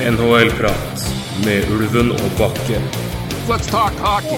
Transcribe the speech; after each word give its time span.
NHL-prat 0.00 1.12
med 1.44 1.70
Ulven 1.70 2.12
og 2.12 2.30
Bakke. 2.38 2.80
Let's 3.48 3.66
talk 3.70 3.92
hockey. 4.04 4.36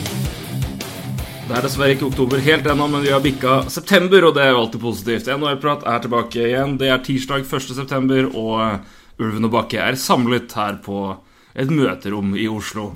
Det 1.48 1.56
er 1.58 1.64
dessverre 1.66 1.96
ikke 1.96 2.06
oktober 2.06 2.38
helt 2.44 2.66
ennå, 2.70 2.84
men 2.92 3.02
vi 3.02 3.10
har 3.10 3.22
bikka 3.24 3.56
september, 3.66 4.28
og 4.28 4.36
det 4.36 4.44
er 4.44 4.52
jo 4.52 4.60
alltid 4.60 4.82
positivt. 4.84 5.30
NHL-prat 5.34 5.82
er 5.82 6.04
tilbake 6.04 6.44
igjen. 6.44 6.76
Det 6.78 6.92
er 6.94 7.02
tirsdag 7.02 7.42
1.9, 7.42 8.28
og 8.38 9.18
Ulven 9.18 9.48
og 9.48 9.50
Bakke 9.56 9.80
er 9.82 9.98
samlet 9.98 10.54
her 10.54 10.78
på 10.84 11.00
et 11.58 11.74
møterom 11.74 12.36
i 12.38 12.46
Oslo. 12.46 12.92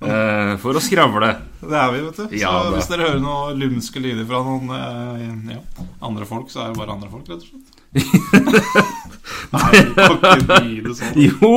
Eh, 0.00 0.54
for 0.64 0.80
å 0.80 0.80
skravle. 0.80 1.34
Det 1.60 1.76
er 1.82 1.92
vi, 1.92 2.00
vet 2.06 2.22
du. 2.22 2.34
Ja, 2.40 2.54
så 2.56 2.64
det. 2.70 2.78
hvis 2.78 2.90
dere 2.94 3.10
hører 3.10 3.22
noen 3.26 3.60
lumske 3.60 4.00
lyder 4.00 4.24
fra 4.32 4.40
noen 4.48 4.72
eh, 4.72 5.52
ja, 5.58 5.86
andre 6.00 6.32
folk, 6.32 6.48
så 6.48 6.64
er 6.64 6.72
det 6.72 6.80
bare 6.80 6.96
andre 6.96 7.12
folk, 7.12 7.28
rett 7.28 7.44
og 7.44 7.52
slett. 7.52 7.76
Nei, 9.52 9.84
du 9.84 10.18
kan 10.24 10.48
ikke 10.48 10.64
gi 10.64 10.80
det 10.88 10.96
sånn. 10.96 11.24
Jo! 11.28 11.54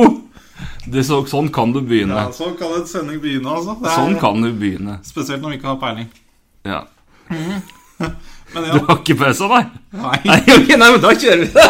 Det 0.86 1.02
så, 1.06 1.18
sånn 1.26 1.48
kan 1.54 1.72
du 1.74 1.80
begynne. 1.82 2.14
Ja, 2.14 2.32
sånn 2.34 2.54
kan 2.58 2.70
en 2.76 2.86
sending 2.86 3.18
begynne, 3.22 3.50
altså. 3.50 3.74
Det 3.80 3.90
er, 3.90 3.96
Sånn 3.96 4.14
kan 4.22 4.42
du 4.44 4.52
begynne. 4.54 4.98
Spesielt 5.06 5.42
når 5.42 5.54
vi 5.54 5.58
ikke 5.58 5.72
har 5.72 5.80
peiling. 5.82 6.08
Ja. 6.66 6.80
Men 8.54 8.68
Du 8.70 8.78
har 8.86 9.00
ikke 9.00 9.16
pøsa 9.18 9.48
deg? 9.50 9.72
nei. 9.98 10.18
Nei, 10.28 10.38
okay, 10.56 10.76
nei, 10.78 10.88
men 10.94 11.00
da 11.02 11.10
kjører 11.18 11.40
vi. 11.42 11.48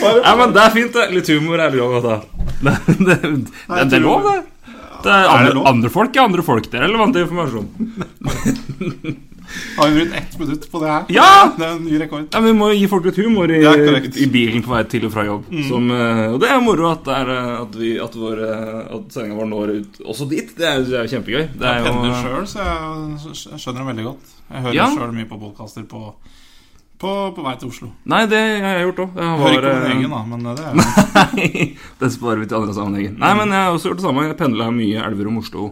Nei, 0.00 0.32
men 0.40 0.54
det 0.56 0.62
er 0.62 0.70
fint, 0.72 0.94
det. 0.96 1.02
Litt 1.12 1.28
humor 1.28 1.60
er 1.60 1.74
lov 1.76 1.98
da. 2.02 2.14
Det, 2.64 2.72
det, 2.88 3.16
det, 3.20 3.82
det 3.90 3.98
er 3.98 4.00
lov, 4.00 4.24
det. 4.24 4.38
Det 5.04 5.12
er 5.12 5.26
det 5.26 5.32
andre, 5.34 5.52
lov? 5.58 5.66
andre 5.68 5.90
folk 5.92 6.16
er 6.16 6.22
andre 6.24 6.44
folk. 6.46 6.70
Det 6.72 6.78
er 6.80 6.86
relevant 6.86 7.18
informasjon. 7.20 7.68
Har 9.76 9.88
vi 9.90 10.00
brukt 10.00 10.16
ett 10.20 10.38
minutt 10.38 10.66
på 10.72 10.80
det 10.82 10.88
her? 10.90 11.04
Ja! 11.14 11.30
Det 11.56 11.64
er 11.66 11.72
en 11.76 11.84
ny 11.84 11.98
rekord. 12.00 12.26
Ja, 12.32 12.40
Vi 12.44 12.52
må 12.56 12.68
gi 12.72 12.86
folk 12.90 13.04
litt 13.08 13.18
humor 13.22 13.50
i, 13.50 13.60
i 14.22 14.26
bilen 14.30 14.62
på 14.64 14.72
vei 14.74 14.82
til 14.90 15.06
og 15.08 15.12
fra 15.14 15.24
jobb. 15.26 15.48
Som, 15.68 15.90
eh, 15.94 16.26
og 16.34 16.38
det 16.42 16.50
er 16.54 16.60
moro 16.64 16.90
at, 16.92 17.06
er, 17.16 17.32
eh, 17.36 17.52
at, 17.64 17.78
vi, 17.80 17.92
at, 18.02 18.14
vår, 18.16 18.42
eh, 18.46 18.82
at 18.98 19.14
sendinga 19.16 19.38
vår 19.40 19.48
når 19.50 19.72
ut 19.80 20.00
også 20.06 20.28
dit. 20.30 20.52
Det 20.58 20.68
er, 20.70 20.84
det 20.86 20.98
er 21.02 21.10
kjempegøy. 21.14 21.48
Det 21.58 21.66
er 21.70 21.80
Jeg 21.80 21.86
pendler 21.88 22.20
sjøl, 22.22 22.46
så 22.50 22.68
jeg 23.54 23.62
skjønner 23.64 23.80
det 23.82 23.88
veldig 23.94 24.06
godt. 24.12 24.36
Jeg 24.50 24.62
hører 24.68 24.78
Ja. 24.80 24.90
sjøl 24.94 25.12
mye 25.18 25.28
på 25.30 25.40
podkaster 25.40 25.86
på, 25.90 26.02
på, 27.00 27.10
på 27.36 27.42
vei 27.46 27.56
til 27.60 27.68
Oslo. 27.72 27.90
nei, 28.04 28.24
det 28.30 28.40
har 28.62 28.78
jeg 28.78 28.88
gjort 28.90 29.04
òg. 29.06 29.20
Hører 29.40 29.54
ikke 29.56 29.74
den 29.74 29.92
egen, 29.96 30.10
da, 30.10 30.24
men 30.30 30.42
det 30.44 30.56
er 30.60 30.74
jo 30.74 30.88
Nei, 31.20 31.68
det 32.00 32.12
sparer 32.12 32.42
vi 32.42 32.46
til 32.50 32.58
andre 32.60 32.74
sammenhenger. 32.76 33.14
Nei, 33.18 33.30
men 33.38 33.54
jeg 33.56 33.64
har 33.66 33.72
også 33.76 33.88
gjort 33.90 34.02
det 34.02 34.06
samme. 34.08 34.26
Jeg 34.28 34.36
pendla 34.40 34.70
mye 34.74 35.06
Elverum 35.08 35.38
Oslo 35.40 35.70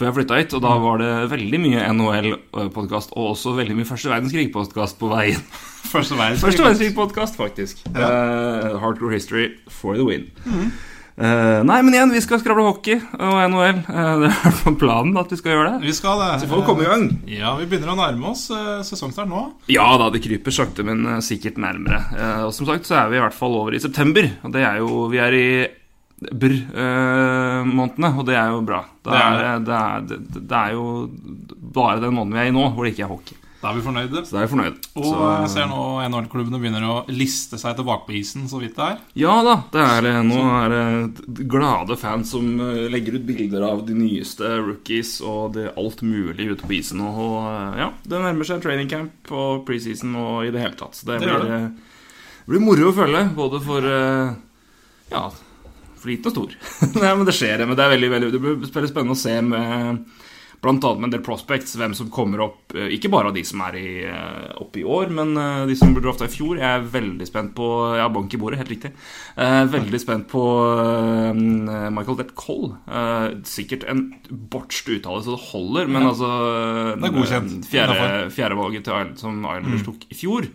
før 0.00 0.08
jeg 0.08 0.16
flytta 0.16 0.36
hit, 0.40 0.54
og 0.56 0.62
da 0.64 0.76
var 0.80 1.00
det 1.02 1.08
veldig 1.28 1.58
mye 1.60 1.88
NHL-podkast, 1.92 3.12
og 3.20 3.34
også 3.34 3.52
veldig 3.58 3.76
mye 3.76 3.88
Første 3.90 4.08
verdenskrig-podkast 4.08 4.96
på 5.00 5.10
veien. 5.12 5.42
første 5.92 6.16
verdenskrig. 6.16 6.46
Første 6.46 6.64
verdenskrig-podkast, 6.64 7.36
faktisk. 7.36 7.82
Eh, 7.92 8.78
Hardcore 8.80 9.12
History 9.12 9.50
for 9.68 9.98
the 9.98 10.06
win. 10.06 10.30
Eh, 11.20 11.58
nei, 11.68 11.80
men 11.84 11.92
igjen, 11.92 12.14
vi 12.14 12.22
skal 12.24 12.40
skravle 12.40 12.64
hockey 12.64 12.96
og 12.96 13.40
NHL. 13.52 13.82
Uh, 13.90 14.22
det 14.22 14.30
er 14.32 14.76
planen 14.80 15.18
at 15.20 15.28
vi 15.28 15.36
skal 15.36 15.52
gjøre 15.52 15.74
det. 15.74 15.90
Vi 15.90 15.96
skal 15.96 16.22
det. 16.22 16.30
Så 16.40 16.48
får 16.48 16.62
vi 16.62 16.68
komme 16.70 16.86
i 16.86 16.88
gang. 16.88 17.04
Ja, 17.28 17.52
vi 17.58 17.68
begynner 17.68 17.92
å 17.92 17.98
nærme 17.98 18.30
oss 18.32 18.46
eh, 18.54 18.78
sesongstart 18.86 19.28
nå. 19.28 19.42
Ja 19.68 19.90
da, 20.00 20.08
det 20.14 20.22
kryper 20.24 20.54
sakte, 20.54 20.86
men 20.86 21.04
eh, 21.04 21.20
sikkert 21.26 21.60
nærmere. 21.60 22.00
Eh, 22.16 22.46
og 22.46 22.54
som 22.56 22.70
sagt 22.70 22.88
så 22.88 23.02
er 23.02 23.12
vi 23.12 23.20
i 23.20 23.24
hvert 23.26 23.36
fall 23.36 23.58
over 23.58 23.76
i 23.76 23.82
september. 23.82 24.30
Og 24.46 24.56
det 24.56 24.64
er 24.64 24.80
jo 24.80 25.04
Vi 25.12 25.20
er 25.20 25.36
i 25.36 25.50
brr-månedene, 26.20 28.14
og 28.16 28.26
det 28.28 28.36
er 28.36 28.48
jo 28.52 28.64
bra. 28.66 28.84
Det 29.00 29.12
Det 29.12 29.20
er 29.20 29.44
er, 29.50 29.60
det, 29.64 29.76
er, 29.76 30.24
det, 30.40 30.56
er 30.56 30.72
jo 30.76 30.86
bare 31.60 32.00
den 32.02 32.14
måneden 32.16 32.36
vi 32.36 32.42
er 32.42 32.50
i 32.50 32.56
nå, 32.56 32.66
hvor 32.74 32.84
det 32.84 32.92
ikke 32.94 33.06
er 33.06 33.14
hockey. 33.14 33.36
Da 33.60 33.68
er 33.68 33.76
vi 33.76 33.82
fornøyde. 33.84 34.22
Så 34.24 34.32
da 34.32 34.40
er 34.40 34.46
vi 34.46 34.52
fornøyde. 34.54 34.78
Og 34.96 35.04
så, 35.04 35.16
jeg 35.42 35.48
ser 35.52 35.66
nå 35.68 35.80
NHL-klubbene 36.06 36.60
begynner 36.62 36.84
å 36.88 36.94
liste 37.12 37.58
seg 37.60 37.74
tilbake 37.76 38.06
på 38.06 38.14
isen, 38.16 38.46
så 38.48 38.60
vidt 38.62 38.78
det 38.78 38.86
er. 38.86 39.02
Ja 39.20 39.34
da, 39.44 39.56
det 39.74 39.82
er, 39.84 40.08
eh, 40.08 40.20
nå 40.24 40.38
er 40.62 40.72
det 40.72 41.44
glade 41.52 41.98
fans 42.00 42.32
som 42.32 42.46
eh, 42.64 42.86
legger 42.92 43.18
ut 43.18 43.26
bilder 43.28 43.66
av 43.68 43.82
de 43.88 43.96
nyeste 43.98 44.54
rookies 44.62 45.18
og 45.20 45.58
det 45.58 45.74
alt 45.76 46.00
mulig 46.00 46.48
ute 46.54 46.64
på 46.64 46.78
isen. 46.78 47.04
Og 47.04 47.36
eh, 47.42 47.82
ja, 47.82 47.90
det 48.08 48.22
nærmer 48.24 48.48
seg 48.48 48.64
training 48.64 48.88
camp 48.88 49.28
og 49.36 49.66
preseason 49.68 50.16
og 50.16 50.48
i 50.48 50.54
det 50.54 50.64
hele 50.64 50.80
tatt. 50.80 50.96
Så 50.96 51.10
det, 51.12 51.20
blir, 51.20 51.44
eh, 51.44 51.68
det 51.68 52.54
blir 52.54 52.64
moro 52.64 52.88
å 52.88 52.96
følge, 52.96 53.26
både 53.36 53.60
for 53.68 53.92
eh, 53.92 54.32
ja, 55.12 55.26
for 56.00 56.12
liten 56.12 56.30
og 56.32 56.36
stor. 56.36 56.56
Nei, 57.02 57.12
men 57.14 57.28
det 57.28 57.36
skjer, 57.36 57.66
men 57.66 57.78
det 57.78 57.84
er 57.86 57.94
veldig, 57.96 58.10
veldig 58.16 58.32
Det 58.34 58.42
blir 58.42 58.58
veldig 58.66 58.92
spennende 58.92 59.16
å 59.18 59.22
se 59.24 59.36
med 59.44 60.04
annet 60.60 60.98
med 61.00 61.04
en 61.08 61.12
del 61.14 61.22
prospects, 61.24 61.76
hvem 61.76 61.94
som 61.96 62.10
kommer 62.10 62.40
opp. 62.44 62.74
eh, 62.74 62.92
Ikke 62.92 63.08
bare 63.10 63.28
av 63.28 63.34
de 63.34 63.42
som 63.44 63.60
er 63.62 63.76
i, 63.76 64.04
eh, 64.04 64.52
oppe 64.60 64.80
i 64.80 64.84
år, 64.84 65.08
men 65.08 65.36
eh, 65.36 65.66
de 65.66 65.74
som 65.74 65.94
ble 65.94 66.02
drafta 66.02 66.26
i 66.26 66.28
fjor. 66.28 66.58
Jeg 66.58 66.68
er 66.68 66.84
veldig 66.84 67.26
spent 67.26 67.54
på 67.54 67.96
Ja, 67.96 68.08
bank 68.08 68.32
i 68.34 68.36
bordet, 68.36 68.58
helt 68.58 68.68
riktig. 68.68 68.92
Veldig 69.36 70.00
spent 70.00 70.28
på 70.28 70.42
Michael 71.90 72.16
Dett 72.16 72.34
Coll. 72.34 72.74
Sikkert 73.44 73.84
en 73.88 74.14
bortst 74.50 74.88
uttale 74.88 75.22
så 75.24 75.36
det 75.36 75.48
holder, 75.50 75.88
men 75.88 76.02
altså 76.02 76.28
Det 77.00 77.08
er 77.08 77.16
godkjent. 77.16 77.66
Fjerde, 77.70 78.30
fjerdevalget 78.30 78.84
til 78.84 78.94
Island, 78.94 79.18
som 79.18 79.40
Islanders 79.44 79.86
tok 79.86 80.06
i 80.10 80.14
fjor. 80.14 80.46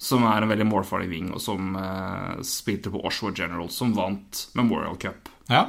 Som 0.00 0.22
er 0.24 0.40
en 0.40 0.48
veldig 0.48 0.64
målfarlig 0.64 1.10
wing, 1.10 1.26
og 1.36 1.42
som 1.44 1.74
uh, 1.76 2.38
spilte 2.46 2.88
på 2.88 3.02
Oshawa 3.04 3.34
General, 3.36 3.66
som 3.68 3.90
vant 3.92 4.46
Memorial 4.56 4.96
Cup. 4.96 5.28
Ja. 5.50 5.66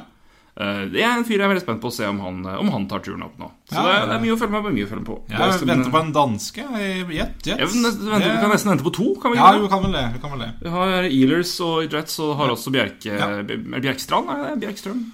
Uh, 0.56 0.86
det 0.92 1.00
er 1.04 1.18
en 1.18 1.24
fyr 1.24 1.36
jeg 1.38 1.44
er 1.44 1.50
veldig 1.52 1.62
spent 1.64 1.80
på 1.82 1.90
å 1.90 1.92
se 1.92 2.06
om 2.08 2.18
han, 2.24 2.38
om 2.60 2.70
han 2.72 2.86
tar 2.88 3.00
turen 3.04 3.22
opp 3.26 3.36
nå. 3.40 3.50
Så 3.68 3.76
Ja, 3.76 3.82
det, 3.84 3.92
er, 3.98 4.06
det 4.08 4.16
er 4.16 4.22
mye 4.24 4.32
å 4.32 4.38
følge 4.40 4.54
med 4.56 4.64
på. 4.64 4.72
Mye 4.78 4.86
å 4.86 4.90
følge 4.90 5.02
med 5.02 5.10
på. 5.10 5.16
Jeg 5.28 5.40
Bare- 5.42 5.68
venter 5.72 5.92
på 5.92 6.00
en 6.00 6.12
danske 6.16 6.64
Jet. 6.64 7.12
Jet. 7.44 7.46
Ja, 7.60 7.68
nesten- 7.68 8.08
Vi 8.08 8.30
kan 8.40 8.52
nesten 8.54 8.72
vente 8.72 8.86
på 8.88 8.94
to. 8.96 9.08
Kan 9.20 9.34
vi 9.34 9.40
Ja, 9.42 9.50
vi 9.60 9.68
kan 9.74 9.82
vel 9.84 9.92
det. 9.98 10.04
Vi 10.16 10.22
kan 10.24 10.30
vel 10.36 10.44
det. 10.46 10.50
Vi 10.62 10.72
har 10.78 11.08
Ealers 11.10 11.52
og 11.68 11.92
Jets, 11.92 12.18
og 12.24 12.36
har 12.40 12.48
også 12.56 12.72
Bjerke 12.72 13.12
Ja. 13.18 13.28
Bjerkstrand? 13.42 14.32
Er 14.32 14.54
det 14.56 14.60
Bjerkstrøm? 14.64 15.04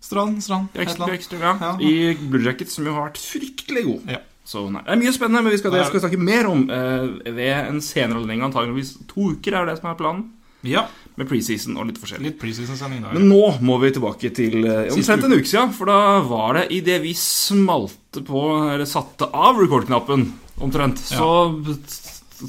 Strand, 0.00 0.42
strand. 0.42 0.72
Bjerkstrøm, 0.74 1.40
ja. 1.44 1.54
Ja. 1.60 1.72
I 1.78 2.14
Blue 2.18 2.42
Jackets, 2.42 2.74
som 2.74 2.86
jo 2.86 2.94
har 2.96 3.10
vært 3.10 3.20
fryktelig 3.22 3.84
god. 3.86 4.10
Ja. 4.16 4.18
Så 4.50 4.64
nei, 4.66 4.82
Det 4.82 4.96
er 4.96 4.98
mye 4.98 5.14
spennende, 5.14 5.44
men 5.46 5.54
vi 5.54 5.60
skal, 5.60 5.74
det 5.76 5.84
skal 5.86 6.00
vi 6.00 6.04
snakke 6.06 6.24
mer 6.26 6.48
om 6.50 6.64
eh, 6.74 7.04
ved 7.30 7.52
en 7.54 7.78
senere 7.84 8.18
anledning. 8.18 8.42
Antakeligvis 8.48 8.96
to 9.10 9.30
uker 9.36 9.60
er 9.60 9.68
det 9.70 9.76
som 9.78 9.92
er 9.92 9.98
planen. 10.00 10.24
Ja. 10.66 10.88
Med 11.16 11.28
preseason 11.30 11.78
og 11.78 11.86
litt 11.88 12.00
forskjellig. 12.00 12.32
Litt 12.32 12.40
preseason-sending 12.40 13.04
da. 13.04 13.14
Men 13.14 13.28
nå 13.30 13.44
må 13.64 13.78
vi 13.84 13.92
tilbake 13.94 14.32
til 14.36 14.58
eh, 14.64 14.90
omtrent 14.92 15.28
en 15.28 15.36
uke 15.38 15.48
siden. 15.48 15.72
For 15.76 15.90
da 15.90 16.00
var 16.26 16.58
det 16.58 16.66
idet 16.80 16.98
vi 17.04 17.14
smalte 17.16 18.24
på, 18.26 18.44
eller 18.74 18.88
satte 18.90 19.30
av 19.30 19.60
record-knappen, 19.62 20.26
omtrent, 20.60 21.00
så 21.00 21.30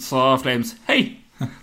sa 0.01 0.31
Flames 0.41 0.75
Hei! 0.89 1.01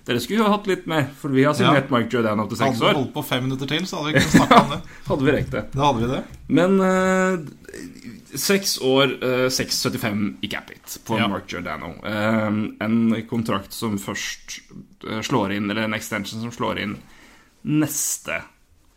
Dere 0.06 0.19
skulle 0.19 0.43
jo 0.43 0.50
hatt 0.50 0.66
litt 0.66 0.88
mer, 0.91 1.05
for 1.20 1.31
vi 1.31 1.44
har 1.47 1.55
signert 1.55 1.91
Mike 1.94 2.10
Jordan 2.10 2.41
opp 2.43 2.49
til 2.50 2.59
seks 2.59 2.81
år. 2.81 2.88
Hadde 2.88 2.97
vi 2.97 3.03
holdt 3.03 3.12
på 3.15 3.22
fem 3.28 3.44
minutter 3.47 3.69
til, 3.70 3.84
så 3.87 4.00
hadde 4.00 4.10
vi 4.10 4.19
ikke 4.19 4.32
snakka 4.32 4.59
om 4.65 4.72
det. 4.72 4.78
Hadde 5.09 5.26
vi 5.28 5.34
rekt 5.37 5.55
det. 5.55 5.62
Da 5.75 5.84
hadde 5.87 6.03
vi 6.03 6.09
det. 6.10 6.22
Men 6.59 6.75
eh, 6.82 7.93
seks 8.34 8.78
år, 8.84 9.12
eh, 9.22 9.48
6,75 9.48 10.36
i 10.42 10.48
Capit 10.48 10.98
på 11.04 11.18
Ja. 11.18 11.28
Mark 11.28 11.48
Giordano. 11.52 11.94
Eh, 12.04 12.46
en 12.84 13.26
kontrakt 13.30 13.72
som 13.72 13.98
først 13.98 14.60
eh, 15.08 15.20
slår 15.22 15.52
inn, 15.56 15.70
eller 15.70 15.82
en 15.82 15.94
extension 15.94 16.40
som 16.40 16.52
slår 16.52 16.78
inn 16.82 16.96
neste 17.64 18.42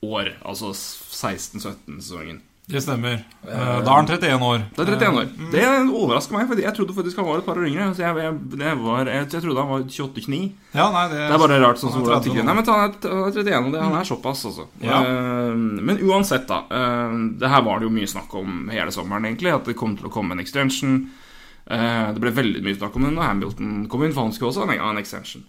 år, 0.03 0.33
altså 0.45 0.71
16-17-sesongen. 0.73 2.41
Det 2.71 2.79
stemmer. 2.83 3.17
Eh, 3.43 3.79
Da 3.83 3.91
er 3.91 3.97
han 3.97 4.07
31 4.07 4.45
år. 4.47 4.61
Det 4.75 4.83
er 4.85 4.91
31 4.95 5.17
år. 5.19 5.29
Det 5.51 5.63
overrasker 5.91 6.35
meg, 6.37 6.47
for 6.47 6.61
jeg 6.63 6.73
trodde 6.77 6.95
faktisk 6.95 7.17
han 7.19 7.27
var 7.27 7.41
et 7.41 7.45
par 7.49 7.59
år 7.59 7.67
yngre. 7.67 7.87
Så 7.97 8.03
jeg, 8.05 8.15
jeg, 8.23 8.37
det 8.61 8.73
var, 8.79 9.05
jeg, 9.11 9.27
jeg 9.33 9.43
trodde 9.43 9.65
han 9.65 9.71
var 9.73 9.83
28-29. 9.89 10.39
Ja, 10.77 10.85
nei, 10.95 11.05
det, 11.11 11.19
Det 11.19 11.35
er 11.35 11.43
bare 11.43 11.59
rart 11.65 11.81
sånn 11.81 11.91
som 11.91 12.05
hvordan 12.05 12.23
30 12.23 12.45
Nei, 12.47 12.55
men 12.55 12.69
han 12.71 12.83
er, 12.85 12.95
han 13.11 13.23
er 13.27 13.39
31, 13.43 13.67
og 13.67 13.75
det, 13.75 13.81
han 13.83 13.97
er 13.99 14.07
såpass, 14.07 14.45
altså. 14.51 14.67
Ja. 14.81 15.01
Eh, 15.03 15.55
men 15.91 15.99
uansett, 16.07 16.47
da. 16.47 16.61
eh, 16.71 17.17
det 17.43 17.51
her 17.51 17.65
var 17.67 17.79
det 17.81 17.89
jo 17.89 17.95
mye 17.99 18.11
snakk 18.15 18.33
om 18.39 18.69
hele 18.71 18.91
sommeren, 18.95 19.27
egentlig. 19.27 19.51
At 19.53 19.67
det 19.67 19.75
kom 19.79 19.97
til 19.99 20.07
å 20.07 20.13
komme 20.13 20.37
en 20.37 20.43
extension. 20.43 21.01
Det 21.71 22.19
ble 22.19 22.31
veldig 22.35 22.61
mye 22.65 22.75
snakk 22.75 22.95
om 22.97 23.03
det 23.05 23.11
når 23.13 23.27
Hamilton 23.29 23.73
kom 23.87 24.01
inn, 24.03 24.11
for 24.15 24.25
han 24.25 24.33
skulle 24.35 24.49
også 24.49 24.65
ha 24.65 24.73
en, 24.73 24.81
en 24.91 24.97
extension. 24.99 25.43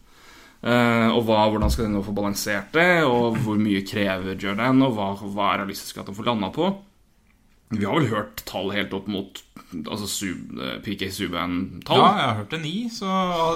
Uh, 0.62 1.08
og 1.16 1.24
hva, 1.26 1.40
hvordan 1.50 1.72
skal 1.72 1.88
de 1.88 1.90
nå 1.96 2.02
få 2.06 2.12
balansert 2.14 2.68
det, 2.76 3.02
og 3.02 3.34
hvor 3.42 3.56
mye 3.58 3.80
krever 3.82 4.36
Jordan, 4.38 4.84
og 4.86 4.92
hva, 4.94 5.08
hva 5.18 5.48
er 5.54 5.62
realistisk 5.64 5.98
at 5.98 6.06
de 6.06 6.14
får 6.14 6.28
landa 6.28 6.52
på. 6.54 6.68
Vi 7.72 7.84
har 7.88 7.96
vel 7.96 8.08
hørt 8.12 8.42
tall 8.48 8.70
helt 8.74 8.92
opp 8.96 9.06
mot 9.10 9.40
altså 9.72 10.06
sub, 10.10 10.50
eh, 10.60 10.74
PK 10.84 11.06
Subhaan-tall? 11.16 11.96
Ja, 11.96 12.08
jeg 12.18 12.26
har 12.28 12.34
hørt 12.42 12.50
det 12.52 12.60
ni, 12.60 12.74
så, 12.92 13.08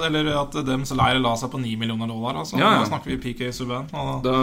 eller 0.07 0.31
at 0.41 0.55
dems 0.65 0.89
leir 0.97 1.19
la 1.21 1.35
seg 1.37 1.51
på 1.53 1.59
ni 1.61 1.75
millioner 1.77 2.09
dollar. 2.09 2.39
Altså. 2.41 2.57
Ja, 2.57 2.71
ja. 2.73 2.79
Da 2.81 2.89
snakker 2.89 3.13
vi 3.13 3.17
PK 3.21 3.51
Subhaan. 3.53 3.89
Det 4.25 4.37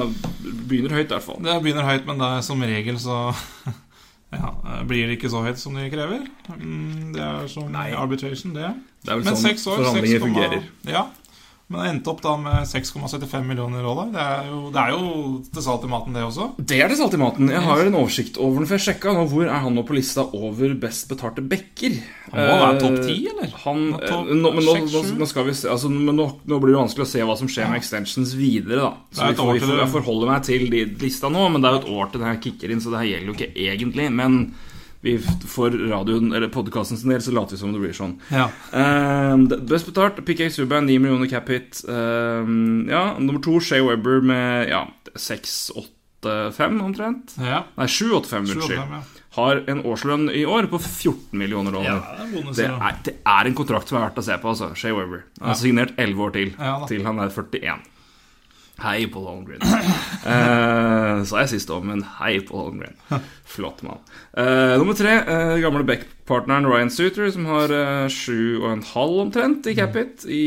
begynner 0.68 0.94
høyt, 0.94 1.08
i 1.08 1.14
hvert 1.16 1.26
fall. 1.26 1.40
det 1.42 1.56
begynner 1.64 1.88
høyt, 1.88 2.06
men 2.06 2.22
det 2.22 2.28
er 2.36 2.44
som 2.46 2.62
regel 2.62 3.00
så 3.02 3.18
Ja, 4.34 4.48
Blir 4.86 5.06
det 5.06 5.18
ikke 5.18 5.30
så 5.30 5.44
høyt 5.44 5.60
som 5.62 5.76
de 5.78 5.84
krever? 5.92 6.24
Mm, 6.58 7.12
Det 7.14 7.22
er 7.22 7.44
som 7.50 7.68
Nei. 7.70 7.90
arbitration, 7.94 8.54
det. 8.56 8.70
Det 9.04 9.12
er 9.12 9.20
vel 9.20 9.26
Men 9.28 9.36
sånn 9.36 9.44
seks 9.50 9.66
år, 9.70 9.82
forhandlinger 9.82 10.18
6, 10.18 10.24
fungerer. 10.24 10.64
Ja, 10.90 11.04
men 11.74 11.82
det 11.82 11.90
endte 11.90 12.12
opp 12.12 12.22
da 12.22 12.36
med 12.38 12.68
6,75 12.70 13.48
millioner 13.48 13.82
dollar. 13.82 14.12
Det 14.14 14.22
er 14.22 14.50
jo, 14.52 14.60
det 14.74 14.82
er 14.84 14.94
jo 14.94 15.08
til 15.50 15.66
salt 15.66 15.86
i 15.86 15.90
maten, 15.90 16.14
det 16.14 16.22
også. 16.22 16.50
Det 16.58 16.78
er 16.78 16.92
det 16.92 16.98
salt 17.00 17.16
i 17.16 17.20
maten. 17.20 17.50
Jeg 17.50 17.64
har 17.66 17.82
en 17.82 17.98
oversikt 17.98 18.38
over 18.38 18.62
den, 18.62 18.68
for 18.70 18.78
jeg 18.78 18.86
sjekka 18.86 19.16
nå 19.16 19.26
hvor 19.32 19.48
er 19.48 19.64
han 19.64 19.74
nå 19.74 19.82
på 19.88 19.96
lista 19.98 20.26
over 20.36 20.76
best 20.78 21.10
betalte 21.10 21.42
backer. 21.42 21.98
Han 22.30 22.38
må 22.38 22.58
være 22.62 22.74
Eh, 22.74 22.80
topp 22.80 23.06
10, 23.06 23.28
eller? 23.32 23.52
Han, 23.64 23.82
top, 23.92 24.28
eh, 24.28 24.34
nå, 24.34 24.52
men 24.54 24.66
nå, 24.66 24.74
nå, 25.18 25.28
skal 25.28 25.48
vi 25.48 25.54
se 25.56 25.70
altså, 25.70 25.90
men 25.92 26.16
nå, 26.18 26.26
nå 26.44 26.60
blir 26.62 26.74
det 26.74 26.82
vanskelig 26.82 27.06
å 27.06 27.10
se 27.10 27.24
hva 27.26 27.36
som 27.38 27.50
skjer 27.50 27.70
med 27.70 27.80
extensions 27.80 28.34
videre. 28.38 28.80
da 28.82 28.92
Så 29.10 29.30
vi 29.30 29.38
får, 29.38 29.48
år 29.48 29.58
vi 29.58 29.64
får. 29.64 29.80
Jeg 29.82 29.94
forholder 29.94 30.32
meg 30.32 30.46
til 30.46 30.68
de 30.72 30.84
lista 31.02 31.30
nå, 31.32 31.48
men 31.52 31.62
det 31.62 31.70
er 31.70 31.76
jo 31.76 31.82
et 31.82 31.90
år 31.96 32.12
til 32.12 32.22
det 32.24 32.30
her 32.30 32.40
kicker 32.46 32.74
inn, 32.74 32.84
så 32.84 32.94
det 32.94 33.02
her 33.02 33.10
gjelder 33.12 33.30
jo 33.30 33.36
ikke 33.38 33.52
egentlig. 33.66 34.08
Men 34.20 34.38
vi, 35.04 35.14
for 35.50 35.70
radioen, 35.70 36.32
eller 36.34 36.48
podkasten 36.54 36.96
sin 37.00 37.12
del, 37.12 37.20
så 37.22 37.32
later 37.36 37.54
vi 37.56 37.60
som 37.60 37.72
det 37.76 37.82
blir 37.84 37.94
sånn. 37.96 38.16
Ja. 38.32 38.48
Um, 38.72 39.46
best 39.68 39.86
betalt, 39.90 40.18
PK 40.24 40.48
Subhaan, 40.54 40.88
9 40.88 40.98
millioner 41.04 41.28
cap 41.30 41.48
hit. 41.52 41.82
Um, 41.88 42.86
ja, 42.90 43.10
nummer 43.20 43.42
to, 43.44 43.58
Shea 43.60 43.84
Webber 43.84 44.20
med 44.24 44.70
ja, 44.72 44.86
685 45.16 46.80
omtrent. 46.80 47.34
ja. 47.38 47.64
Nei, 47.76 47.86
7-8-5, 47.86 48.54
unnskyld. 48.54 49.12
Har 49.34 49.64
en 49.66 49.80
årslønn 49.82 50.28
i 50.30 50.44
år 50.46 50.68
på 50.70 50.78
14 50.78 51.34
millioner 51.40 51.74
Ja, 51.74 51.78
dollar. 51.78 52.28
det 52.30 52.38
er. 52.38 52.52
Det 52.54 52.68
er, 52.70 53.00
det 53.08 53.14
er 53.26 53.48
en 53.50 53.56
kontrakt 53.58 53.90
som 53.90 53.98
er 53.98 54.04
verdt 54.06 54.20
å 54.22 54.24
se 54.28 54.36
på, 54.38 54.52
altså. 54.52 54.68
Shea 54.78 54.94
Weber. 54.94 55.24
Han 55.40 55.50
har 55.50 55.58
signert 55.58 55.96
11 55.98 56.22
år 56.28 56.30
til, 56.36 56.52
Ja 56.58 56.76
til 56.86 57.02
han 57.08 57.18
er 57.18 57.32
41. 57.34 57.82
Hei, 58.82 59.06
Paul 59.06 59.26
Holmgren. 59.28 59.62
eh, 60.26 61.20
sa 61.22 61.44
jeg 61.44 61.52
sist 61.52 61.70
òg, 61.70 61.84
men 61.86 62.02
hei, 62.18 62.40
Paul 62.42 62.64
Holmgren. 62.66 62.96
Flott 63.46 63.84
mann. 63.86 64.00
Eh, 64.34 64.74
nummer 64.80 64.96
tre, 64.98 65.12
eh, 65.22 65.54
gamle 65.62 65.84
Beck-partneren 65.86 66.66
Ryan 66.66 66.90
Suter, 66.90 67.30
som 67.30 67.46
har 67.46 67.70
eh, 67.70 68.08
sju 68.10 68.58
og 68.64 68.66
en 68.72 68.82
halv 68.88 69.20
omtrent 69.28 69.68
i 69.70 69.76
Capit 69.78 70.26
i 70.26 70.42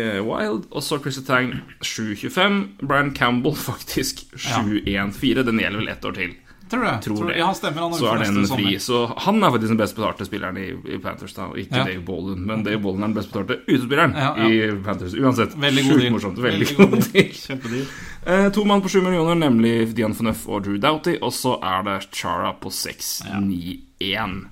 eh, 0.00 0.22
Wild. 0.24 0.70
Og 0.72 0.86
så 0.86 0.96
Chrissy 1.04 1.26
Tang 1.28 1.52
7,25. 1.84 2.62
Brian 2.80 3.12
Campbell 3.12 3.58
faktisk 3.68 4.24
7,14. 4.32 5.44
Den 5.44 5.60
gjelder 5.60 5.84
vel 5.84 5.92
ett 5.92 6.08
år 6.08 6.16
til. 6.16 6.34
Tror 6.70 6.80
du 6.82 6.86
det? 6.86 6.94
Tror 7.04 7.28
det. 7.28 7.36
Ja, 7.38 7.52
stemmer. 7.54 7.80
Han 7.86 7.92
Så 7.94 8.06
ute 8.06 8.14
er 8.14 8.18
neste 8.24 8.34
den 8.34 8.46
sommer. 8.46 8.64
fri. 8.64 8.78
Så 8.82 9.00
han 9.22 9.36
er 9.44 9.50
faktisk 9.54 9.68
den 9.68 9.76
best 9.78 9.94
betalte 9.96 10.26
spilleren 10.26 10.56
i, 10.58 10.64
i 10.94 10.98
Panthers, 10.98 11.34
da, 11.36 11.44
og 11.46 11.58
ikke 11.62 11.76
Ja. 11.78 11.84
Dave 11.84 12.02
Bollen. 12.02 12.40
Men 12.46 12.64
Dave 12.66 12.80
Bollen 12.82 13.02
er 13.04 13.06
den 13.06 13.14
best 13.14 13.30
betalte 13.32 13.60
utespilleren 13.68 14.14
Ja, 14.18 14.32
ja. 14.36 14.48
i 14.50 14.82
Panthers. 14.82 15.14
Uansett. 15.14 15.54
Veldig 15.54 15.84
god 15.84 15.92
Sjukt 15.92 16.02
deal. 16.02 16.12
morsomt. 16.16 16.38
Veldig, 16.42 16.68
god 16.76 16.96
deal. 17.12 17.30
Kjempedeal. 17.32 17.86
Eh, 18.26 18.48
to 18.50 18.64
mann 18.64 18.82
på 18.82 18.88
sju 18.90 19.00
millioner, 19.02 19.34
nemlig 19.38 19.94
Dian 19.94 20.14
Phaneuf 20.14 20.48
og 20.48 20.64
Drew 20.66 20.76
Doughty. 20.82 21.16
Og 21.22 21.30
så 21.32 21.54
er 21.62 21.82
det 21.86 21.98
Chara 22.12 22.52
på 22.58 22.68
6-9-1. 22.74 24.46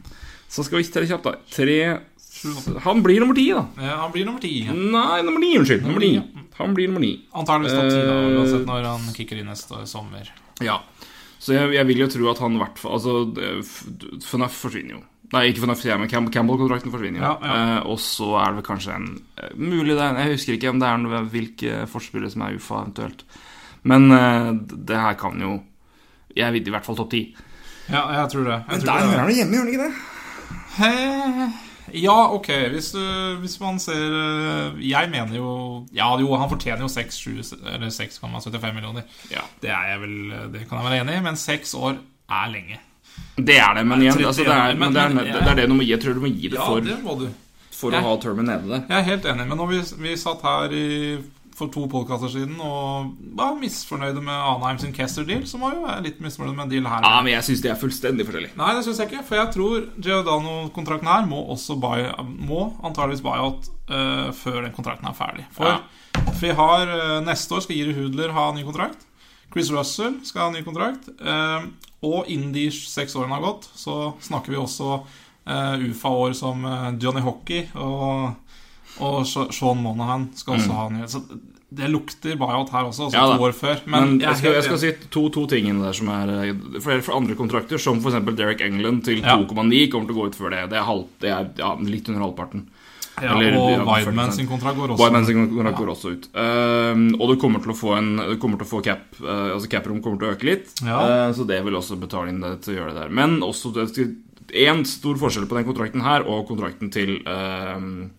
Så 0.49 0.64
skal 0.64 0.78
vi 0.78 0.84
telle 0.84 1.06
kjapt, 1.11 1.25
da. 1.25 1.34
Tre 1.50 1.78
Han 2.84 3.02
blir 3.02 3.20
nummer 3.22 3.34
ti, 3.34 3.49
da. 3.56 3.64
Ja, 3.81 3.96
han 4.02 4.12
blir 4.12 4.26
nummer 4.28 4.40
ti. 4.43 4.66
Ja. 4.66 4.72
Nei, 4.76 5.22
nummer 5.25 5.40
ni. 5.40 5.55
Unnskyld. 5.58 5.82
Nummer 5.87 6.00
ni. 6.00 6.20
Han 6.58 6.75
blir 6.76 6.88
nummer 6.90 7.00
ni. 7.00 7.14
Antakeligvis 7.34 7.72
topp 7.75 7.88
ti, 7.90 8.00
da, 8.05 8.16
Eh, 8.20 8.34
uansett 8.38 8.66
når 8.69 8.84
han 8.90 9.06
kicker 9.16 9.38
inn 9.40 9.46
neste 9.49 9.81
sommer. 9.88 10.28
Ja. 10.62 10.81
Så 11.44 11.52
jeg, 11.52 11.75
jeg 11.76 11.87
vil 11.91 11.99
jo 12.00 12.06
tro 12.08 12.29
at 12.31 12.38
han 12.41 12.55
i 12.56 12.61
hvert 12.62 12.79
fall 12.81 12.94
Altså, 12.96 13.12
FNF 14.25 14.55
forsvinner 14.64 14.96
jo. 14.96 15.02
Nei, 15.35 15.43
ikke 15.50 15.64
FNF, 15.64 15.82
men 15.99 16.08
Camp- 16.08 16.31
Campbell-kontrakten 16.32 16.93
forsvinner 16.94 17.20
jo. 17.20 17.25
Ja, 17.26 17.35
ja. 17.43 17.55
Eh, 17.79 17.87
og 17.91 17.99
så 18.00 18.29
er 18.41 18.52
det 18.52 18.61
vel 18.61 18.67
kanskje 18.69 18.94
en 18.94 19.08
eh, 19.43 19.50
Mulig 19.58 19.96
det 19.99 20.06
Jeg 20.20 20.35
husker 20.37 20.56
ikke 20.56 20.70
om 20.73 20.79
det 20.82 20.88
er 20.88 21.00
noe, 21.02 21.20
hvilke 21.32 21.81
forspillere 21.91 22.31
som 22.32 22.44
er 22.46 22.56
UFA 22.56 22.82
eventuelt. 22.85 23.25
Men 23.85 24.08
eh, 24.14 24.50
det 24.88 25.00
her 25.00 25.19
kan 25.20 25.41
jo 25.43 25.56
Jeg 26.37 26.55
vil 26.56 26.69
i 26.70 26.75
hvert 26.76 26.87
fall 26.87 26.96
topp 27.00 27.11
ti. 27.17 27.23
Ja, 27.90 28.06
jeg 28.23 28.31
tror 28.32 28.47
det. 28.49 28.61
Jeg 28.70 28.81
tror 28.81 28.88
Der 28.88 29.00
det. 29.05 29.11
hører 29.11 29.25
han 29.26 29.35
hjemme, 29.40 29.58
gjør 29.58 29.64
han 29.64 29.73
ikke 29.75 29.85
det? 29.85 29.94
Eh, 30.88 31.63
Ja, 31.94 32.17
ok. 32.35 32.49
Hvis, 32.73 32.91
du, 32.94 33.00
hvis 33.43 33.55
man 33.61 33.79
ser 33.79 34.14
eh, 34.19 34.81
Jeg 34.88 35.11
mener 35.12 35.37
jo 35.37 35.50
Ja, 35.94 36.08
jo, 36.19 36.32
han 36.41 36.50
fortjener 36.50 36.82
jo 36.82 36.88
6, 36.91 37.14
7 37.14 37.31
eller 37.75 37.93
6,75 37.94 38.73
millioner. 38.75 39.02
Ja. 39.31 39.44
Det 39.62 39.70
er 39.70 39.93
jeg 39.93 40.00
vel 40.02 40.17
Det 40.52 40.64
kan 40.69 40.81
jeg 40.81 40.88
være 40.91 41.00
enig 41.05 41.17
i, 41.20 41.23
men 41.29 41.37
seks 41.38 41.75
år 41.79 41.96
er 42.31 42.50
lenge. 42.50 42.81
Det 43.38 43.56
er 43.61 43.75
det, 43.79 43.87
men 43.87 44.02
igjen 44.02 44.19
altså, 44.26 44.43
det, 44.43 44.50
er, 44.52 44.75
men 44.81 44.94
det, 44.94 45.02
er, 45.02 45.08
det 45.38 45.49
er 45.52 45.55
det 45.61 45.69
du 45.70 45.75
må 45.79 45.85
gi. 45.87 45.93
Jeg 45.94 46.00
tror 46.02 46.14
du 46.19 46.23
må 46.25 46.31
gi 46.35 46.49
det 46.50 46.58
Ja, 46.58 46.67
for, 46.67 46.81
det 46.82 46.96
må 47.05 47.14
du. 47.20 47.29
for 47.70 47.93
Ja. 47.94 48.00
å 48.02 48.08
ha 48.08 48.17
termen 48.23 48.47
nede 48.50 48.67
der. 48.70 48.82
Jeg 48.88 48.97
er 48.99 49.06
helt 49.12 49.26
enig, 49.31 49.47
men 49.50 49.58
når 49.61 49.70
vi, 49.70 49.81
vi 50.02 50.17
satt 50.19 50.43
her 50.43 50.73
i, 50.75 50.88
for 51.54 51.70
to 51.70 51.84
podkaster 51.90 52.28
siden 52.32 52.56
og 52.60 53.12
var 53.38 53.54
misfornøyde 53.60 54.20
med 54.24 54.34
Anheim 54.34 54.78
sin 54.82 54.92
Kester-deal, 54.96 55.44
så 55.46 55.58
må 55.60 55.70
vi 55.70 55.82
være 55.84 56.02
litt 56.08 56.18
misfornøyde 56.24 56.56
med 56.56 56.64
en 56.66 56.72
deal 56.72 56.88
her. 56.90 57.04
Ja, 57.06 57.20
men 57.22 57.32
jeg 57.36 57.46
syns 57.46 57.62
de 57.62 57.70
er 57.70 57.78
fullstendig 57.78 58.26
forskjellige. 58.26 58.56
Nei, 58.58 58.72
det 58.74 58.82
syns 58.88 58.98
jeg 59.02 59.10
ikke. 59.12 59.22
For 59.28 59.38
jeg 59.38 59.52
tror 59.54 59.86
Giordano-kontrakten 60.02 61.10
her 61.12 61.26
må 61.30 61.44
også 61.54 61.76
buy, 61.80 62.04
må 62.50 62.64
antageligvis 62.84 63.22
buyout 63.24 63.68
uh, 63.90 64.30
før 64.34 64.62
den 64.66 64.74
kontrakten 64.74 65.06
er 65.10 65.14
ferdig. 65.18 65.46
For, 65.54 65.70
Ja. 65.70 66.30
vi 66.40 66.50
har 66.58 66.90
uh, 66.90 67.20
Neste 67.26 67.54
år 67.54 67.64
skal 67.64 67.76
Jiri 67.78 67.94
Hudler 67.98 68.32
ha 68.34 68.48
ny 68.54 68.64
kontrakt. 68.66 69.06
Chris 69.54 69.70
Russell 69.70 70.16
skal 70.26 70.48
ha 70.48 70.54
ny 70.56 70.64
kontrakt. 70.66 71.06
Uh, 71.22 71.70
og 72.04 72.26
innen 72.28 72.50
de 72.52 72.66
seks 72.74 73.14
årene 73.16 73.38
har 73.38 73.46
gått, 73.46 73.70
så 73.78 74.12
snakker 74.20 74.52
vi 74.52 74.58
også 74.60 74.98
uh, 74.98 75.76
UFA-år 75.80 76.34
som 76.36 76.64
eh, 76.68 76.90
Johnny 77.00 77.22
Hockey 77.24 77.62
og, 77.80 78.34
og 79.02 79.25
Sean 79.26 79.82
Monahan 79.82 80.29
skal 80.38 80.58
også 80.58 80.79
ha 80.79 80.88
nyhet. 80.93 81.11
Så 81.11 81.23
det 81.75 81.88
lukter 81.91 82.37
buyout 82.38 82.70
her 82.70 82.87
også, 82.87 83.08
altså 83.08 83.19
Mm. 83.19 83.25
Ja 83.25 83.37
to 83.37 83.43
år 83.43 83.52
før. 83.52 83.81
Men, 83.87 84.08
Men, 84.08 84.20
jeg, 84.20 84.37
skal, 84.37 84.52
jeg 84.52 84.64
skal 84.64 84.79
si 84.79 84.93
to, 85.11 85.29
to 85.29 85.46
ting 85.46 85.67
inne 85.67 85.82
der 85.85 85.93
som 85.93 86.08
er 86.08 86.31
eh, 86.44 86.81
for 86.81 87.17
andre 87.17 87.35
kontrakter, 87.35 87.79
som 87.79 87.99
f.eks. 87.99 88.37
Derek 88.37 88.61
England 88.61 89.05
til 89.05 89.19
Ja. 89.19 89.37
2,9 89.37 89.91
kommer 89.91 90.06
til 90.06 90.14
å 90.14 90.20
gå 90.20 90.26
ut 90.29 90.38
før 90.38 90.50
det. 90.50 90.70
Det 90.70 90.79
er, 90.79 90.87
halv, 90.87 91.06
det 91.20 91.31
er 91.31 91.50
ja, 91.58 91.75
litt 91.81 92.08
under 92.08 92.26
halvparten. 92.29 92.69
Ja, 93.23 93.31
Eller, 93.31 93.55
og 93.55 93.70
ja, 93.70 93.82
Wideman 93.87 94.32
sin 94.35 94.49
kontrakt 94.50 94.75
går 94.76 94.91
også 94.91 95.25
sin 95.26 95.49
kontrakt 95.49 95.79
går 95.79 95.90
også 95.93 96.14
ut. 96.17 96.25
Uh, 96.35 97.14
og 97.14 97.29
du 97.31 97.37
kommer 97.38 97.62
til 97.62 97.70
å 97.70 97.76
få 97.79 97.93
en 97.94 98.17
Du 98.19 98.37
kommer 98.43 98.58
til 98.58 98.67
å 98.67 98.70
få 98.73 98.81
cap 98.82 99.05
uh, 99.23 99.55
Altså 99.55 99.70
cap-rom 99.70 100.00
kommer 100.02 100.19
til 100.19 100.32
å 100.32 100.35
øke 100.35 100.49
litt. 100.49 100.73
Ja. 100.82 100.99
Uh, 100.99 101.31
så 101.31 101.47
det 101.47 101.61
vil 101.62 101.79
også 101.79 101.94
betale 102.00 102.32
inn 102.32 102.43
det 102.43 102.56
til 102.67 102.75
å 102.75 102.79
gjøre 102.81 102.90
det 102.90 103.05
der. 103.05 103.14
Men 103.14 103.38
også 103.47 103.70
én 104.50 104.82
stor 104.87 105.17
forskjell 105.23 105.47
på 105.47 105.56
den 105.61 105.67
kontrakten 105.69 106.02
her 106.02 106.26
og 106.26 106.49
kontrakten 106.50 106.90
til 106.90 107.20
um, 107.23 108.11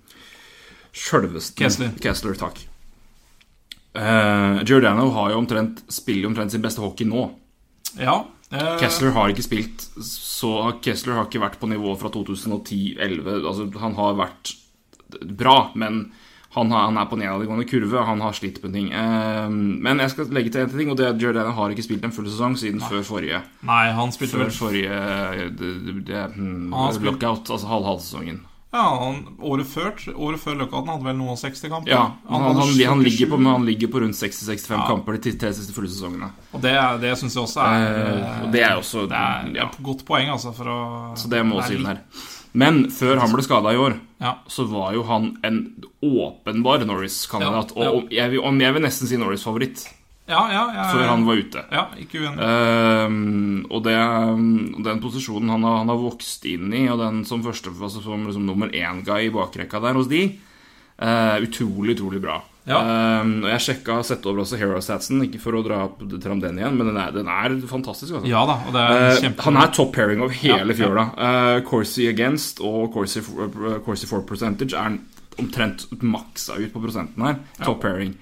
sjølveste 0.95 1.59
Kessler. 1.59 1.91
Kessler, 2.01 2.37
takk. 2.39 2.61
Uh, 3.95 4.63
Giordano 4.67 5.09
har 5.15 5.31
jo 5.31 5.39
omtrent 5.39 5.85
spiller 5.91 6.27
omtrent 6.27 6.51
sin 6.51 6.63
beste 6.63 6.83
hockey 6.83 7.07
nå. 7.07 7.29
Ja. 7.95 8.17
uh, 8.51 8.73
Kessler 8.81 9.13
har 9.15 9.31
ikke 9.31 9.45
spilt 9.45 9.85
Så 10.03 10.49
Kessler 10.83 11.15
har 11.15 11.29
ikke 11.29 11.39
vært 11.39 11.61
på 11.61 11.69
nivå 11.71 11.93
fra 11.95 12.11
2010-11 12.11 13.37
Altså 13.39 13.69
han 13.79 13.95
har 13.95 14.17
vært 14.19 14.51
bra 15.39 15.69
Men 15.79 16.01
han, 16.57 16.73
har, 16.73 16.89
han 16.89 16.99
er 16.99 17.07
på 17.07 17.19
nedadgående 17.21 17.67
kurve 17.69 18.03
Han 18.03 18.19
har 18.25 18.35
slitt 18.35 18.59
på 18.59 18.73
ting 18.73 18.89
Uh, 18.91 19.47
Men 19.47 20.03
jeg 20.03 20.11
skal 20.11 20.35
legge 20.35 20.51
til 20.51 20.65
en 20.65 20.75
ting 20.75 20.91
Og 20.91 20.99
det 20.99 21.07
er 21.07 21.15
at 21.15 21.23
Giordano 21.23 21.55
har 21.55 21.71
ikke 21.71 21.87
spilt 21.87 22.03
en 22.03 22.15
full 22.15 22.27
sesong 22.27 22.59
Siden 22.59 22.83
før 22.83 23.05
forrige 23.07 23.39
Nei, 23.63 23.85
han 23.95 24.11
spilte 24.11 24.35
Før 24.35 24.43
vel 24.43 24.57
forrige 24.57 24.99
det, 25.55 25.71
det, 25.87 25.95
det, 26.11 26.25
Han 26.35 26.99
Lockout, 27.07 27.47
altså 27.47 27.71
halv 27.71 27.87
halvsesongen 27.93 28.43
Ja, 28.75 28.83
han, 28.99 29.19
året 29.39 29.69
før 29.71 29.93
Året 30.15 30.41
før 30.43 30.57
Løkkaten 30.59 30.89
hadde 30.91 31.07
vel 31.07 31.15
noen 31.19 31.37
60 31.39 31.69
kamper. 31.71 31.91
Ja, 31.93 32.01
han, 32.27 32.41
han, 32.43 32.59
han, 32.59 32.71
han, 32.91 33.03
ligger 33.05 33.29
på, 33.31 33.39
han 33.47 33.65
ligger 33.67 33.91
på 33.93 34.01
rundt 34.03 34.17
60-65 34.19 34.75
Ja. 34.75 34.83
kamper 34.89 35.19
De 35.23 35.33
tre 35.39 35.53
siste 35.55 35.75
fulle 35.75 35.87
sesongene 35.91 36.31
Og 36.51 36.61
det, 36.65 36.73
det 37.03 37.13
syns 37.21 37.37
jeg 37.37 37.43
også 37.47 37.63
er 37.63 37.85
Eh, 37.85 38.43
og 38.43 38.51
det 38.51 38.63
er 38.67 38.75
også- 38.75 39.07
Det 39.07 39.19
er 39.21 39.51
ja. 39.55 39.67
et 39.69 39.79
godt 39.83 40.03
poeng, 40.05 40.29
altså, 40.33 40.51
å 40.51 41.15
Så 41.17 41.29
det 41.31 41.45
må 41.45 41.61
siden 41.63 41.67
si 41.67 41.75
den 41.77 41.85
her 41.85 42.01
Men 42.53 42.83
før 42.91 43.19
han 43.19 43.31
ble 43.31 43.43
skadet 43.43 43.73
i 43.73 43.81
år 43.87 43.99
Ja. 44.21 44.35
så 44.47 44.67
var 44.67 44.93
jo 44.93 45.03
han 45.03 45.37
en 45.43 45.57
åpenbar 46.03 46.85
Norris-kandidat. 46.85 47.73
Og 47.75 48.07
jeg 48.11 48.31
vil, 48.31 48.39
om 48.47 48.59
jeg 48.61 48.73
vil 48.73 48.81
nesten 48.85 49.07
si 49.07 49.17
Norris-favoritt 49.17 49.83
Ja, 50.25 50.41
ja, 50.49 50.63
ja, 50.73 50.85
før 50.89 51.05
han 51.11 51.25
var 51.27 51.37
ute. 51.37 51.61
Ja, 51.69 51.83
ikke 52.01 52.23
uenig. 52.23 52.41
Uh, 52.41 53.67
og 53.69 53.83
det, 53.85 53.93
den 54.87 55.03
posisjonen 55.03 55.51
han 55.53 55.67
har, 55.67 55.77
han 55.83 55.91
har 55.93 56.01
vokst 56.01 56.47
inn 56.49 56.73
i, 56.73 56.87
og 56.89 56.97
den 57.03 57.21
som 57.29 57.43
første 57.45 57.69
altså 57.75 58.01
som 58.01 58.25
liksom 58.25 58.47
nummer 58.47 58.73
én-guy 58.73 59.27
i 59.27 59.31
bakrekka 59.33 59.83
der 59.83 59.99
hos 59.99 60.09
de, 60.09 60.23
uh, 60.97 61.37
utrolig, 61.45 61.93
utrolig 61.99 62.23
bra. 62.23 62.39
Ja. 62.65 62.79
Uh, 62.81 63.45
jeg 63.51 63.61
sjekka 63.67 63.99
sett 64.07 64.25
over 64.25 64.41
også 64.41 64.57
Hero-statsen, 64.57 65.21
ikke 65.27 65.41
for 65.43 65.59
å 65.59 65.61
dra 65.65 65.83
opp 65.85 66.01
fram 66.23 66.41
den 66.41 66.57
igjen, 66.57 66.79
men 66.79 66.89
den 66.89 66.97
er, 66.97 67.11
den 67.13 67.29
er 67.29 67.59
fantastisk. 67.69 68.15
Altså. 68.17 68.29
Ja 68.31 68.41
da, 68.49 68.55
og 68.65 68.73
det 68.73 68.85
er 68.85 69.05
Eh, 69.05 69.19
kjempe... 69.27 69.45
han 69.45 69.59
er 69.61 69.75
top 69.77 69.91
pairing 69.93 70.23
over 70.25 70.33
hele 70.41 70.73
Ja, 70.73 70.79
fjøla. 70.79 71.03
Uh, 71.13 71.59
Corsi 71.69 72.07
against 72.09 72.63
og 72.65 72.89
Corsi 72.95 73.21
uh, 73.21 73.77
Corsi 73.85 74.09
for 74.09 74.25
percentage 74.25 74.73
er 74.73 74.97
omtrent 75.37 75.85
maksa 76.01 76.57
ut 76.57 76.73
på 76.73 76.81
prosenten 76.81 77.27
her. 77.27 77.37
Top 77.61 77.83
pairing. 77.83 78.15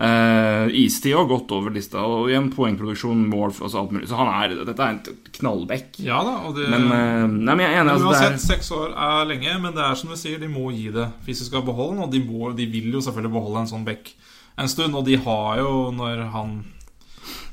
Uh, 0.00 0.70
Istid 0.80 1.12
har 1.12 1.26
gått 1.28 1.50
over 1.52 1.74
lista, 1.74 2.00
og 2.00 2.30
igjen 2.30 2.46
poengproduksjon, 2.54 3.20
mål, 3.28 3.50
altså 3.52 3.82
alt 3.82 3.90
mulig. 3.92 4.06
Så 4.08 4.16
han 4.16 4.30
er, 4.32 4.54
dette 4.64 4.86
er 4.86 4.94
en 4.94 5.18
knallback. 5.36 5.98
Ja 6.00 6.22
da, 6.24 6.38
og 6.48 6.56
det 6.56 6.70
Men, 6.72 6.86
uh, 6.88 7.26
nei, 7.28 7.52
men 7.52 7.60
jeg 7.66 7.74
er 7.74 7.82
enig. 7.82 7.96
Altså, 7.98 8.08
Uansett, 8.08 8.38
er, 8.38 8.44
seks 8.46 8.72
år 8.72 8.94
er 8.96 9.28
lenge, 9.28 9.58
men 9.60 9.76
det 9.76 9.84
er 9.84 9.98
som 10.00 10.12
du 10.12 10.16
sier, 10.16 10.40
de 10.40 10.48
må 10.48 10.70
gi 10.72 10.88
det 10.94 11.04
hvis 11.26 11.44
de 11.44 11.50
skal 11.50 11.66
beholde 11.66 11.98
den. 11.98 12.04
Og 12.06 12.14
de, 12.14 12.22
må, 12.24 12.52
de 12.56 12.68
vil 12.72 12.88
jo 12.96 13.04
selvfølgelig 13.04 13.34
beholde 13.36 13.64
en 13.66 13.72
sånn 13.74 13.84
back 13.88 14.08
en 14.56 14.72
stund. 14.72 14.96
Og 14.96 15.04
de 15.04 15.20
har 15.20 15.60
jo, 15.60 15.74
når 15.92 16.24
han 16.32 16.56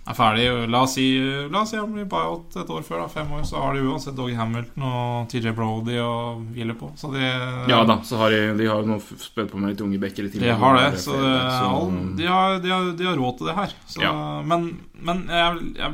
er 0.08 0.16
ferdig. 0.18 0.46
La 0.72 0.82
oss 0.86 0.94
si, 0.98 1.06
la 1.52 1.62
oss 1.62 1.72
si 1.74 1.78
han 1.80 1.92
blir 1.94 2.06
buyout 2.10 2.56
et 2.62 2.70
år 2.74 2.84
før. 2.88 3.02
da 3.04 3.08
Fem 3.12 3.32
år, 3.38 3.44
så 3.50 3.60
har 3.62 3.74
de 3.76 3.82
uansett 3.88 4.16
Doggy 4.16 4.36
Hamilton 4.38 4.84
og 4.88 5.28
TJ 5.32 5.52
Brody 5.58 5.98
og 6.04 6.44
hvile 6.56 6.76
på. 6.80 6.92
Så 7.00 7.12
de, 7.14 7.24
Ja 7.72 7.84
da, 7.88 8.00
så 8.08 8.18
har 8.22 8.32
de, 8.32 8.42
de 8.60 8.68
har 8.72 8.84
nå 8.88 9.00
spødd 9.04 9.52
på 9.52 9.60
med 9.62 9.74
litt 9.74 9.82
unge 9.86 10.00
bekker 10.02 10.30
i 10.30 10.34
de 10.40 10.52
har 10.62 10.78
det. 10.80 11.00
Så, 11.04 11.16
det, 11.18 11.34
Så- 11.58 11.72
all, 11.72 11.92
de, 12.18 12.28
har, 12.28 12.60
de, 12.64 12.70
har, 12.72 12.92
de 12.98 13.10
har 13.10 13.18
råd 13.20 13.38
til 13.42 13.48
det 13.52 13.58
her. 13.62 13.76
Så, 13.86 14.02
Ja. 14.06 14.14
Men, 14.48 14.70
men 15.02 15.26
jeg, 15.28 15.74
jeg, 15.78 15.94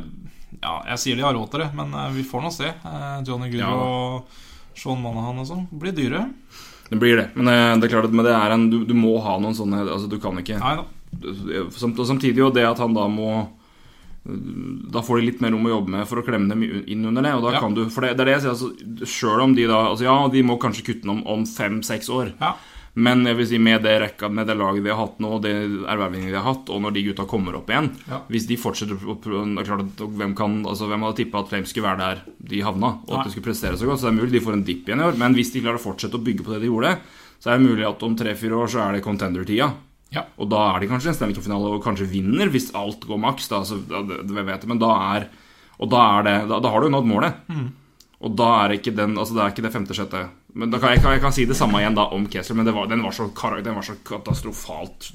ja, 0.64 0.76
jeg 0.94 1.00
sier 1.04 1.16
de 1.20 1.26
har 1.28 1.34
råd 1.36 1.50
til 1.52 1.64
det, 1.66 1.72
men 1.76 1.94
eh, 1.94 2.10
vi 2.16 2.24
får 2.28 2.42
nå 2.46 2.52
se. 2.54 2.70
Eh, 2.70 3.18
Johnny 3.28 3.50
Good 3.52 3.64
Ja. 3.66 3.72
og 3.74 4.42
Sean 4.78 5.02
Manahan 5.02 5.40
og 5.42 5.46
sånn 5.50 5.66
blir 5.72 5.94
dyre. 5.94 6.28
Det 6.90 6.98
blir 7.02 7.18
det. 7.18 7.28
Men 7.36 7.48
eh, 7.50 7.74
det 7.82 7.88
er 7.90 7.96
klart 7.96 8.06
at 8.12 8.14
det 8.30 8.36
er 8.38 8.54
en, 8.54 8.70
du, 8.70 8.84
du 8.86 8.94
må 8.94 9.16
ha 9.26 9.40
noen 9.42 9.56
sånne 9.58 9.82
Altså, 9.88 10.06
du 10.12 10.20
kan 10.22 10.38
ikke 10.42 10.60
Nei 10.62 10.76
da. 10.78 10.86
Og 11.24 12.06
samtidig 12.10 12.42
jo 12.42 12.50
det 12.54 12.64
at 12.66 12.80
han 12.82 12.94
da 12.96 13.08
må 13.12 13.28
Da 14.26 15.02
får 15.04 15.20
de 15.20 15.26
litt 15.28 15.42
mer 15.44 15.52
rom 15.52 15.66
å 15.68 15.74
jobbe 15.74 15.90
med 15.98 16.08
for 16.08 16.22
å 16.22 16.26
klemme 16.26 16.48
dem 16.48 16.64
inn 16.88 17.06
under 17.06 17.22
det. 17.26 17.34
Og 17.36 17.42
da 17.44 17.52
Ja. 17.54 17.60
kan 17.60 17.74
du, 17.76 17.90
for 17.90 18.02
det, 18.02 18.16
det 18.18 18.22
er 18.22 18.26
det 18.26 18.36
jeg 18.38 18.42
sier, 18.44 18.54
altså, 18.56 19.06
selv 19.06 19.42
om 19.44 19.54
de 19.56 19.66
da 19.68 19.82
altså 19.92 20.04
Ja, 20.08 20.28
de 20.30 20.44
må 20.44 20.58
kanskje 20.60 20.86
kutte 20.86 21.02
den 21.04 21.10
om, 21.18 21.24
om 21.28 21.44
fem-seks 21.46 22.08
år. 22.10 22.34
Ja. 22.40 22.54
Men 22.96 23.24
jeg 23.26 23.36
vil 23.38 23.48
si 23.48 23.58
med 23.58 23.82
det 23.82 24.00
rekka, 24.00 24.30
med 24.32 24.46
det 24.46 24.56
laget 24.56 24.84
vi 24.84 24.90
har 24.94 25.00
hatt 25.08 25.18
nå, 25.20 25.28
og 25.34 25.42
det 25.42 25.52
ervervingen 25.90 26.30
vi 26.30 26.38
har 26.38 26.44
hatt, 26.46 26.70
og 26.70 26.80
når 26.84 26.94
de 26.94 27.04
gutta 27.08 27.26
kommer 27.26 27.56
opp 27.58 27.68
igjen 27.68 27.90
Ja. 28.08 28.20
Hvis 28.30 28.46
de 28.48 28.56
fortsetter 28.56 28.94
å 28.96 29.18
prøve- 29.20 29.56
det 29.56 29.64
er 29.68 29.76
klart 29.76 29.82
at 29.82 29.98
Hvem, 30.14 30.36
kan, 30.36 30.64
altså, 30.64 30.88
hvem 30.88 31.02
hadde 31.02 31.16
tippa 31.18 31.40
at 31.40 31.50
Flames 31.50 31.70
skulle 31.74 31.90
være 31.90 31.98
der 31.98 32.22
de 32.48 32.62
havna, 32.62 33.00
og 33.08 33.18
at 33.20 33.26
de 33.26 33.32
skulle 33.32 33.50
prestere 33.52 33.74
så 33.76 33.86
godt? 33.90 34.00
Så 34.00 34.08
det 34.08 34.14
er 34.14 34.22
mulig 34.22 34.32
de 34.32 34.40
får 34.46 34.54
en 34.54 34.64
dipp 34.64 34.86
igjen 34.88 35.02
i 35.02 35.08
år, 35.10 35.18
men 35.18 35.34
hvis 35.34 35.52
de 35.52 35.62
klarer 35.62 35.80
å 35.82 35.88
fortsette 35.90 36.14
å 36.16 36.24
bygge 36.24 36.46
på 36.46 36.54
det 36.54 36.62
de 36.62 36.68
gjorde, 36.70 36.98
så 37.42 37.50
er 37.52 37.58
det 37.58 37.68
mulig 37.68 37.84
at 37.90 38.04
om 38.04 38.16
tre-fire 38.16 38.54
år 38.56 38.68
så 38.70 38.80
er 38.88 38.94
det 38.94 39.04
contender-tida. 39.04 39.74
Ja. 40.14 40.28
Og 40.38 40.50
da 40.52 40.62
er 40.72 40.84
de 40.84 40.90
kanskje 40.92 41.12
en 41.12 41.18
Stanley 41.18 41.38
Cup-finale 41.38 41.72
og 41.74 41.84
kanskje 41.86 42.10
vinner, 42.12 42.52
hvis 42.54 42.72
alt 42.78 43.08
går 43.10 43.22
maks. 43.22 43.50
Da, 43.52 43.64
så, 43.68 43.80
da, 43.90 44.04
det, 44.08 44.24
det 44.30 44.46
vet 44.46 44.62
jeg, 44.62 44.70
men 44.70 44.82
da 44.82 44.94
er 45.16 45.32
Og 45.82 45.90
da 45.90 46.04
er 46.20 46.28
det 46.28 46.36
Da, 46.52 46.60
da 46.62 46.70
har 46.70 46.84
du 46.84 46.94
nådd 46.94 47.10
målet. 47.10 47.42
Og 48.24 48.38
da 48.40 48.50
er 48.64 48.78
ikke 48.78 48.94
den 48.96 49.18
Altså 49.20 49.36
det 49.36 49.44
er 49.44 49.52
ikke 49.52 49.66
det 49.66 49.74
femte-sjette. 49.74 50.22
Men 50.54 50.70
da 50.70 50.78
kan 50.78 50.92
jeg, 50.94 51.02
kan, 51.02 51.16
jeg 51.16 51.22
kan 51.24 51.34
si 51.34 51.48
det 51.50 51.56
samme 51.58 51.80
igjen 51.82 51.96
da 51.98 52.04
om 52.14 52.28
Kessler, 52.30 52.60
men 52.60 52.68
det 52.68 52.76
var, 52.76 52.86
den, 52.86 53.02
var 53.02 53.14
så, 53.16 53.26
den 53.66 53.74
var 53.74 53.86
så 53.88 53.96
katastrofalt 54.06 55.08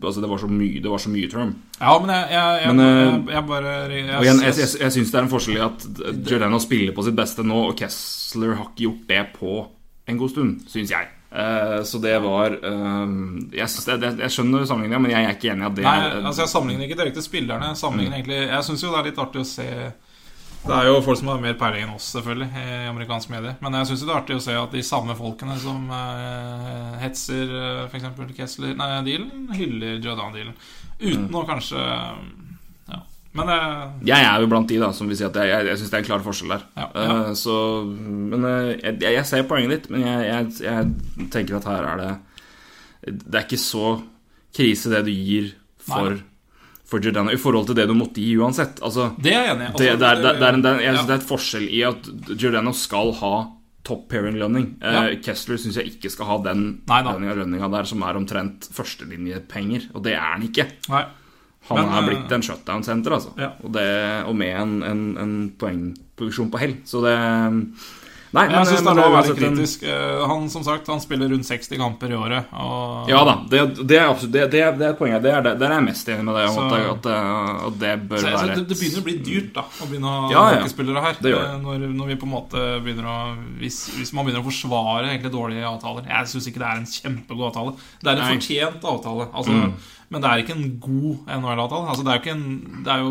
Altså 0.00 0.22
det 0.24 0.30
var 0.30 0.40
så 0.40 0.48
mye 0.48 0.80
Det 0.80 0.88
var 0.88 1.02
så 1.04 1.12
mye 1.12 1.28
term. 1.28 1.52
Ja, 1.76 1.92
men 2.00 2.14
jeg, 2.14 2.30
jeg, 2.32 2.72
Men, 2.72 2.80
eh, 2.86 3.02
jeg, 3.02 3.18
jeg 3.34 3.44
bare 3.50 3.74
jeg, 3.92 4.06
igjen, 4.24 4.40
jeg 4.48 4.94
syns 4.96 5.12
det 5.12 5.20
er 5.20 5.26
en 5.26 5.30
forskjell 5.34 5.60
i 5.60 5.66
at 5.66 5.86
Giordano 6.24 6.62
spiller 6.64 6.96
på 6.96 7.04
sitt 7.04 7.18
beste 7.20 7.44
nå, 7.44 7.60
og 7.68 7.76
Kessler 7.78 8.56
har 8.56 8.70
ikke 8.70 8.86
gjort 8.86 9.04
det 9.12 9.22
på 9.36 9.60
en 10.08 10.18
god 10.24 10.32
stund, 10.32 10.56
syns 10.72 10.96
jeg. 10.96 11.12
Eh, 11.30 11.82
så 11.84 11.98
det 12.00 12.14
var 12.24 12.54
uh, 12.56 13.08
jeg, 13.52 13.68
det, 13.86 13.96
det, 14.00 14.12
jeg 14.24 14.32
skjønner 14.32 14.62
sammenligninga, 14.64 15.00
men 15.04 15.12
jeg 15.12 15.26
er 15.26 15.34
ikke 15.36 15.50
enig 15.52 15.66
i 15.66 15.68
at 15.68 15.74
det 15.76 15.84
Nei, 15.84 15.96
altså 16.22 16.44
jeg 16.46 16.52
sammenligner 16.54 16.88
ikke 16.88 17.00
direkte 17.02 17.24
spillerne. 17.24 17.72
Mm. 17.76 18.04
egentlig 18.06 18.38
Jeg 18.46 18.64
syns 18.64 18.84
jo 18.84 18.92
det 18.94 19.00
er 19.02 19.08
litt 19.10 19.20
artig 19.20 19.42
å 19.42 19.48
se 19.50 19.66
Det 19.68 20.72
er 20.78 20.88
jo 20.88 21.02
folk 21.04 21.20
som 21.20 21.28
har 21.34 21.42
mer 21.44 21.58
peiling 21.60 21.84
enn 21.84 21.94
oss, 21.98 22.08
selvfølgelig, 22.16 22.48
i 22.48 22.88
amerikansk 22.88 23.30
medie. 23.34 23.54
Men 23.60 23.76
jeg 23.78 23.90
syns 23.90 24.06
det 24.06 24.10
er 24.10 24.22
artig 24.22 24.38
å 24.40 24.42
se 24.48 24.56
at 24.58 24.74
de 24.74 24.82
samme 24.88 25.14
folkene 25.20 25.60
som 25.60 25.92
uh, 25.92 26.96
hetser 27.02 27.52
uh, 27.52 27.84
f.eks. 27.86 28.08
Kessler-dealen, 28.40 29.46
hyller 29.54 30.00
Jordan-dealen. 30.00 30.56
Uten 30.98 31.28
Mm. 31.28 31.36
å 31.38 31.44
kanskje. 31.46 31.84
Men 33.36 33.50
eh, 33.52 33.82
Jeg 34.08 34.24
er 34.24 34.40
jo 34.40 34.48
blant 34.50 34.70
de 34.70 34.78
da 34.80 34.88
som 34.96 35.10
vil 35.10 35.18
si 35.18 35.26
at 35.26 35.36
jeg, 35.36 35.50
jeg, 35.50 35.66
jeg 35.68 35.80
syns 35.80 35.92
det 35.92 35.98
er 35.98 36.04
en 36.04 36.08
klar 36.08 36.24
forskjell 36.24 36.54
der. 36.54 36.64
Ja, 36.78 36.86
ja. 36.94 37.18
Uh, 37.18 37.34
så, 37.38 37.56
men 37.84 38.46
uh, 38.46 38.70
jeg, 38.72 38.96
jeg 39.04 39.26
ser 39.28 39.44
poenget 39.50 39.74
ditt, 39.74 39.90
men 39.92 40.06
jeg, 40.06 40.48
jeg, 40.64 41.28
tenker 41.34 41.58
at 41.58 41.68
her 41.68 41.90
er 41.92 42.02
det 42.02 42.14
Det 43.26 43.36
er 43.36 43.44
ikke 43.44 43.60
så 43.60 43.98
krise 44.56 44.90
det 44.92 45.04
du 45.06 45.12
gir 45.12 45.52
for, 45.88 46.16
for 46.88 47.04
Giordano 47.04 47.32
i 47.32 47.40
forhold 47.40 47.68
til 47.68 47.76
det 47.78 47.86
du 47.88 47.94
måtte 47.96 48.24
gi 48.24 48.32
uansett. 48.40 48.80
Altså, 48.84 49.12
det 49.20 49.34
er 49.34 49.44
jeg 49.44 49.54
enig 49.54 49.68
i. 49.68 49.68
Altså, 49.68 49.84
det, 49.84 49.92
det, 50.00 50.08
er, 50.08 50.24
det, 50.24 50.48
er 50.48 50.58
en, 50.58 50.64
er, 50.64 50.82
jeg 50.82 50.96
synes 50.96 51.04
ja. 51.04 51.06
det 51.06 51.14
er 51.14 51.22
et 51.22 51.30
forskjell 51.30 51.68
i 51.68 51.84
at 51.92 52.10
Giordano 52.32 52.74
skal 52.76 53.14
ha 53.20 53.34
top 53.88 54.08
pairing-lønning. 54.10 54.72
Ja. 54.82 55.04
Uh, 55.04 55.14
Kessler 55.24 55.60
syns 55.60 55.78
jeg 55.78 55.94
ikke 55.94 56.10
skal 56.12 56.28
ha 56.32 56.40
den 56.48 56.66
lønninga 56.88 57.70
der 57.76 57.88
som 57.88 58.02
er 58.04 58.18
omtrent 58.18 58.68
førstelinjepenger, 58.74 59.90
og 59.94 60.04
det 60.08 60.16
er 60.16 60.26
han 60.32 60.48
ikke. 60.48 60.70
Nei. 60.88 61.06
Han 61.68 61.78
Men, 61.82 61.92
er 61.94 62.02
eh, 62.02 62.08
blitt 62.08 62.32
en 62.32 62.42
shutdown-senter, 62.42 63.12
altså. 63.18 63.34
Ja. 63.38 63.52
Og, 63.62 63.72
det, 63.72 63.88
og 64.26 64.34
med 64.36 64.56
en, 64.56 64.82
en, 64.82 65.04
en 65.20 65.36
poengproduksjon 65.60 66.50
på 66.52 66.58
hell. 66.64 66.76
Så 66.88 67.02
det 67.04 67.16
Nei, 68.28 68.42
Jeg 68.52 68.66
syns 68.68 68.82
det 68.84 68.90
er 68.92 68.96
lov 68.98 69.06
å 69.08 69.12
være 69.14 69.34
kritisk. 69.38 69.84
Eh, 69.88 70.22
Han 70.28 70.50
som 70.52 70.60
sagt, 70.66 70.84
han 70.92 71.00
spiller 71.00 71.30
rundt 71.32 71.46
60 71.48 71.78
kamper 71.80 72.10
i 72.12 72.16
året. 72.18 72.50
Og 72.60 73.08
Ja 73.08 73.22
da, 73.24 73.38
det, 73.48 73.62
det 73.88 73.96
er 73.96 74.10
absolutt 74.10 74.34
det, 74.34 74.42
det, 74.52 74.60
det 74.76 74.84
er 74.90 74.98
poenget. 74.98 75.22
Det 75.24 75.30
er, 75.32 75.40
det, 75.46 75.54
der 75.62 75.72
er 75.72 75.78
jeg 75.78 75.86
mest 75.86 76.10
enig 76.12 76.26
med 76.26 76.36
deg 76.36 76.50
Så- 76.52 76.66
at, 76.66 76.74
det- 77.08 77.14
at, 77.64 77.78
det- 77.80 77.94
bør 78.10 78.20
Så, 78.20 78.26
være 78.34 78.58
det, 78.58 78.66
det 78.68 78.76
begynner 78.82 79.00
å 79.00 79.06
bli 79.08 79.16
dyrt 79.30 79.48
da 79.56 79.64
å 79.64 79.88
begynne 79.88 80.12
å 80.12 80.28
Ja, 80.34 80.42
ja. 80.44 80.58
hockeyspillere 80.58 81.04
her. 81.06 81.16
Eh, 81.24 81.56
Når, 81.64 81.86
når 81.96 82.06
vi 82.12 82.18
på 82.20 82.28
en 82.28 82.34
måte 82.36 82.66
begynner 82.84 83.08
å 83.08 83.18
hvis, 83.62 83.78
hvis 83.96 84.12
man 84.12 84.26
begynner 84.28 84.44
å 84.44 84.48
forsvare 84.50 85.08
egentlig 85.08 85.32
dårlige 85.32 85.64
avtaler 85.72 86.04
Jeg 86.12 86.28
syns 86.34 86.50
ikke 86.52 86.60
det 86.60 86.68
er 86.68 86.82
en 86.84 86.90
kjempegod 87.00 87.48
avtale. 87.48 87.76
Det 88.04 88.12
er 88.12 88.12
en 88.12 88.26
Nei. 88.26 88.34
fortjent 88.36 88.84
avtale. 88.92 89.30
Altså, 89.32 89.56
Mm. 89.56 89.72
Men 90.08 90.22
det 90.24 90.28
er 90.30 90.40
ikke 90.42 90.54
en 90.56 90.68
god 90.80 91.26
NHL-avtale. 91.36 91.88
Altså, 91.92 92.04
det 92.06 92.12
er 92.12 92.16
jo 92.16 92.22
ikke 92.22 92.36
en 92.38 92.84
Det 92.86 92.92
er 92.94 93.02
jo 93.04 93.10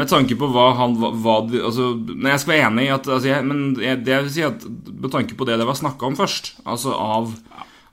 Med 0.00 0.08
tanke 0.08 0.36
på 0.40 0.48
hva 0.54 0.66
han 0.78 0.94
hva, 0.96 1.10
hva 1.12 1.34
altså, 1.44 1.90
Nei, 2.08 2.30
jeg 2.32 2.40
skal 2.40 2.54
være 2.54 2.70
enig 2.70 2.86
i 2.86 2.92
at 2.94 3.08
altså, 3.08 3.28
jeg, 3.28 3.44
Men 3.44 3.60
jeg, 3.84 4.00
det 4.06 4.14
jeg 4.14 4.24
vil 4.24 4.32
si 4.38 4.44
at 4.46 4.64
med 4.88 5.12
tanke 5.12 5.36
på 5.36 5.44
det 5.48 5.58
det 5.60 5.66
var 5.68 5.76
snakka 5.76 6.08
om 6.08 6.16
først, 6.16 6.54
altså 6.64 6.94
av 6.96 7.34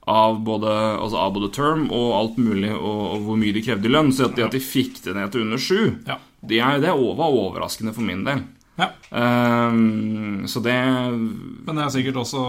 av 0.06 0.36
både, 0.46 0.70
altså 1.02 1.18
av 1.18 1.32
både 1.34 1.48
term 1.50 1.88
og 1.90 2.12
alt 2.14 2.36
mulig, 2.38 2.70
og, 2.78 3.00
og 3.16 3.24
hvor 3.26 3.40
mye 3.42 3.56
de 3.56 3.64
krevde 3.66 3.90
i 3.90 3.94
lønn. 3.94 4.12
Så 4.14 4.28
at 4.28 4.36
de, 4.38 4.44
at 4.46 4.54
de 4.54 4.60
fikk 4.62 5.00
det 5.02 5.16
ned 5.18 5.32
til 5.34 5.42
under 5.48 5.58
sju, 5.58 5.80
Ja. 6.06 6.20
det, 6.46 6.60
er, 6.62 6.78
det 6.84 6.92
var 6.94 7.26
overraskende 7.26 7.90
for 7.96 8.06
min 8.06 8.22
del. 8.28 8.44
Ja. 8.76 8.90
Um, 9.10 10.44
så 10.48 10.60
det 10.60 10.74
Men 10.76 11.78
det 11.78 11.84
er 11.86 11.94
sikkert 11.94 12.18
også 12.20 12.42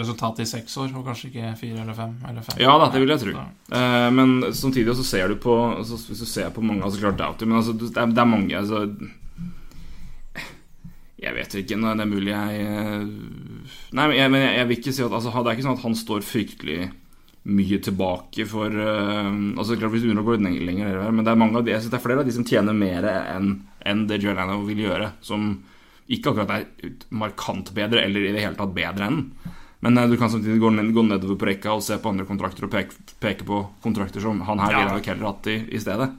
resultatet 0.00 0.44
i 0.44 0.50
seks 0.50 0.76
år, 0.76 0.90
og 0.92 1.06
kanskje 1.08 1.30
ikke 1.30 1.54
fire 1.56 1.80
eller 1.84 1.96
fem. 1.96 2.12
Eller 2.28 2.44
fem. 2.44 2.58
Ja 2.60 2.74
det 2.84 3.00
vil 3.00 3.14
jeg 3.14 3.22
tro. 3.22 3.46
Eh, 3.78 4.10
men 4.12 4.52
samtidig 4.52 4.96
så 4.98 5.06
ser 5.06 5.32
du 5.32 5.38
på 5.40 5.56
altså, 5.78 5.96
Hvis 6.10 6.20
du 6.20 6.28
ser 6.28 6.52
på 6.52 6.64
mange 6.64 6.84
altså 6.84 7.00
klart 7.00 7.18
Doughty, 7.18 7.48
men 7.48 7.60
altså, 7.62 7.72
det, 7.72 7.94
er, 7.96 8.12
det 8.12 8.20
er 8.20 8.28
mange 8.28 8.56
altså, 8.56 8.82
Jeg 11.20 11.34
vet 11.36 11.54
ikke. 11.62 11.76
når 11.76 11.96
det 11.96 12.04
er 12.04 12.12
mulig 12.12 12.32
jeg 12.34 12.60
eh, 12.66 13.06
Nei, 13.96 14.04
men 14.04 14.16
jeg, 14.18 14.30
men 14.30 14.44
jeg, 14.44 14.54
jeg 14.58 14.68
vil 14.68 14.80
ikke 14.82 14.96
si 14.96 15.06
at 15.06 15.16
altså, 15.16 15.32
Det 15.32 15.46
er 15.46 15.58
ikke 15.58 15.68
sånn 15.70 15.78
at 15.78 15.86
han 15.88 15.98
står 16.02 16.26
fryktelig 16.26 16.80
mye 17.50 17.78
tilbake 17.80 18.44
for 18.44 18.68
uh, 18.68 19.32
Altså 19.56 19.78
klart 19.80 19.94
Hvis 19.94 20.04
du 20.04 20.10
begynner 20.10 20.26
å 20.26 20.28
gå 20.28 20.36
lenger, 20.36 20.60
lenger 20.60 20.98
men 21.08 21.24
det 21.24 21.32
er 21.32 21.40
mange 21.40 21.56
av 21.56 21.64
de 21.64 21.72
Jeg 21.72 21.80
synes 21.80 21.94
det 21.94 22.00
er 22.02 22.04
flere 22.04 22.20
av 22.20 22.28
de 22.28 22.34
som 22.36 22.44
tjener 22.44 22.76
mer 22.76 23.08
enn 23.08 23.54
enn 23.80 24.02
det 24.10 24.18
Giordano 24.20 24.58
vil 24.66 24.82
gjøre, 24.84 25.06
som 25.24 25.54
ikke 26.10 26.32
akkurat 26.32 26.50
er 26.50 26.92
markant 27.10 27.72
bedre, 27.76 28.02
eller 28.04 28.20
i 28.28 28.32
det 28.34 28.42
hele 28.44 28.58
tatt 28.58 28.74
bedre 28.74 29.06
enn. 29.06 29.20
Men 29.80 29.96
eh, 29.98 30.08
du 30.10 30.16
kan 30.20 30.28
samtidig 30.30 30.60
gå, 30.60 30.70
ned, 30.74 30.92
gå 30.92 31.02
nedover 31.06 31.38
på 31.40 31.46
rekka 31.48 31.72
og 31.72 31.82
se 31.86 31.96
på 32.02 32.10
andre 32.12 32.26
kontrakter 32.28 32.66
og 32.66 32.70
peke, 32.74 32.92
peke 33.22 33.46
på 33.48 33.62
kontrakter 33.82 34.20
som 34.20 34.40
han 34.44 34.58
her 34.60 34.72
Ja. 34.72 34.80
ville 34.84 35.04
heller 35.06 35.30
hatt 35.30 35.46
i, 35.48 35.56
i 35.72 35.78
stedet. 35.80 36.10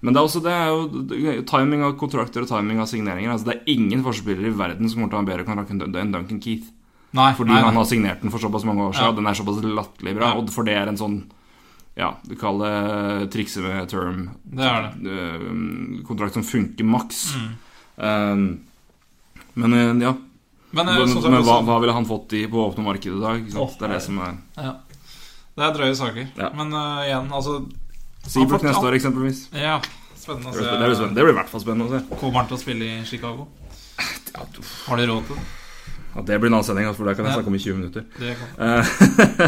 Men 0.00 0.14
det 0.14 0.20
er 0.20 0.26
også 0.28 0.42
det 0.44 0.52
er 0.54 0.68
jo 0.68 1.42
timing 1.48 1.82
av 1.82 1.96
kontrakter 1.98 2.44
og 2.44 2.48
timing 2.50 2.78
av 2.78 2.86
signeringer. 2.86 3.32
Altså, 3.32 3.48
det 3.48 3.56
er 3.56 3.72
ingen 3.74 4.04
forspillere 4.04 4.46
i 4.52 4.54
verden 4.54 4.86
som 4.90 5.00
kommer 5.00 5.10
til 5.10 5.16
å 5.16 5.22
ha 5.22 5.24
en 5.24 5.30
bedre 5.32 5.46
kontrakt 5.48 5.72
enn 5.74 6.12
Duncan 6.12 6.38
Keith. 6.44 6.68
Nei, 7.16 7.32
Fordi 7.34 7.50
nei, 7.54 7.62
han 7.64 7.74
har 7.80 7.84
signert 7.88 8.20
den 8.20 8.30
for 8.30 8.38
såpass 8.38 8.66
mange 8.68 8.84
år 8.84 8.92
siden, 8.92 9.08
Ja. 9.08 9.08
og 9.10 9.16
den 9.16 9.26
er 9.26 9.34
såpass 9.34 9.62
latterlig 9.64 10.14
bra. 10.14 10.34
Og 10.36 10.50
for 10.52 10.62
det 10.68 10.76
er 10.76 10.86
en 10.92 10.96
sånn 11.00 11.22
Ja, 11.96 12.12
du 12.28 12.36
kaller 12.36 13.24
det 13.24 13.30
trikse 13.32 13.58
med 13.64 13.88
term 13.90 14.28
Det 14.44 14.62
er 14.62 14.92
det. 15.02 15.10
eh, 15.10 16.02
kontrakt 16.06 16.34
som 16.34 16.44
funker 16.46 16.84
maks. 16.86 17.34
Mm. 17.34 17.56
Um, 17.98 18.60
men 19.54 19.72
eh, 19.72 19.92
ja. 20.06 20.14
Men, 20.70 20.88
eh, 20.88 20.98
Men, 21.00 21.08
sånn 21.14 21.32
men 21.32 21.44
hva, 21.46 21.60
hva 21.64 21.78
ville 21.80 21.94
han 21.96 22.06
fått 22.08 22.34
i 22.36 22.44
på 22.50 22.60
åpne 22.66 22.84
markedet 22.84 23.16
i 23.16 23.22
dag? 23.22 23.46
Åh, 23.56 23.76
det 23.78 23.86
er 23.88 23.94
det 23.96 24.02
som 24.04 24.18
er 24.20 24.34
ja. 24.58 24.74
Det 25.58 25.64
er 25.66 25.74
drøye 25.74 25.94
saker. 25.98 26.26
Ja. 26.38 26.50
Men 26.54 26.70
uh, 26.70 27.00
igjen, 27.02 27.32
altså 27.34 27.56
Seabrook 28.28 28.62
neste 28.62 28.84
år, 28.84 28.94
eksempelvis. 28.94 29.40
Ja, 29.56 29.78
spennende 30.14 30.52
å 30.52 30.54
Det 30.54 30.60
se. 30.60 30.68
det, 30.70 30.90
blir 30.90 31.14
det 31.16 31.24
blir 31.24 31.32
i 31.32 31.38
hvert 31.40 31.50
fall 31.50 31.64
spennende 31.64 31.88
å 31.88 31.94
se. 31.96 32.18
Kommer 32.20 32.42
han 32.42 32.50
til 32.50 32.58
å 32.58 32.60
spille 32.60 32.90
i 32.98 33.06
Chicago? 33.08 33.48
Ja, 34.38 34.44
Har 34.86 35.00
de 35.00 35.06
råd 35.08 35.24
til 35.26 35.34
det? 35.40 35.46
ja, 36.14 36.22
det 36.26 36.36
blir 36.38 36.50
en 36.50 36.56
annen 36.58 36.66
sending, 36.66 36.86
altså, 36.86 37.02
for 37.02 37.08
der 37.08 37.16
kan 37.18 37.26
jeg 37.26 37.34
snakke 37.34 37.50
om 37.50 37.56
i 37.56 37.62
20 37.62 37.78
minutter. 37.78 38.04
det. 38.18 38.36
Eh, 38.62 38.92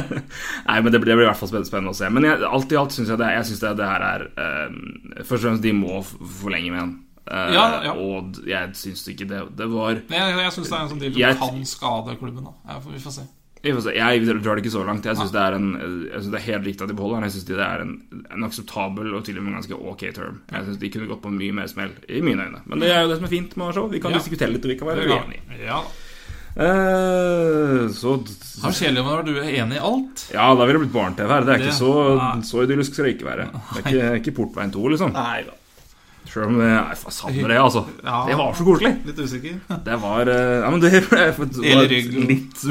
Nei, 0.69 0.81
men 0.81 0.93
det 0.93 1.01
blir, 1.01 1.13
det 1.13 1.17
blir 1.19 1.27
i 1.27 1.29
hvert 1.29 1.39
fall 1.41 1.51
spennende 1.53 1.93
å 1.95 1.99
se. 1.99 2.11
Men 2.13 2.27
jeg, 2.27 2.41
alt 2.47 2.75
i 2.75 2.79
alt 2.81 2.95
syns 2.97 3.13
jeg 3.13 3.21
det, 3.21 3.31
jeg 3.37 3.47
synes 3.51 3.63
det, 3.65 3.73
det 3.81 3.89
her 3.91 4.07
er 4.09 4.27
uh, 4.35 5.23
Først 5.23 5.39
og 5.41 5.47
fremst, 5.47 5.65
de 5.65 5.73
må 5.77 6.01
forlenge 6.43 6.75
med 6.75 6.83
en. 6.83 6.93
Eh, 7.29 7.53
Ja, 7.55 7.83
ja. 7.85 7.93
Og 7.93 8.35
jeg 8.47 8.71
syns 8.75 9.03
ikke 9.09 9.27
det 9.29 9.57
Det 9.57 9.67
var 9.71 9.91
Jeg, 9.93 10.05
jeg 10.11 10.53
syns 10.53 10.69
det 10.69 10.73
er 10.79 10.83
en 10.83 10.89
sånn 10.89 11.01
deal 11.01 11.13
som 11.13 11.21
Jeg- 11.21 11.39
kan 11.39 11.65
skade 11.65 12.17
klubben. 12.19 12.45
da 12.45 12.53
jeg, 12.75 12.83
får- 12.83 12.93
Vi 12.93 12.99
får 12.99 13.13
se. 13.13 13.23
Jeg, 13.63 13.75
får 13.77 13.83
se, 13.83 13.93
jeg 13.95 14.43
drar 14.43 14.55
det 14.57 14.65
ikke 14.65 14.73
så 14.73 14.85
langt. 14.87 15.05
Jeg 15.05 15.17
syns 15.17 15.33
det, 15.33 15.55
en- 15.55 16.09
synes 16.17 16.31
det 16.33 16.41
er 16.41 16.53
helt 16.53 16.65
riktig 16.67 16.83
at 16.83 16.89
de 16.89 16.95
beholder 16.95 17.21
den. 17.21 17.29
Jeg 17.29 17.33
syns 17.37 17.45
det 17.45 17.59
er 17.61 17.81
en, 17.83 18.03
en 18.33 18.45
akseptabel 18.45 19.15
og 19.15 19.25
til 19.25 19.37
og 19.37 19.43
med 19.45 19.53
ganske 19.53 19.77
ok 19.77 20.01
term. 20.15 20.41
Jeg 20.51 20.65
syns 20.65 20.79
de 20.79 20.89
kunne 20.89 21.07
gått 21.09 21.21
på 21.23 21.31
mye 21.31 21.53
mer 21.53 21.67
smell, 21.69 21.91
i 22.09 22.21
mine 22.23 22.41
øyne. 22.41 22.61
Men 22.67 22.79
det 22.81 22.91
er 22.91 23.03
jo 23.03 23.09
det 23.09 23.17
som 23.19 23.25
er 23.25 23.29
fint 23.37 23.57
med 23.57 23.67
å 23.69 23.75
se 23.75 23.89
Vi 23.93 24.01
kan 24.01 24.11
Ja. 24.13 24.19
diskutere 24.19 24.49
litt, 24.53 24.65
og 24.65 24.71
vi 24.71 24.77
kan 24.77 24.89
være 24.89 25.05
uenige. 25.07 25.61
Ja. 25.67 25.83
Eh, 26.57 27.87
så 27.95 28.17
når 28.61 29.25
du 29.27 29.37
er 29.39 29.51
enig 29.63 29.77
i 29.77 29.79
alt. 29.79 30.25
Ja, 30.35 30.49
da 30.55 30.65
ville 30.67 30.79
det 30.81 30.89
blitt 30.89 30.97
barne-TV 30.97 31.29
her. 31.29 31.45
Det 31.45 31.55
er 31.55 31.59
Det- 31.59 31.67
ikke 31.69 31.79
så, 31.79 31.93
så 32.43 32.65
idyllisk 32.67 32.93
skal 32.95 33.05
det 33.05 33.15
ikke 33.19 33.29
være. 33.29 33.47
Det 33.75 33.85
er 33.85 33.91
ikke, 33.91 34.31
ikke 34.31 34.37
Portveien 34.37 34.73
2, 34.73 34.89
liksom. 34.89 35.13
Nei 35.13 35.43
da. 35.47 35.53
Sjøl 36.31 36.47
om 36.47 36.61
Jeg 36.63 36.99
savner 37.11 37.51
det, 37.51 37.59
altså. 37.59 37.85
Ja. 38.07 38.21
Det 38.29 38.37
var 38.39 38.55
så 38.55 38.67
koselig. 38.69 38.93
Litt 39.09 39.19
usikker. 39.19 39.61
Det 39.89 40.01
var 40.03 40.31
eh, 40.31 40.57
Ja, 40.63 40.71
men 40.71 40.81
det 40.83 40.93
det 41.11 41.75
var 41.75 41.91
litt 41.91 42.67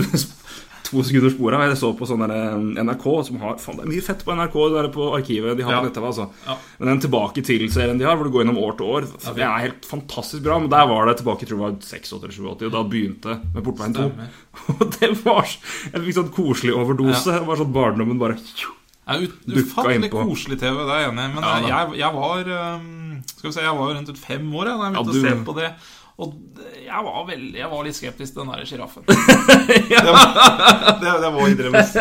To 0.89 1.03
sekunder 1.05 1.29
spor 1.29 1.53
av. 1.53 1.61
Jeg 1.67 1.77
så 1.77 1.91
på 1.93 2.07
sånn 2.09 2.23
eh, 2.25 2.53
NRK 2.81 3.03
som 3.27 3.37
har 3.43 3.59
Faen, 3.61 3.77
det 3.77 3.83
er 3.85 3.91
mye 3.91 4.05
fett 4.05 4.23
på 4.25 4.33
NRK, 4.33 4.55
der 4.73 4.87
på 4.95 5.09
arkivet 5.13 5.59
de 5.59 5.65
har 5.67 5.75
Ja. 5.75 5.81
på 5.83 5.89
nett-TV, 5.89 6.07
altså. 6.09 6.25
Ja. 6.47 6.55
Men 6.79 6.89
den 6.93 7.03
Tilbake 7.03 7.43
til-serien 7.45 7.99
de 8.01 8.07
har, 8.07 8.17
hvor 8.17 8.25
du 8.25 8.33
går 8.33 8.41
gjennom 8.41 8.57
år 8.63 8.73
til 8.79 8.89
år, 8.95 9.05
det 9.37 9.45
er 9.45 9.65
helt 9.67 9.85
fantastisk 9.85 10.41
bra. 10.47 10.57
Men 10.63 10.71
der 10.73 10.87
var 10.89 11.05
det 11.11 11.19
tilbake 11.21 11.45
jeg 11.45 11.51
tror 11.51 11.61
det 11.61 11.65
var 11.67 11.77
86 11.77 12.15
eller 12.17 12.33
87, 12.33 12.65
og 12.71 12.73
da 12.73 12.81
begynte 12.95 13.37
med 13.53 13.67
Portveien 13.67 13.93
2. 13.99 14.09
Og 14.79 14.83
det 14.97 15.11
var 15.21 15.45
en 15.45 16.03
fikk 16.07 16.17
sånn 16.17 16.33
koselig 16.35 16.73
overdose. 16.75 17.37
Det 17.37 17.45
var 17.51 17.61
sånn 17.61 17.75
barndommen 17.75 18.17
bare 18.25 18.39
dukka 18.39 18.73
innpå. 19.19 19.61
Ufattelig 19.61 20.09
koselig 20.13 20.57
TV, 20.61 20.73
det 20.85 20.95
er 20.97 21.03
jeg 21.05 21.11
enig 21.13 21.23
i. 21.29 21.33
Men 21.37 21.45
Ja, 21.45 21.53
jeg, 21.69 21.99
jeg 22.01 22.17
var 22.17 22.51
um, 22.81 22.89
Skal 23.35 23.49
vi 23.49 23.55
se, 23.55 23.63
jeg 23.65 23.79
var 23.79 23.95
rundt 23.95 24.09
et 24.13 24.21
fem 24.21 24.51
år 24.55 24.69
da 24.69 24.75
jeg 24.75 24.79
Ja, 24.81 25.03
begynte 25.03 25.13
du- 25.13 25.19
å 25.19 25.29
se 25.29 25.45
på 25.49 25.57
det. 25.61 25.71
Og 26.19 26.33
jeg 26.83 27.03
var, 27.05 27.19
veldig, 27.29 27.59
jeg 27.61 27.69
var 27.71 27.85
litt 27.87 27.95
skeptisk 27.95 28.33
til 28.35 28.41
den 28.43 28.49
der 28.51 28.65
sjiraffen. 28.67 29.05
det, 29.07 30.01
det, 30.99 31.13
det 31.23 31.29
må 31.31 31.45
innrømmes. 31.47 31.93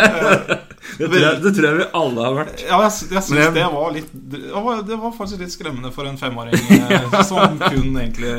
Det 0.99 1.11
det 1.45 1.53
tror 1.55 1.67
jeg 1.69 1.77
vi 1.79 1.87
alle 2.01 2.25
har 2.27 2.35
vært. 2.41 2.65
Ja, 2.65 2.81
jeg, 2.83 2.97
jeg 3.13 3.23
synes 3.23 3.31
Men 3.31 3.55
det 3.55 3.67
var 3.77 3.95
litt 3.95 4.11
det 4.35 4.99
var, 4.99 5.13
faktisk 5.15 5.45
litt 5.45 5.55
skremmende 5.55 5.93
for 5.95 6.11
en 6.11 6.19
femåring 6.19 6.59
eh, 6.59 7.19
som 7.29 7.61
kun 7.63 7.95
egentlig 7.95 8.35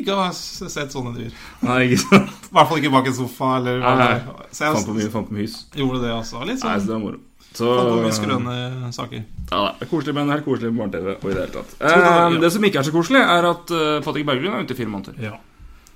ikke 0.00 0.16
har 0.16 0.32
sett 0.32 0.96
sånne 0.96 1.12
dyr. 1.18 1.36
Nei, 1.66 1.82
ikke 1.90 2.00
sant? 2.06 2.32
I 2.48 2.54
hvert 2.56 2.70
fall 2.72 2.80
ikke 2.80 2.94
bak 2.96 3.10
en 3.12 3.18
sofa. 3.20 3.56
Eller 3.60 3.84
Nei, 3.84 4.12
Fant 4.56 4.86
på 4.88 4.96
mye, 4.96 5.12
fant 5.12 5.28
på 5.28 5.36
mye 5.36 5.50
gjorde 5.76 6.06
det 6.06 6.14
også. 6.16 6.40
Litt 6.48 6.62
sånn. 6.62 6.70
Nei, 6.72 6.78
så 6.80 6.86
sånn 6.86 6.88
det 6.88 6.96
var 6.96 7.04
moro. 7.04 7.20
Så 7.56 7.66
Fant 7.66 7.90
på 7.90 7.98
mye 8.04 8.14
skrøne 8.14 8.54
saker. 8.94 9.24
Ja, 9.50 9.62
det 9.74 9.86
er 9.86 9.90
koselig, 9.90 10.14
men 10.14 10.30
helt 10.30 10.46
koselig 10.46 10.70
med 10.70 10.84
barne-TV. 10.84 11.16
Og 11.16 11.26
i 11.26 11.34
det 11.34 11.42
hele 11.42 11.54
tatt. 11.56 11.74
Eh, 11.82 12.38
det 12.44 12.52
som 12.54 12.66
ikke 12.68 12.80
er 12.82 12.86
så 12.86 12.94
koselig, 12.94 13.22
er 13.24 13.48
at 13.50 13.74
uh, 13.74 13.98
Patrick 14.04 14.28
Berglund 14.28 14.54
er 14.54 14.66
ute 14.66 14.76
i 14.76 14.78
fire 14.78 14.92
måneder. 14.92 15.18
Ja. 15.24 15.34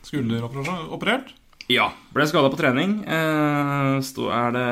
Skulderoperasjon 0.04 0.90
operert. 0.94 1.30
Ja. 1.73 1.88
Ble 2.12 2.26
skada 2.28 2.50
på 2.52 2.58
trening. 2.61 2.99
Eh, 3.08 3.94
stå, 4.04 4.28
er 4.34 4.50
det 4.56 4.66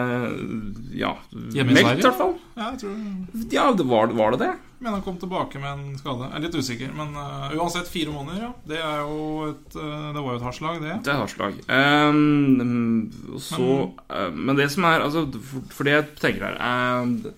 Ja. 0.99 1.15
Meldt, 1.33 1.81
i 1.81 2.03
hvert 2.03 2.19
fall. 2.19 2.35
Ja, 2.57 2.73
jeg 2.75 2.83
tror 2.83 3.53
Ja, 3.55 3.71
det 3.73 3.87
var, 3.89 4.12
var 4.12 4.35
det 4.35 4.43
det? 4.45 4.53
Men 4.83 4.97
han 4.97 5.03
kom 5.05 5.19
tilbake 5.23 5.61
med 5.62 5.71
en 5.71 5.99
skade. 6.01 6.27
Jeg 6.27 6.39
er 6.41 6.45
litt 6.47 6.57
usikker. 6.59 6.95
Men 6.99 7.12
uh, 7.15 7.53
uansett, 7.55 7.87
fire 7.91 8.11
måneder, 8.11 8.41
ja. 8.49 8.51
Det 8.67 8.81
er 8.83 9.03
jo 9.07 9.21
et 9.53 9.77
uh, 9.79 10.09
Det 10.11 10.25
var 10.25 10.29
jo 10.33 10.39
et 10.41 10.47
hardt 10.49 10.59
slag, 10.59 10.81
det. 10.83 10.97
Det 11.07 11.12
er 11.12 11.21
hardt 11.23 11.39
Um, 11.73 13.39
så 13.43 13.69
eh, 14.11 14.31
Men 14.35 14.59
det 14.59 14.67
som 14.75 14.87
er 14.89 15.05
altså, 15.05 15.25
for, 15.39 15.69
for 15.71 15.87
det 15.87 15.95
jeg 15.95 16.09
tenker 16.23 16.49
her 16.49 16.59
eh, 16.59 17.33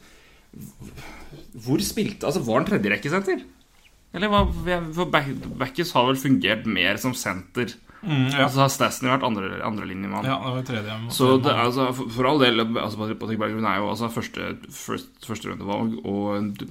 Hvor 1.67 1.83
spilte 1.85 2.29
Altså, 2.29 2.43
var 2.47 2.63
han 2.63 2.69
tredjerekkesenter? 2.71 3.45
Eller 4.15 4.31
hva 4.31 4.45
For 4.95 5.11
Back- 5.11 5.49
Backes 5.61 5.93
har 5.97 6.07
vel 6.09 6.21
fungert 6.21 6.69
mer 6.71 6.97
som 7.03 7.15
senter. 7.19 7.75
Mm, 8.05 8.27
ja. 8.35 8.45
Og 8.45 8.51
så 8.53 8.61
har 8.65 8.69
Stasny 8.73 9.09
vært 9.09 9.23
andre, 9.25 9.49
andrelinjemann. 9.65 10.27
ja, 10.29 10.35
det 10.45 10.53
var 10.59 10.67
tredje. 10.69 10.97
Så 11.17 11.29
det, 11.41 11.51
er 11.55 11.63
altså, 11.65 11.87
for, 11.97 12.11
for 12.13 12.29
all 12.29 12.43
del 12.43 12.61
altså, 12.65 12.99
Patrick 13.17 13.41
Berglund 13.41 13.65
er 13.71 13.79
jo 13.81 13.89
altså, 13.93 14.11
første, 14.13 14.51
først, 14.77 15.09
førsterundevalg 15.25 15.95
og 16.05 16.51
d- 16.61 16.69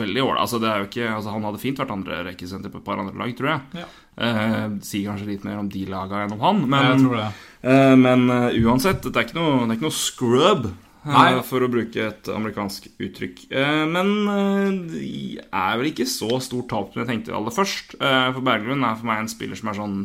veldig 0.00 0.24
ålreit. 0.24 0.42
Altså, 0.42 0.58
det 0.62 0.68
er 0.72 0.82
jo 0.82 0.88
ikke 0.90 1.06
altså, 1.14 1.30
Han 1.36 1.46
hadde 1.46 1.62
fint 1.62 1.78
vært 1.78 1.94
andre 1.94 2.18
rekkesenter 2.32 2.72
på 2.74 2.80
et 2.82 2.86
par 2.90 2.98
andre 3.02 3.14
lag, 3.22 3.36
tror 3.38 3.52
jeg. 3.54 3.84
Ja. 3.84 3.86
Eh, 4.18 4.66
sier 4.82 5.12
kanskje 5.12 5.28
litt 5.30 5.44
mer 5.46 5.60
om 5.62 5.68
de 5.70 5.84
laga 5.86 6.24
enn 6.26 6.34
om 6.34 6.40
han, 6.42 6.64
jeg 6.66 6.72
men, 6.74 7.04
tror 7.06 7.16
det. 7.20 7.30
eh, 7.70 7.94
men 8.02 8.24
uh, 8.32 8.48
uansett, 8.66 9.04
det 9.06 9.14
er 9.14 9.28
ikke 9.28 9.38
noe, 9.38 9.60
det 9.62 9.70
er 9.70 9.78
ikke 9.78 9.86
noe 9.86 9.98
scrub. 10.00 10.66
eh, 10.74 10.84
Nei. 11.14 11.28
For 11.46 11.62
å 11.62 11.68
bruke 11.70 12.02
et 12.10 12.26
amerikansk 12.34 12.88
uttrykk. 12.98 13.44
Eh, 13.54 13.84
men 13.94 14.10
eh, 14.34 14.72
det 14.90 15.46
er 15.46 15.78
vel 15.78 15.92
ikke 15.92 16.08
så 16.10 16.34
stort 16.42 16.66
tap 16.74 16.90
som 16.92 17.04
jeg 17.04 17.12
tenkte 17.12 17.36
aller 17.38 17.54
først. 17.54 17.94
Eh, 18.02 18.26
for 18.34 18.42
Berglund 18.50 18.82
er 18.84 18.98
for 18.98 19.06
meg 19.08 19.22
en 19.22 19.30
spiller 19.30 19.56
som 19.62 19.70
er 19.70 19.78
sånn 19.78 20.00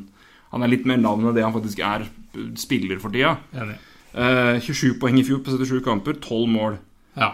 Han 0.54 0.64
er 0.64 0.72
litt 0.72 0.86
mer 0.90 1.02
navn 1.02 1.26
enn 1.28 1.36
det 1.36 1.44
han 1.44 1.54
faktisk 1.56 1.80
er 1.84 2.06
spiller 2.62 3.00
for 3.02 3.14
tida. 3.14 3.36
Enig. 3.58 3.76
Eh, 4.14 4.60
27 4.62 5.00
poeng 5.02 5.18
i 5.18 5.24
fjor 5.26 5.42
på 5.46 5.54
77 5.58 5.80
kamper, 5.86 6.14
12 6.22 6.50
mål. 6.54 6.78
Ja. 7.18 7.34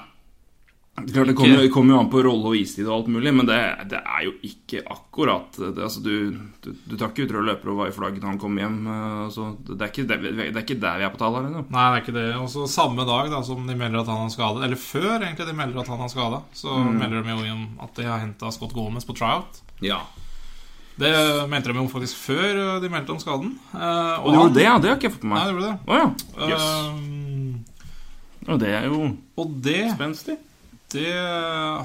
Klart 1.00 1.30
Det 1.30 1.36
kommer, 1.40 1.68
kommer 1.72 1.94
jo 1.96 2.00
an 2.02 2.10
på 2.12 2.20
rolle 2.26 2.50
og 2.52 2.56
istid 2.60 2.84
og 2.90 2.94
alt 2.98 3.08
mulig, 3.14 3.32
men 3.32 3.48
det, 3.48 3.56
det 3.88 4.02
er 4.04 4.24
jo 4.26 4.34
ikke 4.44 4.82
akkurat 4.92 5.56
det, 5.56 5.70
altså, 5.80 6.02
du, 6.04 6.36
du, 6.60 6.74
du 6.92 6.96
tar 7.00 7.14
ikke 7.14 7.24
ut 7.24 7.32
rød 7.38 7.46
løper 7.48 7.72
og 7.72 7.78
var 7.80 7.88
i 7.92 7.96
flagg 7.96 8.18
når 8.20 8.28
han 8.34 8.40
kom 8.42 8.58
hjem. 8.60 8.76
eh, 8.84 9.14
altså, 9.30 9.46
det, 9.70 9.78
er 9.80 9.94
ikke, 9.94 10.06
det, 10.10 10.18
det 10.42 10.50
er 10.50 10.66
ikke 10.66 10.80
der 10.84 11.00
vi 11.00 11.08
er 11.08 11.14
på 11.14 11.22
tall 11.22 11.38
her 11.40 11.48
ennå. 11.48 11.64
Nei, 11.72 11.86
det 11.94 12.02
er 12.02 12.04
ikke 12.04 12.16
det. 12.18 12.26
Og 12.42 12.50
så 12.52 12.66
samme 12.68 13.06
dag 13.08 13.32
da 13.32 13.40
som 13.48 13.64
de 13.70 13.78
melder 13.80 14.02
at 14.04 14.12
han 14.12 14.26
har 14.26 14.34
skada, 14.36 14.66
eller 14.68 14.82
før 14.84 15.14
egentlig 15.22 15.48
de 15.48 15.56
melder 15.62 15.80
at 15.86 15.94
han 15.94 16.04
har 16.04 16.12
skada, 16.12 16.42
så 16.64 16.76
Mm. 16.84 16.98
melder 17.00 17.24
de 17.24 17.38
jo 17.48 17.54
om 17.56 17.64
at 17.88 17.96
de 17.96 18.04
har 18.10 18.20
henta 18.26 18.52
Scott 18.52 18.76
Gomez 18.76 19.08
på 19.08 19.16
tryout. 19.16 19.62
Ja. 19.80 20.02
Det 21.00 21.12
mente 21.52 21.72
de 21.72 21.78
jo 21.80 21.86
faktisk 21.92 22.18
før 22.28 22.80
de 22.84 22.90
meldte 22.92 23.14
om 23.16 23.20
skaden. 23.22 23.54
Eh, 23.72 24.20
Og 24.20 24.34
du 24.34 24.38
gjorde 24.40 24.54
det, 24.58 24.66
ja? 24.66 24.76
Det 24.84 24.90
har 24.92 24.98
ikke 25.00 25.08
jeg 25.10 25.16
fått 25.16 25.28
med 25.30 25.38
Nei, 25.38 25.46
det 25.48 25.54
gjorde 25.54 25.70
det. 25.70 25.78
Oh, 25.88 25.96
ja. 25.96 26.50
yes. 26.50 26.68
Eh, 26.76 28.52
Og 28.52 28.60
det 28.60 28.72
er 28.76 28.88
jo 28.90 29.02
og 29.40 29.54
det, 29.64 29.80
spenstig. 29.96 30.36
Det 30.94 31.12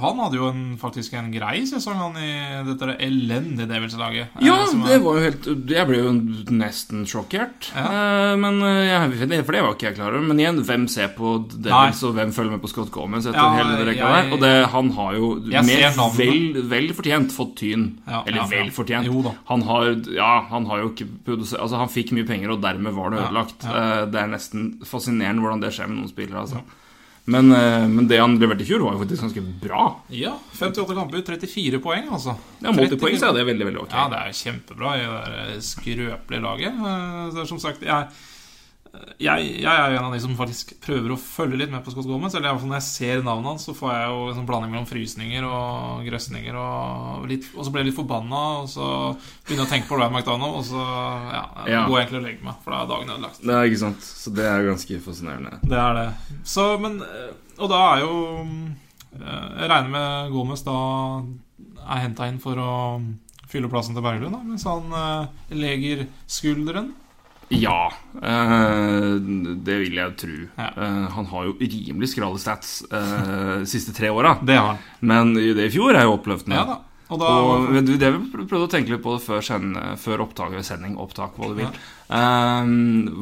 Han 0.01 0.19
hadde 0.23 0.39
jo 0.39 0.49
en, 0.51 0.63
faktisk 0.81 1.15
en 1.19 1.31
grei 1.35 1.65
sesong, 1.69 1.97
han 2.01 2.17
i 2.19 2.31
dette 2.67 2.87
der 2.89 2.97
elendige 3.05 3.67
Devils-laget. 3.71 4.29
eh, 4.39 4.47
Ja, 4.47 4.57
er, 4.65 4.75
det 4.89 4.99
var 5.05 5.19
jo 5.19 5.25
helt 5.27 5.49
Jeg 5.71 5.89
ble 5.89 5.99
jo 6.01 6.13
nesten 6.55 7.05
sjokkert. 7.09 7.71
Ja. 7.75 7.85
Eh, 7.85 8.37
men 8.41 8.61
eh, 8.63 8.89
jeg, 8.91 9.45
For 9.45 9.53
det 9.57 9.63
var 9.65 9.75
ikke 9.77 9.89
jeg 9.91 9.97
klar 9.99 10.13
over. 10.15 10.27
Men 10.29 10.41
igjen, 10.43 10.63
hvem 10.67 10.87
ser 10.89 11.13
på 11.17 11.35
Devils, 11.55 12.03
og 12.09 12.15
hvem 12.19 12.33
følger 12.37 12.55
med 12.57 12.63
på 12.65 12.71
Scott 12.73 12.91
Gomez 12.95 13.27
etter 13.27 13.41
Ja, 13.41 13.55
hele 13.59 13.79
det 13.81 13.89
rekka 13.93 14.13
der? 14.15 14.31
Og 14.37 14.41
det, 14.45 14.53
han 14.75 14.91
har 14.99 15.19
jo 15.19 15.33
mer 15.45 15.99
vel, 16.19 16.63
vel 16.75 16.89
fortjent 16.97 17.35
fått 17.35 17.57
tyn. 17.61 17.89
Ja, 18.09 18.23
Eller 18.27 18.49
vel 18.51 18.71
fortjent. 18.75 19.07
Jo. 19.11 19.35
Han 19.51 19.63
har, 19.69 19.91
ja, 20.15 20.33
han 20.51 20.67
har 20.71 20.85
jo 20.85 20.93
ikke 20.95 21.09
produsert 21.27 21.61
Altså, 21.65 21.77
han 21.81 21.89
fikk 21.93 22.13
mye 22.17 22.27
penger, 22.29 22.55
og 22.57 22.63
dermed 22.65 22.95
var 22.97 23.11
det 23.15 23.21
ødelagt. 23.25 23.65
Eh, 23.69 24.07
Det 24.15 24.21
er 24.21 24.33
nesten 24.33 24.73
fascinerende 24.85 25.43
hvordan 25.45 25.61
det 25.63 25.73
skjer 25.77 25.89
med 25.91 25.99
noen 26.03 26.11
spillere, 26.11 26.41
altså. 26.47 26.65
Men, 27.27 27.53
eh, 27.57 27.87
men 27.89 28.07
det 28.09 28.19
han 28.21 28.35
leverte 28.39 28.61
i 28.61 28.67
fjor, 28.69 28.83
var 28.85 28.93
jo 28.93 29.01
faktisk 29.01 29.23
ganske 29.25 29.43
bra. 29.63 29.85
Ja, 30.13 30.35
58 30.59 30.95
kamper, 30.99 31.23
34 31.25 31.79
poeng, 31.81 32.11
altså. 32.13 32.35
Ja, 32.61 32.69
Målt 32.71 32.93
i 32.93 32.99
34 32.99 33.01
poeng 33.01 33.17
så 33.23 33.31
er 33.31 33.39
det 33.39 33.47
veldig, 33.49 33.67
veldig 33.71 33.81
ok. 33.87 33.95
Ja, 33.97 34.05
det 34.13 34.19
er 34.21 34.37
kjempebra 34.43 34.93
i 35.01 35.07
det 35.55 35.63
skrøpelige 35.65 36.43
laget. 36.45 36.75
Eh, 36.85 37.31
Det 37.35 37.41
er 37.41 37.49
som 37.49 37.59
sagt, 37.63 37.81
jeg, 37.83 38.09
jeg, 39.19 39.47
jeg 39.63 39.71
er 39.71 39.93
jo 39.93 39.99
en 39.99 40.07
av 40.09 40.13
de 40.15 40.21
som 40.23 40.35
faktisk 40.39 40.73
prøver 40.85 41.13
å 41.15 41.19
følge 41.21 41.59
litt 41.61 41.71
med 41.73 41.83
på 41.87 41.93
Scott 41.95 42.07
Gomez. 42.09 42.35
Eller 42.35 42.51
iallfall 42.51 42.71
når 42.71 42.79
jeg 42.81 42.87
ser 42.89 43.23
navnet 43.27 43.49
hans, 43.53 43.65
så 43.69 43.75
får 43.77 43.93
jeg 43.95 44.09
jo 44.11 44.21
en 44.29 44.37
sånn 44.39 44.47
blanding 44.49 44.73
mellom 44.75 44.87
frysninger 44.91 45.47
og 45.49 46.05
grøsninger. 46.09 46.59
Og, 46.61 47.27
litt, 47.31 47.49
og 47.57 47.67
så 47.67 47.73
blir 47.75 47.85
jeg 47.85 47.91
litt 47.93 47.99
forbanna, 47.99 48.43
og 48.63 48.69
så 48.73 48.89
begynner 49.45 49.65
jeg 49.65 49.69
å 49.69 49.73
tenke 49.75 49.91
på 49.91 49.99
Ryan 50.01 50.15
McDonald, 50.19 50.59
og 50.61 50.65
så 50.69 50.85
ja, 50.85 51.45
Ja. 51.71 51.83
går 51.89 51.97
jeg 51.99 52.05
egentlig 52.07 52.21
og 52.21 52.27
legger 52.29 52.49
meg, 52.51 52.61
for 52.65 52.75
da 52.77 52.81
er 52.85 52.91
dagen 52.95 53.13
ødelagt. 53.17 53.43
Det 53.45 53.55
er 53.59 53.71
ikke 53.71 53.83
sant. 53.85 54.09
Så 54.25 54.35
det 54.35 54.47
er 54.51 54.63
jo 54.63 54.71
ganske 54.73 55.01
fascinerende. 55.09 55.59
Det 55.65 55.81
er 55.85 56.01
det. 56.01 56.09
Så, 56.45 56.69
men 56.83 57.01
Og 57.59 57.69
da 57.71 57.81
er 57.95 58.01
jo 58.03 58.15
eh, 59.15 59.49
Jeg 59.61 59.69
regner 59.71 59.91
med 59.95 60.33
Gomez 60.35 60.65
da 60.67 60.79
er 61.85 62.01
henta 62.03 62.27
inn 62.31 62.41
for 62.43 62.59
å 62.59 62.73
fylle 63.51 63.69
plassen 63.71 63.95
til 63.95 64.03
Berglund, 64.03 64.35
da, 64.35 64.41
mens 64.43 64.65
han 64.67 64.89
eh, 64.91 65.27
leger 65.55 66.07
skulderen. 66.27 66.93
Ja, 67.61 67.93
eh, 68.21 69.15
det 69.65 69.77
vil 69.85 69.99
jeg 70.01 70.17
tro. 70.21 70.39
Ja. 70.59 70.71
Eh, 70.75 71.05
han 71.17 71.29
har 71.31 71.47
jo 71.51 71.57
rimelig 71.61 72.11
skrale 72.15 72.41
stats 72.43 72.81
eh, 72.91 73.61
de 73.63 73.69
siste 73.71 73.95
tre 73.97 74.11
åra. 74.11 74.37
Men 75.01 75.35
det 75.37 75.69
i 75.71 75.73
fjor 75.75 75.95
er 75.95 76.09
jo 76.09 76.19
oppløftende. 76.19 76.59
Ja. 76.61 76.81
Og 77.13 77.19
da 77.21 77.27
Og 77.29 77.67
det 77.85 78.09
vi 78.15 78.21
prøvde 78.33 78.65
å 78.65 78.71
tenke 78.73 78.95
litt 78.95 79.03
på 79.05 79.13
det 79.19 79.23
før, 79.27 79.43
send, 79.45 79.77
før 80.01 80.23
opptak, 80.25 80.55
sending, 80.65 80.95
opptak, 80.99 81.35
hva 81.37 81.51
du 81.53 81.59
vil. 81.59 81.69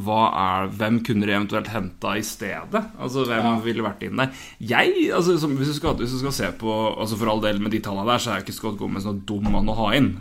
Hva 0.07 0.21
er, 0.39 0.69
hvem 0.79 1.01
kunne 1.05 1.27
de 1.27 1.35
eventuelt 1.35 1.67
henta 1.73 2.15
i 2.17 2.23
stedet? 2.25 2.83
Altså, 3.03 3.25
Hvem 3.27 3.43
Ja. 3.43 3.57
ville 3.65 3.83
vært 3.83 4.05
inn 4.07 4.23
der? 4.23 4.31
Jeg, 4.63 5.11
altså, 5.13 5.35
som, 5.43 5.57
hvis, 5.59 5.75
du 5.75 5.75
skal, 5.75 5.97
hvis 5.99 6.15
du 6.15 6.21
skal 6.23 6.33
se 6.33 6.53
på 6.63 6.71
altså 6.95 7.19
For 7.19 7.29
all 7.35 7.43
del 7.43 7.59
med 7.59 7.73
de 7.75 7.81
tallene 7.83 8.07
der, 8.07 8.23
så 8.23 8.31
er 8.31 8.39
jeg 8.39 8.47
ikke 8.47 8.59
Scott 8.61 8.79
Gomez 8.79 9.05
noe 9.05 9.19
dum 9.27 9.51
mann 9.51 9.69
å 9.69 9.75
ha 9.75 9.91
inn. 9.99 10.13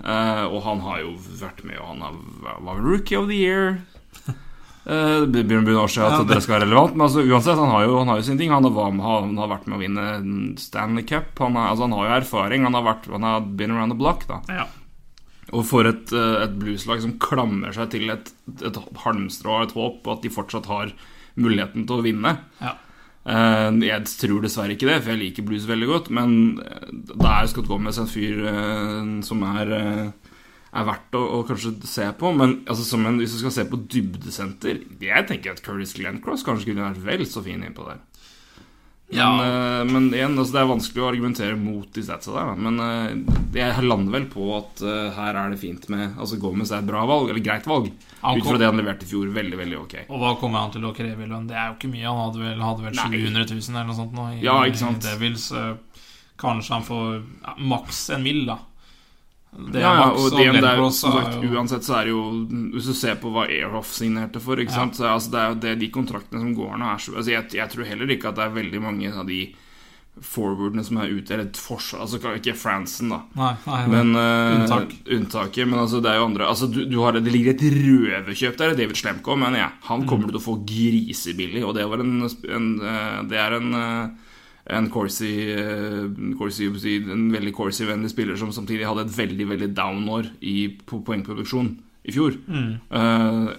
Og 0.50 0.60
han 0.66 0.82
har 0.82 1.00
jo 1.06 1.14
vært 1.40 1.64
med, 1.64 1.78
og 1.78 1.94
han 1.94 2.02
har, 2.02 2.20
var 2.66 2.82
rookie 2.82 3.16
of 3.22 3.30
the 3.30 3.38
year. 3.38 3.78
Uh, 4.82 5.28
det 5.30 5.44
å 5.46 5.66
bli 5.66 5.76
at 5.78 5.96
Ja, 6.18 6.24
det- 6.24 6.34
det 6.34 6.42
skal 6.44 6.56
være 6.60 6.66
relevant, 6.66 6.96
men 6.96 7.06
altså, 7.08 7.22
uansett, 7.22 7.56
han 7.60 7.70
har 7.70 7.84
jo, 7.86 7.98
han 8.00 8.08
har 8.08 8.18
jo 8.18 8.24
sine 8.24 8.38
ting. 8.40 8.50
Han 8.50 8.64
har, 8.64 9.22
han 9.22 9.38
har 9.38 9.48
vært 9.52 9.68
med 9.68 9.78
å 9.78 9.82
vinne 9.84 10.58
Stanley 10.58 11.04
Cup. 11.04 11.38
Han, 11.38 11.54
har- 11.54 11.70
altså, 11.70 11.82
han 11.86 11.92
har 11.92 12.08
jo 12.08 12.16
erfaring. 12.26 12.64
Han 12.64 12.74
har, 12.74 12.84
vært, 12.84 13.12
han 13.12 13.22
har 13.22 13.42
been 13.42 13.72
around 13.72 13.92
the 13.92 13.98
block. 13.98 14.26
da 14.28 14.42
ja. 14.50 14.66
Og 15.54 15.66
for 15.66 15.84
et, 15.86 16.12
eh, 16.14 16.44
et 16.46 16.54
blueslag 16.58 17.02
som 17.02 17.18
klamrer 17.20 17.74
seg 17.76 17.90
til 17.92 18.10
et, 18.10 18.32
et 18.64 18.78
halmstrå 19.04 19.58
og 19.60 19.64
et 19.68 19.74
håp, 19.76 20.08
og 20.08 20.14
at 20.18 20.22
de 20.24 20.30
fortsatt 20.30 20.66
har 20.66 20.94
muligheten 21.36 21.86
til 21.86 21.98
å 22.00 22.04
vinne. 22.06 22.38
Ja. 22.62 22.76
Uh, 23.28 23.70
Jeg 23.86 24.06
tror 24.18 24.42
dessverre 24.42 24.74
ikke 24.74 24.88
det, 24.88 25.04
for 25.04 25.12
jeg 25.12 25.20
liker 25.20 25.44
blues 25.46 25.68
veldig 25.68 25.88
godt. 25.88 26.10
Men 26.10 26.56
da 27.20 27.42
er 27.42 27.48
Scott 27.52 27.68
Gomez 27.68 28.00
en 28.00 28.08
fyr 28.08 28.40
uh, 28.48 29.22
som 29.22 29.44
er, 29.44 30.14
er 30.72 30.88
verdt 30.88 31.18
å, 31.20 31.24
å 31.38 31.42
kanskje 31.48 31.74
se 31.88 32.08
på. 32.20 32.32
Men 32.36 32.62
altså, 32.66 32.86
som 32.88 33.04
en, 33.08 33.20
hvis 33.22 33.36
du 33.36 33.42
skal 33.44 33.56
se 33.56 33.68
på 33.68 33.82
dybdesenter 33.92 34.86
Jeg 35.04 35.28
tenker 35.30 35.56
at 35.56 35.66
Curtis 35.66 35.96
Glencross 35.98 36.46
kanskje 36.48 36.72
kunne 36.72 36.88
vært 36.88 37.04
vel 37.06 37.28
så 37.28 37.44
fin 37.46 37.64
innpå 37.66 37.90
der. 37.90 38.00
Men, 39.12 39.20
Ja. 39.20 39.82
uh, 39.82 39.86
men 39.92 40.06
igjen, 40.16 40.38
altså, 40.40 40.54
det 40.56 40.60
er 40.62 40.70
vanskelig 40.70 41.02
å 41.04 41.08
argumentere 41.10 41.58
mot 41.60 41.90
de 41.92 42.04
statsa 42.06 42.32
der. 42.32 42.54
da. 42.54 42.54
Men 42.56 42.80
uh, 42.80 43.42
jeg 43.58 43.84
lander 43.84 44.16
vel 44.16 44.30
på 44.32 44.46
at 44.56 44.84
uh, 44.88 45.10
her 45.18 45.36
er 45.36 45.52
det 45.52 45.60
fint 45.60 45.90
med 45.92 46.16
Altså 46.16 46.40
Gomez 46.40 46.72
er 46.72 46.80
et 46.80 46.88
bra 46.88 47.04
valg, 47.10 47.28
eller 47.28 47.44
greit 47.44 47.68
valg. 47.68 47.92
Kom, 48.22 48.40
Ut 48.40 48.48
fra 48.48 48.62
det 48.62 48.70
han 48.70 48.80
leverte 48.80 49.04
i 49.04 49.12
fjor. 49.12 49.28
Veldig, 49.36 49.60
veldig 49.60 49.80
ok. 49.82 49.98
Og 50.08 50.24
hva 50.24 50.32
kommer 50.40 50.64
han 50.64 50.72
til 50.72 50.88
å 50.88 50.94
kreve 50.96 51.26
i 51.26 51.28
lønn? 51.28 51.50
Det 51.52 51.60
er 51.60 51.74
jo 51.74 51.76
ikke 51.76 51.92
mye. 51.92 52.08
Han 52.08 52.24
hadde 52.24 52.46
vel, 52.46 52.64
hadde 52.64 52.88
vel 52.88 53.00
700 53.04 53.48
000 53.52 53.76
eller 53.76 53.92
noe 53.92 54.00
sånt 54.00 54.16
nå 54.16 54.30
i, 54.38 54.42
Ja, 54.46 54.62
i 54.64 55.00
Devils. 55.04 55.52
Kanskje 56.42 56.74
han 56.74 56.86
får 56.88 57.08
ja, 57.20 57.56
maks 57.60 58.06
en 58.16 58.24
mil, 58.24 58.46
da. 58.48 58.62
Det 59.52 59.76
er 59.76 59.84
ja, 59.84 59.94
ja, 60.00 60.04
og 60.16 60.30
det, 60.32 60.46
det 60.56 60.64
er, 60.64 60.78
jo- 60.80 60.90
som 60.96 61.12
sagt, 61.12 61.42
Uansett 61.44 61.84
så 61.84 61.98
er 62.00 62.06
det 62.08 62.14
jo 62.14 62.22
Hvis 62.72 62.86
du 62.88 62.94
ser 62.96 63.18
på 63.20 63.32
hva 63.36 63.44
Airhoff 63.52 63.90
signerte 63.92 64.40
for, 64.40 64.56
ikke 64.56 64.72
Ja. 64.72 64.78
sant? 64.86 64.96
Så, 64.96 65.04
altså, 65.12 65.32
det 65.34 65.40
er 65.42 65.50
jo 65.50 65.58
det, 65.66 65.74
de 65.82 65.90
kontraktene 65.92 66.40
som 66.40 66.54
går 66.56 66.78
nå, 66.80 66.86
er 66.94 66.98
så 67.04 67.16
altså, 67.18 67.32
jeg, 67.36 67.50
jeg 67.60 67.70
tror 67.74 67.86
heller 67.90 68.14
ikke 68.16 68.30
at 68.32 68.36
det 68.40 68.46
er 68.46 68.56
veldig 68.56 68.82
mange 68.82 69.12
av 69.12 69.28
de 69.28 69.42
forwardene 70.22 70.84
som 70.86 70.98
er 71.02 71.12
ute 71.16 71.32
Eller 71.34 71.46
et 71.50 71.60
forsvar 71.60 72.02
Altså 72.04 72.20
ikke 72.36 72.56
Fransen, 72.60 73.10
da. 73.14 73.20
Nei, 73.40 73.52
nei, 73.68 73.82
Men 73.92 74.16
uh, 74.16 74.56
Unntak. 74.62 74.96
Unntaket. 75.08 75.68
Men 75.68 75.80
altså, 75.84 76.02
det 76.04 76.12
er 76.12 76.20
jo 76.20 76.26
andre 76.28 76.48
altså, 76.52 76.68
du, 76.72 76.82
du 76.92 76.98
har, 77.04 77.14
Det 77.20 77.32
ligger 77.32 77.56
et 77.56 77.64
røverkjøp 77.76 78.58
der, 78.60 78.76
David 78.80 79.00
Slemko, 79.00 79.36
mener 79.40 79.64
jeg. 79.66 79.72
Han 79.88 80.06
kommer 80.08 80.28
Mm. 80.28 80.34
til 80.34 80.40
å 80.42 80.44
få 80.48 80.58
grisebillig, 80.68 81.64
og 81.66 81.76
det 81.76 81.88
var 81.90 82.00
en, 82.04 82.22
en 82.28 82.68
eh, 82.82 83.24
Det 83.32 83.40
er 83.40 83.56
en 83.60 83.74
eh, 83.74 84.10
en 84.66 84.90
Corsi, 84.90 85.52
eh, 85.52 86.36
Corsi 86.38 86.68
En 87.12 87.32
veldig 87.34 87.54
Corsi-vennlig 87.56 88.12
spiller 88.12 88.38
som 88.38 88.52
samtidig 88.54 88.86
hadde 88.86 89.08
et 89.08 89.16
veldig 89.16 89.48
veldig 89.50 89.70
down-år 89.74 90.30
i 90.42 90.70
poengproduksjon 90.86 91.72
i 92.04 92.14
fjor. 92.14 92.34
Mm. 92.48 92.70
Uh, 92.90 93.50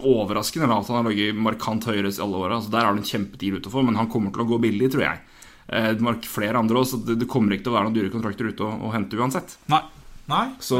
overraskende 0.00 0.68
at 0.72 0.88
Han 0.88 1.02
har 1.02 1.10
ligget 1.10 1.36
markant 1.36 1.84
høyere 1.84 2.08
i 2.08 2.20
alle 2.24 2.40
åra. 2.40 2.56
Altså, 2.56 2.72
der 2.72 2.86
har 2.86 2.94
du 2.94 3.02
en 3.02 3.08
kjempedeal 3.08 3.58
ute 3.60 3.72
for, 3.72 3.84
men 3.84 3.98
han 4.00 4.08
kommer 4.12 4.32
til 4.32 4.46
å 4.46 4.48
gå 4.48 4.60
billig, 4.64 4.90
tror 4.92 5.04
jeg. 5.04 5.24
Uh, 5.68 6.22
flere 6.24 6.60
andre 6.60 6.80
også, 6.80 6.96
så 6.96 7.10
det, 7.10 7.18
det 7.20 7.28
kommer 7.28 7.52
ikke 7.52 7.68
til 7.68 7.74
å 7.74 7.76
være 7.76 7.90
noen 7.90 7.98
dyre 7.98 8.12
kontrakter 8.14 8.48
ute 8.48 8.64
å, 8.64 8.70
å 8.88 8.94
hente 8.94 9.20
uansett. 9.20 9.58
Nei. 9.72 9.82
Nei. 10.26 10.46
Så 10.58 10.78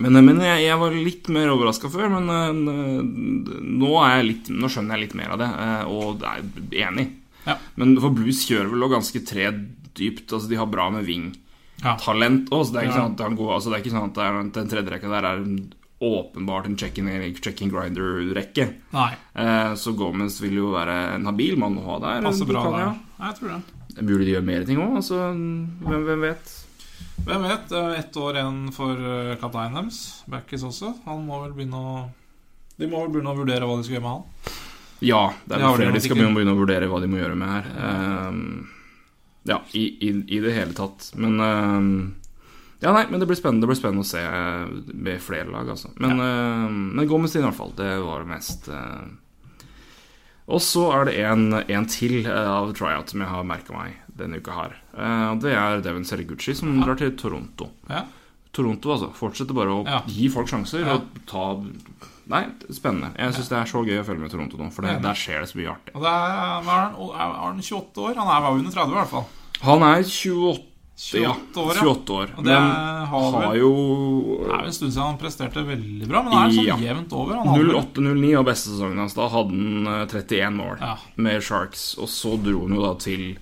Men, 0.00 0.16
men 0.24 0.38
jeg, 0.42 0.64
jeg 0.64 0.80
var 0.80 0.94
litt 0.96 1.28
mer 1.32 1.50
overraska 1.52 1.90
før, 1.92 2.08
men 2.18 2.30
uh, 2.32 2.50
nå, 3.62 3.94
er 4.02 4.18
jeg 4.18 4.28
litt, 4.30 4.50
nå 4.50 4.70
skjønner 4.70 4.96
jeg 4.96 5.06
litt 5.06 5.18
mer 5.22 5.36
av 5.36 5.42
det, 5.42 5.50
og 5.92 6.26
er 6.26 6.86
enig. 6.88 7.10
Ja. 7.46 7.56
Men 7.80 7.96
for 8.02 8.14
Blues 8.14 8.44
kjører 8.48 8.70
vel 8.72 8.86
også 8.86 8.96
ganske 8.96 9.24
tre 9.28 9.50
dypt. 9.96 10.32
Altså 10.32 10.50
De 10.50 10.58
har 10.60 10.70
bra 10.70 10.88
med 10.94 11.08
wing-talent 11.08 12.50
også, 12.52 12.70
så 12.70 12.76
det 12.78 12.86
er 12.86 12.96
sånn 12.96 13.36
går, 13.38 13.52
altså, 13.56 13.70
det 13.72 13.78
er 13.78 13.84
ikke 13.84 13.96
sånn 13.96 14.10
at 14.10 14.18
det 14.20 14.54
den 14.60 14.72
tredje 14.72 14.94
rekka 14.96 15.12
der 15.12 15.28
er 15.32 15.44
åpenbart 16.00 16.64
en 16.66 16.78
check-in 16.80 17.10
check 17.36 17.60
grinder-rekke. 17.60 18.66
Nei. 18.94 19.10
Eh, 19.36 19.74
så 19.76 19.92
Gomez 19.92 20.38
vil 20.40 20.56
jo 20.62 20.70
være 20.72 20.96
en 21.16 21.28
habil 21.28 21.58
mann 21.60 21.76
å 21.76 21.84
ha 21.90 21.98
der. 22.06 22.24
Passer 22.24 22.48
bra 22.48 22.62
kan, 22.64 22.72
der. 22.72 22.86
ja. 22.86 23.26
Jeg 23.26 23.36
tror 23.36 23.52
det. 23.52 23.60
Det 23.90 23.98
er 24.00 24.08
mulig 24.08 24.26
de 24.26 24.32
gjør 24.32 24.46
mer 24.48 24.64
ting 24.64 24.80
òg, 24.80 24.96
altså. 25.02 25.18
Hvem, 25.84 26.06
hvem 26.08 26.24
vet? 26.24 26.54
Hvem 27.26 27.44
vet? 27.44 27.74
Ett 27.98 28.16
år 28.16 28.38
igjen 28.40 28.62
for 28.72 28.96
eh, 29.12 29.34
kapteinen 29.42 29.76
deres. 29.76 30.00
Backis 30.30 30.64
også. 30.64 30.94
Han 31.04 31.26
må 31.28 31.42
vel 31.44 31.52
begynne 31.58 31.76
å 31.84 31.94
De 32.80 32.88
må 32.88 33.02
vel 33.02 33.12
begynne 33.12 33.34
å 33.34 33.36
vurdere 33.36 33.68
hva 33.68 33.76
de 33.76 33.84
skal 33.84 33.98
gjøre 33.98 34.06
med 34.06 34.14
han. 34.16 34.56
Ja, 35.00 35.32
det 35.48 35.56
er 35.56 35.62
vel 35.64 35.76
flere 35.80 35.94
de 35.96 36.00
skal 36.04 36.18
begynne 36.20 36.52
å 36.52 36.58
vurdere 36.58 36.88
hva 36.90 37.00
de 37.00 37.08
må 37.08 37.20
gjøre 37.20 37.36
med 37.40 37.48
her. 37.48 37.68
Uh, 37.72 38.32
ja, 39.48 39.62
i, 39.72 39.86
i, 40.08 40.10
i 40.36 40.40
det 40.44 40.52
hele 40.52 40.76
tatt. 40.76 41.10
Men 41.16 41.40
uh, 41.40 42.10
Ja, 42.80 42.92
nei, 42.96 43.06
men 43.10 43.20
det 43.20 43.26
blir 43.28 43.36
spennende, 43.36 43.64
det 43.66 43.72
blir 43.72 43.76
spennende 43.80 44.04
å 44.06 44.08
se 44.08 44.20
eh, 44.24 44.68
med 44.96 45.20
flere 45.20 45.50
lag, 45.52 45.68
altså. 45.68 45.90
Men, 46.00 46.16
ehm, 46.24 46.78
men 46.96 47.08
Gomez 47.10 47.34
i 47.36 47.42
hvert 47.44 47.56
fall. 47.58 47.74
Det 47.76 47.90
var 48.00 48.22
det 48.24 48.30
mest 48.30 48.70
uh. 48.72 49.02
Og 50.50 50.62
så 50.64 50.86
er 50.96 51.04
det 51.10 51.18
en, 51.28 51.44
en 51.60 51.84
til 51.92 52.24
uh, 52.24 52.48
av 52.56 52.72
tryout 52.74 53.12
som 53.12 53.20
jeg 53.20 53.28
har 53.30 53.44
merka 53.46 53.76
meg 53.76 53.98
denne 54.16 54.40
uka 54.40 54.56
her. 54.56 54.72
Uh, 54.96 55.36
det 55.44 55.52
er 55.52 55.84
Devin 55.84 56.08
Seriguchi 56.08 56.56
som 56.56 56.72
drar 56.80 56.96
til 56.98 57.12
Toronto. 57.20 57.68
Ja. 57.92 58.06
Toronto, 58.56 58.94
altså. 58.96 59.10
Fortsetter 59.14 59.54
bare 59.60 59.76
å 59.76 59.84
Ja. 59.86 60.00
gi 60.08 60.30
folk 60.32 60.48
sjanser 60.50 60.80
Ja. 60.88 60.96
og 60.96 61.20
ta 61.30 61.44
Nei, 62.28 62.44
spennende. 62.70 63.12
Jeg 63.18 63.34
syns 63.34 63.48
det 63.48 63.58
er 63.58 63.64
så 63.70 63.84
gøy 63.86 64.00
å 64.00 64.04
følge 64.06 64.20
med 64.20 64.30
Toronto 64.30 64.56
nå, 64.60 64.70
for 64.72 64.82
det, 64.82 65.02
der 65.02 65.14
skjer 65.14 65.40
det 65.40 65.48
så 65.50 65.58
mye 65.58 65.70
artig. 65.72 65.94
Og 65.94 66.02
det 66.02 66.10
er, 66.10 66.30
er, 66.30 66.66
han, 66.70 66.94
er 67.10 67.38
han 67.40 67.60
28 67.62 68.02
år? 68.06 68.14
Han 68.20 68.28
er 68.28 68.50
under 68.50 68.70
30 68.70 68.92
i 68.92 68.98
hvert 69.00 69.08
fall. 69.10 69.24
Han 69.62 69.82
er 69.82 70.02
28, 70.04 70.66
28 71.00 71.60
år, 71.64 71.74
ja. 71.74 71.82
28 71.82 72.12
år. 72.12 72.32
Og 72.36 72.44
det 72.44 72.54
men 72.60 72.70
har 73.10 73.30
vel- 73.32 73.44
har 73.48 73.54
jo 73.56 73.70
Det 74.44 74.52
er 74.52 74.60
jo 74.60 74.66
en 74.66 74.72
stund 74.78 74.92
siden 74.92 75.06
han 75.06 75.18
presterte 75.18 75.64
veldig 75.66 76.08
bra, 76.08 76.22
men 76.22 76.30
det 76.32 76.40
er 76.40 76.56
sånn 76.60 76.66
Ja. 76.68 76.76
jevnt 76.94 77.12
over. 77.12 77.34
Han 77.40 77.48
hadde 77.48 77.64
vel- 77.66 77.76
08-09 77.80 78.38
av 78.38 78.44
beste 78.44 78.68
sesongen 78.70 78.98
hans. 78.98 79.14
Da 79.14 79.28
hadde 79.28 79.50
han 79.50 79.86
eh, 79.86 80.06
31 80.06 80.52
mål 80.56 80.76
Ja. 80.80 80.96
med 81.16 81.42
Sharks, 81.42 81.96
og 81.98 82.08
så 82.08 82.36
dro 82.42 82.66
han 82.66 82.76
jo 82.76 82.82
da 82.82 82.94
til 83.00 83.30
eh, 83.32 83.38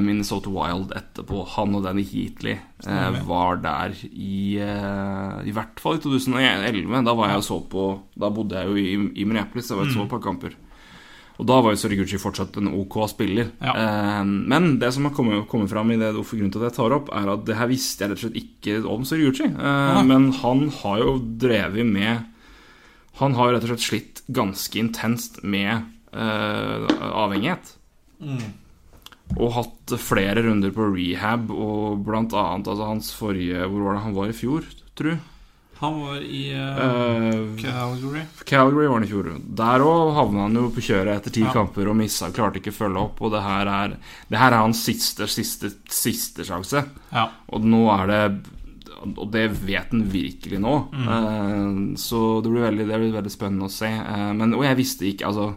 Minnesota 0.00 0.50
Wild 0.50 0.90
etterpå. 0.96 1.44
Han 1.56 1.74
og 1.78 1.84
Danny 1.84 2.02
Heatley 2.06 2.56
eh, 2.86 3.18
var 3.28 3.60
der 3.62 3.92
i 4.10 4.56
eh, 4.58 5.36
I 5.46 5.52
hvert 5.54 5.78
fall 5.82 5.98
i 5.98 6.02
2011. 6.02 7.04
Da 7.06 7.14
var 7.14 7.28
jeg 7.34 7.42
og 7.42 7.46
så 7.46 7.58
på 7.70 7.84
Da 8.18 8.30
bodde 8.34 8.56
jeg 8.58 8.66
jo 8.70 8.80
i, 8.80 8.96
i 9.20 9.24
Minneapolis, 9.28 9.70
og 9.76 9.86
så 9.92 10.00
Mm. 10.04 10.08
på 10.10 10.20
kamper. 10.22 10.56
Og 11.40 11.46
da 11.48 11.56
var 11.64 11.72
jo 11.72 11.78
Soriguchi 11.80 12.18
fortsatt 12.20 12.56
en 12.60 12.68
OK 12.76 12.96
spiller. 13.08 13.50
Ja. 13.64 13.72
Eh, 13.72 14.24
men 14.24 14.78
det 14.80 14.90
som 14.92 15.06
har 15.08 15.14
kommet, 15.16 15.46
kommet 15.48 15.70
fram 15.72 15.90
i 15.92 15.96
det 15.96 16.10
hvorfor 16.16 16.36
grunnen 16.36 16.52
til 16.52 16.60
at 16.64 16.70
jeg 16.72 16.76
tar 16.80 16.92
opp, 16.98 17.08
er 17.16 17.30
at 17.32 17.44
det 17.48 17.56
her 17.56 17.70
visste 17.70 18.04
jeg 18.04 18.10
rett 18.10 18.18
og 18.18 18.24
slett 18.26 18.40
ikke 18.42 18.74
om 18.90 19.06
Soriguchi. 19.08 19.46
Eh, 19.54 20.00
men 20.04 20.32
han 20.42 20.66
har 20.82 20.98
jo 21.04 21.14
drevet 21.40 21.86
med 21.86 22.26
Han 23.20 23.34
har 23.36 23.50
jo 23.50 23.54
rett 23.56 23.64
og 23.66 23.72
slett 23.74 23.86
slitt 23.86 24.20
ganske 24.32 24.78
intenst 24.80 25.42
med 25.44 25.82
eh, 26.12 26.86
avhengighet. 27.12 27.74
Mm. 28.20 28.44
Og 29.38 29.52
hatt 29.54 29.94
flere 30.02 30.42
runder 30.42 30.72
på 30.74 30.88
rehab, 30.94 31.50
og 31.54 32.00
blant 32.06 32.34
annet 32.34 32.70
altså 32.70 32.88
hans 32.88 33.12
forrige 33.14 33.66
Hvor 33.70 33.86
var 33.86 33.94
det 33.96 34.06
han 34.08 34.16
var 34.16 34.32
i 34.32 34.36
fjor, 34.36 34.66
tru? 34.98 35.12
Han 35.80 35.94
var 36.02 36.16
i 36.20 36.42
uh, 36.52 36.76
uh, 36.76 37.56
Calgary. 37.56 38.20
Calgary 38.44 38.86
var 38.86 38.98
han 38.98 39.06
i 39.06 39.08
fjor. 39.08 39.30
Der 39.56 39.80
òg 39.80 40.10
havna 40.12 40.42
han 40.44 40.58
jo 40.58 40.66
på 40.74 40.82
kjøret 40.84 41.14
etter 41.14 41.32
ti 41.32 41.40
Ja. 41.46 41.54
kamper 41.54 41.88
og 41.88 41.96
missa, 41.96 42.28
klarte 42.36 42.60
ikke 42.60 42.74
å 42.74 42.76
følge 42.76 43.00
opp. 43.00 43.22
Og 43.24 43.32
det 43.32 43.40
her 43.46 43.70
er, 43.72 43.94
det 44.28 44.42
her 44.42 44.52
er 44.52 44.60
hans 44.60 44.82
siste, 44.84 45.24
siste, 45.24 45.70
siste 45.88 46.44
sjanse. 46.44 46.84
Ja. 47.14 47.30
Og 47.48 47.64
nå 47.64 47.86
er 47.96 48.12
det 48.12 48.22
Og 49.16 49.30
det 49.32 49.46
vet 49.64 49.94
han 49.94 50.02
virkelig 50.12 50.58
nå. 50.60 50.74
Mm. 50.92 51.08
Uh, 51.08 51.96
så 51.96 52.42
det 52.44 52.50
blir, 52.52 52.66
veldig, 52.66 52.84
det 52.90 52.98
blir 53.00 53.16
veldig 53.16 53.32
spennende 53.32 53.70
å 53.70 53.72
se. 53.72 53.88
Uh, 53.88 54.34
men, 54.36 54.52
og 54.52 54.66
jeg 54.66 54.76
visste 54.76 55.08
ikke 55.08 55.30
Altså, 55.30 55.54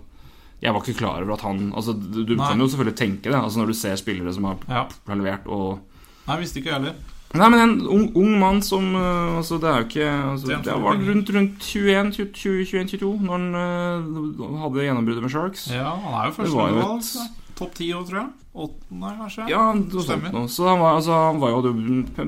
jeg 0.63 0.73
var 0.73 0.83
ikke 0.83 0.99
klar 0.99 1.23
over 1.23 1.35
at 1.35 1.41
han 1.43 1.65
Altså, 1.75 1.93
du, 1.93 2.23
du 2.23 2.37
kan 2.39 2.59
jo 2.59 2.67
selvfølgelig 2.71 2.99
tenke 2.99 3.31
det, 3.31 3.39
altså 3.39 3.59
når 3.59 3.73
du 3.73 3.77
ser 3.77 3.97
spillere 3.99 4.33
som 4.35 4.47
har, 4.47 4.61
ja. 4.69 4.85
har 5.09 5.19
levert 5.19 5.49
og 5.51 5.81
Nei, 6.23 6.37
visste 6.39 6.61
ikke 6.61 6.71
jeg 6.71 6.79
heller. 6.79 6.99
Nei, 7.33 7.47
men 7.49 7.59
en 7.59 7.73
ung, 7.89 8.03
ung 8.15 8.35
mann 8.39 8.61
som 8.63 8.93
uh, 8.93 9.39
Altså, 9.39 9.57
det 9.61 9.69
er 9.69 9.81
jo 9.81 9.87
ikke 9.89 10.09
altså, 10.13 10.47
Det 10.51 10.59
Det 10.67 10.75
var 10.83 11.01
rundt, 11.09 11.31
rundt 11.33 11.65
21-22 11.65 13.09
når 13.25 13.33
han 13.33 13.47
uh, 13.57 14.59
hadde 14.61 14.85
gjennombruddet 14.85 15.25
med 15.25 15.33
Sharks. 15.33 15.65
Ja, 15.73 15.95
han 15.97 16.19
er 16.19 16.29
jo 16.29 16.37
første 16.37 16.53
førstevalg. 16.53 17.41
Topp 17.57 17.75
ti 17.77 17.89
år, 17.93 18.05
tror 18.07 18.19
jeg. 18.21 18.29
Åttende, 18.53 19.11
kanskje. 19.17 19.45
Ja, 19.49 19.63
det 19.73 20.05
Stemmer. 20.05 20.47
Så 20.47 20.67
han 20.69 20.79
var, 20.79 20.95
altså, 20.99 21.11
han 21.11 21.41
var 21.41 21.53
jo 21.53 21.73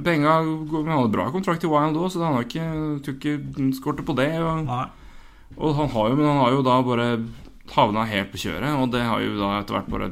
penga 0.05 0.39
Han 0.41 0.89
hadde 0.89 1.13
bra 1.13 1.29
kontrakt 1.33 1.65
i 1.65 1.69
Wild 1.69 1.97
òg, 2.01 2.09
så 2.09 2.23
han 2.25 2.39
har 2.39 2.45
ikke 2.45 2.65
ikke 3.13 3.71
skortet 3.77 4.05
på 4.07 4.17
det. 4.17 4.31
Og, 4.41 4.69
og 5.57 5.75
han 5.77 5.91
har 5.93 6.09
jo 6.09 6.17
Men 6.17 6.31
han 6.31 6.41
har 6.41 6.57
jo 6.57 6.65
da 6.65 6.79
bare 6.85 7.09
havna 7.73 8.03
helt 8.05 8.31
på 8.31 8.37
kjøret, 8.37 8.75
og 8.77 8.91
det 8.93 9.01
har 9.01 9.19
jo 9.23 9.37
da 9.39 9.59
etter 9.59 9.73
hvert 9.79 9.89
bare 9.89 10.09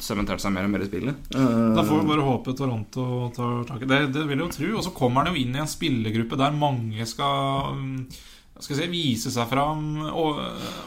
sementert 0.00 0.40
seg 0.40 0.52
mer 0.52 0.64
og 0.64 0.70
mer 0.72 0.80
i 0.84 0.88
spillet. 0.88 1.28
Da 1.32 1.82
får 1.84 2.00
vi 2.00 2.04
Eh, 2.04 2.08
bare 2.08 2.24
håpe 2.24 2.54
Toronto 2.56 3.04
tar 3.36 3.64
tak 3.68 3.82
i 3.82 3.88
det. 3.90 4.12
Det 4.12 4.22
vil 4.26 4.38
jeg 4.38 4.46
jo 4.46 4.48
tro. 4.56 4.70
Og 4.78 4.84
så 4.84 4.92
kommer 4.96 5.24
han 5.24 5.34
jo 5.34 5.40
inn 5.42 5.54
i 5.54 5.60
en 5.60 5.66
spillergruppe 5.70 6.36
der 6.40 6.52
mange 6.56 7.06
skal 7.06 7.72
um, 7.76 8.06
skal 8.58 8.76
jeg 8.78 8.86
si, 8.86 8.92
vise 8.92 9.30
seg 9.34 9.48
fram 9.50 9.98
og, 10.08 10.40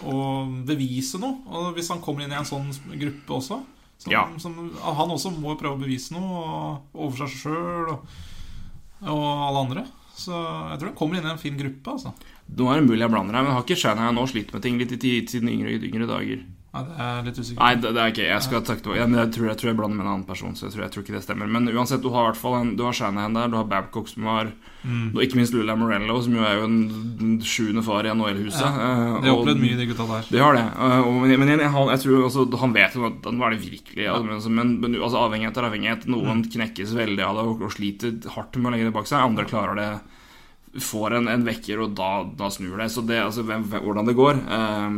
og 0.10 0.66
bevise 0.66 1.20
noe. 1.22 1.38
Og 1.48 1.74
hvis 1.78 1.90
han 1.94 2.02
kommer 2.02 2.26
inn 2.26 2.34
i 2.34 2.40
en 2.40 2.46
sånn 2.50 2.72
gruppe 2.98 3.38
også 3.38 3.60
som, 4.00 4.12
Ja. 4.12 4.26
som, 4.40 4.56
Han 4.82 5.10
også 5.14 5.30
må 5.38 5.58
prøve 5.60 5.76
å 5.78 5.82
bevise 5.82 6.14
noe 6.16 6.42
og- 6.42 6.82
overfor 6.96 7.28
seg 7.28 7.44
sjøl 7.46 7.90
og, 7.94 8.08
og 9.06 9.24
alle 9.48 9.60
andre. 9.68 9.86
Så 10.20 10.34
jeg 10.34 10.80
tror 10.80 10.90
han 10.90 10.98
kommer 11.00 11.18
inn 11.18 11.26
i 11.30 11.32
en 11.32 11.38
fin 11.42 11.58
gruppe. 11.58 11.94
Altså. 11.94 12.14
Nå 12.58 12.70
er 12.72 12.80
det 12.82 12.88
mulig 12.90 13.04
jeg 13.06 13.12
blander 13.14 13.36
her, 13.38 13.44
men 13.46 13.54
har 13.54 13.64
ikke 13.68 13.78
Shanahan 13.80 14.16
nå 14.18 14.26
slitt 14.28 14.54
med 14.54 14.62
ting 14.66 14.80
litt 14.82 14.92
i 14.96 14.98
tid, 14.98 15.30
siden 15.30 15.50
yngre, 15.54 15.78
yngre 15.86 16.08
dager? 16.10 16.48
Nei, 16.70 16.82
det 16.86 16.96
er 17.02 17.24
litt 17.26 17.38
usikker 17.42 17.58
Nei, 17.64 17.70
det, 17.82 17.92
det 17.96 18.02
er 18.04 18.12
ikke 18.12 18.26
Jeg 18.28 18.42
skal 18.46 18.60
tilbake. 18.62 18.98
Ja, 19.00 19.06
men 19.10 19.18
jeg, 19.18 19.32
tror, 19.34 19.48
jeg 19.50 19.58
tror 19.58 19.70
jeg 19.72 19.78
blander 19.80 19.98
med 19.98 20.06
en 20.06 20.12
annen 20.12 20.26
person, 20.28 20.52
så 20.54 20.68
jeg 20.68 20.74
tror, 20.76 20.84
jeg 20.86 20.92
tror 20.94 21.02
ikke 21.06 21.16
det 21.16 21.22
stemmer. 21.26 21.48
Men 21.50 21.66
uansett, 21.74 22.04
du 22.04 22.12
har 22.14 22.28
i 22.28 22.30
hvert 22.30 22.38
fall 22.38 22.58
en, 22.60 22.76
Du 22.78 22.84
har 22.86 22.94
Shanahan 22.94 23.34
der, 23.34 23.48
du 23.50 23.58
har 23.58 23.66
Babcock 23.72 24.08
som 24.12 24.28
var 24.30 24.52
Mm. 24.80 25.10
Og 25.12 25.18
ikke 25.26 25.36
minst 25.36 25.52
Lula 25.52 25.74
Morello, 25.76 26.22
som 26.24 26.32
jo 26.38 26.40
er 26.48 26.54
jo 26.56 26.64
en 26.64 27.34
sjuende 27.44 27.82
far 27.84 28.06
i 28.08 28.12
NHL-huset. 28.14 28.62
De 28.64 29.28
har 29.28 29.34
opplevd 29.36 29.60
mye, 29.60 29.76
de 29.76 29.88
gutta 29.90 30.06
der. 30.08 30.30
De 30.32 30.40
har 30.40 30.56
det. 30.56 30.62
eh, 30.72 31.02
og, 31.04 31.18
men 31.20 31.34
men 31.42 31.50
jeg, 31.52 31.68
han, 31.74 31.90
jeg 31.92 32.00
tror 32.06 32.24
også 32.30 32.46
Han 32.62 32.76
vet 32.78 32.96
jo 32.96 33.04
at 33.10 33.28
han 33.28 33.42
var 33.42 33.52
det 33.52 33.60
virkelig 33.60 34.06
ja, 34.06 34.14
men, 34.24 34.38
altså, 34.38 34.50
men, 34.50 34.72
men 34.80 34.96
altså, 34.96 35.20
avhengighet 35.26 35.58
er 35.60 35.68
avhengighet. 35.68 36.08
Noen 36.08 36.46
Mm. 36.46 36.52
knekkes 36.54 36.94
veldig 36.96 37.26
av 37.28 37.36
det 37.42 37.44
og, 37.50 37.66
og 37.68 37.74
sliter 37.76 38.16
hardt 38.38 38.56
med 38.56 38.70
å 38.72 38.74
legge 38.78 38.88
det 38.88 38.96
bak 38.96 39.10
seg. 39.12 39.20
Andre 39.20 39.44
klarer 39.52 39.76
det 39.82 39.90
får 40.78 41.16
en, 41.18 41.28
en 41.28 41.44
vekker, 41.48 41.80
og 41.82 41.96
da, 41.98 42.24
da 42.38 42.50
snur 42.54 42.78
det. 42.78 42.90
Så 42.94 43.02
det, 43.08 43.18
altså, 43.24 43.42
hvem, 43.48 43.64
hvordan 43.74 44.06
det 44.06 44.14
går, 44.16 44.38
uh, 44.46 44.90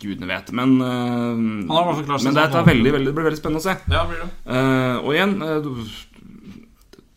gudene 0.00 0.26
vet. 0.30 0.52
Men, 0.56 0.76
uh, 0.80 1.34
men 1.36 1.66
det, 1.68 2.20
som 2.22 2.62
er 2.62 2.70
veldig, 2.70 2.92
veldig, 2.96 3.10
det 3.10 3.16
blir 3.18 3.28
veldig 3.28 3.40
spennende 3.40 3.60
å 3.60 3.66
se. 3.66 3.76
Ja, 3.92 4.06
blir 4.08 4.22
det. 4.24 4.30
Uh, 4.48 4.96
og 5.04 5.10
igjen 5.12 5.36
uh, 5.42 5.58
du- 5.60 5.84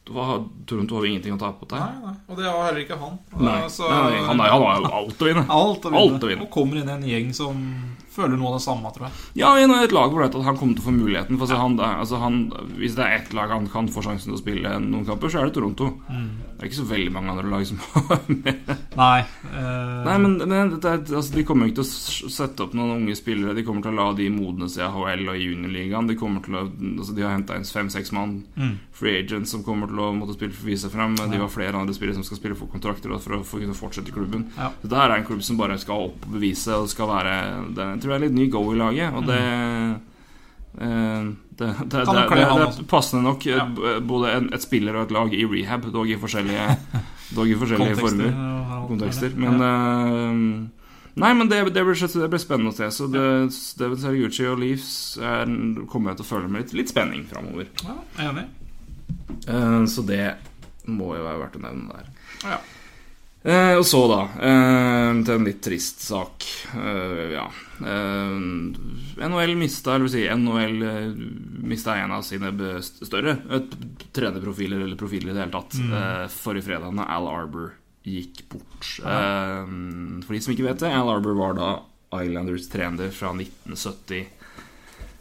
du 0.03 0.17
har- 0.19 0.43
Toronto 0.67 0.95
har 0.97 1.05
jo 1.05 1.09
ingenting 1.13 1.33
å 1.33 1.39
ta 1.39 1.53
på 1.55 1.65
Nei, 1.71 1.79
nei. 2.03 2.11
Og 2.27 2.35
det 2.37 2.43
har 2.45 2.65
heller 2.67 2.81
ikke 2.83 2.97
han. 2.99 3.13
Nei. 3.39 3.53
Eh, 3.63 3.67
så- 3.71 3.87
Nei, 3.89 4.17
han, 4.19 4.25
han 4.27 4.39
har 4.43 4.49
jo 4.51 4.89
alt 4.99 5.21
å 5.23 5.25
vinne. 5.29 5.45
Alt 5.49 5.85
å 5.87 5.89
vinne. 5.93 6.01
Alt 6.03 6.23
å 6.23 6.27
vinne. 6.27 6.43
Og 6.43 6.51
kommer 6.51 6.81
inn 6.81 6.89
i 6.89 6.93
en 6.97 7.05
gjeng 7.07 7.31
som 7.33 7.63
føler 8.13 8.37
noe 8.39 8.53
av 8.53 8.59
det 8.59 8.63
samme, 8.65 8.91
tror 8.95 9.07
jeg. 9.09 9.17
Ja, 9.41 9.53
i 9.57 9.65
et 9.65 9.95
lag 9.95 10.13
hvor 10.13 10.23
det 10.23 10.29
at 10.31 10.47
han 10.47 10.59
kommer 10.59 10.77
til 10.77 10.83
å 10.83 10.87
få 10.89 10.95
muligheten. 10.95 11.39
For 11.41 11.53
han, 11.59 11.77
altså, 11.81 12.19
han, 12.21 12.39
hvis 12.77 12.95
det 12.97 13.05
er 13.05 13.17
ett 13.19 13.33
lag 13.35 13.51
han 13.53 13.67
kan 13.71 13.89
få 13.91 14.03
sjansen 14.05 14.31
til 14.31 14.37
å 14.37 14.41
spille 14.41 14.75
noen 14.83 15.05
kamper, 15.07 15.31
så 15.33 15.41
er 15.41 15.49
det 15.49 15.55
Toronto. 15.57 15.89
Det 16.07 16.61
er 16.61 16.69
ikke 16.69 16.79
så 16.79 16.87
veldig 16.93 17.13
mange 17.15 17.33
andre 17.33 17.49
lag 17.51 17.65
som 17.67 17.81
har 17.93 18.21
med. 18.29 18.73
Nei. 18.95 19.19
Uh... 19.49 20.03
Nei, 20.07 20.17
men, 20.23 20.37
men 20.43 20.75
det, 20.77 20.85
er, 20.87 21.01
altså, 21.09 21.33
De 21.35 21.43
kommer 21.47 21.67
ikke 21.69 21.81
til 21.81 22.29
å 22.29 22.31
sette 22.31 22.63
opp 22.67 22.75
noen 22.77 22.99
unge 23.01 23.17
spillere. 23.19 23.55
De 23.57 23.65
kommer 23.67 23.83
til 23.83 23.93
å 23.95 23.97
la 23.99 24.07
de 24.17 24.29
modnes 24.33 24.77
i 24.79 24.85
AHL 24.85 25.25
og 25.27 25.35
i 25.39 25.47
juniorligaen. 25.49 26.07
De 26.11 26.17
kommer 26.19 26.45
til 26.45 26.59
å, 26.59 26.63
altså, 26.93 27.15
de 27.17 27.25
har 27.25 27.35
henta 27.35 27.57
inn 27.59 27.67
fem-seks 27.67 28.13
mann 28.15 28.39
Mm. 28.53 28.77
free 28.93 29.17
agents 29.19 29.51
som 29.51 29.63
kommer 29.65 29.89
til 29.89 29.99
å 29.99 30.11
måtte 30.15 30.35
spille 30.37 30.53
for 30.53 30.67
vise 30.69 30.89
frem. 30.91 31.15
De 31.17 31.37
har 31.41 31.49
flere 31.51 31.77
andre 31.79 31.93
spillere 31.95 32.15
som 32.17 32.25
skal 32.25 32.37
spille 32.37 32.55
for 32.57 32.69
kontrakter 32.71 33.11
for 33.19 33.39
å 33.39 33.41
kunne 33.43 33.75
fortsette 33.77 34.11
i 34.11 34.15
klubben. 34.15 34.45
Ja. 34.57 34.69
Så 34.81 34.89
det 34.91 34.99
her 34.99 35.09
er 35.11 35.21
en 35.21 35.25
klubb 35.27 35.41
som 35.45 35.57
bare 35.59 35.77
skal 35.81 36.07
opp 36.09 36.27
og 36.27 36.35
bevise 36.37 36.77
og 36.77 36.89
skal 36.91 37.09
være 37.09 37.33
det, 37.73 37.87
tror 38.03 38.13
det 38.13 38.19
er 38.19 38.25
litt 38.27 38.35
ny 38.37 38.49
go 38.51 38.65
i 38.73 38.77
laget, 38.79 39.15
og 39.15 39.25
det 39.29 39.39
eh, 40.81 41.23
det, 41.53 41.67
det, 41.69 41.73
det, 41.85 42.03
det, 42.09 42.43
er 42.43 42.77
passende 42.89 43.23
nok 43.27 43.43
Ja. 43.45 43.67
både 44.01 44.31
en, 44.33 44.47
et 44.57 44.63
spiller 44.63 44.95
og 44.97 45.03
et 45.05 45.11
lag 45.13 45.33
i 45.37 45.43
rehab, 45.45 45.85
dog 45.93 46.09
i 46.09 46.17
forskjellige, 46.17 46.63
dog 47.37 47.49
i 47.49 47.57
forskjellige 47.59 47.97
kontekster, 47.99 48.31
former 48.31 48.87
kontekster. 48.89 49.35
Men 49.37 49.61
ja. 49.61 49.73
eh, 50.07 50.81
Nei, 51.13 51.29
men 51.37 51.49
det, 51.49 51.59
det, 51.69 51.83
blir, 51.85 51.93
det 51.93 52.29
blir 52.31 52.41
spennende 52.41 52.71
å 52.71 52.75
se. 52.75 52.87
Så 52.89 53.05
det, 53.13 53.21
David 53.77 54.01
Sergucci 54.01 54.47
og 54.49 54.57
Leafs 54.63 54.93
er, 55.21 55.45
kommer 55.91 56.11
jeg 56.11 56.23
til 56.23 56.25
å 56.25 56.29
føle 56.31 56.49
med 56.49 56.63
litt, 56.63 56.73
litt 56.73 56.89
spenning 56.89 57.27
framover. 57.29 57.69
ja. 58.17 58.33
Eh, 59.45 59.83
så 59.85 60.01
det 60.07 60.23
må 60.89 61.13
jo 61.13 61.25
være 61.25 61.41
verdt 61.43 61.59
å 61.59 61.63
nevne 61.67 61.99
der. 61.99 62.09
Ja. 62.43 62.57
Eh, 63.43 63.75
og 63.75 63.83
så, 63.83 63.99
da, 64.07 64.21
eh, 64.39 65.09
til 65.27 65.33
en 65.35 65.47
litt 65.47 65.59
trist 65.65 65.99
sak. 66.05 66.45
Eh, 66.79 67.33
ja. 67.33 67.43
Eh, 67.83 68.35
NHL 69.27 69.55
mista 69.59 69.97
Eller 69.97 70.07
si, 70.07 70.21
NHL 70.31 70.83
eh, 70.87 71.09
mista 71.67 71.97
en 71.99 72.13
av 72.15 72.23
sine 72.23 72.53
større 72.81 73.33
eh, 73.51 73.65
trenerprofiler, 74.15 74.79
eller 74.85 74.99
profiler 74.99 75.33
i 75.33 75.35
det 75.35 75.43
hele 75.43 75.55
tatt, 75.57 75.75
eh, 75.75 76.27
forrige 76.31 76.69
fredag, 76.69 76.95
når 76.95 77.11
Al 77.17 77.27
Arbor 77.33 77.73
gikk 78.07 78.45
bort. 78.53 78.93
Eh, 79.03 79.73
for 80.23 80.37
de 80.37 80.39
som 80.45 80.55
ikke 80.55 80.69
vet 80.69 80.85
det, 80.85 80.93
Al 80.95 81.11
Arbor 81.11 81.35
var 81.35 81.59
da 81.59 81.73
Islanders 82.23 82.69
trener 82.71 83.11
fra 83.11 83.33
1970. 83.35 84.23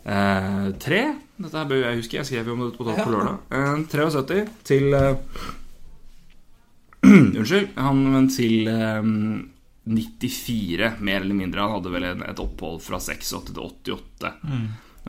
Eh, 0.04 0.70
tre 0.82 1.02
Dette 1.42 1.58
her 1.58 1.66
bør 1.70 1.82
jeg 1.82 1.98
huske, 1.98 2.16
jeg 2.18 2.26
skrev 2.28 2.48
jo 2.50 2.54
om 2.54 2.62
det 2.68 2.76
på, 2.78 2.86
på 2.86 3.10
lørdag. 3.10 3.42
Eh, 3.50 3.82
73 3.90 4.46
til 4.68 4.94
Unnskyld. 7.38 7.68
Han 7.76 8.28
til 8.30 8.68
eh, 8.70 9.02
94, 9.84 10.92
mer 11.02 11.20
eller 11.20 11.34
mindre. 11.34 11.60
Han 11.64 11.76
hadde 11.78 11.92
vel 11.94 12.04
et 12.12 12.42
opphold 12.42 12.82
fra 12.84 13.00
86 13.02 13.48
til 13.50 13.62
88. 13.62 14.32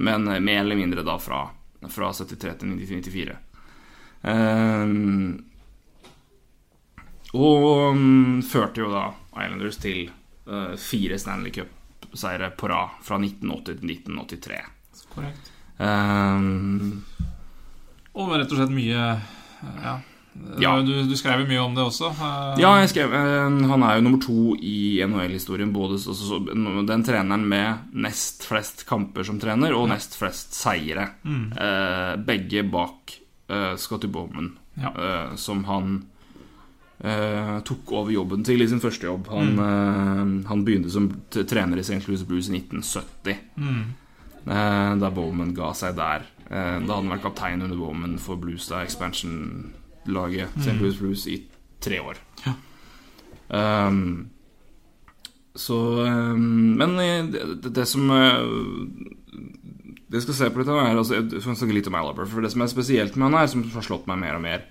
Men 0.02 0.28
eh, 0.28 0.40
mer 0.42 0.64
eller 0.64 0.80
mindre 0.80 1.04
da 1.06 1.18
fra, 1.22 1.44
fra 1.90 2.10
73 2.14 2.56
til 2.64 2.74
94. 2.82 3.36
Eh, 4.24 4.88
og 7.34 7.96
mm, 7.98 8.42
førte 8.46 8.84
jo 8.84 8.92
da 8.94 9.08
Islanders 9.42 9.80
til 9.82 10.04
eh, 10.10 10.74
fire 10.78 11.18
Stanley 11.22 11.54
Cup-seire 11.56 12.52
på 12.58 12.70
rad 12.70 12.98
fra 13.06 13.18
1980 13.22 13.82
til 13.82 13.94
1983. 13.98 14.60
Korrekt. 15.14 15.52
Eh, 15.82 16.42
Og 18.14 18.34
rett 18.38 18.52
og 18.54 18.60
slett 18.60 18.74
mye 18.74 19.06
Ja. 19.82 19.96
Ja. 20.60 20.76
Du, 20.82 20.91
du 21.10 21.13
skrev 21.17 21.43
jo 21.43 21.48
mye 21.50 21.62
om 21.63 21.76
det 21.78 21.84
også. 21.86 22.10
eh, 22.12 22.62
Ja, 22.62 22.72
jeg 22.82 22.89
skrev 22.89 23.13
eh, 23.13 23.58
Han 23.69 23.84
er 23.86 23.98
jo 24.00 24.06
nummer 24.06 24.22
to 24.24 24.56
i 24.58 25.00
NHL-historien. 25.06 25.72
Både 25.76 26.00
så, 26.02 26.13
så, 26.17 26.30
så, 26.34 26.86
Den 26.89 27.04
treneren 27.06 27.46
med 27.50 27.93
nest 27.93 28.43
flest 28.50 28.86
kamper 28.89 29.24
som 29.28 29.39
trener, 29.41 29.74
og 29.78 29.89
nest 29.93 30.15
flest 30.17 30.54
seire. 30.58 31.10
Mm. 31.24 31.52
begge 32.26 32.63
bak 32.69 33.17
eh, 33.50 33.76
Scotty 33.78 34.08
Bowman, 34.08 34.54
Ja. 34.80 34.89
eh, 34.98 35.36
som 35.38 35.63
han 35.69 36.00
eh, 37.04 37.60
tok 37.67 37.91
over 37.91 38.12
jobben 38.13 38.43
til 38.46 38.62
i 38.63 38.67
sin 38.69 38.82
første 38.82 39.06
jobb. 39.10 39.28
Han, 39.34 39.54
eh, 39.60 40.48
han 40.50 40.63
begynte 40.65 40.89
som 40.93 41.10
trener 41.30 41.78
i 41.78 41.86
St. 41.86 42.02
Louis 42.08 42.24
Blues 42.26 42.50
i 42.50 42.58
1970. 42.58 43.38
Mm. 43.58 43.84
Eh, 44.48 44.96
da 45.00 45.10
Bowman 45.13 45.54
ga 45.56 45.74
seg 45.78 45.96
der. 46.00 46.26
Eh, 46.50 46.80
da 46.84 46.96
hadde 46.98 47.00
han 47.04 47.13
vært 47.13 47.24
kaptein 47.30 47.62
under 47.63 47.78
Bowman 47.80 48.17
for 48.19 48.36
Blues, 48.41 48.67
da 48.72 48.84
expansion-laget 50.04 50.50
St. 50.60 50.82
Louis 50.82 51.00
Blues, 51.00 51.28
i 51.28 51.44
tre 51.80 52.00
år. 52.00 52.18
Ja. 52.46 52.54
Um, 53.88 54.30
så 55.56 55.76
um, 56.06 56.76
Men 56.78 57.00
eh, 57.00 57.26
det, 57.26 57.62
det, 57.62 57.70
det 57.70 57.86
som 57.86 58.10
eh, 58.10 58.39
Det 60.10 60.18
jeg 60.18 60.24
skal 60.24 60.34
se 60.34 60.48
på 60.50 60.60
litt, 60.60 60.70
er 60.72 60.98
altså, 60.98 61.20
Jeg 61.20 61.42
skal 61.44 61.58
snakke 61.60 61.76
litt 61.76 61.89
om 61.92 61.98
Alaber. 62.00 62.26
For 62.26 62.42
det 62.42 62.50
som 62.50 62.63
er 62.63 62.72
spesielt 62.72 63.16
med 63.16 63.28
han 63.28 63.38
her, 63.38 63.52
som 63.52 63.63
har 63.76 63.86
slått 63.86 64.08
meg 64.10 64.18
mer 64.24 64.39
og 64.39 64.42
mer 64.42 64.63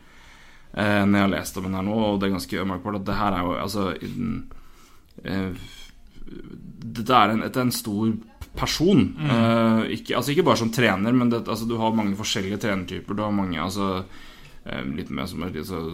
uh, 0.74 1.04
når 1.06 1.14
jeg 1.18 1.26
har 1.26 1.32
lest 1.36 1.60
om 1.60 1.68
han 1.68 1.78
her 1.78 1.86
nå, 1.86 2.00
og 2.08 2.18
det 2.18 2.28
er 2.28 2.34
ganske 2.34 2.66
merkbart, 2.72 2.98
at 3.02 3.06
det 3.06 3.20
her 3.20 3.38
er 3.38 3.46
jo 3.46 3.54
altså 3.60 3.86
eh, 5.22 5.70
Dette 6.82 7.18
er 7.18 7.34
en, 7.34 7.42
er 7.44 7.58
en 7.60 7.74
stor 7.74 8.14
person. 8.56 9.04
Eh, 9.20 9.92
ikke, 9.96 10.16
altså 10.18 10.32
ikke 10.32 10.44
bare 10.46 10.60
som 10.60 10.72
trener, 10.72 11.14
men 11.16 11.30
det, 11.32 11.44
altså, 11.46 11.66
du 11.68 11.76
har 11.80 11.94
mange 11.96 12.16
forskjellige 12.18 12.60
trenertyper. 12.62 13.16
Du 13.16 13.22
har 13.24 13.34
mange 13.34 13.60
altså, 13.60 14.04
litt 14.94 15.10
mer 15.10 15.26
som 15.26 15.42
er 15.42 15.50
litt 15.50 15.70
altså, 15.74 15.90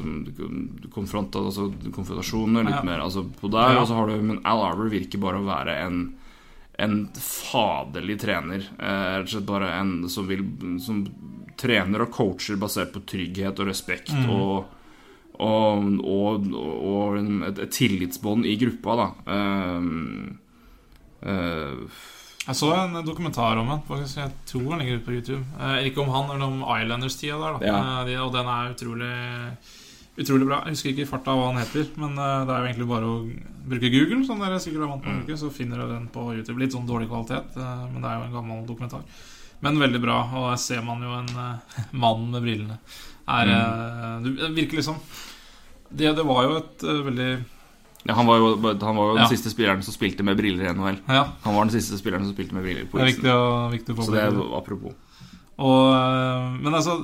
konfrontasjoner, 0.92 2.66
litt 2.68 2.74
Ja. 2.76 2.84
mer 2.84 3.00
altså, 3.00 3.24
på 3.40 3.48
der. 3.48 3.74
Ja. 3.74 3.80
Og 3.80 3.88
så 3.88 3.94
har 3.96 4.06
du, 4.10 4.16
men 4.22 4.40
Al 4.44 4.60
Arbor 4.66 4.90
virker 4.92 5.18
bare 5.18 5.40
å 5.40 5.46
være 5.48 5.78
en 5.86 6.00
en 6.78 7.08
faderlig 7.18 8.20
trener. 8.22 8.62
Eh, 8.78 9.14
Rett 9.18 9.24
og 9.26 9.32
slett 9.32 9.46
bare 9.48 9.72
en 9.80 10.08
som 10.08 10.28
vil 10.28 10.44
Som 10.78 11.00
trener 11.58 12.04
og 12.04 12.12
coacher 12.14 12.54
basert 12.56 12.92
på 12.94 13.02
trygghet 13.02 13.58
og 13.58 13.66
respekt 13.66 14.12
og 14.28 14.74
og, 15.38 15.84
og, 16.02 16.46
og 16.50 17.16
et, 17.46 17.58
et 17.62 17.70
tillitsbånd 17.70 18.46
i 18.46 18.56
gruppa, 18.58 18.94
da. 18.98 19.04
Um, 19.78 20.38
eh, 21.22 21.76
Jeg 22.48 22.56
så 22.56 22.70
en 22.72 23.02
dokumentar 23.04 23.58
om 23.60 23.68
han. 23.68 23.82
Jeg 24.08 24.32
tror 24.48 24.70
han 24.72 24.80
ligger 24.80 25.00
ute 25.00 25.04
på 25.06 25.16
YouTube. 25.18 25.42
Eh, 25.60 25.88
ikke 25.90 26.00
om 26.00 26.14
han, 26.14 26.30
eller 26.32 26.48
om 26.48 26.62
Islanders-tida 26.64 27.36
der. 27.42 27.58
Ja. 27.68 27.76
Eh, 27.76 28.06
de, 28.08 28.16
og 28.24 28.32
den 28.32 28.48
er 28.48 28.72
utrolig 28.72 29.12
Utrolig 30.18 30.48
bra. 30.48 30.64
Jeg 30.66 30.74
husker 30.74 30.90
ikke 30.90 31.04
i 31.04 31.08
farta 31.08 31.34
hva 31.38 31.52
han 31.52 31.60
heter, 31.60 31.84
men 32.02 32.16
eh, 32.18 32.44
det 32.48 32.50
er 32.50 32.62
jo 32.62 32.68
egentlig 32.68 32.86
bare 32.90 33.06
å 33.06 33.18
bruke 33.70 33.90
Google, 33.92 34.24
som 34.26 34.40
dere 34.42 34.56
sikkert 34.58 34.82
er 34.82 34.90
vant 34.90 35.04
til 35.04 35.12
å 35.12 35.18
bruke, 35.20 35.36
så 35.38 35.50
finner 35.54 35.78
dere 35.78 35.92
den 35.92 36.08
på 36.10 36.24
YouTube. 36.32 36.58
Litt 36.58 36.74
sånn 36.74 36.88
dårlig 36.88 37.06
kvalitet, 37.10 37.54
eh, 37.54 37.84
men 37.92 38.02
det 38.02 38.10
er 38.10 38.16
jo 38.18 38.24
en 38.26 38.34
gammel 38.34 38.64
dokumentar. 38.66 39.04
Men 39.62 39.78
veldig 39.78 40.00
bra, 40.02 40.16
og 40.32 40.48
der 40.48 40.58
ser 40.62 40.82
man 40.86 41.04
jo 41.06 41.14
en 41.20 41.30
mann 42.02 42.26
med 42.32 42.48
brillene. 42.48 42.80
Er, 43.30 43.52
eh, 43.54 44.26
det 44.26 44.50
virker 44.56 44.80
liksom 44.80 44.98
det, 45.88 46.10
det 46.18 46.26
var 46.26 46.48
jo 46.48 46.58
et 46.58 46.82
veldig 47.06 47.30
ja, 48.06 48.14
han 48.14 48.26
var 48.26 48.38
jo, 48.38 48.48
han 48.62 48.96
var 48.96 49.04
jo 49.10 49.16
Ja. 49.16 49.26
den 49.26 49.32
siste 49.36 49.50
spilleren 49.50 49.82
som 49.82 49.92
spilte 49.94 50.22
med 50.24 50.36
briller 50.38 50.64
i 50.70 50.72
NHL. 50.72 51.00
Ja, 51.08 51.24
Han 51.44 51.54
var 51.54 51.64
den 51.66 51.74
siste 51.80 51.98
spilleren 51.98 52.24
som 52.24 52.32
spilte 52.34 52.54
med 52.54 52.62
briller 52.64 52.86
på 52.86 52.98
det 52.98 53.08
er 53.08 53.12
viktig 53.12 53.96
viktig 53.96 54.04
Så 54.04 54.12
det 54.14 54.22
er 54.22 54.56
apropos. 54.56 54.94
Og, 55.58 55.94
øh, 55.94 56.62
men 56.62 56.74
altså 56.74 56.98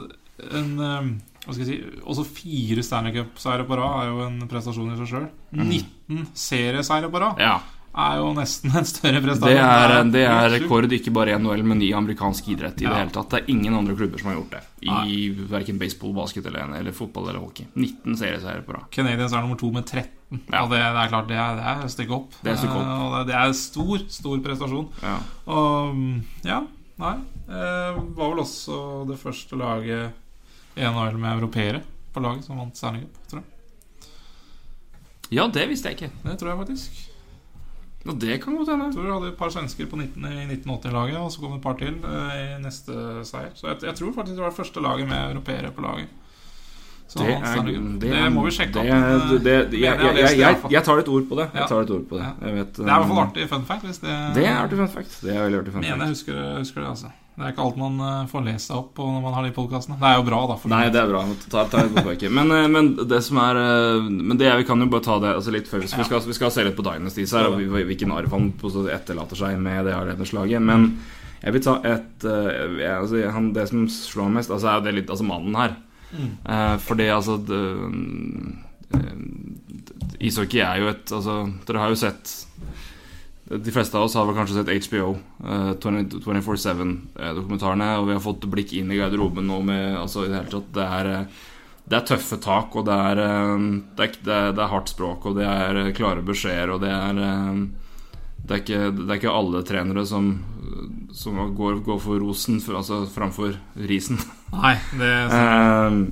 en, 0.54 0.78
øh, 0.78 1.12
Hva 1.44 1.52
skal 1.52 1.66
jeg 1.66 1.66
si 1.66 2.00
Også 2.06 2.24
fire 2.24 2.82
Stanley 2.82 3.12
Cup-seire 3.12 3.66
på 3.66 3.76
rad 3.76 4.04
er 4.04 4.10
jo 4.12 4.20
en 4.26 4.48
prestasjon 4.48 4.92
i 4.94 4.96
seg 4.96 5.08
sjøl. 5.10 5.26
19 5.52 6.28
serieseire 6.34 7.10
på 7.10 7.20
rad 7.20 7.38
Ja. 7.42 7.58
er 7.94 8.16
jo 8.18 8.32
nesten 8.34 8.72
en 8.76 8.84
større 8.84 9.20
prestasjon. 9.22 9.54
Det 9.54 9.58
er, 9.60 10.04
det 10.10 10.24
er 10.26 10.48
rekord 10.50 10.90
ikke 10.90 11.12
bare 11.14 11.30
i 11.34 11.38
NHL, 11.38 11.62
men 11.62 11.82
i 11.82 11.92
amerikansk 11.94 12.48
idrett 12.48 12.80
i 12.82 12.86
det 12.88 12.94
hele 12.96 13.10
tatt. 13.14 13.28
Det 13.30 13.42
er 13.42 13.52
ingen 13.52 13.74
andre 13.74 13.94
klubber 13.94 14.18
som 14.18 14.30
har 14.32 14.40
gjort 14.40 14.50
det. 14.56 14.62
I 14.82 15.28
verken 15.30 15.78
baseball, 15.78 16.12
basket 16.16 16.46
eller, 16.46 16.74
eller 16.78 16.92
fotball 16.92 17.28
eller 17.28 17.38
hockey. 17.40 17.66
19 17.76 18.16
serieseire 18.16 18.62
på 18.66 18.72
rad. 18.74 18.88
Canadiens 18.90 19.32
er 19.32 19.40
nummer 19.44 19.56
to 19.60 19.70
med 19.70 19.84
13. 19.86 20.10
Ja. 20.52 20.62
Og 20.64 20.70
det, 20.72 20.80
det 20.82 21.00
er 21.04 21.12
klart, 21.12 21.28
det 21.30 21.36
er, 21.40 21.56
det 21.58 21.64
er 21.72 21.92
stykke 21.94 22.16
opp. 22.16 22.36
Det 22.42 22.52
er 22.52 22.58
stykke 22.60 22.76
opp. 22.80 22.88
Eh, 22.88 23.04
Og 23.04 23.14
det, 23.16 23.22
det 23.30 23.36
er 23.40 23.54
stor, 23.58 24.04
stor 24.18 24.42
prestasjon. 24.44 24.88
Ja. 25.02 25.16
Og 25.54 25.94
mm, 25.96 26.18
ja, 26.48 26.60
nei 27.02 27.14
eh, 27.48 28.02
Var 28.18 28.30
vel 28.34 28.42
også 28.44 28.76
det 29.10 29.18
første 29.22 29.58
laget 29.60 30.12
i 30.78 30.84
NHL 30.86 31.18
med 31.22 31.32
europeere 31.36 31.80
på 32.14 32.22
laget 32.22 32.46
som 32.46 32.58
vant 32.58 32.76
Stanley 32.78 33.02
Cup, 33.06 33.18
tror 33.30 33.40
jeg. 33.42 33.50
ja, 35.34 35.46
det 35.50 35.64
visste 35.70 35.90
jeg 35.90 35.98
ikke. 35.98 36.12
Det 36.24 36.36
tror 36.38 36.52
jeg 36.52 36.60
faktisk. 36.64 37.02
Ja, 38.04 38.12
det 38.20 38.34
kan 38.42 38.56
godt 38.58 38.68
hende. 38.68 38.90
Tror 38.92 39.06
vi 39.06 39.12
hadde 39.14 39.30
et 39.32 39.38
par 39.38 39.50
svensker 39.54 39.86
på 39.88 39.96
19, 39.96 40.26
i 40.28 40.44
1980-laget, 40.58 41.16
og 41.18 41.30
så 41.32 41.40
kom 41.40 41.54
det 41.54 41.60
et 41.62 41.64
par 41.64 41.78
til 41.80 41.94
eh, 42.04 42.34
i 42.42 42.58
neste 42.62 42.96
seier. 43.24 43.54
Så 43.56 43.70
jeg, 43.70 43.80
jeg 43.88 43.96
tror 44.00 44.12
faktisk 44.18 44.36
det 44.36 44.44
var 44.44 44.52
det 44.52 44.58
første 44.58 44.82
laget 44.84 45.08
med 45.08 45.30
europeere 45.32 45.70
på 45.72 45.84
laget. 45.86 46.12
Det, 47.14 47.34
er, 47.38 47.66
det, 47.66 47.74
det 48.02 48.22
må 48.34 48.46
vi 48.48 48.54
sjekke 48.56 48.82
opp. 48.82 49.34
det, 49.44 49.56
det, 49.72 49.82
jeg, 49.82 50.82
tar 50.84 51.02
et 51.02 51.10
ord 51.16 51.26
på 51.30 51.40
det. 51.40 51.50
Jeg 51.54 51.68
tar 51.70 51.84
et 51.84 51.92
ord 51.94 52.06
på 52.10 52.20
det. 52.20 52.30
Det 52.40 52.48
er 52.48 52.54
i 52.54 52.62
hvert 52.62 52.80
fall 52.84 53.18
um, 53.18 53.20
artig 53.26 53.50
fun 53.50 53.68
fact. 53.68 53.90
Det, 54.02 54.16
Det 54.38 54.46
er 54.46 54.56
artig 54.62 54.80
fun 54.80 54.90
fact. 54.96 55.20
Det 55.22 55.34
er 55.34 55.44
veldig 55.46 55.60
artig 55.62 55.76
fun 55.76 55.84
mener 55.84 56.00
fact. 56.00 56.08
jeg 56.08 56.16
husker, 56.18 56.40
husker 56.62 56.82
det, 56.82 56.88
altså. 56.94 57.12
Det 57.34 57.42
er 57.42 57.50
ikke 57.50 57.64
alt 57.64 57.78
man 57.80 57.96
eh, 57.98 58.26
får 58.30 58.42
lest 58.46 58.68
seg 58.70 58.76
opp 58.78 58.90
på 58.94 59.04
når 59.10 59.22
man 59.24 59.32
har 59.34 59.42
de 59.42 59.50
podkastene. 59.56 59.96
Det 59.98 60.06
er 60.06 60.20
jo 60.20 60.26
bra, 60.28 60.38
da. 60.52 60.56
Nei, 60.70 60.82
det 60.94 61.00
er 61.00 61.08
bra. 61.10 61.22
Ta, 61.50 61.64
ta. 61.72 61.80
Men, 62.30 62.52
eh, 62.54 62.66
men 62.70 62.90
det 63.10 63.18
som 63.26 63.40
er 63.42 63.58
eh, 63.58 64.06
Men 64.06 64.38
det 64.38 64.52
vi 64.60 64.66
kan 64.68 64.78
jo 64.78 64.86
bare 64.92 65.02
ta 65.02 65.16
det 65.22 65.32
altså 65.40 65.54
litt 65.54 65.66
før 65.66 65.82
vi 65.82 65.90
skal, 65.90 66.22
vi 66.28 66.36
skal, 66.36 66.52
se 66.54 66.66
litt 66.68 66.78
på 66.78 66.84
Dynasties 66.86 67.34
her, 67.34 67.50
og 67.50 67.58
hvilken 67.58 68.14
arv 68.14 68.30
han 68.36 68.52
etterlater 68.54 69.40
seg 69.40 69.58
med 69.58 69.88
det 69.88 69.96
Ardeners-laget. 69.96 70.62
Men 70.62 70.86
jeg 71.42 71.56
vil 71.56 71.64
ta 71.66 71.74
et 71.90 72.28
altså, 72.28 73.24
han, 73.34 73.50
Det 73.56 73.66
som 73.72 73.82
slår 73.90 74.30
mest, 74.38 74.54
altså, 74.54 74.70
er 74.76 74.86
det 74.86 74.94
litt 75.00 75.10
Altså 75.10 75.26
mannen 75.26 75.58
her. 75.58 75.74
Eh, 76.14 76.76
fordi 76.84 77.08
altså 77.10 77.38
det, 77.42 77.60
eh, 78.94 79.14
Ishockey 80.24 80.60
er 80.62 80.82
jo 80.82 80.90
et 80.92 81.12
Altså, 81.12 81.40
dere 81.66 81.82
har 81.82 81.90
jo 81.90 81.98
sett 81.98 82.34
de 83.44 83.72
fleste 83.72 83.96
av 83.98 84.06
oss 84.06 84.14
har 84.16 84.24
vel 84.24 84.36
kanskje 84.38 84.62
sett 84.62 84.88
HBO, 84.88 85.10
eh, 85.44 85.72
20 85.76 86.22
24-7-dokumentarene, 86.24 87.90
og 87.98 88.06
vi 88.08 88.14
har 88.16 88.22
fått 88.24 88.46
blikk 88.50 88.72
inn 88.78 88.92
i 88.92 88.96
garderoben 88.96 89.46
nå 89.46 89.60
med 89.62 89.98
altså 90.00 90.24
i 90.24 90.30
det 90.30 90.38
hele 90.38 90.52
tatt 90.54 90.70
Det 90.72 90.86
er, 90.98 91.10
eh, 91.12 91.42
det 91.84 91.98
er 91.98 92.06
tøffe 92.08 92.38
tak, 92.40 92.74
og 92.74 92.86
det 92.88 92.96
er, 92.96 93.20
eh, 93.20 93.66
det, 93.98 94.08
er, 94.24 94.52
det, 94.56 94.62
er, 94.62 94.72
hardt 94.72 94.88
språk, 94.94 95.26
og 95.28 95.36
det 95.36 95.44
er 95.44 95.82
eh, 95.82 95.92
klare 95.92 96.24
beskjeder, 96.24 96.72
og 96.72 96.80
det 96.86 96.92
er 96.94 97.20
eh, 97.20 97.60
det 98.44 98.52
er, 98.52 98.60
ikke, 98.60 98.80
det 98.92 99.06
er 99.08 99.20
ikke 99.22 99.32
alle 99.32 99.62
trenere 99.64 100.04
som, 100.08 100.26
som 101.16 101.38
går, 101.56 101.78
går 101.86 102.00
for 102.02 102.20
rosen 102.20 102.60
for, 102.60 102.76
altså 102.76 103.04
framfor 103.08 103.56
risen. 103.88 104.20
Nei, 104.52 104.76
det 105.00 105.12
Eh, 105.32 106.02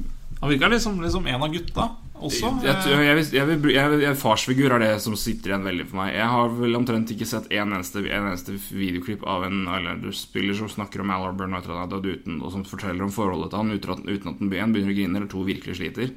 Han 0.41 0.51
virker 0.51 0.73
liksom, 0.73 0.97
liksom 1.03 1.27
en 1.29 1.45
av 1.45 1.53
gutta 1.53 1.91
også. 2.23 2.49
Jeg, 2.65 2.97
jeg, 3.35 3.59
jeg, 3.75 4.15
farsfigur 4.19 4.73
er 4.75 4.83
det 4.83 4.91
som 5.05 5.15
sitter 5.19 5.53
igjen 5.53 5.67
veldig 5.67 5.87
for 5.91 6.01
meg. 6.01 6.15
Jeg 6.17 6.31
har 6.33 6.57
vel 6.57 6.79
omtrent 6.79 7.13
ikke 7.15 7.29
sett 7.29 7.51
en 7.53 7.77
eneste, 7.77 8.03
en 8.07 8.31
eneste 8.31 8.57
videoklipp 8.73 9.27
av 9.29 9.47
en 9.47 9.61
Islanders-spiller 9.67 10.57
som 10.59 10.71
snakker 10.73 11.05
om 11.05 11.13
Al 11.13 11.29
Arburn 11.29 11.59
etter 11.59 11.75
at 11.75 11.85
han 11.85 11.93
dødd 11.93 12.09
uten, 12.09 12.41
og 12.41 12.55
som 12.55 12.67
forteller 12.67 13.05
om 13.05 13.13
forholdet 13.15 13.53
til 13.53 13.61
han 13.61 13.77
uten 13.77 14.09
uten 14.09 14.33
at 14.33 14.41
den 14.41 14.53
begynner 14.53 14.95
å 14.95 14.97
grine, 14.97 15.19
eller 15.21 15.31
to 15.31 15.45
virkelig 15.47 15.79
sliter. 15.79 16.15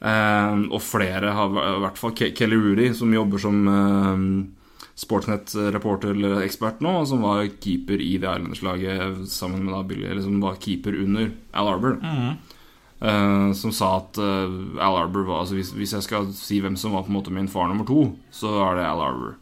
Eh, 0.00 0.66
og 0.70 0.80
flere 0.84 1.36
har 1.36 1.60
i 1.60 1.80
hvert 1.84 2.00
fall 2.00 2.16
Kelly 2.16 2.60
Rudy, 2.60 2.92
som 2.96 3.14
jobber 3.14 3.42
som 3.42 3.62
uh, 3.68 4.55
Sportsnett-reporter 4.96 6.14
eller 6.14 6.40
ekspert 6.46 6.78
nå, 6.80 6.92
som 7.04 7.20
var 7.26 7.42
keeper 7.60 8.00
i 8.00 8.14
det 8.16 8.30
Islanders-laget 8.30 9.26
sammen 9.28 9.66
med 9.66 9.74
da 9.76 9.82
Billy, 9.84 10.06
eller 10.08 10.24
som 10.24 10.38
var 10.40 10.56
keeper 10.62 10.96
under 11.02 11.30
Al 11.52 11.68
Arbor. 11.74 11.98
Eh, 13.00 13.52
som 13.52 13.72
sa 13.76 13.90
at 13.98 14.16
eh, 14.16 14.54
Al 14.80 14.96
Arbor 15.02 15.26
var 15.28 15.42
altså 15.42 15.58
hvis, 15.58 15.74
hvis 15.76 15.92
jeg 15.92 16.06
skal 16.06 16.30
si 16.32 16.62
hvem 16.64 16.78
som 16.80 16.96
var 16.96 17.04
på 17.04 17.12
en 17.12 17.18
måte 17.18 17.34
min 17.34 17.48
far 17.52 17.68
nummer 17.68 17.84
to, 17.84 18.06
så 18.32 18.54
er 18.70 18.78
det 18.80 18.86
Al 18.88 19.04
Arbor. 19.04 19.36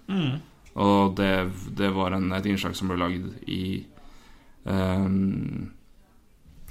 Og 0.74 1.14
det, 1.20 1.30
det 1.78 1.92
var 1.94 2.16
en, 2.16 2.32
et 2.34 2.46
innslag 2.50 2.74
som 2.74 2.90
ble 2.90 2.98
lagd 2.98 3.46
i 3.46 3.86
eh, 4.66 5.06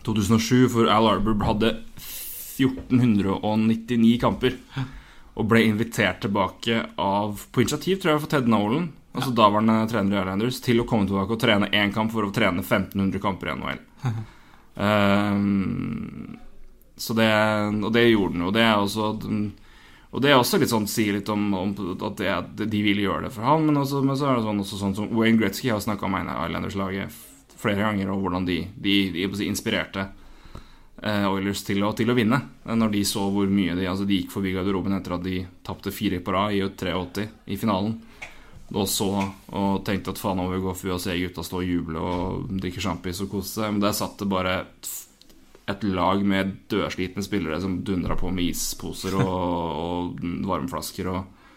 2007, 0.03 0.67
for 0.75 0.91
Al 0.91 1.07
Arbor 1.07 1.39
hadde 1.47 1.71
1499 2.59 4.19
kamper. 4.21 4.59
Og 5.33 5.47
ble 5.49 5.63
invitert 5.65 6.21
tilbake 6.21 6.83
av 7.01 7.41
På 7.51 7.63
initiativ, 7.63 7.97
tror 8.01 8.13
jeg, 8.13 8.21
for 8.21 8.29
Ted 8.29 8.49
Nolan, 8.51 8.91
altså 9.13 9.33
daværende 9.33 9.79
trener 9.89 10.17
i 10.17 10.21
Islanders, 10.21 10.61
til 10.61 10.83
å 10.83 10.87
komme 10.89 11.09
tilbake 11.09 11.35
og 11.35 11.41
trene 11.41 11.71
én 11.73 11.93
kamp 11.93 12.13
for 12.13 12.27
å 12.27 12.33
trene 12.33 12.61
1500 12.61 13.21
kamper 13.23 13.49
i 13.49 13.57
NHL. 13.57 13.83
um, 14.75 16.37
så 17.03 17.17
det, 17.17 17.33
og 17.81 17.91
det 17.95 18.07
gjorde 18.07 18.37
den 18.37 18.47
jo. 18.47 18.53
Det 18.53 18.63
er 18.63 18.77
også 18.77 19.11
Og 20.13 20.21
det 20.21 20.29
er 20.29 20.37
også 20.37 20.59
litt 20.61 20.69
sånn 20.69 20.85
sier 20.85 21.15
litt 21.17 21.29
om, 21.33 21.47
om 21.57 21.71
at 21.73 22.17
det, 22.19 22.29
at 22.29 22.49
de 22.69 22.81
ville 22.85 23.01
gjøre 23.01 23.25
det 23.25 23.31
for 23.33 23.49
han, 23.49 23.65
men, 23.65 23.79
også, 23.81 24.03
men 24.05 24.17
så 24.19 24.29
er 24.29 24.37
det 24.37 24.45
sånn, 24.45 24.59
også 24.61 24.77
sånn 24.77 24.97
som 24.99 25.07
Wayne 25.17 25.39
Gretzky 25.41 25.71
har 25.73 25.81
snakka 25.81 26.05
om 26.05 26.17
Islanders-laget 26.21 27.15
flere 27.63 27.81
ganger, 27.81 28.11
og 28.13 28.21
hvordan 28.21 28.45
de, 28.45 28.59
de, 28.77 28.97
de, 29.15 29.25
inspirerte 29.47 30.05
Oilers 31.27 31.63
til 31.67 31.83
å, 31.83 31.91
til 31.97 32.09
å 32.09 32.15
vinne. 32.15 32.37
eh, 32.65 32.75
Når 32.79 32.91
de 32.93 33.03
så 33.05 33.25
hvor 33.33 33.47
mye 33.51 33.75
de 33.75 33.87
Altså 33.89 34.05
de 34.07 34.21
gikk 34.21 34.31
forbi 34.31 34.53
garderoben 34.55 34.95
etter 34.95 35.17
at 35.17 35.23
de 35.25 35.41
tapte 35.67 35.91
fire 35.91 36.21
på 36.23 36.31
rad 36.35 36.53
i 36.55 36.61
83 36.63 37.27
i 37.47 37.57
finalen. 37.59 37.97
Og 38.73 38.87
så 38.89 39.09
og 39.53 39.83
tenkte 39.85 40.13
at 40.15 40.17
faen, 40.21 40.37
nå 40.39 40.47
må 40.47 40.55
vi 40.55 40.61
gå 40.63 40.71
for 40.79 40.95
å 40.95 40.99
se 41.01 41.13
gutta 41.19 41.43
stå 41.45 41.59
og 41.59 41.67
juble 41.67 41.99
og 42.01 42.47
drikke 42.63 42.81
sjampis 42.81 43.19
og 43.21 43.29
kose 43.35 43.59
seg. 43.59 43.73
Men 43.75 43.83
der 43.83 43.93
satt 43.93 44.15
det 44.23 44.29
bare 44.31 44.53
et, 44.63 44.89
et 45.69 45.83
lag 45.85 46.23
med 46.25 46.55
dødslitne 46.71 47.21
spillere 47.25 47.59
som 47.61 47.81
dundra 47.85 48.15
på 48.17 48.31
med 48.33 48.49
isposer 48.53 49.19
og, 49.19 49.27
og 49.83 50.23
varmflasker. 50.47 51.11
Og, 51.11 51.51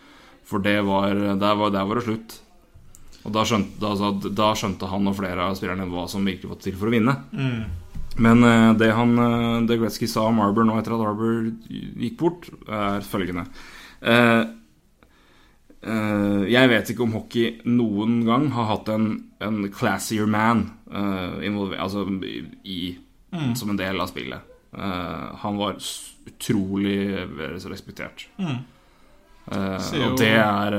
for 0.47 0.63
det 0.67 0.77
var 0.85 1.15
der, 1.39 1.57
var 1.63 1.73
der 1.75 1.89
var 1.89 2.03
det 2.03 2.05
slutt. 2.11 2.37
Og 3.27 3.33
da 3.35 3.43
skjønte, 3.49 3.81
da, 3.81 4.11
da 4.43 4.53
skjønte 4.55 4.87
han 4.91 5.09
og 5.11 5.17
flere 5.19 5.49
av 5.49 5.57
spillerne 5.59 5.89
hva 5.91 6.05
som 6.11 6.27
virkelig 6.27 6.53
var 6.53 6.61
til 6.63 6.77
for 6.79 6.91
å 6.91 6.95
vinne. 6.95 7.17
Men 8.18 8.44
eh, 8.44 8.72
det 8.81 8.92
han 8.96 9.18
eh, 9.20 9.62
Det 9.68 9.79
Gretzky 9.81 10.09
sa 10.09 10.26
om 10.31 10.40
Arbor 10.44 10.64
nå 10.64 10.76
etter 10.81 10.94
at 10.96 11.05
Arbor 11.05 11.50
gikk 11.68 12.18
bort, 12.20 12.48
er 12.68 13.05
følgende 13.07 13.48
Eh, 14.07 14.44
Jeg 16.50 16.68
vet 16.72 16.88
ikke 16.90 17.05
om 17.05 17.12
hockey 17.14 17.61
noen 17.68 18.16
gang 18.26 18.48
har 18.57 18.66
hatt 18.72 18.88
en, 18.90 19.05
en 19.44 19.59
classier 19.70 20.26
man 20.26 20.64
altså 20.90 22.02
i, 22.66 22.96
som 23.55 23.70
en 23.70 23.79
del 23.79 24.00
av 24.00 24.09
spillet. 24.11 24.40
Han 24.72 25.59
var 25.61 25.79
utrolig 26.26 26.96
respektert. 27.70 28.26
Mm. 28.40 28.59
Og 29.46 30.18
det 30.18 30.33
er 30.35 30.79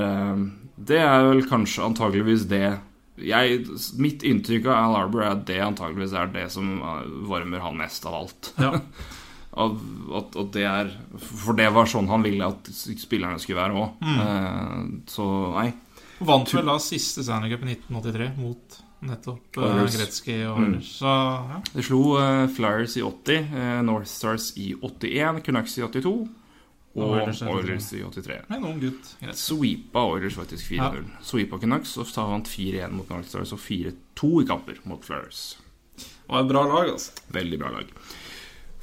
Det 0.76 1.00
er 1.00 1.30
vel 1.30 1.46
kanskje 1.48 1.86
antageligvis 1.88 2.48
det 2.52 2.78
jeg, 3.18 3.62
Mitt 4.02 4.26
inntrykk 4.28 4.70
av 4.70 4.78
Al 4.78 4.98
Arbor 5.04 5.24
er 5.26 5.32
at 5.34 5.46
det 5.50 5.62
antageligvis 5.64 6.16
er 6.18 6.34
det 6.34 6.48
som 6.54 6.78
eh, 6.78 7.06
varmer 7.30 7.64
han 7.64 7.80
mest 7.80 8.06
av 8.10 8.22
alt. 8.24 8.52
Ja. 8.62 8.76
Av, 9.58 9.72
at, 10.14 10.36
at 10.38 10.50
det 10.54 10.66
er 10.70 10.90
For 11.18 11.58
det 11.58 11.72
var 11.74 11.88
sånn 11.90 12.06
han 12.12 12.22
ville 12.22 12.46
at 12.46 12.68
spillerne 12.70 13.40
skulle 13.42 13.58
være 13.58 13.80
òg. 13.82 14.04
Mm. 14.06 14.92
så 15.10 15.26
nei. 15.56 15.72
Vant 16.30 16.54
vel 16.54 16.70
da 16.70 16.76
siste 16.78 17.24
Stanley 17.26 17.50
Cup 17.56 17.64
i 17.66 17.72
1983 17.74 18.28
mot 18.38 18.78
nettopp 19.06 19.60
uh, 19.62 19.84
Gretzky 19.86 20.40
og 20.50 20.60
mm. 20.62 20.76
Så 20.86 21.06
ja. 21.12 21.60
Det 21.74 21.86
slo 21.86 22.02
uh, 22.18 22.46
Flyers 22.54 22.98
i 22.98 23.04
80, 23.06 23.52
eh, 23.62 23.80
North 23.86 24.10
Stars 24.10 24.52
i 24.58 24.72
81, 24.82 25.44
Canucks 25.46 25.78
i 25.78 25.86
82 25.86 26.16
og 26.98 27.14
Oilers 27.14 27.42
Oilers, 27.46 27.92
i 27.94 28.02
83. 28.02 28.02
i 28.02 28.04
83. 28.22 28.40
En 28.58 28.66
ung 28.68 28.80
gutt. 28.82 29.12
Greit. 29.22 29.40
Sweepa 29.40 30.04
Oilers 30.12 30.38
faktisk 30.40 30.72
4-0. 30.72 31.06
Sweepa 31.30 31.60
Canucks 31.62 31.94
og 32.02 32.10
så 32.10 32.26
vant 32.32 32.50
4-1 32.50 32.96
mot 32.98 33.14
North 33.14 33.30
Stars 33.30 33.54
og 33.56 33.62
4-2 33.64 34.32
i 34.42 34.48
kamper 34.50 34.82
mot 34.90 35.06
Flyers. 35.06 35.46
Det 35.98 36.34
var 36.34 36.44
et 36.44 36.50
bra 36.50 36.66
lag, 36.68 36.92
altså. 36.96 37.14
Veldig 37.38 37.62
bra 37.62 37.72
lag. 37.78 37.94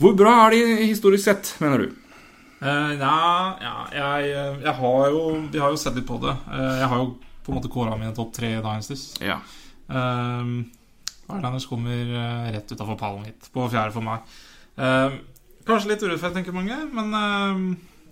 Hvor 0.01 0.17
bra 0.19 0.37
er 0.47 0.57
de 0.57 0.89
historisk 0.89 1.27
sett, 1.27 1.53
mener 1.63 1.85
du? 1.85 1.99
Uh, 2.65 2.95
ja, 2.97 3.19
ja 3.61 3.75
jeg, 3.93 4.31
jeg 4.63 4.73
har 4.79 5.09
jo 5.13 5.23
Vi 5.53 5.61
har 5.61 5.75
jo 5.75 5.77
sett 5.77 5.99
litt 5.99 6.07
på 6.09 6.17
det. 6.23 6.33
Uh, 6.49 6.79
jeg 6.81 6.89
har 6.89 7.03
jo 7.03 7.11
på 7.45 7.53
en 7.53 7.59
måte 7.59 7.69
kåra 7.73 7.99
mine 8.01 8.15
topp 8.17 8.33
tre 8.39 8.55
Dynasties. 8.57 9.11
Ja. 9.21 9.43
Uh, 9.91 10.65
Islanders 11.25 11.67
kommer 11.67 12.15
eh, 12.15 12.53
rett 12.53 12.73
utafor 12.73 12.97
pallen 12.97 13.25
hit, 13.25 13.49
på 13.53 13.69
fjerde 13.73 13.95
for 13.95 14.05
meg. 14.05 14.25
Uh, 14.77 15.17
kanskje 15.65 15.95
litt 15.95 16.05
urettferdig, 16.05 16.41
tenker 16.41 16.57
mange, 16.57 16.77
men 16.93 17.15
eh, 17.19 17.63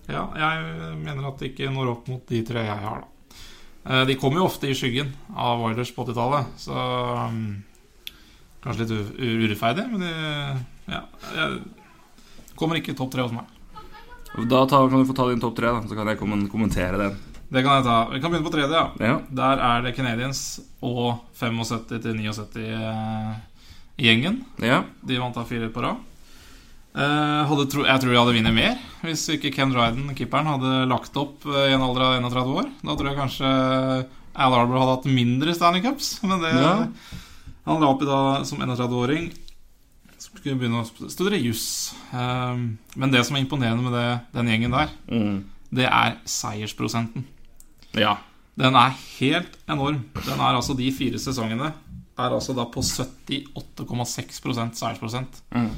ja, 0.09 0.23
jeg 0.35 0.95
mener 0.99 1.27
at 1.29 1.39
det 1.39 1.51
ikke 1.53 1.71
når 1.71 1.93
opp 1.93 2.09
mot 2.11 2.23
de 2.29 2.41
tre 2.47 2.65
jeg 2.65 2.81
har, 2.85 3.03
da. 3.03 3.37
Eh, 3.83 4.03
de 4.07 4.17
kommer 4.19 4.41
jo 4.41 4.47
ofte 4.47 4.69
i 4.69 4.75
skyggen 4.77 5.11
av 5.35 5.63
Oilers 5.63 5.91
på 5.95 6.05
80-tallet, 6.07 6.57
så 6.65 6.87
um, 7.27 7.45
Kanskje 8.63 8.85
litt 8.85 9.17
urettferdig, 9.19 9.83
men 9.91 10.05
de 10.05 10.11
ja, 10.87 11.01
jeg, 11.35 11.57
kommer 12.55 12.79
ikke 12.79 12.95
topp 12.95 13.11
tre 13.11 13.25
hos 13.25 13.33
meg. 13.35 13.49
Da 14.47 14.61
tar, 14.71 14.87
kan 14.87 15.03
du 15.03 15.09
få 15.09 15.15
ta 15.17 15.25
din 15.27 15.41
topp 15.43 15.57
tre, 15.57 15.67
da, 15.67 15.81
så 15.83 15.97
kan 15.97 16.07
jeg 16.07 16.19
kommentere 16.21 17.01
den. 17.01 17.17
Det 17.53 17.61
kan 17.61 17.77
jeg 17.77 17.85
ta. 17.85 17.97
Vi 18.09 18.21
kan 18.21 18.31
begynne 18.31 18.47
på 18.47 18.53
tredje. 18.55 18.71
ja 18.71 19.09
Ja. 19.09 19.17
Der 19.29 19.59
er 19.61 19.83
det 19.85 19.95
Canadiens 19.95 20.61
og 20.81 21.19
75 21.37 22.01
til 22.01 22.15
79 22.17 22.57
eh, 22.57 23.35
i 23.97 24.07
gjengen. 24.07 24.45
ja. 24.59 24.83
De 25.05 25.19
vant 25.19 25.35
da 25.35 25.43
fire 25.43 25.69
på 25.69 25.83
rad. 25.83 25.99
Eh, 26.93 27.45
hadde 27.49 27.63
jeg 27.65 27.71
tror 27.73 28.11
de 28.13 28.17
hadde 28.19 28.33
vunnet 28.35 28.53
mer 28.53 28.75
hvis 29.01 29.23
ikke 29.33 29.49
Ken 29.55 29.71
Dryden, 29.73 30.11
keeperen, 30.15 30.45
hadde 30.45 30.73
lagt 30.87 31.15
opp 31.17 31.43
eh, 31.49 31.71
i 31.71 31.73
en 31.73 31.81
alder 31.81 32.03
av 32.05 32.17
31 32.21 32.51
år. 32.53 32.67
Da 32.85 32.95
tror 32.95 33.09
jeg 33.09 33.17
kanskje 33.17 33.49
Al 34.33 34.53
Arbor 34.57 34.77
hadde 34.79 34.93
hatt 34.97 35.07
mindre 35.09 35.53
Stanley 35.57 35.81
Cups. 35.81 36.19
Men 36.23 36.39
det, 36.41 36.51
Ja. 36.53 36.87
han 37.65 37.81
la 37.81 37.87
opp 37.89 38.01
i 38.01 38.05
da 38.05 38.43
som 38.45 38.59
31-åring. 38.61 39.31
Skulle 40.23 40.55
begynne 40.55 40.83
å 40.83 41.09
studere 41.11 41.41
juss. 41.41 41.93
Eh, 42.13 42.55
men 42.95 43.11
det 43.11 43.25
som 43.25 43.35
er 43.35 43.43
imponerende 43.43 43.83
med 43.83 43.93
det, 43.97 44.21
den 44.37 44.47
gjengen 44.53 44.71
der, 44.77 44.89
Mm. 45.09 45.43
det 45.73 45.85
er 45.89 46.17
seiersprosenten. 46.25 47.25
ja. 47.93 48.17
Den 48.55 48.75
er 48.77 48.93
helt 49.17 49.55
enorm. 49.67 50.03
Den 50.13 50.39
er 50.39 50.53
altså 50.53 50.75
De 50.77 50.91
fire 50.91 51.17
sesongene 51.17 51.73
er 51.73 52.29
altså 52.29 52.53
da 52.53 52.65
på 52.69 52.83
78,6% 52.85 54.75
seiersprosent 54.77 55.41
Mm. 55.51 55.71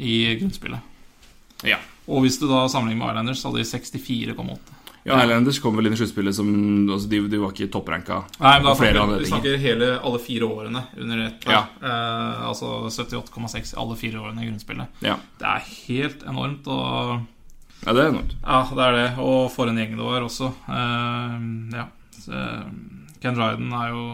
I 0.00 0.16
grunnspillet. 0.40 0.90
Ja. 1.68 1.78
Og 2.10 2.24
hvis 2.24 2.40
du 2.40 2.48
da 2.50 2.64
sammenligner 2.72 3.04
med 3.04 3.12
Islanders, 3.14 3.42
så 3.42 3.50
hadde 3.50 3.62
de 3.62 3.70
64,8. 3.70 4.80
Ja, 5.02 5.16
Highlanders 5.16 5.58
kom 5.58 5.78
vel 5.78 5.88
inn 5.88 5.94
i 5.96 5.98
sluttspillet 5.98 6.36
som 6.36 6.48
altså 6.92 7.08
de, 7.08 7.22
de 7.32 7.38
var 7.40 7.54
ikke 7.54 7.70
toppranka. 7.72 8.18
Nei, 8.42 8.52
men 8.60 8.68
da 8.68 8.74
snakker, 8.76 9.12
vi 9.22 9.28
snakker 9.30 9.62
hele 9.62 9.88
alle 9.96 10.20
fire 10.20 10.48
årene 10.48 10.82
under 11.00 11.22
ett. 11.24 11.46
Ja. 11.48 11.62
Eh, 11.80 12.48
altså 12.50 12.82
78,6 12.90 13.72
alle 13.80 13.96
fire 14.00 14.20
årene 14.20 14.44
i 14.44 14.50
grunnspillet. 14.50 15.00
Ja. 15.06 15.16
Det 15.40 15.54
er 15.54 15.70
helt 15.86 16.26
enormt. 16.28 16.68
Og 16.68 17.14
ja, 17.86 17.94
det 17.94 18.02
er 18.02 18.12
enormt. 18.12 18.36
ja, 18.42 18.60
det 18.76 18.84
er 18.88 18.98
det. 18.98 19.08
Og 19.24 19.40
for 19.54 19.72
en 19.72 19.80
gjeng 19.80 19.96
det 19.96 20.10
var 20.10 20.28
også. 20.28 20.52
Eh, 20.68 21.48
ja. 21.78 21.86
Så, 22.20 22.44
Ken 23.24 23.40
Dryden 23.40 23.72
er 23.76 23.94
jo 23.94 24.04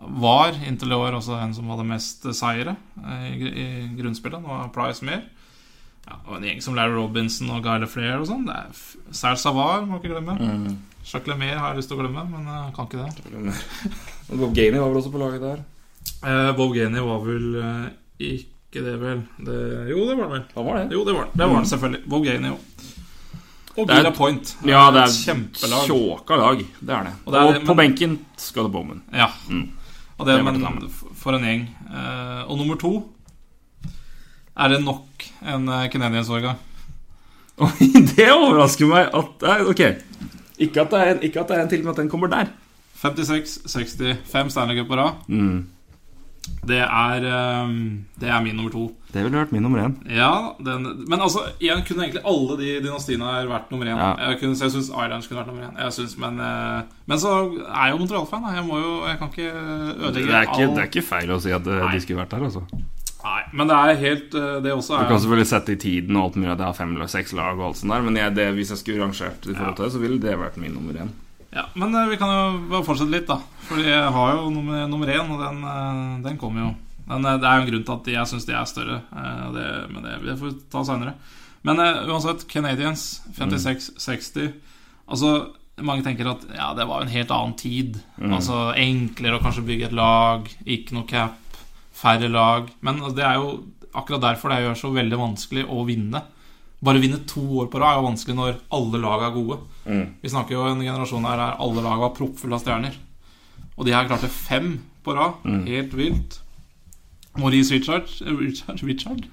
var 0.00 0.56
inntil 0.66 0.92
i 0.92 0.98
år 0.98 1.16
også 1.18 1.36
en 1.42 1.54
som 1.56 1.68
hadde 1.72 1.86
mest 1.88 2.26
seire 2.36 2.76
eh, 3.04 3.26
i, 3.32 3.48
i 3.48 3.66
grunnspillet. 3.98 4.42
Nå 4.42 4.48
har 4.60 4.68
Price 4.74 5.04
mer. 5.06 5.22
Ja, 6.06 6.20
og 6.28 6.36
en 6.38 6.44
gjeng 6.46 6.60
som 6.62 6.76
Larry 6.78 6.94
Robinson 6.94 7.50
og 7.50 7.64
Guy 7.64 7.80
Leflair 7.82 8.20
og 8.22 8.28
sånn. 8.28 8.44
Det 8.46 8.54
er 8.54 9.14
Serge 9.16 9.40
Savard, 9.42 9.88
må 9.90 9.98
ikke 9.98 10.12
glemme. 10.14 10.36
Mm. 10.38 10.76
Jacques 11.06 11.26
Lemaire 11.30 11.58
har 11.62 11.72
jeg 11.72 11.80
lyst 11.80 11.90
til 11.90 11.98
å 11.98 12.02
glemme, 12.02 12.22
men 12.30 12.46
jeg 12.50 12.74
kan 12.76 12.86
ikke 12.86 13.06
det. 13.06 13.56
Bob 14.40 14.54
Gainey 14.54 14.78
var 14.82 14.90
vel 14.90 15.00
også 15.00 15.12
på 15.14 15.22
laget 15.22 15.42
der? 15.46 15.64
Eh, 16.26 16.50
Bob 16.58 16.74
Gainey 16.74 17.02
var 17.06 17.20
vel 17.26 17.48
eh, 17.62 17.88
ikke 18.34 18.82
det, 18.86 18.94
vel? 19.02 19.20
Det, 19.46 19.58
jo, 19.90 20.02
det 20.08 20.16
var 20.18 20.26
han 20.28 20.34
vel. 20.36 20.44
Han 20.56 20.66
var 20.70 20.78
det. 20.80 20.86
Jo, 20.94 21.04
det 21.06 21.14
var 21.16 21.26
han. 21.26 21.34
Det 21.34 21.46
var 21.50 21.58
han 21.60 21.68
selvfølgelig. 21.72 22.02
Bob 22.14 22.26
Gainey, 22.26 22.52
jo. 22.54 22.58
Og 23.76 23.84
Det 23.90 23.96
Gila 23.98 24.10
Point. 24.16 24.52
Point. 24.56 24.70
Ja, 24.72 24.86
det 24.94 25.02
er 25.02 25.10
et 25.10 25.18
kjempelag. 25.26 25.82
tjåka 25.90 26.38
lag. 26.40 26.62
Det 26.80 26.94
er 26.96 27.08
det. 27.10 27.14
Og 27.24 27.26
Og, 27.26 27.32
det 27.34 27.40
er 27.42 27.48
og 27.50 27.66
på 27.66 27.74
men- 27.74 27.82
benken 27.82 28.14
skal 28.40 28.64
det 28.68 28.72
Bowman. 28.72 29.02
Ja. 29.12 29.26
Mm. 29.50 29.66
Og 30.16 30.28
det, 30.28 30.36
men 30.44 30.88
for 31.16 31.36
en 31.36 31.44
gjeng. 31.44 31.66
Eh, 31.90 32.42
og 32.48 32.56
nummer 32.56 32.78
to 32.80 32.92
er 34.56 34.72
det 34.72 34.78
nok 34.80 35.26
en 35.44 35.68
uh, 35.68 35.82
Canadiens-årgang. 35.92 36.56
Oi, 37.66 37.88
det 38.16 38.28
overrasker 38.32 38.88
meg 38.88 39.10
at 39.16 39.44
Ok. 39.68 39.82
Ikke 40.56 40.80
at, 40.80 40.92
det 40.92 41.00
er 41.00 41.10
en, 41.12 41.18
ikke 41.24 41.42
at 41.42 41.50
det 41.50 41.56
er 41.58 41.62
en 41.66 41.68
til, 41.68 41.82
men 41.84 41.92
at 41.92 41.98
den 42.00 42.08
kommer 42.08 42.30
der. 42.32 42.48
56-60, 42.96 44.22
fem 44.24 44.48
Stanley 44.48 44.78
Cup 44.78 44.88
på 44.88 44.96
rad. 44.96 45.18
Mm. 45.28 45.66
Det 46.66 46.78
er 46.82 47.24
eh, 47.26 47.74
Det 48.20 48.28
er 48.28 48.40
min 48.42 48.56
nummer 48.56 48.72
to. 48.74 48.86
Det 49.12 49.22
ville 49.24 49.38
vært 49.38 49.52
min 49.54 49.62
nummer 49.64 49.80
én. 49.86 49.94
Ja, 50.12 50.52
den, 50.60 51.04
Men 51.08 51.20
altså, 51.24 51.44
igjen 51.62 51.84
kunne 51.86 52.04
egentlig 52.04 52.24
alle 52.28 52.56
de 52.60 52.72
dynastiene 52.84 53.24
her 53.24 53.46
vært 53.48 53.70
nummer 53.72 53.86
én. 53.86 53.96
Ja. 53.96 54.10
Jeg, 54.30 54.40
kunne, 54.42 54.58
jeg 54.60 54.74
syns 54.74 54.90
Islands 54.90 55.26
kunne 55.30 55.40
vært 55.40 55.52
nummer 55.52 55.68
én. 55.70 55.78
Jeg 55.84 55.92
synes, 55.96 56.16
men, 56.20 56.40
eh, 56.40 56.82
men 57.06 57.18
så 57.22 57.32
er 57.64 57.86
jeg 57.86 57.94
jo 57.94 58.02
Montreal-fan. 58.02 58.44
Jeg 58.54 58.66
jo, 58.66 58.92
jeg 59.06 59.18
kan 59.22 59.32
ikke 59.32 59.48
Det, 59.52 59.96
ødelegge 60.10 60.36
er 60.36 60.42
ikke- 60.50 60.60
all- 60.66 60.74
det 60.76 60.84
er 60.84 60.90
ikke 60.92 61.06
feil 61.08 61.30
å 61.32 61.40
si 61.40 61.50
at 61.56 61.66
eh, 61.66 61.80
Nei. 61.86 61.92
de 61.94 62.00
skulle 62.00 62.20
vært 62.24 62.30
der. 62.36 62.44
altså 62.50 62.62
Nei, 63.26 63.42
men 63.58 63.66
det 63.66 63.74
er 63.76 63.96
helt 63.98 64.34
eh, 64.38 64.60
Det 64.62 64.70
også 64.72 64.94
er 64.94 65.02
Du 65.02 65.08
kan 65.10 65.18
selvfølgelig 65.18 65.46
sette 65.50 65.72
i 65.72 65.76
tiden 65.82 66.16
og 66.16 66.24
alt 66.28 66.36
mulig 66.36 66.52
at 66.52 66.58
jeg 66.58 66.66
har 66.66 66.74
fem 66.78 66.92
eller 66.94 67.06
seks 67.10 67.32
lag, 67.32 67.58
og 67.58 67.64
alt 67.72 67.76
sånt 67.80 67.90
der 67.90 68.02
men 68.02 68.16
jeg, 68.16 68.34
det, 68.36 68.54
hvis 68.54 68.70
jeg 68.70 68.78
skulle 68.78 69.02
rangert 69.02 69.46
i 69.48 69.54
forhold 69.54 69.76
til 69.76 69.84
det, 69.84 69.92
så 69.92 69.98
ville 69.98 70.20
det 70.20 70.36
vært 70.38 70.56
min 70.62 70.74
nummer 70.76 70.92
én. 70.94 71.08
Ja, 71.56 71.64
Men 71.74 71.94
eh, 71.94 72.08
vi 72.12 72.18
kan 72.20 72.28
jo 72.32 72.40
bare 72.68 72.84
fortsette 72.84 73.12
litt, 73.12 73.28
da. 73.30 73.38
Fordi 73.66 73.86
jeg 73.88 74.12
har 74.12 74.34
jo 74.36 74.50
nummer, 74.52 74.84
nummer 74.90 75.12
én, 75.12 75.30
og 75.32 75.40
den, 75.40 75.62
eh, 75.64 76.00
den 76.26 76.40
kommer 76.40 76.66
jo. 76.66 76.72
Men 77.08 77.24
eh, 77.24 77.38
det 77.40 77.48
er 77.48 77.56
jo 77.56 77.64
en 77.64 77.70
grunn 77.70 77.86
til 77.86 77.94
at 77.96 78.10
jeg 78.12 78.30
syns 78.32 78.48
de 78.48 78.56
er 78.58 78.68
større. 78.68 78.98
Det, 79.56 79.66
men 79.92 80.04
det, 80.04 80.18
det 80.26 80.36
får 80.36 80.50
vi 80.50 80.58
ta 80.74 80.82
seinere. 80.84 81.14
Men 81.66 81.80
uansett, 81.80 82.44
Canadians 82.50 83.06
56-60 83.34 84.52
Altså, 85.06 85.30
mange 85.86 86.02
tenker 86.02 86.28
at 86.30 86.44
ja, 86.50 86.68
det 86.74 86.84
var 86.86 87.00
jo 87.00 87.06
en 87.06 87.14
helt 87.14 87.32
annen 87.34 87.56
tid. 87.58 87.98
Altså 88.18 88.72
Enklere 88.78 89.38
å 89.38 89.42
kanskje 89.42 89.64
bygge 89.66 89.88
et 89.88 89.96
lag, 89.96 90.48
ikke 90.66 90.96
noe 90.96 91.06
cap, 91.10 91.58
færre 91.94 92.28
lag. 92.30 92.70
Men 92.82 93.00
altså, 93.00 93.16
det 93.18 93.26
er 93.26 93.38
jo 93.38 93.50
akkurat 93.96 94.24
derfor 94.24 94.52
det 94.52 94.64
gjør 94.64 94.80
så 94.82 94.90
veldig 94.94 95.20
vanskelig 95.20 95.64
å 95.70 95.84
vinne. 95.88 96.22
Bare 96.84 97.00
vinne 97.00 97.22
to 97.28 97.42
år 97.62 97.70
på 97.72 97.80
rad 97.80 97.94
er 97.94 98.00
jo 98.00 98.08
vanskelig 98.10 98.36
når 98.36 98.56
alle 98.76 99.00
lag 99.00 99.22
er 99.26 99.34
gode. 99.34 99.58
Vi 100.22 100.32
snakker 100.32 100.56
jo 100.56 100.64
en 100.68 100.82
generasjon 100.84 101.24
her 101.24 101.38
der 101.40 101.62
alle 101.64 101.84
lag 101.84 102.02
var 102.02 102.12
proppfulle 102.16 102.58
av 102.58 102.64
stjerner. 102.64 102.98
Og 103.76 103.86
de 103.86 103.94
her 103.96 104.08
klarte 104.08 104.28
fem 104.32 104.74
på 105.04 105.14
rad. 105.16 105.40
Helt 105.68 105.96
vilt. 105.96 106.40
Maurice 107.36 107.74
Richard 107.74 108.08
Richard? 108.40 108.80
Richard, 108.82 109.26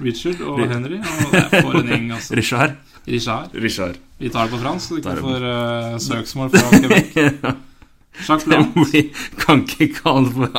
Richard 0.00 0.40
og 0.40 0.60
Henry. 0.68 1.00
Og 1.00 1.32
det 1.32 1.42
er 1.42 1.60
for 1.60 1.76
en 1.80 1.88
gjeng, 1.92 2.10
altså. 2.16 2.36
Richard. 2.36 2.76
Richard. 3.08 3.52
Richard. 3.54 4.00
Vi 4.18 4.30
tar 4.32 4.48
det 4.48 4.54
på 4.54 4.62
fransk, 4.62 4.88
så 4.88 5.00
ikke 5.00 5.16
får 5.20 5.44
uh, 5.44 6.00
søksmål 6.00 6.50
fra 6.54 6.78
Quebec. 6.78 7.16
Jacques 8.28 8.44
Blanc. 8.44 8.68
kan 9.38 9.64
ikke 9.64 9.88
kalle 9.98 10.30
det 10.30 10.50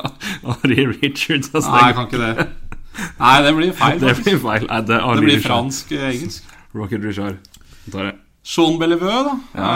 Ari 0.43 0.85
Richards. 0.91 1.51
Altså, 1.53 1.71
Nei, 1.71 1.85
jeg 1.85 1.95
kan 1.95 2.09
ikke 2.09 2.21
det. 2.21 2.47
Nei, 3.19 3.35
det 3.45 3.55
blir 3.57 3.73
feil. 3.75 3.99
det 4.01 4.15
blir 4.21 4.39
feil. 4.43 4.67
Nei, 4.69 4.81
det, 4.87 5.01
Det 5.01 5.25
blir 5.25 5.43
fransk-engelsk. 5.43 6.55
Rocket 6.75 7.03
Richard. 7.03 7.37
Jeg 7.85 7.93
Tar 7.93 8.09
det. 8.09 8.15
Sean 8.45 8.79
Bellevue, 8.79 9.21
da. 9.25 9.37
Ja. 9.57 9.69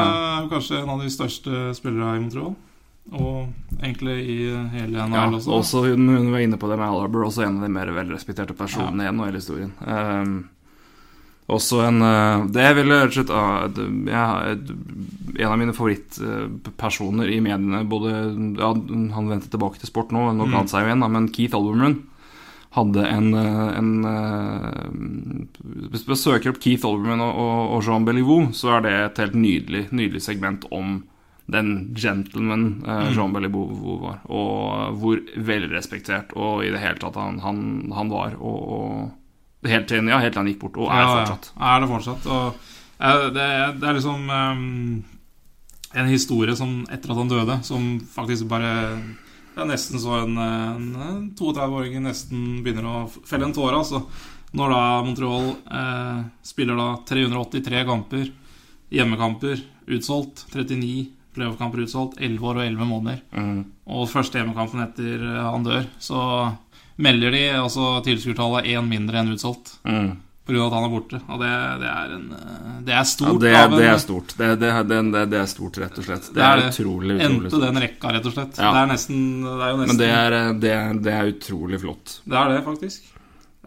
Er 0.44 0.50
kanskje 0.52 0.84
en 0.84 0.92
av 0.94 1.02
de 1.02 1.10
største 1.10 1.70
spillere 1.78 2.18
i 2.18 2.22
Montreal. 2.22 2.54
Og 3.10 3.80
egentlig 3.80 4.18
i 4.22 4.38
hele 4.76 5.08
NHL 5.10 5.16
Ja, 5.16 5.26
også. 5.34 5.52
også 5.56 5.82
hun, 5.88 6.08
hun 6.08 6.32
var 6.32 6.44
inne 6.46 6.60
på 6.62 6.70
det 6.70 6.78
med 6.78 6.86
Al 6.86 7.04
Arbor, 7.08 7.26
også 7.26 7.48
en 7.48 7.58
av 7.58 7.66
de 7.66 7.74
mer 7.74 7.90
velrespekterte 7.96 8.54
personene 8.54 9.08
i 9.08 9.12
NHL-historien. 9.12 9.72
Um, 9.82 10.36
også 11.50 11.80
en 11.82 12.04
Det 12.54 12.62
jeg 12.62 12.76
ville 12.78 13.00
rett 13.02 13.10
og 13.10 13.16
slett 13.18 13.80
jeg, 14.06 14.76
En 15.40 15.50
av 15.50 15.58
mine 15.58 15.74
favorittpersoner 15.74 17.32
i 17.34 17.40
mediene 17.42 17.82
både, 17.90 18.12
ja, 18.60 18.70
Han 19.16 19.32
vendte 19.32 19.50
tilbake 19.50 19.82
til 19.82 19.90
sport 19.90 20.14
nå, 20.14 20.28
nå 20.38 20.46
mm. 20.46 20.54
han 20.54 20.70
seg 20.70 20.86
jo 20.86 20.92
igjen, 20.92 21.08
men 21.10 21.32
Keith 21.34 21.58
Olbermann 21.58 22.04
hadde 22.76 23.06
en, 23.10 23.32
uh, 23.34 23.78
en 23.78 23.92
uh, 24.06 25.86
Hvis 25.90 26.06
du 26.06 26.14
søker 26.16 26.52
opp 26.52 26.60
Keith 26.62 26.86
Olbermann 26.86 27.24
og, 27.26 27.76
og, 27.76 27.80
Jean 27.86 28.06
Beliveau, 28.06 28.52
så 28.54 28.78
er 28.78 28.86
det 28.86 28.96
et 28.98 29.24
helt 29.24 29.38
nydelig, 29.40 29.88
nydelig 29.90 30.22
segment 30.26 30.68
om 30.70 31.00
den 31.50 31.96
gentleman 31.98 32.84
eh, 32.86 33.08
Jean 33.16 33.34
Beliveau 33.34 33.96
var, 34.04 34.20
og 34.30 34.98
hvor 35.02 35.22
velrespektert 35.36 36.36
og 36.38 36.64
i 36.66 36.70
det 36.70 36.82
hele 36.84 37.00
tatt 37.02 37.18
han, 37.18 37.40
han, 37.42 37.62
han 37.96 38.12
var. 38.12 38.36
Og, 38.38 38.60
og 38.76 39.70
helt 39.72 39.90
til 39.90 40.06
ja, 40.06 40.20
helt 40.22 40.36
til 40.36 40.44
han 40.44 40.52
gikk 40.52 40.60
bort, 40.62 40.78
og 40.78 40.92
er 40.94 41.02
Ja, 41.02 41.24
ja. 41.26 41.38
Er 41.72 41.82
det 41.82 41.90
fortsatt. 41.90 42.28
Og 42.30 42.60
eh, 43.00 43.26
det, 43.34 43.48
det 43.82 43.90
er 43.90 43.98
liksom 43.98 44.30
um, 44.30 45.02
en 45.98 46.12
historie 46.12 46.56
som 46.56 46.84
etter 46.92 47.16
at 47.16 47.24
han 47.24 47.34
døde, 47.34 47.58
som 47.66 47.90
faktisk 48.14 48.50
bare 48.52 48.76
Det 49.60 49.66
er 49.66 49.74
nesten 49.74 50.00
så 50.00 50.14
en, 50.22 50.38
en 50.40 51.24
32-åring 51.36 51.98
nesten 52.06 52.62
begynner 52.64 52.86
å 52.88 53.00
felle 53.12 53.44
en 53.44 53.52
tåre. 53.52 53.82
Altså. 53.82 54.00
Når 54.56 54.72
da 54.72 54.84
Montreal 55.04 55.50
eh, 55.52 56.22
spiller 56.48 56.80
da 56.80 56.86
383 57.10 57.82
kamper, 57.90 58.30
hjemmekamper 58.96 59.60
utsolgt, 59.98 60.46
39 60.54 61.10
playoff-kamper 61.36 61.84
utsolgt, 61.84 62.22
11 62.24 62.48
år 62.48 62.62
og 62.62 62.64
11 62.70 62.88
måneder. 62.94 63.20
Mm. 63.36 63.60
Og 63.98 64.08
første 64.14 64.40
hjemmekampen 64.40 64.86
etter 64.86 65.28
eh, 65.28 65.44
han 65.44 65.68
dør, 65.68 65.92
så 66.00 66.24
melder 66.96 67.36
de 67.36 67.44
altså 67.60 67.92
tilskuertallet 68.08 68.72
én 68.72 68.88
mindre 68.88 69.20
enn 69.20 69.36
utsolgt. 69.36 69.76
Mm. 69.84 70.14
Av 70.58 70.66
at 70.68 70.74
han 70.74 70.84
er 70.88 70.94
borte. 70.96 71.22
Og 71.30 71.40
det, 71.40 71.52
det 71.84 71.90
er 71.94 72.16
en 72.16 72.26
eh, 72.34 72.80
Det 72.88 72.94
er 72.94 72.98
Ja, 72.98 73.04
stort. 73.04 73.40
det, 73.42 73.54
av 73.56 73.72
en- 73.74 73.78
det 73.80 73.86
er 73.90 73.98
stort. 73.98 74.34
Det, 74.38 74.50
det, 74.60 74.72
det, 74.90 75.00
det, 75.12 75.30
det 75.30 75.40
er 75.40 75.46
stort, 75.46 75.78
rett 75.78 75.98
og 76.02 76.04
slett. 76.10 76.26
Det, 76.30 76.34
Det 76.34 76.42
er 76.44 76.58
er, 76.58 76.58
det. 76.66 76.74
utrolig, 76.74 77.16
utrolig 77.20 77.30
Endte 77.30 77.50
stort. 77.54 77.62
den 77.68 77.82
rekka, 77.86 78.14
rett 78.18 78.26
og 78.26 78.34
slett. 78.34 78.58
Ja. 78.58 78.72
Det 78.74 78.80
er 78.82 78.92
nesten 78.96 79.22
Det 79.44 79.54
er 79.70 79.78
nesten 79.78 79.88
Men 79.88 79.98
det 79.98 80.10
er, 80.10 80.32
eh, 80.42 80.54
det, 80.66 80.72
er, 80.80 80.94
det 81.06 81.14
er 81.14 81.32
utrolig 81.36 81.80
flott. 81.86 82.20
det, 82.26 82.38
er 82.38 82.50
det 82.56 82.64
faktisk. 82.66 83.02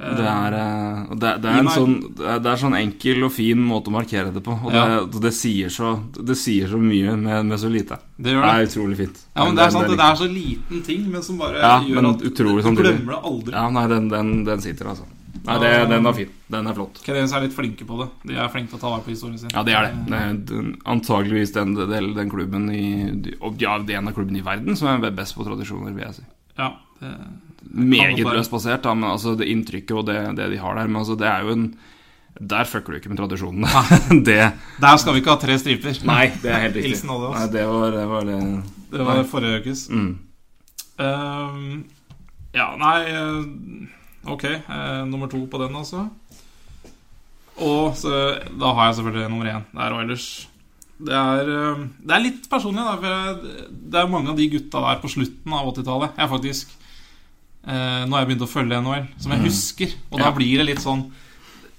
Eh, 0.01 0.17
Det 0.17 0.25
er, 0.25 0.55
eh, 0.57 1.15
det, 1.15 1.31
det, 1.43 1.51
er 1.53 1.59
en 1.61 1.69
sånn, 1.69 1.95
det 2.17 2.25
er- 2.27 2.47
er 2.53 2.57
sånn 2.57 2.75
enkel 2.75 3.23
og 3.25 3.33
fin 3.33 3.59
måte 3.61 3.89
å 3.89 3.93
markere 3.93 4.33
det 4.33 4.43
på. 4.43 4.51
Og 4.65 4.73
Ja. 4.73 5.05
det, 5.05 5.21
det, 5.21 5.33
sier 5.37 5.69
så, 5.69 5.93
det 6.17 6.35
sier 6.37 6.67
så 6.67 6.79
mye 6.81 7.15
med, 7.17 7.45
med 7.47 7.59
så 7.61 7.69
lite. 7.71 7.99
Det 8.17 8.25
Det 8.25 8.33
gjør 8.33 8.43
det. 8.43 8.49
det 8.49 8.57
er 8.57 8.67
utrolig 8.73 8.97
fint. 8.97 9.19
Ja, 9.37 9.45
men 9.45 9.55
det 9.55 9.65
er 9.67 9.71
sant, 9.71 9.89
det 9.89 9.97
det 10.01 10.07
er 10.09 10.17
så 10.17 10.29
liten 10.33 10.83
ting, 10.83 11.11
men 11.13 11.23
som 11.23 11.37
bare 11.39 11.61
Ja, 11.61 11.81
gjør 11.85 11.95
men 11.95 12.07
at 12.07 12.19
du 12.19 12.31
glemmer 12.31 13.13
det 13.13 13.23
aldri. 13.23 13.53
Ja, 13.53 13.69
nei, 13.71 13.87
den, 13.87 14.09
den, 14.09 14.45
den 14.45 14.61
sitter, 14.61 14.87
altså. 14.87 15.05
Nei, 15.43 15.57
det, 15.59 15.71
Den 15.91 16.05
var 16.07 16.15
fin. 16.15 16.29
Den 16.55 16.69
er 16.71 16.77
flott. 16.77 17.01
Canadiens 17.03 17.33
er 17.35 17.43
litt 17.47 17.55
flinke 17.57 17.87
på 17.89 17.97
det. 17.99 18.09
De 18.31 18.37
er 18.39 18.51
flinke 18.53 18.71
til 18.71 18.79
å 18.79 18.83
ta 18.83 18.91
vare 18.93 19.03
på 19.03 19.11
historien 19.11 19.41
sin. 19.41 19.51
Ja, 19.51 19.65
det 19.67 19.75
er 19.75 19.89
det. 19.89 19.95
det 20.07 20.19
er 20.21 20.37
den, 20.53 20.69
antageligvis 20.87 21.55
den, 21.57 21.73
den, 21.79 22.13
den 22.15 22.31
klubben 22.31 22.69
i 22.71 22.85
Ja, 23.59 23.79
det 23.83 23.97
er 23.97 23.99
en 23.99 24.11
av 24.13 24.15
klubbene 24.15 24.39
i 24.39 24.45
verden 24.47 24.79
som 24.79 24.91
er 24.93 25.11
best 25.17 25.35
på 25.35 25.47
tradisjoner, 25.49 25.95
vil 25.97 26.05
jeg 26.07 26.21
si. 26.21 26.27
Ja, 26.61 26.69
det, 27.01 27.11
Meget 27.73 28.19
det 28.21 28.27
være. 28.27 28.37
løst 28.39 28.53
basert, 28.53 28.85
da, 28.85 28.93
men 28.95 29.11
altså 29.11 29.35
det 29.39 29.49
inntrykket 29.51 29.97
og 29.99 30.07
det, 30.07 30.19
det 30.39 30.47
de 30.53 30.61
har 30.63 30.79
der. 30.79 30.91
Men 30.91 31.01
altså, 31.03 31.17
det 31.19 31.27
er 31.31 31.47
jo 31.47 31.57
en 31.57 31.67
Der 32.53 32.65
fucker 32.65 32.95
du 32.95 32.97
ikke 33.01 33.11
med 33.13 33.19
tradisjonene. 33.21 33.69
det 34.29 34.39
Der 34.81 34.97
skal 35.01 35.17
vi 35.17 35.21
ikke 35.25 35.35
ha 35.35 35.41
tre 35.43 35.57
striper. 35.61 35.99
Nei, 36.09 36.29
det 36.43 36.53
er 36.53 36.63
helt 36.69 36.79
riktig. 36.79 36.93
Hilsen 36.95 37.11
Olje, 37.13 37.33
Nei, 37.35 37.49
det 37.57 37.65
var 37.69 37.91
det. 37.97 38.05
Var 38.13 38.29
det. 38.31 38.39
Det 38.95 39.09
var 39.09 39.19
Nei. 39.19 39.27
forrige 39.29 39.59
ukes. 39.65 39.83
Mm. 39.91 40.13
Um, 41.03 41.85
ja, 42.55 42.69
nei 42.79 42.97
eh, 43.09 43.91
Ok, 44.27 44.45
eh, 44.45 45.05
nummer 45.11 45.27
to 45.29 45.41
på 45.51 45.59
den, 45.59 45.75
altså. 45.77 46.09
Og 47.63 47.97
så, 47.99 48.13
da 48.59 48.73
har 48.75 48.87
jeg 48.91 48.97
selvfølgelig 49.01 49.31
nummer 49.31 49.49
én. 49.51 49.65
Det 49.73 49.83
er 49.87 49.97
Oilers. 49.99 50.27
Det 51.03 51.15
er, 51.19 51.49
eh, 51.51 51.83
det 52.07 52.15
er 52.17 52.23
litt 52.23 52.47
personlig, 52.51 52.85
da. 52.87 52.95
For 52.97 53.09
jeg, 53.11 53.67
det 53.93 53.99
er 54.01 54.13
mange 54.13 54.31
av 54.31 54.37
de 54.39 54.47
gutta 54.53 54.81
der 54.87 55.01
på 55.03 55.11
slutten 55.11 55.53
av 55.59 55.67
80-tallet 55.75 56.17
jeg 56.23 56.31
faktisk 56.31 56.71
eh, 57.67 58.05
Nå 58.07 58.15
har 58.15 58.23
jeg 58.23 58.31
begynt 58.33 58.47
å 58.47 58.51
følge 58.51 58.79
NHL, 58.83 59.09
som 59.19 59.35
jeg 59.35 59.45
husker. 59.49 59.97
Og 60.11 60.19
da 60.23 60.29
Ja. 60.31 60.33
blir 60.39 60.57
det 60.63 60.67
litt 60.71 60.83
sånn 60.83 61.05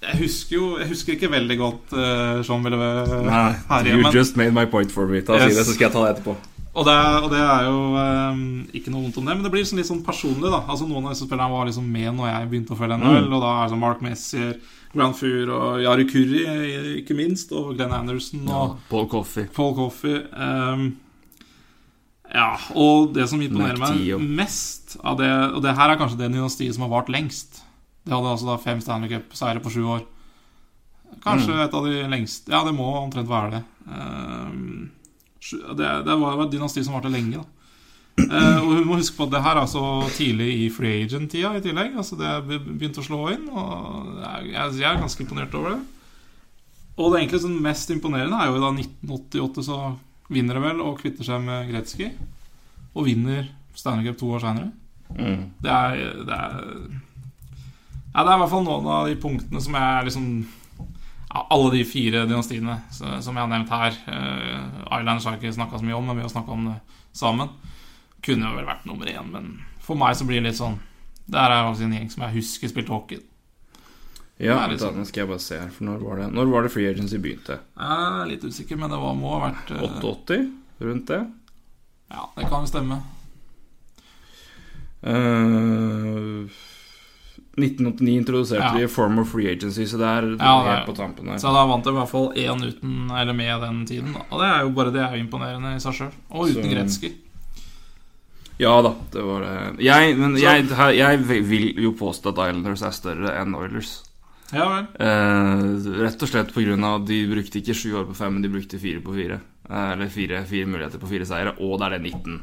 Jeg 0.04 0.18
husker 0.20 0.56
jo 0.58 0.66
Jeg 0.82 0.89
husker 0.89 1.14
ikke 1.16 1.30
veldig 1.32 1.58
godt 1.58 1.94
uh, 1.96 2.41
Jean 2.44 2.64
Bellevue 2.64 3.22
Nei, 3.24 3.54
her 3.70 3.86
you 3.88 3.96
hjemme. 4.02 4.12
just 4.12 4.36
made 4.36 4.52
my 4.54 4.66
point 4.66 4.91
for 4.91 5.08
me. 5.08 5.22
Ta 5.22 5.38
Yes. 5.39 5.54
si 5.54 5.56
det, 5.60 5.66
så 5.66 5.74
skal 5.78 5.88
jeg 5.88 5.94
ta 5.96 6.04
det 6.04 6.18
etterpå. 6.18 6.36
Og 6.74 6.86
det, 6.88 6.94
og 7.22 7.28
det 7.30 7.40
er 7.44 7.66
jo 7.68 7.82
eh, 8.02 8.38
ikke 8.80 8.90
noe 8.90 9.04
vondt 9.04 9.18
om 9.22 9.28
det, 9.30 9.36
men 9.38 9.44
det 9.46 9.52
blir 9.54 9.66
sånn 9.70 9.78
litt 9.78 9.90
sånn 9.92 10.00
personlig. 10.06 10.50
da 10.50 10.64
Altså 10.66 10.88
Noen 10.90 11.06
av 11.06 11.14
disse 11.14 11.28
spillerne 11.28 11.54
var 11.54 11.68
liksom 11.70 11.86
med 11.94 12.16
når 12.18 12.32
jeg 12.32 12.48
begynte 12.50 12.74
å 12.74 12.80
følge 12.80 12.98
NHL, 12.98 13.28
og 13.30 13.44
da 13.44 13.52
er 13.60 13.68
det 13.68 13.74
sånn 13.76 13.84
Mark 13.84 14.02
Messier, 14.02 14.56
Grand 14.94 15.16
Fur 15.18 15.52
og 15.54 15.82
Yari 15.84 16.08
Kurri, 16.10 16.42
eh, 16.50 16.88
ikke 17.04 17.14
minst, 17.18 17.54
og 17.54 17.76
Glenn 17.78 17.94
Anderson 17.94 18.48
og 18.50 18.80
Paul 18.90 19.06
Coffey. 19.12 19.46
Paul 19.54 19.76
Coffey. 19.78 20.18
um, 20.34 20.88
ja, 22.34 22.50
og 22.74 23.12
det 23.14 23.28
som 23.30 23.42
imponerer 23.46 23.78
meg 23.78 24.24
mest 24.42 24.96
av 25.06 25.20
det 25.20 25.28
Og 25.54 25.60
det 25.62 25.76
her 25.78 25.92
er 25.92 26.00
kanskje 26.00 26.18
det 26.18 26.32
dynastiet 26.34 26.74
som 26.74 26.88
har 26.88 26.90
vart 26.96 27.12
lengst. 27.14 27.60
Det 28.02 28.14
hadde 28.16 28.32
altså 28.32 28.48
da 28.50 28.56
fem 28.58 28.82
Stanley 28.82 29.12
Cup-seire 29.12 29.62
på 29.62 29.70
sju 29.70 29.84
år. 29.86 30.02
Kanskje 31.22 31.54
et 31.62 31.74
av 31.78 31.86
de 31.86 32.02
lengste 32.10 32.50
Ja, 32.50 32.64
det 32.66 32.74
må 32.74 32.88
omtrent 33.04 33.30
være 33.30 33.60
det. 33.60 33.64
Sju- 33.86 34.90
det, 35.52 35.91
det 36.08 36.16
var 36.22 36.46
et 36.46 36.54
dynasti 36.54 36.84
som 36.86 36.96
varte 36.98 37.12
lenge, 37.12 37.41
da. 37.41 37.64
Eh, 38.22 38.60
og 38.62 38.70
hun 38.70 38.86
må 38.86 39.00
huske 39.00 39.18
på 39.18 39.26
at 39.26 39.34
det 39.34 39.41
her 39.41 39.58
er 39.58 39.70
så 39.70 39.84
tidlig 40.14 40.50
i 40.66 40.70
free 40.74 41.02
agent-tida 41.08 41.56
i 41.58 41.64
tillegg. 41.66 41.96
Altså 41.98 42.18
Det 42.20 42.60
begynte 42.62 43.02
å 43.02 43.08
slå 43.08 43.24
inn, 43.34 43.48
og 43.50 44.20
jeg, 44.22 44.54
jeg, 44.54 44.86
er 44.86 45.02
ganske 45.02 45.26
imponert 45.26 45.58
over 45.58 45.76
det. 45.76 45.82
Og 46.94 47.10
det 47.10 47.24
egentlig 47.24 47.41
sånn 47.41 47.58
mest 47.66 47.89
imponerende 47.89 48.38
er 48.38 48.52
jo 48.52 48.62
da 48.62 48.70
1988 48.70 49.66
så 49.66 49.80
vinner 50.34 50.58
de 50.58 50.66
vel 50.68 50.84
og 50.86 51.00
kvitter 51.02 51.26
seg 51.26 51.41
med 51.46 51.72
Gretzky. 51.72 52.12
Og 52.94 53.08
vinner 53.10 53.48
Stanley 53.74 54.06
Cup 54.06 54.20
to 54.22 54.30
år 54.36 54.44
seinere. 54.44 54.70
Mm. 55.14 55.50
Det 55.62 55.74
er, 55.74 56.04
det 56.26 56.38
er 56.38 56.54
Ja, 58.14 58.22
det 58.22 58.30
er 58.30 58.36
i 58.36 58.41
hvert 58.44 58.52
fall 58.54 58.66
noen 58.66 58.88
av 58.94 59.08
de 59.10 59.18
punktene 59.22 59.62
som 59.62 59.76
jeg 59.78 60.06
liksom 60.08 60.28
ja, 61.34 61.48
Alle 61.50 61.72
de 61.74 61.84
fire 61.86 62.26
dynastiene 62.30 62.80
så- 62.92 63.22
som 63.22 63.36
jeg 63.36 63.44
har 63.44 63.50
nevnt 63.50 63.70
her. 63.70 63.92
Uh, 64.08 65.00
Islanders 65.00 65.26
har 65.26 65.38
ikke 65.38 65.54
snakka 65.54 65.80
så 65.80 65.86
mye 65.86 65.98
om, 65.98 66.06
men 66.06 66.16
vi 66.18 66.22
har 66.22 66.30
snakka 66.30 66.52
om 66.52 66.66
det 66.66 66.80
sammen. 67.14 67.50
Kunne 68.24 68.50
jo 68.50 68.56
vel 68.56 68.66
vært 68.66 68.86
nummer 68.86 69.06
én, 69.06 69.32
men 69.32 69.62
for 69.80 69.96
meg 69.96 70.16
så 70.16 70.26
blir 70.26 70.40
det 70.42 70.52
litt 70.52 70.60
sånn 70.62 70.80
Det 71.28 71.40
her 71.40 71.52
er 71.52 71.64
altså 71.70 71.84
en 71.84 71.94
gjeng 71.94 72.10
som 72.12 72.24
jeg 72.24 72.34
husker 72.36 72.68
spilte 72.70 72.90
hockey. 72.92 73.20
Ja, 74.40 74.68
da, 74.68 74.76
sånn. 74.78 74.98
nå 74.98 75.06
skal 75.08 75.22
jeg 75.22 75.30
bare 75.30 75.40
se 75.40 75.58
her, 75.60 75.70
for 75.70 75.86
når 75.86 76.00
var 76.04 76.16
det 76.18 76.34
Når 76.34 76.50
var 76.52 76.64
det 76.64 76.72
Free 76.72 76.90
Agency 76.90 77.18
begynte? 77.18 77.60
Jeg 77.78 78.22
er 78.22 78.26
litt 78.28 78.44
usikker, 78.44 78.78
men 78.78 78.90
det 78.90 79.00
var, 79.00 79.14
må 79.16 79.40
ha 79.40 79.50
vært 79.50 79.72
uh, 79.72 80.00
88? 80.02 80.52
Rundt 80.82 81.08
det? 81.08 81.22
Ja, 82.12 82.26
det 82.36 82.50
kan 82.50 82.66
jo 82.66 82.68
stemme. 82.68 83.02
Eh, 85.04 86.48
1989 87.58 88.18
introduserte 88.18 88.64
Ja. 88.74 88.80
de 88.80 88.88
Form 88.89 89.20
of 89.20 89.30
Free 89.30 89.51
Agency, 89.51 89.86
så 89.86 89.97
det 90.01 90.08
er 90.10 90.38
Ja, 90.39 90.64
helt 90.64 90.88
på 90.88 90.95
tampen 90.97 91.26
der. 91.28 91.38
Så 91.38 91.54
da 91.54 91.66
vant 91.70 91.86
jeg 91.86 91.93
i 91.93 91.97
hvert 91.97 92.10
fall 92.10 92.32
én 92.34 92.64
uten 92.66 93.12
eller 93.12 93.34
med 93.34 93.62
den 93.62 93.86
tiden. 93.86 94.16
Og 94.32 94.39
det 94.41 94.47
er 94.49 94.62
jo 94.64 94.70
bare 94.72 94.91
det 94.91 95.01
er 95.01 95.16
jo 95.18 95.24
imponerende 95.24 95.76
i 95.76 95.80
seg 95.80 95.93
sjøl. 95.93 96.12
Og 96.32 96.47
uten 96.49 96.64
Så- 96.64 96.70
Gretzky. 96.74 97.12
Ja 98.60 98.82
da, 98.86 98.93
det 99.12 99.22
var 99.26 99.41
det. 99.41 99.84
Jeg, 99.84 100.18
men 100.18 100.36
jeg, 100.38 100.68
jeg 100.97 101.20
vil 101.49 101.74
jo 101.82 101.91
påstå 101.97 102.30
at 102.34 102.41
Islanders 102.49 102.84
er 102.86 102.91
større 102.91 103.32
enn 103.41 103.56
Oilers. 103.58 104.04
Ja 104.54 104.68
vel. 104.70 104.86
Eh, 105.01 105.64
rett 106.04 106.22
og 106.22 106.30
slett 106.30 106.54
pga. 106.54 106.95
at 106.95 107.06
de 107.08 107.28
brukte 107.28 107.58
ikke 107.62 107.74
sju 107.74 107.95
år 107.97 108.06
på 108.12 108.16
fem, 108.16 108.34
men 108.34 108.41
de 108.43 108.49
brukte 108.54 108.80
fire 108.80 109.01
på 109.01 109.14
fire. 109.16 109.39
Eh, 109.70 109.91
eller 109.93 110.08
fire, 110.08 110.43
fire 110.45 110.66
muligheter 110.70 110.99
på 111.01 111.08
fire 111.10 111.26
seire, 111.26 111.56
og 111.60 111.80
det 111.80 111.86
er 111.88 111.97
det 111.97 112.14
19, 112.14 112.41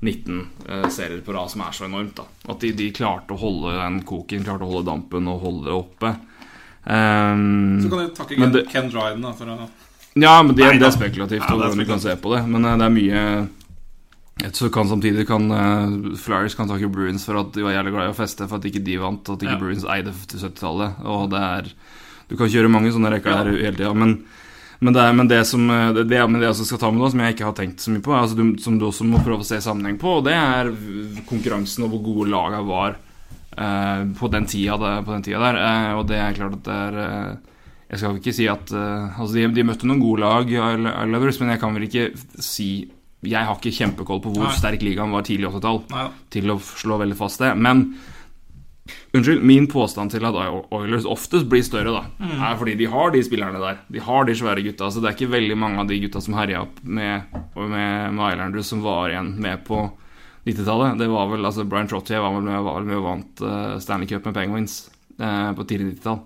19 0.00 0.40
eh, 0.68 0.88
serier 0.92 1.20
på 1.24 1.34
rad 1.36 1.50
som 1.52 1.64
er 1.66 1.74
så 1.76 1.86
enormt. 1.88 2.16
da 2.20 2.52
At 2.52 2.60
de, 2.60 2.72
de 2.76 2.90
klarte 2.96 3.34
å 3.34 3.40
holde 3.40 3.74
den 3.78 4.00
koken, 4.08 4.44
klarte 4.46 4.66
å 4.66 4.70
holde 4.70 4.90
dampen 4.90 5.28
og 5.32 5.42
holde 5.44 5.68
det 5.68 5.76
oppe. 5.76 6.14
Um, 6.86 7.80
Så 7.82 7.90
kan 7.90 7.98
du 7.98 8.14
takke 8.14 8.36
Ken, 8.38 8.52
det- 8.54 8.68
Ken 8.70 8.90
Dryden 8.92 9.24
da, 9.26 9.32
for 9.34 9.50
å 9.50 9.68
ja, 10.16 10.42
men 10.42 10.54
det, 10.56 10.64
Nei 10.64 10.78
det 10.80 10.86
er 10.88 10.94
spekulativt 10.94 11.44
Ja, 11.44 11.56
det 11.60 11.82
er 11.82 11.88
kan 11.90 12.00
se 12.00 12.14
på 12.16 12.32
det. 12.32 12.46
Men 12.48 12.64
eh, 12.64 12.76
det 12.80 12.86
er 12.86 12.94
mye 12.94 13.22
så 14.52 14.68
kan 14.72 14.88
Samtidig 14.88 15.26
kan 15.28 15.46
uh, 15.50 16.16
Flyers 16.20 16.54
kan 16.56 16.68
takke 16.68 16.88
Bruins 16.92 17.24
for 17.24 17.38
at 17.40 17.54
de 17.56 17.64
var 17.64 17.72
jævlig 17.72 17.92
glad 17.94 18.08
i 18.08 18.12
å 18.12 18.16
feste, 18.16 18.48
for 18.48 18.60
at 18.60 18.66
ikke 18.68 18.82
de 18.84 18.98
vant, 19.00 19.28
at 19.32 19.44
ikke 19.44 19.54
Ja. 19.54 19.60
Bruins 19.60 19.84
eide 19.88 20.12
til 20.28 20.40
70-tallet. 20.42 20.98
Og 21.08 21.30
det 21.32 21.40
er 21.40 21.70
Du 22.28 22.36
kan 22.36 22.50
kjøre 22.50 22.68
mange 22.72 22.90
sånne 22.92 23.12
rekker 23.14 23.32
der 23.32 23.52
hele 23.54 23.76
tida, 23.76 23.92
men 23.94 24.16
men 24.78 24.92
det, 24.92 25.04
men 25.16 25.28
det 25.30 25.40
som 25.48 25.62
eh, 25.70 25.88
det, 25.96 26.04
det, 26.10 26.20
det 26.20 26.44
jeg 26.44 26.52
også 26.52 26.68
skal 26.68 26.80
ta 26.82 26.90
med 26.92 27.00
nå, 27.00 27.10
som 27.12 27.22
jeg 27.24 27.36
ikke 27.36 27.48
har 27.48 27.56
tenkt 27.56 27.84
så 27.84 27.94
mye 27.94 28.04
på, 28.04 28.14
altså 28.16 28.36
du, 28.38 28.44
som 28.62 28.78
du 28.78 28.86
også 28.88 29.06
må 29.08 29.22
prøve 29.24 29.44
å 29.44 29.48
se 29.48 29.60
sammenheng 29.64 29.98
på, 30.00 30.18
og 30.18 30.26
det 30.28 30.36
er 30.36 30.72
konkurransen 31.28 31.86
og 31.86 31.94
hvor 31.94 32.02
gode 32.10 32.30
laga 32.34 32.62
var 32.66 32.96
eh, 33.56 34.02
på, 34.18 34.30
den 34.32 34.48
tida, 34.50 34.76
på 34.76 35.14
den 35.14 35.24
tida 35.26 35.42
der. 35.46 35.60
Eh, 35.62 35.92
og 35.96 36.04
det 36.10 36.18
er 36.20 36.36
klart 36.36 36.58
at 36.60 36.66
det 36.68 36.80
er 36.88 36.98
eh, 37.04 37.54
Jeg 37.86 38.02
skal 38.02 38.16
ikke 38.18 38.34
si 38.34 38.48
at 38.50 38.72
eh, 38.74 39.20
Altså, 39.20 39.32
de, 39.38 39.46
de 39.54 39.64
møtte 39.68 39.86
noen 39.88 40.02
gode 40.02 40.24
lag, 40.24 40.50
Islanders, 40.50 41.40
men 41.40 41.54
jeg 41.54 41.62
kan 41.62 41.76
vel 41.76 41.86
ikke 41.86 42.08
si 42.42 42.68
Jeg 43.26 43.46
har 43.48 43.56
ikke 43.56 43.74
kjempekoll 43.78 44.20
på 44.24 44.34
hvor 44.34 44.48
Nei. 44.48 44.56
sterk 44.58 44.82
ligaen 44.84 45.14
var 45.14 45.24
tidlig 45.26 45.52
80-tall 45.54 45.80
til 46.34 46.52
å 46.52 46.60
slå 46.60 46.98
veldig 47.00 47.16
fast 47.18 47.40
det. 47.42 47.54
Men 47.56 47.88
Unnskyld, 49.16 49.42
min 49.46 49.66
påstand 49.70 50.12
til 50.14 50.24
at 50.28 50.36
Oilers 50.74 51.06
oftest 51.08 51.48
blir 51.50 51.64
større, 51.66 51.92
da, 51.94 52.30
er 52.50 52.58
fordi 52.60 52.76
de 52.78 52.88
har 52.92 53.12
de 53.14 53.22
spillerne 53.26 53.60
der. 53.62 53.80
De 53.92 54.02
har 54.02 54.26
de 54.28 54.36
svære 54.38 54.64
gutta. 54.66 54.90
Så 54.92 55.02
det 55.02 55.10
er 55.10 55.16
ikke 55.18 55.34
veldig 55.34 55.58
mange 55.58 55.82
av 55.82 55.90
de 55.90 56.00
gutta 56.02 56.22
som 56.24 56.36
herja 56.38 56.64
opp 56.66 56.82
med, 56.82 57.36
med, 57.56 58.14
med 58.16 58.26
Islanders, 58.32 58.72
som 58.72 58.84
var 58.84 59.12
igjen 59.12 59.34
med 59.42 59.64
på 59.66 59.84
90-tallet. 60.46 60.98
Det 61.00 61.10
var 61.10 61.30
vel, 61.32 61.46
altså 61.48 61.66
Brian 61.66 61.90
Trottier 61.90 62.22
var 62.22 62.34
vel 62.36 62.46
med, 62.46 62.60
var 62.62 62.80
vel 62.80 62.90
med 62.90 63.00
og 63.00 63.06
vant 63.08 63.44
uh, 63.44 63.76
Stanley 63.82 64.10
Cup 64.10 64.28
med 64.28 64.36
Penguins 64.36 64.78
uh, 65.18 65.50
på 65.56 65.66
tidlig 65.66 65.96
90-tall. 65.96 66.20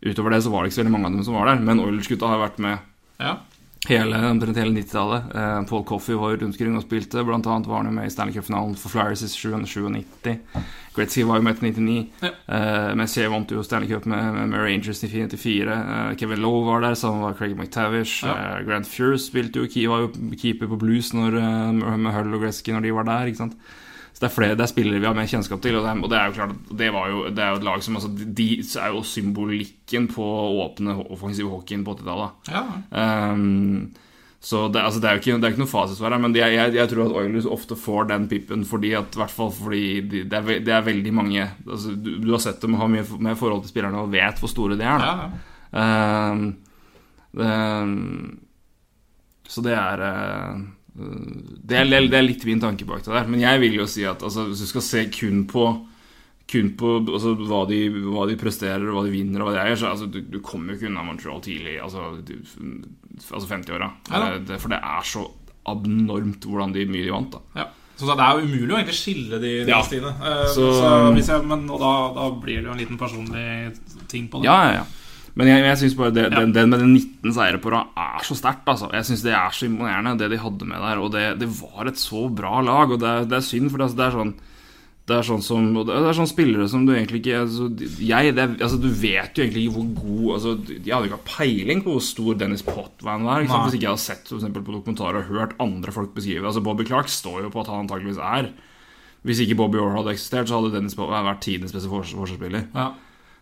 Utover 0.00 0.32
det 0.32 0.42
så 0.44 0.52
var 0.52 0.62
det 0.62 0.70
ikke 0.70 0.78
så 0.78 0.84
veldig 0.84 0.96
mange 0.96 1.08
av 1.10 1.16
dem 1.16 1.24
som 1.26 1.36
var 1.36 1.50
der, 1.50 1.64
men 1.64 1.80
Oilers-gutta 1.82 2.28
har 2.28 2.42
vært 2.44 2.60
med 2.62 2.78
Ja. 3.20 3.34
Hele, 3.88 4.18
omtrent 4.28 4.58
hele 4.60 4.74
90-tallet. 4.76 5.30
Eh, 5.34 5.62
Paul 5.68 5.84
Coffey 5.84 6.14
var 6.14 6.34
rundt 6.34 6.42
omkring 6.42 6.76
og 6.76 6.84
spilte. 6.84 7.24
Blant 7.24 7.46
annet 7.48 7.68
var 7.70 7.80
han 7.80 7.88
jo 7.88 7.94
med 7.96 8.06
i 8.06 8.12
Stanley 8.12 8.34
Cup-finalen 8.36 8.76
for 8.76 8.92
Flyers 8.92 9.22
i 9.24 9.30
97. 9.32 10.36
Gretzky 10.96 11.24
var 11.24 11.40
jo 11.40 11.46
med 11.46 11.56
til 11.56 11.70
99. 11.70 11.96
Ja. 12.20 12.32
Eh, 12.56 12.90
Messier 13.00 13.30
vant 13.32 13.50
jo 13.54 13.64
Stanley 13.64 13.88
Cup 13.88 14.06
med, 14.10 14.32
med, 14.36 14.52
med 14.52 14.64
Rangers 14.66 15.02
i 15.06 15.08
94. 15.08 15.72
Eh, 15.72 16.14
Kevin 16.20 16.42
Lowe 16.44 16.66
var 16.68 16.84
der, 16.84 16.98
sammen 16.98 17.24
var 17.24 17.38
Craig 17.38 17.56
McTavish. 17.56 18.24
Ja. 18.26 18.36
Eh, 18.58 18.64
Grant 18.68 18.90
Fure 18.90 19.18
spilte 19.18 19.64
jo, 19.64 19.92
var 19.92 20.04
jo 20.04 20.32
keeper 20.36 20.68
på 20.68 20.80
Blues 20.80 21.14
når, 21.16 21.38
eh, 21.40 21.96
med 21.96 22.12
Hull 22.18 22.36
og 22.36 22.44
Gretzky 22.44 22.76
når 22.76 22.84
de 22.84 22.96
var 22.98 23.08
der. 23.08 23.32
ikke 23.32 23.44
sant? 23.46 23.56
Så 24.12 24.20
det 24.20 24.28
er 24.28 24.34
flere 24.34 24.56
det 24.58 24.66
er 24.66 24.72
spillere 24.72 25.00
vi 25.00 25.06
har 25.08 25.16
mer 25.16 25.30
kjennskap 25.30 25.62
til. 25.64 25.78
Og 25.78 25.84
det, 25.86 25.90
er- 25.94 26.04
og 26.04 26.10
det 26.12 26.18
er 26.18 26.26
jo 26.28 26.36
klart 26.36 26.52
at 26.56 26.76
det, 26.82 26.90
var 26.92 27.08
jo, 27.12 27.24
det 27.30 27.44
er 27.44 27.50
jo 27.54 27.60
et 27.62 27.66
lag 27.70 27.82
som 27.86 27.96
altså, 27.96 28.10
De 28.10 28.48
er 28.60 28.92
jo 28.94 29.02
symbolikken 29.06 30.08
på 30.12 30.28
åpne 30.66 30.98
offensiv 31.10 31.48
hockeyen 31.52 31.84
på 31.86 31.96
80-tallet. 32.00 32.30
ja. 32.52 32.64
Um, 33.32 33.90
så 34.40 34.68
det, 34.72 34.80
altså 34.80 35.00
det, 35.02 35.08
er 35.08 35.12
jo 35.12 35.20
ikke, 35.20 35.34
det 35.36 35.44
er 35.44 35.52
ikke 35.52 35.60
noe 35.60 35.68
fasitsvar 35.68 36.14
her, 36.14 36.20
men 36.24 36.32
jeg, 36.32 36.54
jeg, 36.56 36.72
jeg 36.72 36.88
tror 36.88 37.02
at 37.10 37.16
Oilers 37.20 37.44
ofte 37.44 37.76
får 37.76 38.06
den 38.08 38.22
pippen 38.30 38.62
fordi 38.64 38.94
at, 38.96 39.12
hvert 39.20 39.34
fall 39.34 39.50
fordi 39.52 39.82
de, 40.00 40.22
det, 40.32 40.38
er, 40.38 40.62
det 40.64 40.72
er 40.72 40.86
veldig 40.86 41.12
mange 41.12 41.42
altså 41.66 41.92
du, 41.92 42.14
du 42.24 42.30
har 42.32 42.40
sett 42.40 42.62
dem 42.64 42.78
ha 42.80 42.88
mye 42.88 43.04
med 43.20 43.36
forhold 43.36 43.60
til 43.66 43.74
spillerne 43.74 44.00
og 44.00 44.08
vet 44.14 44.40
hvor 44.40 44.48
store 44.48 44.78
de 44.80 44.86
er. 44.88 45.04
ja, 45.04 45.12
ja. 45.26 46.30
Um, 46.32 46.40
ehm, 47.36 48.40
så 49.50 49.60
det 49.66 49.74
er 49.76 50.02
eh, 50.08 50.56
det 50.94 51.76
er, 51.78 51.86
det 52.10 52.18
er 52.18 52.26
litt 52.26 52.44
min 52.48 52.60
tanke 52.60 52.84
bak 52.88 53.04
det 53.04 53.12
der. 53.14 53.28
Men 53.30 53.40
jeg 53.40 53.60
vil 53.62 53.74
jo 53.78 53.86
si 53.86 54.04
at 54.04 54.22
altså, 54.26 54.48
hvis 54.50 54.64
du 54.64 54.66
skal 54.66 54.82
se 54.82 55.04
kun 55.14 55.44
på 55.50 55.68
kun 56.50 56.72
på 56.74 56.88
altså, 57.06 57.36
hva, 57.46 57.60
de, 57.70 57.76
hva 58.10 58.24
de 58.26 58.34
presterer, 58.36 58.82
hva 58.90 59.04
de 59.06 59.12
vinner, 59.14 59.38
og 59.44 59.46
hva 59.50 59.54
de 59.54 59.60
eier, 59.68 59.76
så 59.78 59.92
altså, 59.92 60.08
du, 60.10 60.18
du 60.26 60.40
kommer 60.42 60.72
jo 60.74 60.80
ikke 60.80 60.88
unna 60.90 61.04
Montreal 61.06 61.38
tidlig, 61.44 61.76
altså, 61.78 62.08
du, 62.26 62.32
altså 63.30 63.46
50-åra. 63.46 63.86
Ja 64.10 64.56
For 64.58 64.72
det 64.72 64.80
er 64.82 65.06
så 65.06 65.22
abnormt 65.70 66.42
hvordan 66.50 66.72
de, 66.74 66.86
mye 66.90 67.04
de 67.06 67.12
vant, 67.14 67.36
da. 67.36 67.42
ja. 67.62 67.68
Så 68.00 68.08
det 68.16 68.24
er 68.24 68.38
jo 68.40 68.46
umulig 68.48 68.72
å 68.72 68.78
egentlig 68.80 68.96
skille 68.96 69.38
de 69.42 69.48
Ja. 69.60 69.64
dynastiene. 69.68 70.08
Eh, 70.24 70.46
Så- 70.54 70.72
så, 70.72 70.90
jeg, 71.20 71.46
men 71.46 71.66
og 71.70 71.78
da, 71.82 71.90
da 72.16 72.30
blir 72.40 72.62
det 72.62 72.64
jo 72.64 72.72
en 72.72 72.78
liten 72.80 72.98
personlig 72.98 73.76
ting 74.08 74.26
på 74.32 74.40
det. 74.40 74.46
Ja, 74.48 74.56
ja, 74.64 74.72
ja. 74.80 74.84
Men 75.40 75.48
jeg, 75.50 75.64
jeg 75.64 75.78
synes 75.80 75.96
bare 75.98 76.12
det, 76.14 76.26
Ja. 76.28 76.40
den, 76.44 76.52
den 76.52 76.68
med 76.70 76.82
den 76.84 76.92
19 76.94 77.32
seire 77.36 77.58
på 77.64 77.72
rad 77.72 77.90
er 77.96 78.22
så 78.28 78.36
sterkt. 78.36 78.68
Altså. 78.68 78.90
Jeg 78.92 79.08
synes 79.08 79.22
det 79.24 79.32
er 79.32 79.56
så 79.56 79.66
imponerende, 79.66 80.14
det 80.20 80.30
de 80.34 80.38
hadde 80.44 80.68
med 80.68 80.84
der. 80.84 81.00
Og 81.00 81.10
det, 81.16 81.24
det 81.40 81.48
var 81.62 81.88
et 81.88 81.98
så 81.98 82.26
bra 82.28 82.60
lag. 82.60 82.92
Og 82.92 83.00
det, 83.00 83.16
det 83.32 83.40
er 83.40 83.46
synd, 83.48 83.70
for 83.72 83.80
det, 83.80 83.88
altså, 83.88 84.00
det 84.04 84.06
er 84.10 84.16
sånn 84.20 84.34
det 85.10 85.16
er 85.16 85.24
sånn 85.26 85.40
som 85.42 85.64
Det 85.74 85.90
er 85.96 86.14
sånn 86.14 86.28
spillere 86.30 86.68
som 86.70 86.84
du 86.86 86.92
egentlig 86.92 87.18
ikke 87.24 87.38
altså, 87.40 87.64
jeg, 87.98 88.34
det, 88.36 88.42
er- 88.44 88.60
altså, 88.62 88.76
Du 88.78 88.86
vet 88.94 89.34
jo 89.34 89.42
egentlig 89.42 89.64
ikke 89.64 89.74
hvor 89.80 89.88
god 90.04 90.28
altså, 90.36 90.52
Jeg 90.70 90.92
hadde 90.94 91.08
ikke 91.08 91.16
hatt 91.16 91.32
peiling 91.32 91.80
på 91.82 91.94
hvor 91.96 92.04
stor 92.04 92.36
Dennis 92.38 92.62
Potvin 92.62 93.24
var. 93.26 93.42
Ikke? 93.42 93.58
Hvis 93.64 93.74
ikke 93.74 93.88
jeg 93.88 93.90
hadde 93.96 94.04
sett 94.04 94.28
for 94.30 94.36
eksempel, 94.38 94.62
på 94.62 94.76
dokumentarer 94.76 95.18
og 95.24 95.32
hørt 95.32 95.56
andre 95.58 95.90
folk 95.96 96.12
beskrive 96.14 96.46
altså, 96.46 96.62
Bobby 96.62 96.86
Clark 96.86 97.10
står 97.10 97.40
jo 97.48 97.50
på 97.50 97.64
at 97.64 97.72
han 97.72 97.88
antakeligvis 97.88 98.20
er. 98.22 98.52
Hvis 99.26 99.42
ikke 99.42 99.58
Bobby 99.58 99.80
Orr 99.82 99.96
hadde 99.98 100.14
eksistert, 100.14 100.46
så 100.52 100.60
hadde 100.60 100.76
Dennis 100.76 100.94
Potvin 101.00 101.26
vært 101.26 101.42
tidenes 101.48 101.74
beste 101.74 101.90
forsvarsspiller. 101.90 102.68
Ja. 102.76 102.86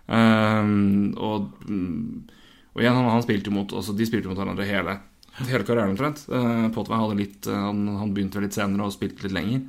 Ehm, 0.09 1.13
og, 1.21 1.51
mm, 1.69 2.29
og 2.73 2.81
igjen, 2.83 2.97
han, 2.97 3.11
han 3.13 3.25
spilte 3.25 3.53
mot 3.53 3.75
altså, 3.77 3.93
De 3.93 4.07
spilte 4.09 4.31
mot 4.31 4.39
hverandre 4.39 4.65
hele, 4.65 4.95
hele 5.43 5.67
karrieren 5.67 5.93
omtrent. 5.93 6.25
Uh, 6.33 6.69
Potvin 6.75 7.03
hadde 7.03 7.19
litt 7.19 7.49
eh, 7.49 7.67
han, 7.69 7.85
han 8.01 8.15
begynte 8.17 8.43
litt 8.43 8.57
senere 8.57 8.89
og 8.89 8.95
spilte 8.97 9.27
litt 9.27 9.37
lenger. 9.37 9.67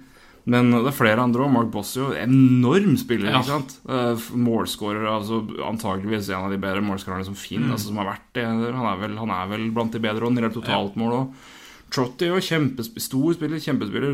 Men 0.50 0.72
det 0.72 0.88
er 0.90 0.96
flere 0.96 1.22
andre 1.22 1.44
òg. 1.46 1.52
Mark 1.54 1.70
Bossio, 1.74 2.10
enorm 2.18 2.96
spiller. 2.98 3.30
Ja. 3.30 3.44
ikke 3.44 3.52
sant? 3.52 3.76
Uh, 3.86 4.30
Målskårer, 4.40 5.06
altså 5.12 5.44
antageligvis 5.68 6.32
en 6.32 6.48
av 6.48 6.56
de 6.56 6.62
bedre 6.62 6.82
målskårerne 6.86 7.28
som 7.28 7.38
finnes, 7.38 7.76
altså, 7.76 7.92
som 7.92 8.02
har 8.02 8.14
vært 8.16 8.28
det. 8.40 8.48
Han 8.48 8.88
er 8.90 9.02
vel, 9.04 9.18
han 9.20 9.36
er 9.36 9.52
vel 9.52 9.70
blant 9.76 9.94
de 9.94 10.02
bedre, 10.02 10.24
og 10.24 10.34
når 10.34 10.40
det 10.40 10.48
gjelder 10.48 10.62
totaltmål 10.62 11.18
òg. 11.20 11.48
Trotty 11.90 12.28
er 12.28 12.36
jo 12.36 12.42
kjempestor 12.46 13.34
spiller, 13.34 13.58
kjempespiller. 13.64 14.14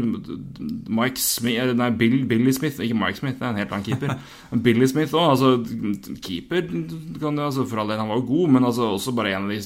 Mike 0.87 1.19
Smith 1.19 1.73
Nei, 1.75 1.89
Bill, 1.99 2.21
Billy 2.29 2.53
Smith, 2.55 2.79
ikke 2.79 2.95
Mike 2.95 3.19
Smith, 3.19 3.35
det 3.39 3.43
er 3.43 3.51
en 3.51 3.59
helt 3.59 3.73
annen 3.75 3.87
keeper. 3.87 4.13
Billy 4.67 4.87
Smith 4.87 5.11
òg, 5.15 5.33
altså 5.33 5.49
Keeper 6.23 6.63
kan 7.19 7.35
du, 7.35 7.43
altså, 7.43 7.65
For 7.67 7.81
all 7.83 7.91
del, 7.91 7.99
han 7.99 8.11
var 8.11 8.21
jo 8.21 8.27
god, 8.29 8.53
men 8.55 8.67
altså, 8.69 8.87
også 8.95 9.15
bare 9.17 9.33
en 9.35 9.49
av 9.49 9.51
de 9.51 9.59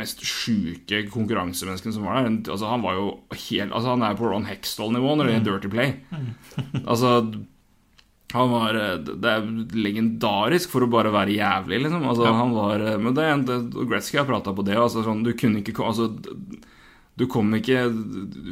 mest 0.00 0.24
sjuke 0.26 1.04
konkurransemenneskene 1.14 1.94
som 1.94 2.08
var 2.08 2.18
der. 2.24 2.34
Altså, 2.50 2.66
han 2.70 2.82
var 2.82 2.98
jo 2.98 3.06
helt 3.46 3.70
Altså, 3.70 3.92
han 3.94 4.02
er 4.06 4.18
på 4.18 4.28
Ron 4.30 4.48
Hextall-nivå 4.50 5.14
når 5.20 5.30
det 5.30 5.36
gjelder 5.38 5.50
Dirty 5.54 5.72
Play. 5.76 5.96
Altså 6.90 7.14
han 8.30 8.46
var 8.52 8.76
Det 9.02 9.26
er 9.26 9.46
legendarisk 9.74 10.70
for 10.70 10.86
å 10.86 10.90
bare 10.90 11.10
være 11.10 11.34
jævlig, 11.34 11.80
liksom. 11.82 12.04
Altså, 12.06 12.26
Ja. 12.28 12.34
han 12.38 12.52
var 12.54 12.84
Men 13.02 13.14
det 13.16 13.24
er 13.26 13.32
en 13.34 13.70
Gretzky 13.90 14.20
har 14.20 14.28
prata 14.28 14.52
på 14.54 14.62
det. 14.66 14.76
Altså, 14.78 15.02
sånn, 15.06 15.24
du 15.26 15.32
kunne 15.34 15.62
ikke 15.64 15.74
altså, 15.82 16.10
Du 17.18 17.26
kom 17.28 17.50
ikke 17.58 17.82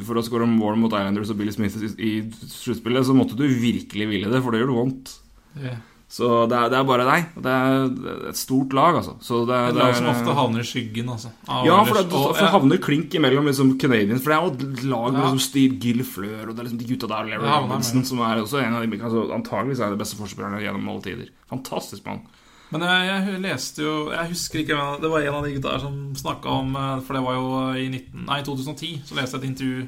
For 0.05 0.19
å 0.19 0.23
skåre 0.25 0.45
mål 0.49 0.75
mot 0.81 0.93
Islanders 0.93 1.31
og 1.33 1.39
Billy 1.39 1.53
Smith 1.55 1.79
i, 1.97 2.11
sluttspillet, 2.51 3.07
så 3.07 3.15
måtte 3.17 3.37
du 3.39 3.47
virkelig 3.47 4.09
ville 4.11 4.31
det, 4.31 4.41
for 4.43 4.53
det 4.53 4.61
gjør 4.61 4.73
det 4.73 4.79
vondt. 4.81 5.13
Yeah. 5.59 5.79
Så 6.09 6.25
det 6.49 6.57
er, 6.57 6.71
det 6.73 6.77
er 6.79 6.85
bare 6.89 7.03
deg. 7.05 7.25
Det 7.37 7.51
er, 7.53 7.83
et 8.31 8.37
stort 8.37 8.73
lag, 8.73 8.95
altså. 8.97 9.11
Så 9.21 9.43
det, 9.45 9.53
er 9.53 9.67
et 9.69 9.75
det 9.77 9.83
lag 9.83 9.91
som 9.99 10.07
ofte 10.09 10.33
havner 10.39 10.63
i 10.63 10.65
skyggen, 10.65 11.11
altså. 11.13 11.29
av 11.45 11.67
ja, 11.67 11.75
for 11.85 11.99
det, 11.99 12.05
for 12.09 12.41
ja, 12.41 12.47
havner 12.55 12.81
klink 12.81 13.13
imellom 13.19 13.45
liksom, 13.45 13.75
Canadiens. 13.81 14.23
For 14.25 14.33
det 14.33 14.39
er 14.39 14.47
jo 14.47 14.53
et 14.55 14.87
lag 14.89 15.11
med 15.11 15.19
Ja. 15.19 15.27
liksom, 15.27 15.43
Steve 15.45 15.77
Gilfleur 15.83 16.49
og 16.49 16.55
det 16.55 16.63
er 16.63 16.65
liksom 16.65 16.81
de 16.81 16.89
gutta 16.89 17.11
der, 17.11 17.29
Larry 17.29 17.45
Ja, 17.45 17.59
Robinson, 17.61 18.01
som 18.09 18.23
er 18.25 18.41
også 18.41 18.57
en 18.63 18.79
av 18.79 18.81
de 18.81 18.97
altså, 18.97 19.27
Antageligvis 19.37 19.83
er 19.85 19.93
de 19.93 20.01
beste 20.01 20.17
forspillerne 20.17 20.63
gjennom 20.65 20.89
alle 20.89 21.05
tider. 21.05 21.29
Fantastisk 21.53 22.09
mann. 22.09 22.25
Men 22.71 22.83
jeg, 22.85 23.05
jeg 23.09 23.39
leste 23.41 23.81
jo 23.81 23.93
Jeg 24.13 24.29
husker 24.29 24.59
ikke 24.61 24.75
Det 25.01 25.09
var 25.09 25.23
en 25.25 25.37
av 25.39 25.45
de 25.47 25.55
gutta 25.55 25.71
her 25.73 25.81
som 25.81 25.95
snakka 26.19 26.51
om 26.53 26.75
eh, 26.77 26.99
For 27.07 27.17
det 27.17 27.23
var 27.25 27.33
jo 27.39 27.47
i 27.81 27.87
19, 27.89 28.27
nei, 28.27 28.37
2010 28.45 28.91
Så 29.09 29.17
leste 29.17 29.37
jeg 29.39 29.41
et 29.43 29.49
intervju 29.53 29.87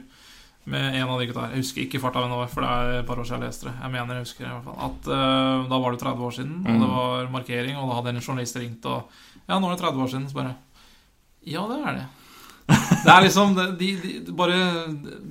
med 0.72 0.94
en 0.94 1.10
av 1.10 1.18
de 1.18 1.26
gutta 1.26 1.42
her. 1.48 1.54
Jeg 1.56 1.64
husker 1.64 1.82
ikke 1.88 2.00
farta 2.04 2.22
hvem 2.22 2.30
det 2.30 2.38
var, 2.38 2.50
for 2.54 2.62
det 2.62 2.70
er 2.70 2.92
et 3.00 3.08
par 3.08 3.18
år 3.18 3.26
siden 3.26 3.42
jeg 3.42 3.50
leste 3.50 3.66
det. 3.66 3.72
Jeg 3.82 3.92
mener 3.96 4.14
jeg 4.20 4.26
husker 4.28 4.44
det 4.46 4.50
i 4.52 4.54
hvert 4.54 4.68
fall 4.68 4.84
At 4.86 5.08
uh, 5.10 5.64
da 5.72 5.80
var 5.82 5.96
det 5.96 6.02
30 6.04 6.26
år 6.28 6.36
siden, 6.36 6.52
og 6.62 6.68
det 6.70 6.76
Mm. 6.86 6.92
var 6.94 7.32
markering, 7.34 7.78
og 7.82 7.88
da 7.90 7.96
hadde 7.98 8.12
en 8.14 8.22
journalist 8.22 8.60
ringt 8.62 8.86
og 8.86 9.10
Ja, 9.50 9.58
nå 9.58 9.66
er 9.66 9.74
det 9.74 9.82
30 9.82 10.04
år 10.06 10.12
siden. 10.14 10.28
Så 10.30 10.38
bare 10.38 10.54
Ja, 11.50 11.64
det 11.72 11.80
er 11.82 11.98
det. 11.98 12.06
Det 13.02 13.10
er 13.16 13.26
liksom 13.26 13.56
de, 13.58 13.90
de, 14.06 14.36
bare, 14.38 14.60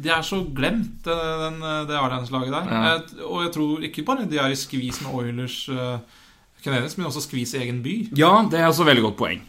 de 0.03 0.11
er 0.11 0.27
så 0.27 0.41
glemt, 0.51 0.99
det, 1.07 1.15
den, 1.45 1.63
det 1.63 1.95
Islands-laget 1.95 2.51
der. 2.57 2.67
Ja. 2.75 2.81
Jeg, 2.91 3.23
og 3.31 3.45
jeg 3.47 3.53
tror 3.55 3.87
ikke 3.87 4.05
bare 4.11 4.27
de 4.27 4.37
er 4.43 4.51
i 4.51 4.59
skvis 4.59 4.99
med 5.07 5.15
Oilers 5.15 5.61
uh, 5.71 6.01
Canadiens, 6.65 6.97
men 6.99 7.09
også 7.09 7.25
skvise 7.25 7.61
egen 7.63 7.81
by. 7.85 7.97
Ja, 8.19 8.33
det 8.51 8.61
er 8.61 8.69
også 8.69 8.87
veldig 8.89 9.05
godt 9.09 9.19
poeng. 9.21 9.45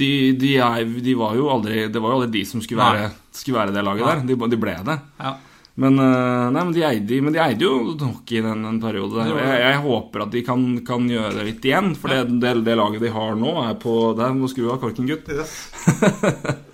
De, 0.00 0.10
de, 0.38 0.54
er, 0.56 0.88
de 1.04 1.14
var 1.18 1.34
jo 1.36 1.50
aldri 1.52 1.82
Det 1.92 2.00
var 2.00 2.12
jo 2.14 2.20
aldri 2.20 2.38
de 2.38 2.44
som 2.48 2.62
skulle 2.64 2.80
være, 2.80 3.10
skulle 3.36 3.58
være 3.58 3.74
det 3.74 3.84
laget 3.84 4.06
der. 4.06 4.22
De, 4.30 4.36
de 4.54 4.58
ble 4.60 4.76
det. 4.86 4.98
Ja. 5.20 5.34
Men, 5.80 5.96
eh, 6.02 6.46
nei, 6.52 6.62
men, 6.62 6.72
de 6.76 6.82
eide, 6.84 7.20
men 7.24 7.34
de 7.34 7.40
eide 7.40 7.64
jo 7.64 7.94
hockey 8.00 8.40
i 8.40 8.44
den, 8.44 8.64
den 8.66 8.80
periode. 8.82 9.24
Jeg, 9.28 9.60
jeg 9.62 9.82
håper 9.84 10.24
at 10.26 10.34
de 10.34 10.42
kan, 10.44 10.64
kan 10.86 11.06
gjøre 11.08 11.34
det 11.38 11.46
litt 11.46 11.68
igjen. 11.70 11.94
For 11.96 12.12
det, 12.12 12.40
det, 12.42 12.56
det 12.66 12.76
laget 12.80 13.04
de 13.04 13.12
har 13.14 13.38
nå, 13.38 13.54
er 13.64 13.78
på 13.80 13.94
Der 14.18 14.34
må 14.36 14.50
skru 14.50 14.68
av 14.72 14.80
korken, 14.82 15.08
gutt. 15.08 15.30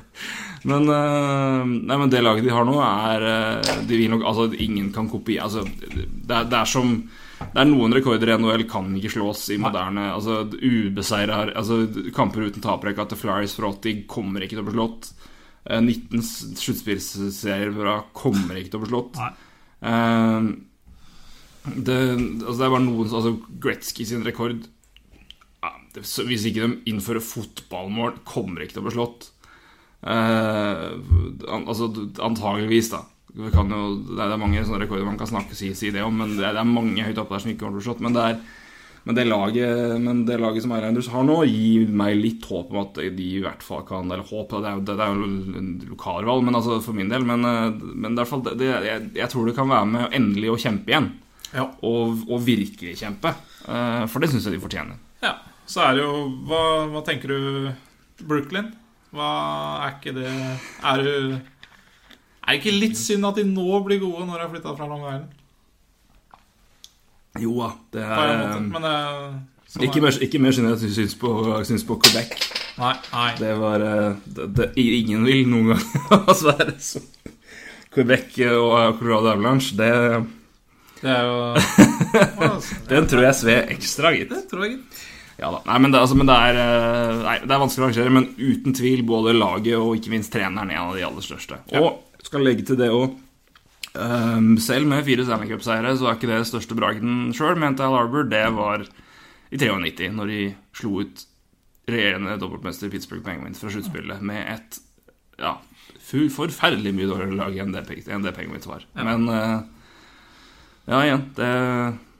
Men, 0.66 0.88
eh, 0.90 1.60
nei, 1.62 1.96
men 2.00 2.10
det 2.10 2.24
laget 2.24 2.42
de 2.42 2.50
har 2.50 2.64
nå, 2.66 2.80
er 2.82 3.24
eh, 3.30 3.76
de 3.86 3.98
vil 4.00 4.10
nok, 4.10 4.24
altså, 4.26 4.48
Ingen 4.64 4.88
kan 4.94 5.06
kopiere 5.06 5.46
altså, 5.46 5.62
det, 5.62 6.40
det 6.50 6.58
er 6.58 6.66
som 6.66 6.96
Det 7.38 7.60
er 7.60 7.68
noen 7.68 7.92
rekorder 7.92 8.30
i 8.32 8.36
NHL 8.40 8.64
kan 8.70 8.86
ikke 8.96 9.10
slås 9.12 9.42
i 9.52 9.58
moderne 9.60 10.06
altså, 10.14 10.38
Ubeseira 10.56 11.42
altså, 11.52 11.82
Kamper 12.16 12.46
uten 12.48 12.62
taprekke 12.64 13.04
til 13.10 13.18
Flyers 13.20 13.54
fra 13.58 13.68
80 13.74 14.06
kommer 14.08 14.40
ikke 14.46 14.56
til 14.56 14.62
å 14.64 14.68
bli 14.70 14.76
slått. 14.76 15.10
Eh, 15.68 15.80
19 15.82 16.22
s- 16.22 16.46
sluttspillserier 16.62 17.74
fra 17.76 17.98
kommer 18.16 18.56
ikke 18.60 18.72
til 18.72 18.80
å 18.80 18.84
bli 18.86 18.92
slått. 18.94 19.20
Eh, 19.84 20.48
det, 21.66 21.98
altså, 22.46 22.56
det 22.60 22.66
er 22.68 22.72
bare 22.76 22.84
noen 22.86 23.10
altså, 23.10 23.34
Gretzky 23.60 24.06
sin 24.06 24.24
rekord 24.24 24.64
ja, 25.64 25.72
det, 25.96 26.04
så 26.06 26.24
Hvis 26.28 26.44
ikke 26.48 26.62
de 26.68 26.92
innfører 26.92 27.24
fotballmål, 27.24 28.20
kommer 28.28 28.62
ikke 28.64 28.78
til 28.78 28.84
å 28.84 28.86
bli 28.86 28.94
slått. 28.96 29.28
Eh, 30.06 30.86
an, 31.50 31.66
altså 31.66 31.90
antageligvis, 32.22 32.92
da. 32.94 33.02
Vi 33.36 33.50
kan 33.52 33.68
jo, 33.68 33.80
det, 34.08 34.20
er, 34.22 34.38
mange 34.40 34.62
sånne 34.64 34.86
rekorder 34.86 35.04
man 35.04 35.18
kan 35.20 35.28
snakke 35.28 35.56
si, 35.56 35.74
si 35.76 35.90
det 35.92 36.04
om, 36.04 36.14
men 36.16 36.38
det 36.38 36.46
er, 36.46 36.54
det 36.56 36.62
er 36.62 36.70
mange 36.70 37.04
høyt 37.04 37.18
oppe 37.20 37.36
der 37.36 37.42
som 37.44 37.50
ikke 37.52 37.66
kommer 37.66 37.76
til 37.76 37.76
å 37.76 37.82
bli 37.82 37.88
slått. 37.90 38.04
Men 38.06 38.16
det, 38.16 38.22
er, 38.30 38.38
men, 39.04 39.18
det 39.18 39.26
laget, 39.28 39.92
men 40.00 40.22
det 40.28 40.38
laget 40.40 40.64
som 40.64 40.72
Islanders 40.76 41.10
har 41.12 41.26
nå, 41.28 41.36
gir 41.50 41.92
meg 42.00 42.16
litt 42.16 42.46
håp 42.48 42.72
om 42.72 42.80
at 42.86 43.02
de 43.18 43.26
i 43.26 43.42
hvert 43.44 43.66
fall 43.66 43.84
kan 43.88 44.08
Eller 44.08 44.24
håp, 44.24 44.54
det 44.54 44.70
er 44.72 44.80
det 44.88 44.96
er 44.96 45.12
jo 45.12 45.28
en 45.60 45.68
lokalvalg, 45.90 46.46
men 46.48 46.56
altså 46.56 46.78
for 46.84 46.96
min 46.96 47.12
del. 47.12 47.28
Men, 47.28 47.44
eh, 47.44 47.84
men 48.06 48.16
fall, 48.24 48.46
det, 48.46 48.56
det, 48.62 48.72
jeg, 48.88 49.04
jeg 49.20 49.32
tror 49.34 49.50
det 49.50 49.56
kan 49.58 49.68
være 49.74 49.90
med 49.92 50.16
endelig 50.16 50.54
å 50.54 50.60
kjempe 50.64 50.94
igjen. 50.94 51.12
Ja. 51.52 51.68
Og, 51.84 52.24
og 52.30 52.40
virkelig 52.46 52.96
kjempe. 53.02 53.34
Eh, 53.68 54.06
for 54.08 54.24
det 54.24 54.32
syns 54.32 54.48
jeg 54.48 54.56
de 54.56 54.64
fortjener. 54.64 54.96
ja. 55.24 55.36
Så 55.66 55.82
er 55.82 55.96
det 55.96 56.04
jo 56.04 56.26
Hva, 56.46 56.62
hva 56.92 57.00
tenker 57.02 57.32
du 57.32 57.70
Brooklyn? 58.22 58.70
Hva 59.16 59.30
er 59.86 59.96
ikke 59.96 60.14
det 60.16 60.30
Er 60.30 61.02
du 61.02 61.38
Er 62.46 62.54
det 62.54 62.60
ikke 62.62 62.78
litt 62.78 62.98
synd 63.00 63.26
at 63.26 63.40
de 63.40 63.44
nå 63.48 63.80
blir 63.82 63.98
gode 64.02 64.26
når 64.26 64.38
de 64.38 64.44
har 64.44 64.52
flytta 64.52 64.74
fra 64.78 64.86
Long 64.86 65.02
Island? 65.02 65.32
Jo 67.42 67.52
da, 67.58 67.70
det 67.92 68.04
er 68.04 68.12
måte. 68.16 68.52
er 68.54 68.60
Men 68.72 68.86
det, 68.86 68.94
sånn 69.72 69.86
Ikke 69.88 69.98
er- 69.98 70.04
mer, 70.06 70.20
ikke 70.28 70.40
mer 70.40 70.54
synd 70.56 70.70
jeg 70.70 70.92
syns 70.94 71.16
på, 71.20 71.32
syns 71.68 71.84
på 71.84 71.98
Quebec. 72.00 72.36
Nei. 72.76 72.94
nei. 73.12 73.28
Det 73.40 73.52
var 73.58 73.80
eh, 73.80 74.16
det, 74.36 74.46
det, 74.56 74.70
Ingen 74.80 75.24
vil 75.24 75.46
noen 75.48 75.74
gang 75.74 75.84
ha 76.28 76.36
være 76.46 76.76
som 76.80 77.04
Quebec 77.96 78.34
og 78.52 78.98
Colorado 78.98 79.30
Avalanche, 79.32 79.72
det, 79.78 79.90
Det 81.00 81.08
er 81.08 81.22
jo 81.24 81.36
den 82.92 83.06
tror 83.08 83.24
jeg 83.24 83.38
sved 83.38 83.70
ekstra, 83.72 84.12
gitt. 84.12 84.34
Det 84.34 84.42
tror 84.50 84.66
jeg 84.66 84.76
ikke. 84.76 85.04
Ja 85.36 85.50
da. 85.52 85.60
Nei, 85.68 85.78
men 85.84 85.92
det, 85.92 86.00
altså, 86.00 86.16
men 86.16 86.28
det, 86.28 86.36
er, 86.48 86.58
eh, 86.60 87.22
nei, 87.24 87.36
det 87.44 87.52
er 87.56 87.60
vanskelig 87.60 87.82
å 87.82 87.86
arrangere, 87.88 88.12
men 88.12 88.28
uten 88.36 88.76
tvil 88.76 89.02
både 89.08 89.34
laget 89.36 89.76
og 89.80 89.96
ikke 89.98 90.12
minst 90.14 90.32
treneren 90.32 90.72
er 90.72 90.78
en 90.78 90.92
av 90.92 90.96
de 90.96 91.04
aller 91.08 91.24
største. 91.24 91.58
Og 91.80 92.05
skal 92.26 92.44
legge 92.44 92.66
til 92.66 92.78
det 92.80 92.90
òg 92.92 93.14
Selv 94.60 94.90
med 94.90 95.06
fire 95.06 95.24
Stanley 95.24 95.48
Cup-seiere 95.48 95.94
så 95.96 96.10
er 96.10 96.18
ikke 96.18 96.28
det 96.28 96.42
største 96.50 96.76
bragden 96.76 97.30
sjøl, 97.32 97.56
mente 97.56 97.86
Al 97.86 97.96
Arbor. 97.96 98.26
Det 98.28 98.42
var 98.52 98.84
i 98.84 99.56
93, 99.56 100.10
når 100.12 100.32
de 100.32 100.40
slo 100.76 101.00
ut 101.00 101.22
regjerende 101.88 102.34
dobbeltmester 102.42 102.90
Pittsburgh 102.92 103.24
Penguins 103.24 103.62
fra 103.62 103.70
sluttspillet 103.70 104.20
med 104.26 104.42
et 104.56 104.78
ja, 105.40 105.54
forferdelig 106.02 106.92
mye 106.96 107.08
dårligere 107.08 107.38
lag 107.38 107.58
enn 107.62 107.74
det, 107.74 107.84
enn 108.10 108.26
det 108.26 108.34
Penguins 108.36 108.66
var. 108.68 108.84
Men 108.98 109.28
eh, 109.30 109.60
ja, 110.90 111.00
igjen 111.04 111.30
det 111.38 111.52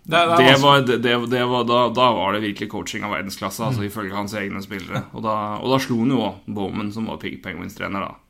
Det, 0.06 0.20
det, 0.38 0.44
det 0.46 0.60
var, 0.62 0.84
det, 1.26 1.44
var, 1.50 1.64
da, 1.66 1.78
da 1.90 2.04
var 2.14 2.36
det 2.36 2.44
virkelig 2.44 2.68
coaching 2.70 3.02
av 3.02 3.10
verdensklasse, 3.16 3.64
altså 3.66 3.82
ifølge 3.82 4.14
hans 4.14 4.36
egne 4.38 4.62
spillere. 4.62 5.02
Og 5.18 5.24
da, 5.24 5.34
og 5.58 5.72
da 5.72 5.80
slo 5.82 5.96
han 6.04 6.12
jo 6.14 6.20
også 6.22 6.54
Bowman, 6.54 6.92
som 6.94 7.08
var 7.10 7.18
Pig 7.18 7.40
Penguins-trener, 7.42 8.06
da. 8.06 8.25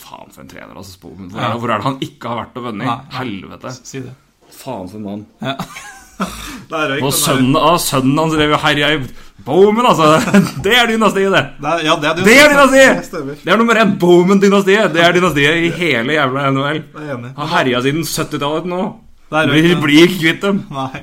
Faen 0.00 0.30
for 0.34 0.42
en 0.42 0.48
trener, 0.50 0.74
altså. 0.76 0.98
Bowman. 1.02 1.30
Hvor, 1.30 1.40
Ja. 1.40 1.52
hvor 1.58 1.70
er 1.70 1.78
det 1.78 1.84
han 1.84 1.98
ikke 2.02 2.28
har 2.28 2.40
vært 2.44 2.56
og 2.60 2.64
vunnet? 2.70 3.12
Helvete. 3.18 3.74
Si 3.84 4.00
det. 4.00 4.14
Faen 4.50 4.88
for 4.88 4.96
en 4.98 5.04
mann. 5.04 5.26
Er 6.74 6.88
røykt, 6.92 7.02
Og 7.02 7.10
sønnen, 7.12 7.56
ah, 7.58 7.74
sønnen 7.82 8.18
hans 8.20 8.34
drev 8.36 8.52
og 8.54 8.60
herja 8.62 8.92
i 8.94 8.98
Bowman, 9.44 9.86
altså! 9.90 10.12
Det 10.64 10.70
er 10.78 10.86
dynastiet, 10.92 11.32
det! 11.34 11.40
Det 11.58 11.70
er, 11.72 11.80
ja, 11.88 11.96
det 11.98 12.08
er, 12.10 12.20
Det 12.22 12.36
er 12.38 12.52
dynastiet! 12.52 13.40
Det 13.42 13.50
er 13.52 13.58
nummer 13.58 13.74
én. 13.82 13.96
Bowman-dynastiet. 13.98 14.92
Det 14.94 15.02
er 15.02 15.16
dynastiet 15.16 15.66
i 15.66 15.72
hele 15.74 16.14
jævla 16.14 16.44
NHL. 16.54 16.80
Har 17.36 17.50
herja 17.56 17.82
siden 17.82 18.06
70-tallet 18.06 18.70
nå. 18.70 18.78
Er 19.34 19.50
Blir, 19.50 19.74
blir 19.82 20.06
ikke 20.06 20.20
kvitt 20.22 20.46
dem. 20.46 20.62
Nei. 20.78 21.02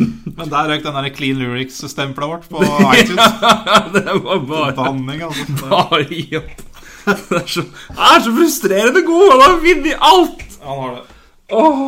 Men 0.00 0.48
der 0.52 0.72
røyk 0.72 0.82
den 0.88 0.96
der 0.98 1.10
Clean 1.14 1.38
Lyrics-stempelet 1.40 2.32
vårt 2.32 2.48
på 2.48 2.64
iTunes. 2.96 3.36
ja, 3.44 3.76
det 3.92 4.06
var 4.24 4.40
bare 4.48 4.72
Banning, 4.80 5.22
altså. 5.28 5.44
Bare 5.62 6.00
opp. 6.40 6.65
Det 7.30 7.38
er 7.38 7.46
så, 7.50 7.62
er 7.94 8.24
så 8.24 8.34
frustrerende 8.34 9.02
god! 9.06 9.28
Han 9.32 9.44
har 9.44 9.56
vunnet 9.62 10.06
alt! 10.10 10.44
Han 10.64 10.82
har 10.82 10.94
det. 10.96 11.04
Åh 11.54 11.86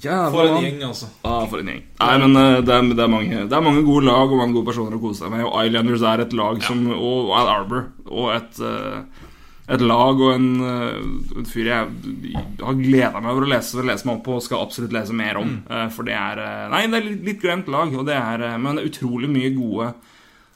Jævla 0.00 0.30
For 0.32 0.48
en 0.48 0.62
gjeng, 0.64 0.82
altså. 0.86 1.08
Ah, 1.28 1.42
for 1.48 1.60
en 1.60 1.66
gjeng. 1.68 1.80
Nei, 2.00 2.12
men 2.22 2.36
uh, 2.36 2.60
det 2.64 2.72
er, 2.72 2.86
det, 2.88 3.02
er 3.04 3.10
mange, 3.12 3.42
det 3.50 3.56
er 3.56 3.64
mange 3.64 3.82
gode 3.84 4.06
lag 4.06 4.30
og 4.32 4.38
mange 4.40 4.56
gode 4.56 4.70
personer 4.70 4.96
å 4.96 5.00
kose 5.02 5.20
seg 5.20 5.32
med. 5.34 5.44
Og 5.44 5.58
Islanders 5.66 6.04
er 6.08 6.22
et 6.24 6.36
lag 6.38 6.62
som 6.64 6.86
Og 6.94 7.34
Al 7.36 7.50
Arbor. 7.52 7.90
Og 8.08 8.30
et, 8.32 8.62
uh, 8.64 9.28
et 9.70 9.84
lag 9.84 10.22
og 10.24 10.32
en, 10.32 10.48
uh, 10.64 11.36
en 11.42 11.50
fyr 11.50 11.68
jeg 11.68 12.38
har 12.60 12.78
gleda 12.80 13.20
meg 13.20 13.32
over 13.32 13.46
å 13.46 13.50
lese, 13.50 13.84
lese 13.86 14.08
meg 14.08 14.18
opp 14.18 14.24
på 14.26 14.38
og 14.38 14.44
skal 14.44 14.64
absolutt 14.64 14.94
lese 14.94 15.16
mer 15.16 15.40
om. 15.40 15.58
Eh, 15.68 15.88
For 15.94 16.06
det 16.08 16.16
er 16.16 16.40
eh, 16.44 16.68
Nei, 16.72 16.86
det 16.90 17.00
er 17.00 17.06
litt, 17.06 17.22
litt 17.28 17.42
glemt 17.44 17.70
lag, 17.72 17.92
og 17.94 18.06
det 18.08 18.16
er, 18.16 18.46
eh, 18.48 18.58
men 18.60 18.76
det 18.76 18.84
er 18.84 18.90
utrolig 18.92 19.30
mye 19.32 19.52
gode 19.56 19.92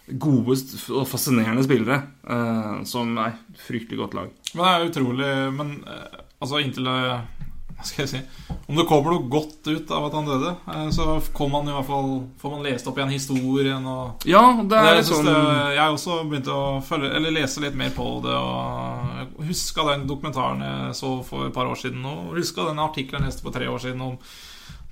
Gode 0.07 0.57
og 0.92 1.07
fascinerende 1.09 1.64
spillere. 1.64 2.02
eh, 2.28 2.82
som 2.84 3.16
er 3.18 3.38
fryktelig 3.66 3.98
godt 3.98 4.14
lag. 4.14 4.28
Men 4.55 4.64
det 4.64 4.72
er 4.74 4.90
utrolig 4.90 5.30
Men 5.57 5.70
eh, 5.88 6.18
altså 6.40 6.61
inntil 6.61 6.84
Hva 6.84 7.82
skal 7.88 8.05
jeg 8.05 8.11
si 8.12 8.20
Om 8.68 8.76
det 8.76 8.84
kommer 8.86 9.14
noe 9.14 9.28
godt 9.32 9.66
ut 9.66 9.90
av 9.90 10.07
at 10.07 10.14
han 10.14 10.28
døde, 10.28 10.52
eh, 10.74 10.90
så 10.94 11.16
kom 11.32 11.57
han 11.57 11.68
i 11.68 11.74
hvert 11.74 11.88
fall 11.88 12.11
får 12.40 12.52
man 12.52 12.62
lest 12.68 12.86
opp 12.86 13.00
igjen 13.00 13.14
historien 13.16 13.88
og 13.88 14.24
Ja, 14.28 14.44
det 14.62 14.78
er 14.78 14.98
litt 15.00 15.09
sånn 15.09 15.26
det, 15.26 15.34
jeg 15.78 15.96
også 15.96 16.18
begynte 16.28 16.52
å 16.55 16.80
følge, 16.84 17.11
eller 17.16 17.34
lese 17.34 17.64
litt 17.64 17.76
mer 17.76 17.92
på 17.96 18.07
det. 18.24 18.36
Og 18.36 19.42
Huska 19.48 19.88
den 19.90 20.07
dokumentaren 20.09 20.62
jeg 20.64 20.98
så 21.00 21.16
for 21.26 21.48
et 21.48 21.57
par 21.57 21.66
år 21.68 21.80
siden. 21.80 22.05
Og 22.09 22.36
huska 22.38 22.68
den 22.68 22.80
artikkelen 22.84 23.24
jeg 23.24 23.32
leste 23.32 23.44
for 23.44 23.57
tre 23.57 23.68
år 23.72 23.80
siden 23.82 24.05
om 24.05 24.18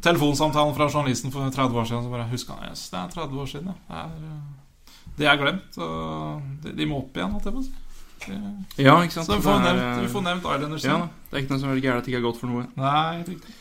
telefonsamtalen 0.02 0.74
fra 0.74 0.88
journalisten 0.90 1.30
for 1.32 1.46
30 1.52 1.78
år 1.78 1.84
siden. 1.88 2.02
Så 2.04 2.10
bare 2.16 2.28
huska 2.32 2.56
han 2.58 2.72
yes, 2.72 2.88
det 2.90 2.98
er 2.98 3.14
30 3.14 3.40
år 3.44 3.52
siden, 3.54 3.70
ja. 3.72 3.78
Det 3.88 4.02
er, 4.02 4.32
eh, 4.32 4.61
det 5.18 5.28
er 5.28 5.40
glemt. 5.40 5.70
så 5.74 5.88
de, 6.64 6.74
de 6.76 6.88
må 6.88 7.02
opp 7.02 7.16
igjen, 7.16 7.32
holdt 7.34 7.48
jeg 7.48 7.56
på 7.56 7.62
å 7.62 7.66
si. 7.68 7.78
Ja, 8.78 9.00
ikke 9.02 9.16
sant. 9.16 9.26
Så 9.26 9.38
vi 9.38 9.44
får 9.44 9.58
er, 9.58 9.66
nevnt, 9.66 10.04
vi 10.04 10.12
får 10.12 10.24
nevnt 10.28 10.46
Islanders. 10.46 10.86
ja, 10.86 11.00
det 11.30 11.36
er 11.36 11.42
ikke 11.44 11.56
noe 11.56 11.64
som 11.64 11.72
er 11.72 11.82
gærent 11.82 12.02
at 12.02 12.06
det 12.06 12.14
ikke 12.14 12.22
er 12.22 12.28
godt 12.28 12.40
for 12.42 12.52
noe. 12.52 12.68
Nei, 12.78 13.24
riktig. 13.26 13.58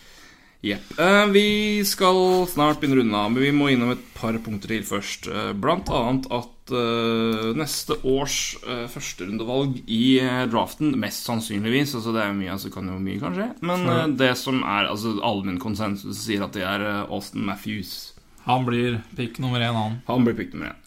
Jepp. 0.61 0.91
Eh, 1.01 1.27
vi 1.33 1.45
skal 1.89 2.45
snart 2.45 2.77
begynne 2.77 2.99
å 2.99 3.01
runde 3.01 3.17
av, 3.17 3.31
men 3.33 3.41
vi 3.41 3.53
må 3.55 3.71
innom 3.73 3.95
et 3.95 4.03
par 4.13 4.35
punkter 4.45 4.75
til 4.75 4.83
først. 4.85 5.25
Uh, 5.25 5.49
blant 5.57 5.89
annet 5.89 6.27
at 6.37 6.73
uh, 6.77 7.47
neste 7.57 7.97
års 8.05 8.35
uh, 8.67 8.85
førsterundevalg 8.93 9.79
i 9.89 10.21
draften, 10.51 10.93
mest 11.01 11.25
sannsynligvis 11.25 11.95
Altså 11.97 12.13
det 12.13 12.21
er 12.21 12.37
mye, 12.37 12.53
altså 12.53 12.69
kan 12.73 12.93
jo 12.93 12.99
mye 13.01 13.17
kan 13.23 13.33
skje, 13.37 13.49
men 13.65 14.13
det 14.21 14.35
som 14.37 14.61
er 14.61 14.91
altså 14.91 15.15
allmenn 15.25 15.57
konsensus, 15.61 16.21
sier 16.27 16.45
at 16.45 16.53
det 16.53 16.67
er 16.67 16.85
Austin 17.07 17.41
Matthews. 17.49 18.13
Han 18.45 18.69
blir 18.69 19.01
pick 19.17 19.41
nummer 19.41 19.65
én, 19.65 19.73
han. 19.73 19.97
Han 20.05 20.29
blir 20.29 20.37
pick 20.37 20.53
nummer 20.53 20.75
én. 20.75 20.77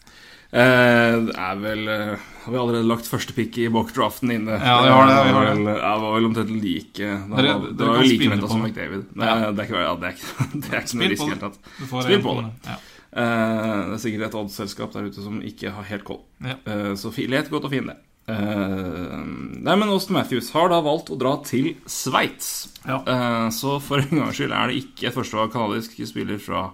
Eh, 0.55 1.15
det 1.27 1.33
er 1.35 1.57
vel 1.59 1.81
eh, 1.91 2.11
Har 2.45 2.53
vi 2.53 2.59
allerede 2.61 2.87
lagt 2.87 3.09
første 3.11 3.33
pick 3.35 3.57
i 3.59 3.65
bokdraften 3.73 4.31
inne? 4.31 4.55
Ja, 4.61 4.77
vi 4.85 4.91
har 4.93 5.09
det, 5.09 5.15
vi 5.25 5.33
har 5.33 5.35
var 5.35 5.45
det. 5.49 5.55
vel, 5.57 5.71
ja, 5.81 5.93
var 5.99 6.13
vel 6.15 6.27
omtrent 6.29 6.53
like 6.55 7.09
Det 7.09 7.29
var, 7.33 7.41
Dere- 7.43 7.71
det 7.75 7.89
var 7.89 7.99
jo 7.99 8.07
like 8.07 8.29
venta 8.31 8.47
som. 8.53 8.63
McDavid. 8.63 9.03
Det, 9.11 9.25
Ja. 9.27 9.35
det, 9.51 9.59
er 9.59 9.67
ikke, 9.67 9.83
ja, 9.83 9.95
det, 9.99 10.11
er 10.11 10.15
ikke, 10.15 10.49
det 10.61 10.71
er 10.71 10.85
ikke 10.85 10.99
noe 11.01 11.09
risk 11.11 11.25
i 11.25 11.25
det. 11.25 11.33
hele 11.33 11.43
tatt. 11.43 11.59
Spill 12.05 12.23
på 12.23 12.35
det. 12.39 12.45
Ja. 12.69 12.77
Eh, 13.15 13.81
det 13.89 13.97
er 13.97 14.03
sikkert 14.05 14.27
et 14.29 14.37
oddsselskap 14.43 14.95
der 14.95 15.09
ute 15.11 15.25
som 15.27 15.41
ikke 15.51 15.73
har 15.75 15.89
helt 15.91 16.07
koll. 16.07 16.21
Eh, 16.45 16.91
så 16.99 17.11
let 17.27 17.51
godt 17.51 17.67
og 17.67 17.75
fin 17.75 17.91
det. 17.91 17.97
Eh, 18.31 19.19
nei, 19.61 19.75
men 19.77 19.91
Austin 19.93 20.15
Matthews 20.17 20.49
har 20.55 20.71
da 20.71 20.79
valgt 20.85 21.11
å 21.13 21.17
dra 21.19 21.35
til 21.45 21.73
Sveits. 21.85 22.69
Ja. 22.87 23.01
Eh, 23.05 23.49
så 23.53 23.75
for 23.83 23.99
en 24.01 24.17
gangs 24.23 24.39
skyld 24.39 24.55
er 24.55 24.71
det 24.71 24.79
ikke 24.85 25.09
et 25.11 25.15
førstevalg 25.19 25.51
kanadisk 25.53 25.99
spiller 26.09 26.39
fra 26.41 26.69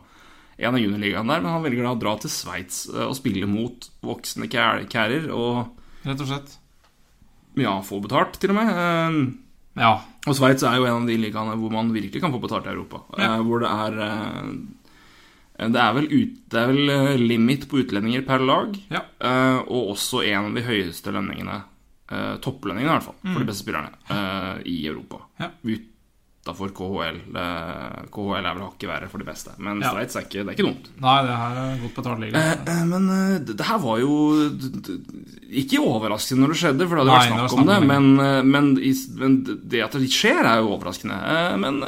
en 0.62 0.76
av 0.78 0.82
juniorligaene 0.82 1.28
der, 1.34 1.42
men 1.44 1.52
han 1.56 1.64
velger 1.66 1.84
da 1.88 1.92
å 1.96 2.00
dra 2.02 2.14
til 2.22 2.30
Sveits 2.34 2.84
eh, 2.94 3.06
og 3.08 3.16
spille 3.18 3.48
mot 3.50 3.88
voksne 4.06 4.48
kærer 4.52 5.30
og 5.34 5.78
Rett 6.06 6.22
og 6.24 6.28
slett. 6.32 6.56
ja, 7.62 7.76
få 7.86 8.00
betalt, 8.02 8.40
til 8.42 8.54
og 8.54 8.60
med. 8.62 8.70
Eh, 8.70 9.38
Ja. 9.82 9.92
og 10.28 10.36
Sveits 10.36 10.64
er 10.68 10.76
jo 10.78 10.86
en 10.86 11.04
av 11.04 11.08
de 11.08 11.16
ligaene 11.18 11.56
hvor 11.58 11.72
man 11.72 11.94
virkelig 11.94 12.22
kan 12.22 12.32
få 12.34 12.42
betalt 12.44 12.66
i 12.68 12.74
Europa. 12.74 13.04
Ja. 13.18 13.36
Eh, 13.38 13.44
hvor 13.48 13.60
det 13.62 13.70
er 13.70 14.56
Det 15.62 15.78
er 15.78 15.94
vel, 15.94 16.08
ut, 16.10 16.38
det 16.50 16.58
er 16.60 16.68
vel 16.72 17.20
limit 17.28 17.68
på 17.70 17.84
utlendinger 17.84 18.24
per 18.26 18.40
lag. 18.40 18.76
Ja. 18.90 19.02
og 19.68 19.92
også 19.94 20.24
en 20.26 20.46
av 20.50 20.56
de 20.56 20.62
høyeste 20.66 21.12
lønningene, 21.14 21.62
topplønningene 22.42 22.90
i 22.90 22.96
hvert 22.98 23.06
fall, 23.06 23.16
for 23.22 23.40
de 23.40 23.46
beste 23.46 23.64
spillerne 23.64 24.64
i 24.66 24.88
Europa. 24.88 25.20
Ja. 25.40 25.52
Ja. 25.64 25.78
Utafor 26.42 26.72
KHL. 26.74 27.18
Eh, 27.38 27.98
KHL 28.10 28.46
er 28.50 28.56
vel 28.58 28.64
hakket 28.66 28.90
verre 28.90 29.08
for 29.12 29.22
de 29.22 29.26
beste, 29.28 29.52
men 29.62 29.80
Ja. 29.84 29.92
Sveits 29.94 30.16
er 30.18 30.24
ikke, 30.26 30.42
det 30.42 30.50
er 30.50 30.56
ikke 30.56 30.66
dumt. 30.72 30.88
Nei, 31.04 31.18
det 31.28 31.36
her 31.38 31.58
er 31.62 31.76
godt 31.84 31.94
betalt 32.00 32.20
liga. 32.24 32.40
Eh, 32.40 32.52
eh, 32.66 32.86
men 32.90 33.10
eh, 33.14 33.40
det, 33.46 33.60
her 33.68 33.78
var 33.78 34.00
jo 34.02 34.16
ikke 35.62 35.84
overraskende 35.86 36.42
når 36.42 36.54
det 36.56 36.60
skjedde, 36.64 36.88
for 36.90 36.98
det 36.98 37.06
hadde 37.06 37.14
Nei, 37.14 37.38
vært 37.38 37.54
snakk 37.54 37.62
om 37.62 37.70
det. 37.70 37.80
Men, 37.86 38.10
men, 38.50 38.72
men 39.22 39.38
det 39.70 39.84
at 39.86 39.92
det 40.02 40.10
skjer, 40.10 40.42
er 40.42 40.64
jo 40.64 40.74
overraskende. 40.74 41.20
Men 41.62 41.82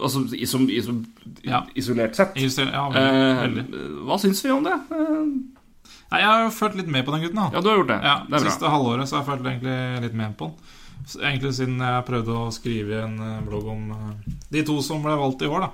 altså 0.00 0.24
isom, 0.32 0.68
isom, 0.72 1.04
Ja. 1.44 1.66
isolert 1.76 2.16
sett 2.16 2.32
Ja, 2.38 2.88
veldig. 2.88 3.66
Hva 4.08 4.18
syns 4.18 4.40
vi 4.44 4.50
om 4.56 4.64
det? 4.64 4.78
Nei, 4.88 6.20
jeg 6.20 6.28
har 6.28 6.42
jo 6.44 6.50
følt 6.52 6.74
litt 6.76 6.88
med 6.92 7.04
på 7.04 7.12
den 7.12 7.22
gutten. 7.24 7.36
da 7.40 7.50
ja, 7.52 7.60
du 7.60 7.68
har 7.68 7.76
gjort 7.76 7.88
det. 7.88 8.00
Ja, 8.04 8.16
det 8.28 8.34
er 8.40 8.48
Siste 8.48 8.64
bra. 8.66 8.72
halvåret 8.76 9.08
så 9.08 9.16
har 9.16 9.22
jeg 9.22 9.30
følt 9.32 9.46
egentlig 9.48 10.02
litt 10.06 10.14
med 10.14 10.36
på 10.36 10.48
den. 10.48 10.78
Så 11.06 11.18
Egentlig 11.20 11.52
siden 11.56 11.80
jeg 11.82 12.04
prøvde 12.06 12.34
å 12.38 12.50
skrive 12.54 13.02
en 13.04 13.18
eh, 13.18 13.40
blogg 13.46 13.66
om 13.72 13.90
eh, 13.90 14.32
de 14.54 14.62
to 14.68 14.78
som 14.84 15.02
ble 15.02 15.14
valgt 15.18 15.42
i 15.42 15.48
år. 15.50 15.66
da 15.66 15.70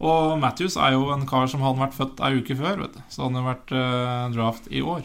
Og 0.00 0.38
Matthews 0.38 0.76
er 0.78 0.92
jo 0.94 1.08
en 1.14 1.26
kar 1.26 1.48
som 1.50 1.60
hadde 1.66 1.80
vært 1.82 1.96
født 1.96 2.20
ei 2.22 2.36
uke 2.38 2.54
før. 2.56 2.76
vet 2.84 2.94
du 2.94 3.00
Så 3.10 3.24
han 3.26 3.34
har 3.34 3.48
vært 3.54 3.72
uh, 3.74 4.28
draft 4.36 4.68
i 4.70 4.80
år. 4.82 5.02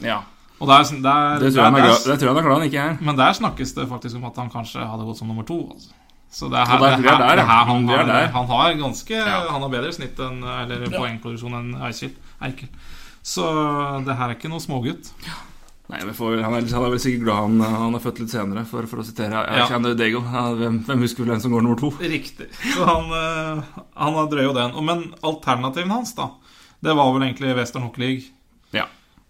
Ja, 0.00 0.22
Og 0.58 0.68
der, 0.70 0.84
der, 1.02 1.38
det 1.42 1.50
tror 1.52 1.64
jeg 1.64 1.72
han 1.72 1.76
er 1.76 1.88
der- 1.88 2.06
det 2.06 2.18
tror 2.18 2.28
jeg 2.28 2.32
han 2.32 2.38
er 2.40 2.46
glad 2.48 2.58
han 2.62 2.68
ikke 2.70 2.84
er. 2.86 2.96
Men 3.02 3.16
der 3.18 3.32
snakkes 3.36 3.74
det 3.74 3.88
faktisk 3.90 4.16
om 4.16 4.24
at 4.30 4.36
han 4.40 4.48
kanskje 4.50 4.80
hadde 4.86 5.04
gått 5.04 5.18
som 5.18 5.28
nummer 5.28 5.44
to. 5.44 5.58
Altså. 5.74 5.92
Så 6.32 6.48
det 6.48 6.56
er 6.62 6.64
her, 6.64 6.78
det 6.80 6.88
er 6.88 6.96
her, 6.96 7.36
det 7.36 7.44
her 7.44 7.64
han, 7.68 7.88
er 7.90 7.96
har, 7.98 8.06
der. 8.08 8.28
han 8.32 8.46
har 8.46 8.72
ganske 8.80 9.10
Ja. 9.12 9.50
Han 9.52 9.60
har 9.60 9.68
bedre 9.68 9.92
snitt 9.92 10.16
enn 10.18 10.40
Eller 10.42 10.86
poengproduksjon 10.88 11.52
enn. 11.58 11.74
Eikild. 11.82 12.68
Så 13.22 13.44
det 14.06 14.16
her 14.16 14.30
er 14.30 14.34
ikke 14.38 14.48
noe 14.48 14.58
smågutt. 14.64 15.12
Nei, 15.92 15.98
vi 16.08 16.12
får, 16.16 16.38
han, 16.40 16.54
er, 16.56 16.64
han 16.72 16.84
er 16.86 16.92
vel 16.94 17.00
sikkert 17.02 17.24
glad 17.26 17.40
han, 17.42 17.58
han 17.84 17.96
er 17.98 18.00
født 18.00 18.22
litt 18.22 18.32
senere, 18.32 18.62
for, 18.68 18.86
for 18.88 19.02
å 19.02 19.04
sitere 19.04 19.42
Ja. 19.44 19.66
kjenner 19.68 19.92
Daigle. 19.92 20.22
Dego. 20.24 20.54
hvem, 20.56 20.78
hvem 20.86 21.02
husker 21.04 21.26
vel 21.26 21.34
den 21.34 21.42
som 21.44 21.52
går 21.52 21.66
nummer 21.66 21.76
to? 21.82 21.90
Riktig. 22.00 22.46
Så 22.72 22.86
han, 22.88 23.10
eh, 23.12 23.82
han 24.00 24.16
drøy 24.32 24.46
jo 24.46 24.54
den. 24.56 24.72
Men 24.88 25.02
alternativen 25.20 25.92
hans, 25.92 26.14
da, 26.16 26.30
det 26.80 26.94
var 26.96 27.12
vel 27.12 27.26
egentlig 27.26 27.52
Western 27.58 27.84
Hockey 27.84 28.00
League 28.06 28.24
Ja. 28.72 28.86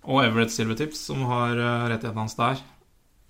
og 0.06 0.22
Everett 0.22 0.54
Silvertips 0.54 1.02
som 1.10 1.24
har 1.32 1.58
eh, 1.58 1.88
rettighetene 1.96 2.22
hans 2.28 2.38
der. 2.38 2.62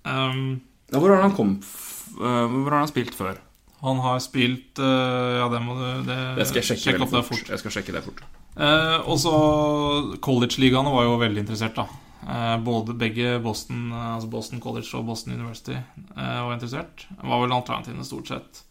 Um, 0.05 0.61
Ja, 0.93 0.99
hvor 1.01 1.09
har 1.15 1.23
han 1.23 1.31
kom 1.33 1.55
eh, 1.57 2.45
Hvor 2.53 2.69
har 2.69 2.81
han 2.83 2.91
spilt 2.91 3.15
før? 3.17 3.39
han 3.83 3.97
har 3.99 4.19
spilt 4.23 4.79
Ja, 4.79 5.47
det 5.51 5.59
må 5.63 5.73
du 5.75 6.03
det, 6.07 6.17
Det 6.37 6.45
skal 6.47 6.59
jeg 6.61 6.67
sjekke 6.69 6.83
sjekke 6.83 7.03
opp 7.07 7.27
fort. 7.27 7.49
Jeg 7.49 7.59
skal 7.59 7.73
sjekke 7.75 7.95
det 7.97 8.03
fort. 8.05 8.21
Uh, 8.55 9.01
og 9.09 9.17
så 9.19 9.33
college-ligaene 10.23 10.91
var 10.93 11.03
jo 11.09 11.17
veldig 11.19 11.41
interessert, 11.43 11.75
da. 11.75 11.87
Eh, 12.29 12.63
både 12.63 12.93
begge 12.93 13.39
Boston, 13.39 13.91
eh, 13.91 14.15
altså 14.15 14.27
Boston 14.27 14.61
College 14.61 14.97
og 14.97 15.05
Boston 15.05 15.33
University 15.33 15.75
eh, 15.75 16.45
var 16.45 16.53
interessert. 16.53 17.07
Det 17.09 17.29
var 17.29 17.41
vel 17.41 17.53
alternativene 17.55 18.05
stort 18.07 18.27
sett. 18.31 18.63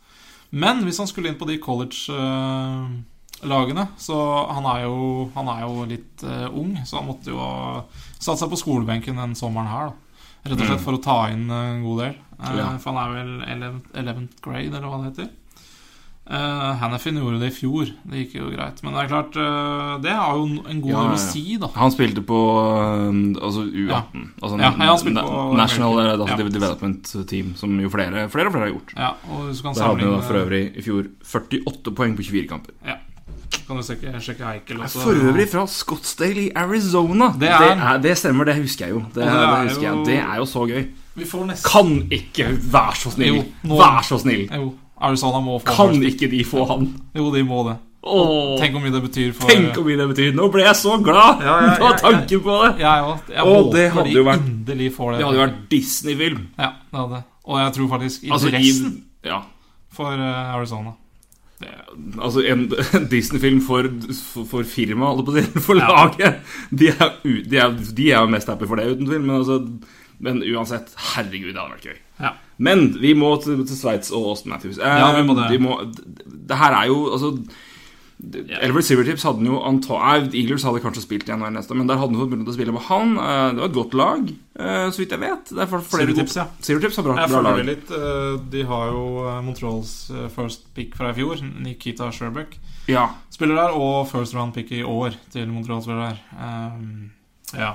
Men 0.51 0.85
hvis 0.87 0.99
han 1.01 1.07
skulle 1.09 1.29
inn 1.31 1.39
på 1.41 1.49
de 1.49 1.59
college-lagene 1.65 3.85
Så 3.97 4.17
han 4.53 4.67
er 4.69 4.81
jo, 4.85 5.31
han 5.33 5.49
er 5.49 5.61
jo 5.65 5.85
litt 5.89 6.21
ung, 6.53 6.77
så 6.85 7.01
han 7.01 7.09
måtte 7.09 7.31
jo 7.33 7.39
ha 7.41 7.81
satt 8.21 8.39
seg 8.39 8.51
på 8.53 8.61
skolebenken 8.61 9.17
den 9.17 9.35
sommeren 9.39 9.73
her. 9.73 9.87
da 9.89 9.95
Rett 10.43 10.61
og 10.61 10.67
slett 10.69 10.85
for 10.85 10.95
å 10.99 11.03
ta 11.03 11.31
inn 11.33 11.47
en 11.49 11.83
god 11.87 11.99
del. 12.03 12.15
Ja. 12.43 12.79
For 12.83 12.89
han 12.93 13.01
er 13.01 13.09
vel 13.17 13.33
11th, 13.47 13.87
11th 14.03 14.35
grade, 14.45 14.77
eller 14.77 14.89
hva 14.91 14.99
det 15.01 15.09
heter. 15.13 15.29
Uh, 16.23 16.79
Hannifin 16.79 17.17
gjorde 17.19 17.41
det 17.43 17.49
i 17.51 17.55
fjor. 17.57 17.89
Det 18.07 18.21
gikk 18.23 18.37
jo 18.39 18.51
greit. 18.53 18.79
Men 18.87 18.95
det 18.95 19.01
er 19.03 19.09
klart, 19.11 19.35
uh, 19.37 19.97
det 20.01 20.13
har 20.15 20.37
jo 20.39 20.45
en 20.71 20.81
god 20.81 20.93
Ja, 20.93 21.01
ja, 21.09 21.15
å 21.17 21.19
si, 21.19 21.43
da. 21.59 21.69
Han 21.75 21.91
spilte 21.93 22.23
på 22.25 22.39
uh, 22.39 23.09
altså 23.43 23.65
U18. 23.67 24.29
Altså 24.39 24.61
Ja, 24.63 24.71
han 24.79 25.01
spilte 25.03 25.25
på 25.27 25.41
National 25.59 25.99
American. 25.99 26.31
Ja. 26.31 26.49
Development 26.55 27.11
Team, 27.29 27.55
som 27.59 27.75
jo 27.83 27.91
flere, 27.91 28.29
flere 28.31 28.53
og 28.53 28.55
flere 28.55 28.69
har 28.69 28.73
gjort. 28.77 28.95
Ja, 28.97 29.11
og 29.29 29.51
Der 29.51 29.83
hadde 29.83 29.89
han 29.89 30.05
jo 30.07 30.21
for 30.29 30.39
øvrig 30.45 30.63
i 30.79 30.85
fjor 30.87 31.11
48 31.27 31.97
poeng 31.99 32.15
på 32.17 32.23
24 32.31 32.49
kamper. 32.55 32.77
Ja. 32.87 33.01
Kan 33.67 33.77
du 33.79 33.83
sjekke, 33.87 34.15
sjekke 34.23 34.47
Eikel 34.55 34.81
også? 34.83 35.03
For 35.03 35.19
øvrig 35.27 35.49
fra 35.51 35.67
Scottsdale 35.71 36.47
i 36.47 36.51
Arizona. 36.57 37.33
Det 37.39 37.51
er- 37.51 37.99
det, 38.03 38.15
stemmer, 38.19 38.45
det 38.49 38.57
husker 38.63 38.87
jeg 38.87 38.95
jo. 38.95 39.03
Det, 39.11 39.15
det 39.21 39.27
det, 39.27 39.33
er 39.33 39.63
husker 39.69 39.83
jo- 39.89 39.97
jeg. 39.97 40.07
det 40.07 40.19
er 40.23 40.37
jo 40.37 40.47
så 40.47 40.67
gøy. 40.71 40.87
Vi 41.15 41.25
får 41.29 41.45
nesten 41.51 41.69
Kan 41.71 41.91
ikke 42.11 42.47
Vær 42.73 42.95
så 42.97 43.11
snill! 43.13 43.35
Jo, 43.37 43.77
Vær 43.77 44.01
så 44.07 44.17
snill! 44.23 44.47
Jo, 44.49 44.71
Arizona 45.03 45.41
må 45.45 45.59
få 45.63 45.67
Kan 45.73 45.95
først. 45.97 46.07
ikke 46.13 46.31
de 46.33 46.43
få 46.47 46.67
han? 46.71 46.87
Jo, 47.19 47.31
de 47.35 47.43
må 47.49 47.65
det. 47.69 47.77
Åh, 48.03 48.57
Tenk 48.59 48.73
hvor 48.75 48.83
mye 48.83 48.91
det 48.97 49.01
betyr 49.05 49.29
for 49.39 49.47
tenk 49.53 49.77
hvor 49.79 49.85
mye 49.87 49.99
det 50.01 50.09
betyr! 50.11 50.33
Nå 50.35 50.49
ble 50.51 50.65
jeg 50.65 50.75
så 50.75 50.97
glad 51.07 51.43
Ja, 51.47 51.53
ja, 51.63 51.75
av 51.77 51.85
ja, 51.85 51.91
tanken 52.01 52.41
på 52.43 52.57
det! 52.65 52.71
Jeg 52.83 53.05
òg. 53.07 53.29
Jeg 53.31 53.45
Å, 53.47 53.53
det 53.77 53.85
hadde 53.95 54.09
de 54.09 54.17
jo 54.17 54.25
vært- 54.27 54.49
endelig 54.49 54.89
får 54.97 55.13
det. 55.13 55.19
Det 55.21 55.27
hadde 55.29 55.39
jo 55.39 55.45
vært 55.45 55.61
Disney-film. 55.71 56.41
Ja, 56.59 56.71
det 56.91 56.99
hadde 57.03 57.21
Og 57.47 57.61
jeg 57.63 57.73
tror 57.77 57.89
faktisk 57.93 58.25
Altså, 58.31 58.51
interessen 58.51 58.91
i, 58.97 59.29
ja, 59.31 59.39
for 59.95 60.19
eh, 60.19 60.55
Arizona 60.57 60.97
altså 62.19 62.43
en, 62.51 62.65
en 62.99 63.05
Disney-film 63.11 63.61
for, 63.63 63.87
for, 64.33 64.45
for 64.51 64.67
firmaet, 64.67 65.15
holdt 65.23 65.37
jeg 65.39 65.47
på 65.47 65.61
å 65.61 65.61
si, 65.61 65.65
for 65.69 65.79
laget. 65.79 66.41
De 66.75 66.89
er, 66.91 67.13
u- 67.23 67.43
de, 67.47 67.59
er, 67.63 67.77
de 67.95 68.09
er 68.11 68.19
jo 68.25 68.31
mest 68.35 68.51
happy 68.51 68.67
for 68.67 68.81
det, 68.83 68.89
uten 68.97 69.07
tvil. 69.07 69.23
Men, 69.23 69.37
altså, 69.39 69.61
men 70.23 70.39
uansett, 70.47 70.93
herregud, 71.13 71.51
det 71.53 71.61
hadde 71.61 71.75
vært 71.77 71.91
gøy. 71.91 71.99
Ja. 72.23 72.33
Men 72.63 72.89
vi 73.03 73.11
må 73.19 73.35
til, 73.43 73.61
til 73.67 73.77
Sveits 73.77 74.13
og 74.15 74.31
Austin 74.33 74.53
Matthews. 74.55 74.79
Eh, 74.79 74.99
Ja, 75.03 75.11
vi 75.17 75.27
må 75.27 75.35
det. 75.39 75.59
Må, 75.61 75.81
det 76.49 76.59
her 76.61 76.77
er 76.79 76.87
jo 76.93 76.99
altså 77.11 77.33
yeah. 78.23 78.61
Elver 78.63 78.85
Silvertips 78.87 79.25
hadde 79.27 79.43
jo 79.49 79.57
anta 79.67 79.97
Eagles 80.31 80.63
hadde 80.63 80.83
kanskje 80.85 81.03
spilt 81.03 81.27
igjen 81.27 81.43
hver 81.43 81.51
neste, 81.57 81.75
men 81.75 81.89
der 81.91 81.99
hadde 81.99 82.15
han 82.15 82.21
fått 82.23 82.31
begynt 82.31 82.53
å 82.53 82.55
spille 82.55 82.75
med 82.77 82.85
han. 82.87 83.17
Eh, 83.19 83.49
Det 83.57 83.65
var 83.65 83.71
et 83.73 83.79
godt 83.81 83.97
lag, 83.99 84.31
eh, 84.63 84.85
så 84.95 85.03
vidt 85.03 85.17
jeg 85.17 85.23
vet. 85.25 85.51
Det 85.51 85.65
er 85.67 85.73
Silvertips, 85.89 86.37
ja. 86.39 86.47
Silvertips 86.63 87.01
har 87.01 87.09
bra, 87.09 87.17
Jeg 87.19 87.33
bra 87.35 87.43
lag. 87.49 87.65
litt 87.67 87.91
eh, 87.99 88.37
De 88.55 88.63
har 88.71 88.93
jo 88.95 89.03
Montreals 89.49 89.97
first 90.37 90.71
pick 90.77 90.95
fra 90.95 91.11
i 91.11 91.19
fjor, 91.19 91.43
Nikita 91.67 92.13
Sherbuck. 92.15 92.55
Ja. 92.91 93.09
Spiller 93.31 93.59
der, 93.59 93.75
og 93.75 94.07
first 94.11 94.35
round 94.39 94.55
pick 94.55 94.71
i 94.75 94.85
år 94.87 95.19
til 95.35 95.51
Montreal 95.51 95.83
spiller 95.83 96.15
der. 96.15 96.23
Um, 96.39 97.11
ja. 97.59 97.75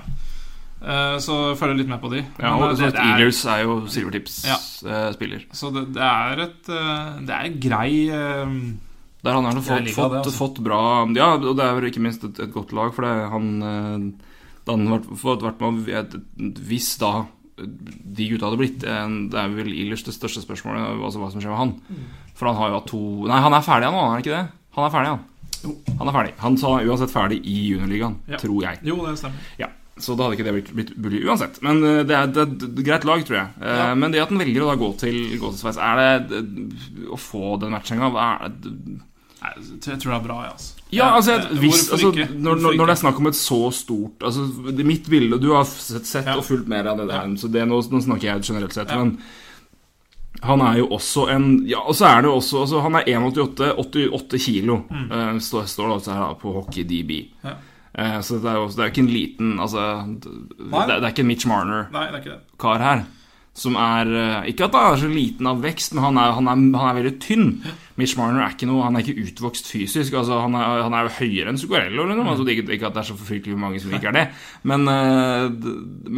Eh, 0.82 1.18
Så 1.24 1.36
følg 1.58 1.78
litt 1.80 1.90
med 1.90 2.00
på 2.04 2.10
de. 2.14 2.20
Ja, 2.38 2.52
og 2.56 2.68
eh, 2.72 2.76
det, 2.78 2.92
det 2.94 3.02
er, 3.02 3.14
Eagles 3.16 3.40
er 3.50 3.64
jo 3.66 3.78
silvertips-spiller. 3.90 5.46
så 5.52 5.72
det, 5.74 5.86
det 5.96 6.04
er 6.06 6.44
et 6.46 6.70
eh, 6.70 7.08
Det 7.26 7.34
er 7.34 7.48
en 7.50 7.60
grei 7.64 7.92
eh, 8.14 8.52
Der 9.26 9.34
han 9.40 9.48
har 9.50 9.58
fått, 9.58 9.90
fått, 9.96 10.12
det, 10.14 10.22
altså. 10.22 10.36
fått 10.38 10.60
bra 10.66 10.82
Ja, 11.18 11.32
og 11.38 11.56
det 11.58 11.66
er 11.66 11.88
ikke 11.90 12.04
minst 12.06 12.24
et, 12.28 12.40
et 12.46 12.54
godt 12.54 12.74
lag, 12.78 12.94
for 12.96 13.08
det, 13.08 13.16
han 13.34 13.50
eh, 13.62 14.28
han 14.68 14.84
fått 15.16 15.46
vært 15.48 15.62
med 15.64 15.88
Hvis 16.68 16.98
da 17.02 17.14
de 17.58 18.26
gutta 18.30 18.50
hadde 18.52 18.60
blitt 18.60 18.84
eh, 18.86 19.08
Det 19.32 19.40
er 19.42 19.54
vel 19.56 19.72
Eilers 19.74 20.04
det 20.06 20.14
største 20.14 20.44
spørsmålet, 20.44 21.00
altså 21.02 21.22
hva 21.24 21.32
som 21.34 21.42
skjer 21.42 21.54
med 21.56 21.62
han. 21.64 21.72
For 22.38 22.52
han 22.52 22.60
har 22.60 22.70
jo 22.70 22.78
hatt 22.78 22.90
to 22.92 23.02
Nei, 23.32 23.40
han 23.42 23.56
er 23.58 23.66
ferdig 23.66 23.90
nå, 23.96 24.04
er 24.04 24.12
han 24.14 24.22
ikke 24.22 24.36
det? 24.36 24.44
Han 24.78 24.86
er 24.86 24.94
ferdig, 24.94 25.16
han. 25.16 25.26
Han 25.98 26.12
er 26.12 26.14
ferdig. 26.14 26.34
Han 26.44 26.58
sa 26.62 26.76
uansett 26.86 27.10
ferdig 27.10 27.40
i 27.50 27.56
juniorligaen, 27.72 28.20
Ja. 28.30 28.38
tror 28.38 28.60
jeg. 28.62 28.78
Jo, 28.86 29.00
det 29.08 29.16
stemmer. 29.18 29.48
Ja, 29.58 29.72
Så 30.00 30.16
da 30.18 30.28
hadde 30.28 30.38
ikke 30.38 30.46
det 30.48 30.56
blitt, 30.58 30.72
blitt 30.78 30.94
mulig 31.02 31.24
uansett. 31.26 31.60
Men 31.66 31.82
eh, 31.84 32.04
det 32.08 32.16
er, 32.16 32.32
det 32.32 32.44
er 32.44 32.54
et 32.70 32.80
greit 32.86 33.08
lag, 33.10 33.26
tror 33.28 33.40
jeg. 33.40 33.50
Eh, 33.62 33.78
Ja. 33.82 33.92
Men 33.98 34.14
det 34.14 34.22
at 34.22 34.30
han 34.34 34.42
velger 34.42 34.64
å 34.66 34.72
da 34.72 34.78
gå 34.80 34.92
til, 35.02 35.20
gå 35.42 35.52
til 35.52 35.60
Sveits, 35.60 35.78
er 35.82 36.24
det 36.30 36.42
å 37.10 37.20
få 37.20 37.58
den 37.62 37.74
matchinga 37.76 38.12
jeg 39.38 40.00
tror 40.02 40.12
det 40.12 40.18
er 40.18 40.24
bra, 40.26 40.38
jeg, 40.44 40.52
altså. 40.56 40.74
Ja, 40.92 41.08
altså, 41.16 41.32
jeg, 41.36 41.58
hvis, 41.62 41.90
altså 41.92 42.10
når, 42.34 42.62
når, 42.64 42.86
det 42.88 42.94
er 42.94 43.00
snakk 43.02 43.20
om 43.22 43.28
et 43.30 43.36
så 43.38 43.58
stort 43.76 44.24
Altså, 44.24 44.46
mitt 44.88 45.10
bilde 45.12 45.40
Du 45.44 45.50
har 45.52 45.68
sett, 45.68 46.08
sett 46.08 46.26
Ja. 46.26 46.38
og 46.40 46.46
fulgt 46.48 46.70
mer 46.72 46.88
av 46.88 46.98
det 46.98 47.10
der, 47.10 47.28
Ja. 47.28 47.36
så 47.38 47.52
det, 47.52 47.66
nå, 47.68 47.82
nå 47.92 48.02
snakker 48.02 48.28
jeg 48.32 48.48
generelt 48.48 48.74
sett. 48.74 48.90
Ja. 48.90 49.04
Men 49.04 49.20
han 50.44 50.62
er 50.62 50.78
jo 50.80 50.88
også 50.98 51.28
en 51.34 51.66
Ja, 51.68 51.80
og 51.86 51.96
så 51.96 52.06
er 52.10 52.22
det 52.22 52.32
jo 52.32 52.36
også 52.40 52.62
altså, 52.64 52.82
Han 52.82 52.96
er 52.96 53.04
1,88, 53.14 53.72
88 53.78 54.40
kilo, 54.40 54.84
eh, 55.12 55.38
står, 55.40 55.66
står 55.66 55.96
også 55.98 56.14
her 56.14 56.24
da, 56.26 56.34
på 56.42 56.54
Hockey 56.54 56.84
DB. 56.84 57.12
Mm. 57.44 57.50
Ja. 57.50 57.56
Eh, 57.98 58.18
så 58.22 58.38
det 58.42 58.50
er 58.52 58.58
jo 58.62 58.68
det 58.70 58.84
er 58.86 58.92
ikke 58.92 59.02
en 59.08 59.10
liten 59.10 59.54
Altså, 59.58 59.84
det, 60.22 60.32
det 60.70 60.98
er 61.02 61.10
ikke 61.10 61.24
en 61.26 61.32
Mitch 61.32 61.48
Marner 61.50 61.88
Nei, 61.90 62.04
det 62.12 62.20
er 62.20 62.22
ikke 62.22 62.36
det. 62.36 62.58
kar 62.62 62.84
her. 62.84 63.06
Som 63.58 63.74
er 63.82 64.06
eh, 64.14 64.50
Ikke 64.52 64.68
at 64.68 64.76
han 64.78 64.92
er 64.94 65.00
så 65.02 65.08
liten 65.10 65.48
av 65.50 65.64
vekst, 65.64 65.96
men 65.98 66.04
han 66.06 66.20
er, 66.22 66.36
han 66.38 66.46
er, 66.52 66.60
han 66.78 66.90
er 66.92 66.98
veldig 67.00 67.14
tynn. 67.24 67.48
Mitch 67.98 68.14
Marner 68.20 68.44
er 68.46 68.54
ikke 68.54 68.68
noe 68.70 68.84
Han 68.86 69.00
er 69.00 69.02
ikke 69.02 69.24
utvokst 69.32 69.72
fysisk. 69.72 70.14
Altså 70.14 70.38
Han 70.44 70.54
er, 70.60 70.84
han 70.86 70.94
er 70.94 71.08
jo 71.08 71.16
høyere 71.16 71.50
enn 71.50 71.58
Zuccarello. 71.58 72.06
Eller 72.06 72.20
noe. 72.22 72.28
Altså, 72.36 72.46
ikke, 72.54 72.68
ikke 72.78 72.92
at 72.92 72.94
det 73.00 73.02
er 73.02 73.10
så 73.10 73.18
fryktelig 73.18 73.58
mange 73.58 73.82
som 73.82 73.96
ikke 73.98 74.12
er 74.12 74.18
det. 74.20 74.26
Men, 74.62 74.86
eh, 74.94 75.48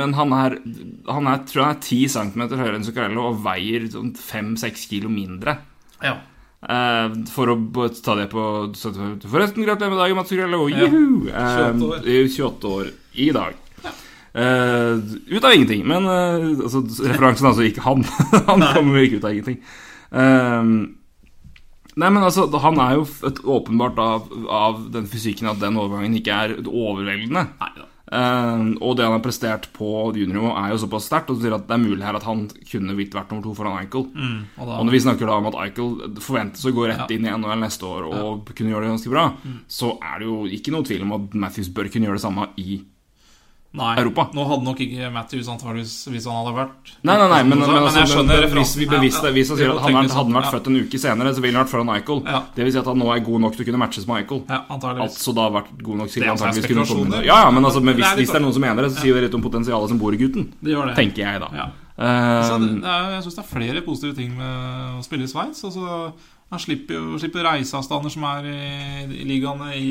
men 0.01 0.17
han 0.19 0.35
er 0.35 0.57
Han 1.07 1.31
er, 1.31 1.45
tror 1.47 1.61
jeg 1.63 1.69
han 1.69 1.77
er 1.77 1.85
10 1.87 2.01
cm 2.17 2.43
høyere 2.59 2.75
enn 2.81 2.87
Zuccarello 2.89 3.29
og 3.31 3.39
veier 3.47 3.87
sånn 3.95 4.11
5-6 4.19 4.83
kilo 4.91 5.07
mindre. 5.13 5.55
Ja. 6.03 6.17
Eh, 6.59 7.13
for 7.31 7.53
å 7.53 7.55
ta 8.03 8.17
det 8.19 8.27
på 8.33 8.43
Forresten, 8.75 9.63
gratulerer 9.63 9.93
med 9.93 10.01
dagen, 10.01 10.17
Mats. 10.19 10.33
Ja. 10.35 10.47
Juhu! 10.49 11.29
28 11.31 11.87
år. 11.87 12.03
Eh, 12.03 12.27
28 12.27 12.73
år 12.75 12.93
i 13.15 13.31
dag. 13.35 13.57
Eh, 14.33 14.99
ut 15.27 15.43
av 15.43 15.53
ingenting. 15.53 15.85
Men 15.87 16.05
eh, 16.05 16.63
altså, 16.65 16.83
referansen 17.07 17.47
er 17.47 17.53
altså 17.53 17.67
ikke 17.67 17.85
han. 17.87 18.05
han 18.51 18.65
kommer 18.75 19.05
ikke 19.05 19.21
ut 19.21 19.27
av 19.29 19.35
ingenting. 19.37 19.61
Eh, 20.11 20.73
nei, 21.95 22.09
men 22.09 22.23
altså, 22.23 22.49
han 22.61 22.81
er 22.83 22.99
jo 22.99 23.07
et, 23.29 23.43
åpenbart 23.57 24.01
av, 24.03 24.27
av 24.51 24.83
den 24.93 25.07
fysikken 25.09 25.49
at 25.53 25.61
den 25.63 25.79
overgangen 25.79 26.19
ikke 26.19 26.43
er 26.43 26.57
overveldende. 26.67 27.47
Nei. 27.63 27.71
Eh, 27.79 27.88
og 28.11 28.95
det 28.97 29.05
han 29.05 29.13
har 29.13 29.21
prestert 29.23 29.67
på 29.75 29.89
juniornivå, 30.17 30.49
er 30.57 30.71
jo 30.73 30.79
såpass 30.81 31.05
sterkt. 31.09 31.29
Og 31.29 31.41
sier 31.41 31.53
at 31.55 31.67
det 31.69 31.75
er 31.77 31.83
mulig 31.83 32.01
her 32.05 32.17
at 32.17 32.25
han 32.25 32.47
kunne 32.71 32.95
vidt 32.97 33.13
vært 33.13 33.29
nummer 33.31 33.43
to 33.45 33.53
foran 33.57 33.77
Eichel. 33.83 34.07
Mm, 34.15 34.39
og 34.57 34.65
da, 34.65 34.77
Og 34.79 34.85
når 34.87 34.91
vi 34.97 35.03
snakker 35.05 35.25
da 35.29 35.37
om 35.37 35.49
at 35.51 35.59
Eichel 35.65 36.19
forventes 36.19 36.65
å 36.65 36.73
gå 36.73 36.87
rett 36.89 37.05
Ja. 37.05 37.07
inn 37.15 37.25
i 37.25 37.29
NHL 37.37 37.59
neste 37.61 37.85
år 37.85 38.07
og 38.09 38.45
kunne 38.55 38.71
gjøre 38.73 38.87
det 38.87 38.93
ganske 38.97 39.09
bra, 39.13 39.25
så 39.67 39.97
er 40.01 40.19
det 40.19 40.27
jo 40.27 40.45
ikke 40.45 40.71
noe 40.73 40.83
tvil 40.83 41.01
om 41.03 41.13
at 41.13 41.33
Matthews 41.33 41.69
bør 41.69 41.91
kunne 41.91 42.05
gjøre 42.09 42.17
det 42.17 42.25
samme 42.25 42.47
i 42.57 42.81
nei, 43.77 43.91
Europa. 44.01 44.25
Nå 44.33 44.45
hadde 44.49 44.65
nok 44.65 44.79
ikke 44.81 45.09
Matthews 45.13 45.49
antageligvis 45.53 45.95
hvis 46.09 46.25
han 46.25 46.39
hadde 46.39 46.53
vært 46.57 46.91
Nei, 47.05 47.13
nei, 47.13 47.27
nei, 47.29 47.41
men, 47.43 47.59
men, 47.59 47.65
men, 47.69 47.83
altså, 47.83 47.99
jeg 48.01 48.11
skjønner 48.13 48.45
men 48.47 48.55
hvis 48.57 48.71
vi 48.79 48.87
bevisst 48.89 49.27
Ja, 49.27 49.33
hvis 49.35 49.51
han 49.53 49.59
sier 49.59 49.73
at 49.75 49.83
han 49.83 49.97
hadde 49.99 50.15
han 50.15 50.37
vært 50.39 50.47
ja. 50.47 50.53
født 50.55 50.69
en 50.71 50.79
uke 50.79 51.01
senere, 51.01 51.33
så 51.37 51.43
ville 51.43 51.59
han 51.59 51.67
vært 51.67 51.73
foran 51.75 51.89
Michael. 51.89 52.23
Ja. 52.25 52.39
Det 52.55 52.65
vil 52.65 52.73
si 52.73 52.81
at 52.81 52.89
han 52.89 53.03
nå 53.03 53.11
er 53.13 53.21
god 53.27 53.43
nok 53.45 53.57
til 53.57 53.65
å 53.65 53.69
kunne 53.69 53.81
matches 53.83 54.07
med 54.09 54.23
Michael. 54.23 54.41
Ja. 54.49 54.63
Altså 55.05 55.35
da 55.37 55.45
vært 55.59 55.75
god 55.89 56.01
nok 56.01 56.15
til 56.15 56.25
antageligvis 56.33 56.71
kunne 56.73 56.87
komme 56.89 57.21
Ja, 57.21 57.43
ja, 57.45 57.53
men 57.53 57.69
altså, 57.69 57.83
men 57.85 57.99
hvis, 57.99 58.09
hvis 58.21 58.33
det 58.33 58.41
er 58.41 58.45
noen 58.47 58.57
som 58.57 58.65
mener 58.65 58.87
det, 58.87 58.93
så 58.95 59.05
sier 59.05 59.19
det 59.19 59.27
litt 59.27 59.37
om 59.37 59.45
potensialet 59.45 59.93
som 59.93 60.01
bor 60.01 60.17
i 60.17 60.21
gutten. 60.23 60.49
Det 60.63 60.73
gjør 60.73 60.89
det. 60.89 60.97
Tenker 60.97 61.25
jeg, 61.27 61.45
da. 61.45 61.51
Ja. 61.61 61.69
Eh, 61.99 62.57
det, 62.63 62.97
jeg 63.13 63.23
syns 63.25 63.37
det 63.37 63.43
er 63.43 63.49
flere 63.49 63.85
positive 63.85 64.15
ting 64.17 64.33
med 64.39 64.99
å 64.99 65.05
spille 65.05 65.27
i 65.27 65.31
Sveits. 65.31 65.61
Altså, 65.67 66.11
han 66.49 66.61
slipper 66.63 66.97
jo 66.97 67.19
slipper 67.21 67.45
reiseavstander 67.45 68.13
som 68.13 68.25
er 68.31 68.47
i, 68.49 68.59
i 69.19 69.25
ligaene 69.27 69.73
i, 69.77 69.89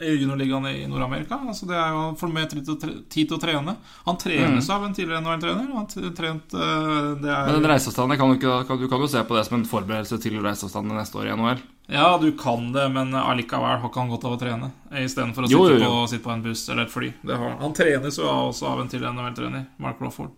i 0.00 0.14
juniorligaene 0.16 0.70
i 0.80 0.86
Nord-Amerika. 0.88 1.38
Altså, 1.48 1.66
det 1.68 1.76
er 1.76 1.90
jo 1.92 1.98
Han 2.06 2.16
får 2.16 2.32
mer 2.32 2.46
tid 2.50 2.64
til, 2.66 3.26
å 3.36 3.38
trene. 3.40 3.74
Han 4.06 4.16
trenes 4.20 4.70
av 4.70 4.84
en 4.86 4.94
tidligere 4.96 5.20
NHL-trener. 5.24 5.68
Han 5.76 5.86
trent 6.16 6.54
øh, 6.54 7.16
Det 7.20 7.30
er 7.30 7.46
men 7.50 7.58
den 7.62 7.70
reiseavstanden 7.70 8.18
kan 8.18 8.32
du, 8.32 8.36
ikke, 8.40 8.78
du 8.80 8.88
kan 8.88 9.00
jo 9.04 9.10
se 9.12 9.22
på 9.28 9.36
det 9.36 9.44
som 9.48 9.58
en 9.60 9.66
forberedelse 9.68 10.18
til 10.24 10.40
reiseavstanden 10.44 10.96
neste 10.96 11.20
år 11.20 11.28
i 11.30 11.36
NHL. 11.36 11.62
Ja, 11.90 12.06
du 12.22 12.30
kan 12.38 12.68
det, 12.72 12.84
men 12.94 13.12
allikevel 13.18 13.66
har 13.80 13.88
ikke 13.88 14.00
han 14.04 14.12
godt 14.12 14.24
av 14.28 14.36
å 14.36 14.40
trene. 14.40 14.70
Istedenfor 14.94 15.44
å 15.44 15.50
Jo, 15.50 15.64
sitte, 15.66 15.80
jo, 15.80 15.84
jo. 15.84 15.90
På, 15.90 16.06
sitte 16.12 16.24
på 16.28 16.34
en 16.36 16.44
buss 16.44 16.68
eller 16.70 16.86
et 16.86 16.92
fly. 16.94 17.12
Det 17.26 17.36
har, 17.40 17.56
han 17.60 17.74
trenes 17.74 18.18
jo 18.20 18.28
også 18.30 18.68
av 18.70 18.80
en 18.84 18.88
tidligere 18.92 19.12
NHL-trener, 19.16 19.66
Mark 19.82 19.98
Crawford. 19.98 20.30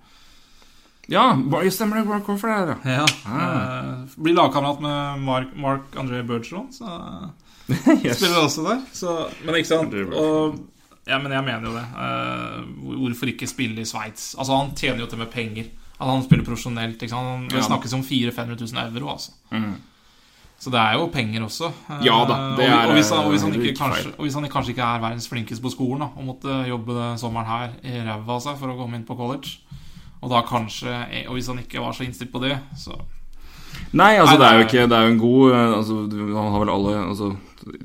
Ja, 1.10 1.34
bare- 1.36 1.70
stemmer 1.74 1.96
det. 1.98 2.04
Mark 2.08 2.24
Crawford 2.24 2.50
er 2.50 2.66
det. 2.66 2.76
Ja, 2.88 3.06
Ah. 3.26 3.42
eh, 3.42 4.04
Blir 4.16 4.34
lagkamerat 4.34 4.80
med 4.80 5.20
Mark, 5.26 5.48
Mark 5.56 5.82
André 5.98 6.22
Bergeron, 6.26 6.68
så 6.72 6.86
Yes. 8.04 8.18
spiller 8.18 8.42
også 8.42 8.64
der. 8.66 8.80
Så, 8.92 9.16
men 9.44 9.54
ikke 9.60 9.68
sant 9.68 9.94
og, 10.14 10.58
Ja, 11.06 11.18
men 11.18 11.32
jeg 11.34 11.42
mener 11.44 11.64
jo 11.66 11.72
det. 11.74 11.86
Uh, 11.98 12.98
hvorfor 13.02 13.26
ikke 13.32 13.46
spille 13.50 13.82
i 13.82 13.86
Sveits? 13.88 14.34
Altså, 14.38 14.54
han 14.54 14.74
tjener 14.78 15.00
jo 15.02 15.06
til 15.10 15.18
med 15.18 15.32
penger. 15.32 15.64
Altså, 15.98 16.10
han 16.14 16.22
spiller 16.26 16.44
profesjonelt. 16.46 17.02
Ikke 17.02 17.10
sant? 17.14 17.26
Han- 17.26 17.48
Det 17.50 17.64
snakkes 17.64 17.92
om 17.94 18.04
400 18.04 18.30
000-500 18.30 18.74
000 18.74 18.96
euro, 19.02 19.10
altså. 19.16 19.32
Mm. 19.50 19.74
Så 20.62 20.70
det 20.70 20.78
er 20.78 20.92
jo 20.94 21.08
penger 21.10 21.42
også. 21.42 21.72
Eh, 21.90 22.04
Ja 22.06 22.20
da, 22.28 22.34
det 22.56 22.68
og, 22.70 22.88
og, 22.88 22.92
hvis 22.94 23.10
er, 23.10 23.16
han, 23.16 23.24
og, 23.24 23.30
hvis 23.32 23.42
han 23.42 23.54
eh, 23.54 23.62
ikke, 23.66 23.78
kanskje, 23.80 24.12
og 24.18 24.22
hvis 24.22 24.34
han 24.34 24.44
kanskje 24.48 24.70
ikke 24.76 24.82
er 24.94 25.00
verdens 25.02 25.28
flinkeste 25.28 25.62
på 25.64 25.70
skolen, 25.74 26.04
da, 26.04 26.08
og 26.16 26.24
måtte 26.28 26.58
jobbe 26.68 27.06
sommeren 27.18 27.46
her 27.50 27.72
i 27.82 27.96
ræva 28.06 28.36
av 28.36 28.44
seg 28.44 28.60
for 28.60 28.70
å 28.70 28.76
komme 28.78 29.00
inn 29.00 29.06
på 29.08 29.16
college 29.18 29.56
Og 30.22 30.30
da 30.30 30.44
kanskje 30.46 30.92
Og 31.26 31.34
hvis 31.34 31.48
han 31.50 31.58
ikke 31.58 31.82
var 31.82 31.96
så 31.98 32.06
innstilt 32.06 32.30
på 32.30 32.38
det, 32.44 32.54
så 32.78 32.94
Nei, 33.90 34.12
altså 34.20 34.36
Nei, 34.36 34.38
det 34.38 34.46
er 34.46 34.54
jo 34.54 34.66
ikke 34.68 34.86
Det 34.86 34.98
er 34.98 35.02
jo 35.02 35.10
en 35.16 35.18
god 35.18 35.56
altså, 35.58 35.96
Han 36.20 36.52
har 36.54 36.62
vel 36.62 36.72
alle 36.76 36.94
altså, 37.08 37.32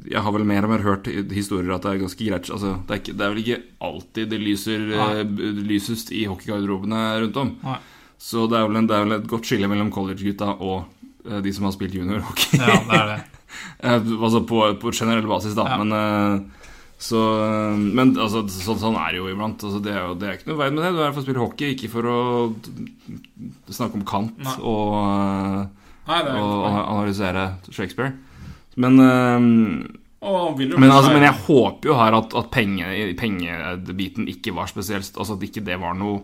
Jeg 0.10 0.24
har 0.26 0.34
vel 0.34 0.46
mer 0.48 0.66
og 0.66 0.72
mer 0.74 0.84
hørt 0.86 1.08
historier 1.34 1.76
at 1.76 1.86
det 1.86 1.92
er 1.92 2.02
ganske 2.02 2.26
greit 2.28 2.50
altså, 2.54 2.74
det, 2.88 2.96
er 2.96 3.02
ikke, 3.02 3.14
det 3.18 3.26
er 3.26 3.34
vel 3.34 3.42
ikke 3.44 3.60
alltid 3.90 4.32
det 4.34 4.40
lyser 4.42 4.86
Nei. 4.90 5.08
eh, 5.22 5.62
lysest 5.70 6.12
i 6.16 6.26
hockeygarderobene 6.30 7.02
rundt 7.24 7.40
om. 7.44 7.56
Nei. 7.66 7.80
Så 8.18 8.48
det 8.50 8.58
er, 8.58 8.70
en, 8.74 8.90
det 8.90 8.96
er 8.98 9.06
vel 9.06 9.18
et 9.20 9.28
godt 9.30 9.50
skille 9.50 9.70
mellom 9.70 9.92
college-gutta 9.94 10.56
og 10.58 10.88
eh, 11.28 11.42
de 11.46 11.54
som 11.54 11.68
har 11.70 11.76
spilt 11.78 11.98
juniorhockey. 11.98 12.58
Ja, 12.62 12.80
det 12.90 13.02
er 13.02 13.12
det. 13.16 13.24
Eh, 13.80 14.04
altså 14.18 14.42
på, 14.44 14.58
på 14.82 14.92
generell 14.92 15.26
basis, 15.30 15.54
da. 15.56 15.64
Ja. 15.72 15.78
Men 15.80 16.50
så 17.00 17.22
Men 17.78 18.12
altså, 18.18 18.42
sånn, 18.50 18.80
sånn 18.82 18.98
er 19.00 19.14
det 19.14 19.22
jo 19.22 19.30
iblant. 19.32 19.62
Altså, 19.64 19.80
det, 19.86 19.94
er 19.94 20.04
jo, 20.04 20.16
det 20.20 20.28
er 20.28 20.38
ikke 20.40 20.50
noe 20.52 20.60
veien 20.60 20.76
med 20.76 20.84
det. 20.84 20.92
Du 20.92 21.00
er 21.00 21.06
her 21.06 21.14
for 21.16 21.22
å 21.22 21.26
spille 21.26 21.44
hockey, 21.44 21.74
ikke 21.78 21.90
for 21.94 22.10
å 22.12 22.18
snakke 23.72 24.00
om 24.02 24.06
kant 24.10 24.42
Nei. 24.42 24.56
og 24.68 26.10
Nei, 26.10 26.22
og 26.42 26.66
analysere 26.68 27.50
Shakespeare. 27.70 28.16
Men, 28.78 29.00
eh, 29.02 29.40
men, 30.22 30.92
altså, 30.92 31.12
men 31.14 31.26
jeg 31.28 31.36
håper 31.46 31.92
jo 31.92 31.98
her 31.98 32.18
at, 32.18 32.34
at 32.38 32.50
penge, 32.54 32.88
pengebiten 33.20 34.28
ikke 34.32 34.54
var 34.58 34.70
spesielt 34.70 35.14
Altså 35.14 35.38
at 35.38 35.46
ikke 35.46 35.62
det 35.66 35.78
var 35.82 35.94
noe 35.98 36.24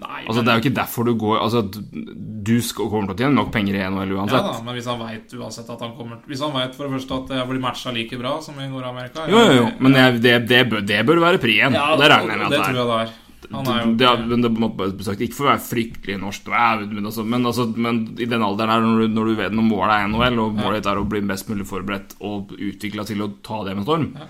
Nei, 0.00 0.22
Altså 0.24 0.40
men, 0.40 0.44
Det 0.44 0.52
er 0.52 0.58
jo 0.58 0.62
ikke 0.62 0.76
derfor 0.76 1.08
du 1.08 1.12
går 1.20 1.40
Altså 1.40 1.62
Du 1.68 2.54
skal, 2.64 2.88
kommer 2.92 3.10
til 3.10 3.16
å 3.16 3.18
tjene 3.22 3.36
nok 3.36 3.50
penger 3.54 3.76
i 3.76 3.82
NHL 3.82 4.14
ja, 4.16 4.26
da, 4.32 4.54
men 4.64 4.76
hvis 4.76 4.88
han 4.88 5.00
veit 5.00 5.34
uansett 5.36 5.72
at 5.72 5.84
han 5.84 5.92
kommer 5.96 6.20
Hvis 6.28 6.44
han 6.44 6.54
veit 6.56 6.76
for 6.76 6.88
det 6.88 6.96
første 6.96 7.18
at 7.18 7.34
jeg 7.40 7.50
blir 7.50 7.64
matcha 7.64 7.92
like 7.96 8.20
bra 8.20 8.36
som 8.44 8.60
i 8.60 8.68
Nord-Amerika 8.68 9.26
jo, 9.28 9.42
jo, 9.42 9.58
jo, 9.58 9.66
men 9.84 9.98
jeg, 10.00 10.22
det, 10.24 10.36
det, 10.48 10.62
bør, 10.70 10.86
det 10.92 11.02
bør 11.08 11.24
være 11.26 11.42
prien. 11.42 11.76
ja, 11.76 11.90
det 12.00 12.08
regner 12.12 12.36
jeg 12.36 12.40
med 12.44 12.56
at 12.56 12.72
det 12.72 12.96
er. 13.00 13.12
Han 13.50 13.68
er 13.68 13.80
jo 13.82 13.94
Det, 13.98 14.10
det, 14.30 14.38
det 14.52 15.04
sagt, 15.06 15.24
Ikke 15.24 15.36
for 15.36 15.48
å 15.48 15.50
være 15.52 15.64
fryktelig 15.64 16.18
norsk, 16.22 16.46
men, 16.52 17.06
altså, 17.08 17.24
men, 17.24 17.46
altså, 17.50 17.66
men 17.74 18.00
i 18.18 18.28
den 18.30 18.44
alderen 18.44 18.70
her, 18.70 18.84
når 18.86 19.02
du, 19.02 19.16
når 19.16 19.30
du 19.30 19.34
vet 19.40 19.56
når 19.56 19.66
målet 19.66 19.96
er 19.96 20.08
NHL, 20.12 20.38
og 20.44 20.60
målet 20.60 20.80
ditt 20.80 20.90
er 20.92 21.00
å 21.00 21.08
bli 21.08 21.22
best 21.32 21.50
mulig 21.50 21.66
forberedt 21.68 22.16
og 22.20 22.54
utvikla 22.54 23.04
til 23.08 23.24
å 23.24 23.32
ta 23.42 23.62
det 23.66 23.76
med 23.78 23.88
storm, 23.88 24.08
Ja. 24.18 24.28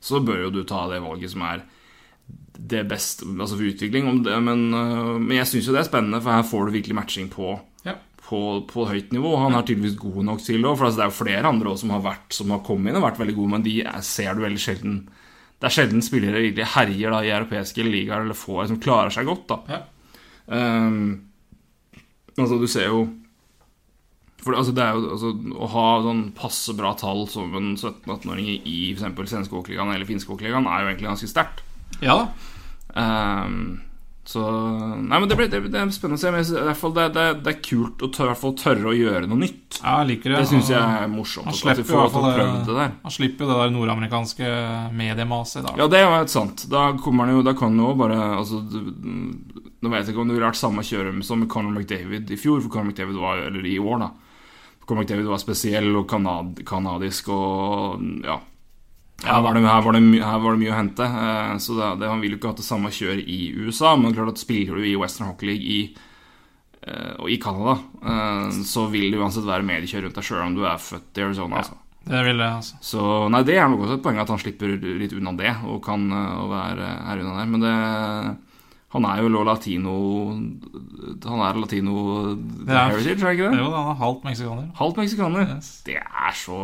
så 0.00 0.20
bør 0.24 0.46
jo 0.46 0.50
du 0.50 0.62
ta 0.64 0.86
det 0.90 1.02
valget 1.04 1.30
som 1.34 1.42
er 1.42 1.64
det 2.54 2.84
beste 2.88 3.26
altså 3.26 3.58
for 3.58 3.68
utvikling. 3.68 4.08
Om 4.08 4.22
det, 4.24 4.40
men, 4.42 4.66
øh, 4.72 5.18
men 5.20 5.36
jeg 5.40 5.50
syns 5.50 5.68
jo 5.68 5.74
det 5.74 5.82
er 5.84 5.90
spennende, 5.90 6.22
for 6.22 6.32
her 6.32 6.46
får 6.46 6.66
du 6.66 6.76
virkelig 6.78 6.96
matching 6.96 7.28
på, 7.32 7.58
ja. 7.84 7.96
på, 8.28 8.40
på 8.70 8.86
høyt 8.88 9.12
nivå. 9.12 9.34
Han 9.42 9.54
er 9.58 9.66
tydeligvis 9.66 9.98
god 10.00 10.22
nok 10.30 10.40
til 10.44 10.62
det 10.62 10.76
for 10.78 10.86
altså, 10.88 11.00
det 11.00 11.06
er 11.06 11.12
jo 11.12 11.18
flere 11.24 11.50
andre 11.50 11.72
også 11.72 11.84
som 11.84 11.94
har, 11.96 12.04
vært, 12.06 12.28
som 12.32 12.54
har 12.54 12.64
kommet 12.66 12.92
inn 12.92 13.00
og 13.00 13.06
vært 13.08 13.20
veldig 13.20 13.36
gode, 13.36 13.54
men 13.56 13.66
de 13.66 13.76
er, 13.84 14.00
ser 14.06 14.34
du 14.34 14.44
veldig 14.46 14.62
sjelden 14.62 15.02
Det 15.64 15.70
er 15.70 15.76
sjelden 15.78 16.04
spillere 16.04 16.42
virkelig 16.44 16.72
herjer 16.74 17.14
da, 17.14 17.22
i 17.24 17.32
europeiske 17.32 17.86
ligaer 17.86 18.26
eller 18.26 18.36
får, 18.36 18.66
som 18.68 18.80
klarer 18.84 19.14
seg 19.14 19.30
godt. 19.30 19.46
da 19.48 19.60
Ja. 19.72 19.84
Um, 20.44 20.98
Altså, 22.34 22.58
du 22.58 22.66
ser 22.66 22.90
jo 22.90 23.04
for 24.42 24.52
det, 24.52 24.58
altså, 24.60 24.72
det 24.76 24.82
er 24.84 24.96
jo 24.96 25.10
altså, 25.14 25.30
Å 25.56 25.68
ha 25.72 25.84
sånn 26.04 26.24
passe 26.36 26.74
bra 26.76 26.90
tall 27.00 27.22
som 27.32 27.54
en 27.56 27.70
17-18-åring 27.78 28.66
i 28.68 28.78
f.eks. 28.92 29.30
svenske 29.30 29.56
hockeyligaen 29.56 29.94
eller 29.94 30.08
finske 30.08 30.34
hockeyligaen 30.34 30.68
er 30.68 30.82
jo 30.82 30.90
egentlig 30.90 31.08
ganske 31.08 31.30
sterkt. 31.30 31.62
ja 32.04 32.18
da. 32.18 32.26
Ehm, 33.00 33.62
Så 34.24 34.40
Nei, 34.40 35.18
men 35.20 35.28
det, 35.28 35.36
blir, 35.36 35.48
det, 35.52 35.58
det 35.68 35.76
er 35.80 35.90
spennende 35.92 36.16
å 36.16 36.22
se. 36.22 36.30
Men 36.32 36.44
jeg 36.48 36.76
fall 36.80 36.94
det, 36.96 37.04
det, 37.12 37.24
det 37.44 37.50
er 37.52 37.58
kult 37.64 38.04
å 38.06 38.08
tørre, 38.14 38.36
tørre 38.56 38.88
å 38.88 38.94
gjøre 38.96 39.28
noe 39.28 39.40
nytt. 39.42 39.80
Ja, 39.82 39.98
jeg 40.00 40.08
liker 40.14 40.32
det. 40.32 40.38
Det 40.40 40.48
syns 40.48 40.70
jeg 40.72 40.80
er 40.80 41.10
morsomt. 41.12 41.50
Han 41.50 41.58
slipper 41.58 41.92
jo 41.92 42.22
det 42.78 42.86
han 43.04 43.12
slipper 43.12 43.50
det 43.50 43.58
der 43.60 43.74
nordamerikanske 43.74 44.48
mediemaset 44.96 45.60
i 45.60 45.66
dag. 45.66 45.82
Ja, 45.82 45.88
det 45.92 46.00
er 46.00 46.06
jo 46.06 46.14
helt 46.16 46.32
sant. 46.32 46.64
Da 46.72 46.86
kommer 47.04 47.28
jo 47.34 47.42
Da 47.44 47.52
kan 47.58 47.74
han 47.74 47.84
jo 47.84 47.92
bare 47.98 48.16
Altså 48.38 48.62
du- 48.64 48.94
Nå 49.84 49.90
vet 49.92 50.06
jeg 50.06 50.14
ikke 50.14 50.22
om 50.22 50.28
det 50.30 50.38
ville 50.38 50.48
vært 50.48 50.56
samme 50.56 50.80
kjøre 50.80 51.12
som 51.22 51.42
Conor 51.46 51.74
McDavid 51.76 52.30
i 52.32 52.38
fjor, 52.40 52.62
for 52.64 52.70
Conor 52.72 52.88
McDavid 52.88 53.18
var 53.20 53.42
Eller 53.44 53.66
i 53.68 53.76
år, 53.78 53.98
da. 54.00 54.08
Conor 54.86 55.02
McDavid 55.02 55.28
var 55.28 55.42
spesiell 55.42 55.90
og 56.00 56.08
kanad, 56.08 56.64
kanadisk 56.64 57.28
og 57.28 58.00
Ja. 58.24 58.38
Her 59.22 59.40
var, 59.40 59.54
det, 59.54 59.62
her, 59.62 59.80
var 59.80 59.92
det, 59.94 60.02
her 60.20 60.38
var 60.42 60.52
det 60.52 60.60
mye 60.60 60.72
å 60.74 60.76
hente. 60.76 61.04
eh, 61.06 61.54
Så 61.62 61.76
det, 61.78 62.00
det, 62.00 62.08
han 62.10 62.20
vil 62.20 62.34
jo 62.34 62.36
ikke 62.36 62.50
ha 62.50 62.56
det 62.58 62.64
samme 62.66 62.90
kjøret 62.92 63.24
i 63.30 63.54
USA, 63.56 63.94
men 63.96 64.12
klart 64.12 64.28
at 64.34 64.38
spiller 64.42 64.74
du 64.76 64.84
i 64.84 64.96
Western 65.00 65.28
Hockey 65.30 65.46
League 65.46 65.64
i, 65.64 65.78
eh, 66.82 67.14
og 67.18 67.30
i 67.30 67.38
Canada, 67.40 67.78
eh, 68.04 68.50
så 68.66 68.88
vil 68.90 69.10
det 69.14 69.20
uansett 69.22 69.46
være 69.48 69.64
mediekjør 69.64 70.04
rundt 70.08 70.18
deg 70.18 70.24
sjøl 70.28 70.42
om 70.44 70.54
du 70.58 70.64
er 70.66 70.76
født 70.82 71.16
i 71.22 71.24
Arizona. 71.24 71.62
Altså. 71.62 71.78
Det 72.04 72.20
vil 72.26 72.36
jeg, 72.36 72.52
altså. 72.52 72.76
Så 72.84 73.04
nei, 73.32 73.40
det 73.48 73.54
er 73.56 73.68
nok 73.72 73.86
også 73.86 73.94
et 73.96 74.02
poeng 74.04 74.18
at 74.20 74.28
han 74.28 74.38
slipper 74.42 74.74
litt 75.00 75.14
unna 75.16 75.32
det 75.38 75.54
og 75.64 75.78
kan 75.86 76.02
og 76.12 76.50
være 76.52 76.84
her 77.06 77.22
unna 77.22 77.38
der. 77.38 77.46
Men 77.54 77.60
det 77.64 77.76
Han 78.94 79.04
er 79.10 79.22
jo 79.24 79.28
lo- 79.32 79.42
latino 79.42 79.92
Han 81.24 81.40
er 81.42 81.56
latino 81.58 81.94
er- 82.68 82.92
heritage, 82.92 83.24
er 83.24 83.32
ikke 83.34 83.48
det? 83.50 83.58
Jo, 83.58 83.70
han 83.72 83.88
er 83.90 83.98
halvt 83.98 84.22
meksikaner. 84.28 84.68
Halvt 84.78 84.96
meksikaner. 85.00 85.48
Yes. 85.56 85.70
Det 85.86 85.96
er 85.96 86.30
så 86.36 86.58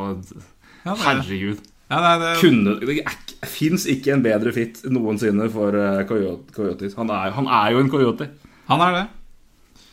Ja, 0.85 0.93
det 0.95 1.01
er- 1.01 1.07
Herregud. 1.09 1.59
Ja, 1.91 1.99
nei, 2.05 2.13
det, 2.23 2.35
Kunne 2.39 2.77
Det 2.81 3.49
fins 3.51 3.87
ikke 3.91 4.13
en 4.15 4.23
bedre 4.23 4.53
fit 4.55 4.85
noensinne 4.87 5.49
for 5.51 5.75
coyote, 6.07 6.53
Coyotes. 6.55 6.95
Han 6.99 7.11
er, 7.11 7.33
han 7.35 7.49
er 7.51 7.73
jo 7.75 7.81
en 7.83 7.91
coyote. 7.91 8.29
han 8.71 8.85
er 8.87 8.95
det. 8.99 9.07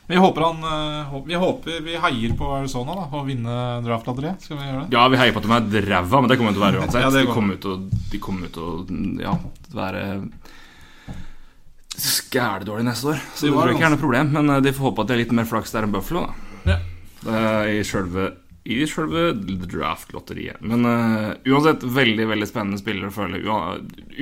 Vi 0.07 0.15
håper 0.15 0.43
han 0.45 0.61
eh, 0.63 1.15
Vi 1.27 1.35
håper 1.35 1.81
vi 1.83 1.97
heier 1.99 2.35
på 2.39 2.47
Arizona 2.55 2.93
da 2.95 3.07
å 3.11 3.23
vinne 3.27 3.55
draftlotteriet. 3.83 4.45
Skal 4.45 4.59
vi 4.59 4.67
gjøre 4.69 4.85
det? 4.85 4.95
Ja, 4.95 5.07
vi 5.11 5.19
heier 5.19 5.35
på 5.35 5.41
at 5.43 5.67
de 5.67 5.81
er 5.81 5.89
ræva, 5.89 6.21
men 6.21 6.31
det 6.31 6.37
kommer 6.39 6.53
de 6.53 6.59
til 6.59 6.63
å 6.63 6.67
være 6.67 6.79
uansett. 6.83 7.03
Ja, 7.03 7.11
de 7.11 7.25
kommer 7.33 7.59
til 7.63 7.73
å, 7.73 7.79
de 8.13 8.21
kommer 8.23 8.53
til 8.55 8.63
å 8.63 8.75
ja, 9.25 9.33
være 9.75 10.05
skæledårlige 11.97 12.87
neste 12.87 13.11
år. 13.11 13.21
Så 13.35 13.47
De 13.47 13.49
det 13.51 13.55
var 13.57 13.65
tror 13.65 13.71
jeg 13.73 13.79
ikke 13.79 13.89
er 13.89 13.95
noe 13.97 14.03
problem. 14.05 14.31
Men 14.37 14.53
eh, 14.55 14.61
de 14.63 14.75
får 14.77 14.89
håpe 14.91 15.03
at 15.03 15.09
det 15.11 15.17
er 15.17 15.23
litt 15.25 15.35
mer 15.41 15.49
flaks 15.49 15.75
der 15.75 15.87
enn 15.87 15.95
Buffalo, 15.97 16.23
da. 16.29 16.71
Ja. 16.71 16.77
Eh, 17.27 17.81
I 17.81 17.83
sjølve 17.87 18.29
i 18.67 18.77
selve 18.89 19.29
draft-lotteriet. 19.63 20.59
Men 20.61 20.85
uh, 20.85 21.33
uansett, 21.47 21.83
veldig 21.83 22.25
veldig 22.27 22.47
spennende 22.49 22.79
spillere 22.81 23.11
å 23.11 23.15
følge. 23.15 23.57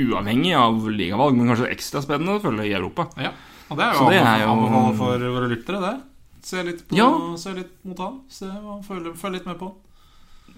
Uavhengig 0.06 0.54
av 0.60 0.86
ligavalg, 0.92 1.38
men 1.38 1.50
kanskje 1.50 1.72
ekstra 1.74 2.04
spennende 2.06 2.38
å 2.38 2.44
følge 2.44 2.68
i 2.70 2.76
Europa. 2.78 3.08
Ja. 3.18 3.32
Og 3.72 3.80
det 3.80 3.88
er 3.88 3.98
jo 3.98 4.10
er 4.14 4.44
jo- 4.46 4.98
for 5.00 5.18
våre 5.18 5.50
lyttere, 5.50 5.82
det. 5.82 5.96
Se 6.46 6.62
litt, 6.62 6.88
på, 6.88 6.96
Ja. 6.96 7.10
se 7.42 7.54
litt 7.58 7.74
mot 7.84 7.98
han. 7.98 8.22
Se, 8.30 8.46
hva 8.46 8.76
han 8.76 8.84
følger, 8.86 9.16
følg 9.18 9.34
litt 9.40 9.46
med 9.50 9.58
på. 9.58 9.72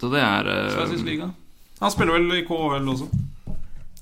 Så 0.01 0.11
det 0.11 0.19
er 0.19 0.49
uh, 0.51 0.69
Sveitsisk 0.75 1.05
liga. 1.07 1.31
Han 1.79 1.91
spiller 1.93 2.17
vel 2.17 2.41
i 2.41 2.45
KHL 2.45 2.89
også. 2.91 3.07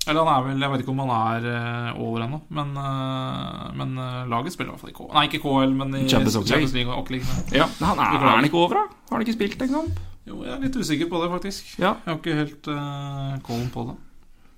Eller 0.06 0.22
han 0.22 0.32
er 0.32 0.44
vel 0.46 0.64
Jeg 0.66 0.72
vet 0.72 0.84
ikke 0.84 0.94
om 0.94 1.04
han 1.04 1.14
er 1.16 1.48
eh, 1.52 2.02
over 2.06 2.26
ennå, 2.26 2.42
men, 2.54 2.74
eh, 2.78 3.62
men 3.80 3.96
eh, 4.02 4.24
laget 4.32 4.54
spiller 4.56 4.72
i 4.72 4.76
hvert 4.76 4.84
fall 4.84 4.94
i 4.94 4.98
K... 4.98 5.06
Nei, 5.16 5.26
ikke 5.30 5.42
KL, 5.44 5.76
men 5.78 5.96
i 5.98 6.04
Champions 6.10 6.38
Champions 6.46 6.76
League. 6.78 7.38
Ja, 7.56 7.68
han 7.82 8.02
er, 8.02 8.18
er 8.20 8.28
han 8.38 8.48
ikke 8.48 8.62
over, 8.62 8.82
da? 8.82 9.06
Har 9.10 9.18
han 9.18 9.26
ikke 9.26 9.38
spilt 9.38 9.66
en 9.66 9.78
kamp? 9.80 10.02
Jo, 10.26 10.42
jeg 10.42 10.56
er 10.56 10.66
litt 10.66 10.78
usikker 10.78 11.10
på 11.10 11.22
det, 11.22 11.30
faktisk. 11.36 11.72
Ja. 11.78 11.96
Jeg 12.02 12.10
har 12.10 12.18
ikke 12.18 12.38
helt 12.40 12.68
uh, 12.74 13.36
kollen 13.46 13.68
på 13.74 13.84
det. 13.92 13.96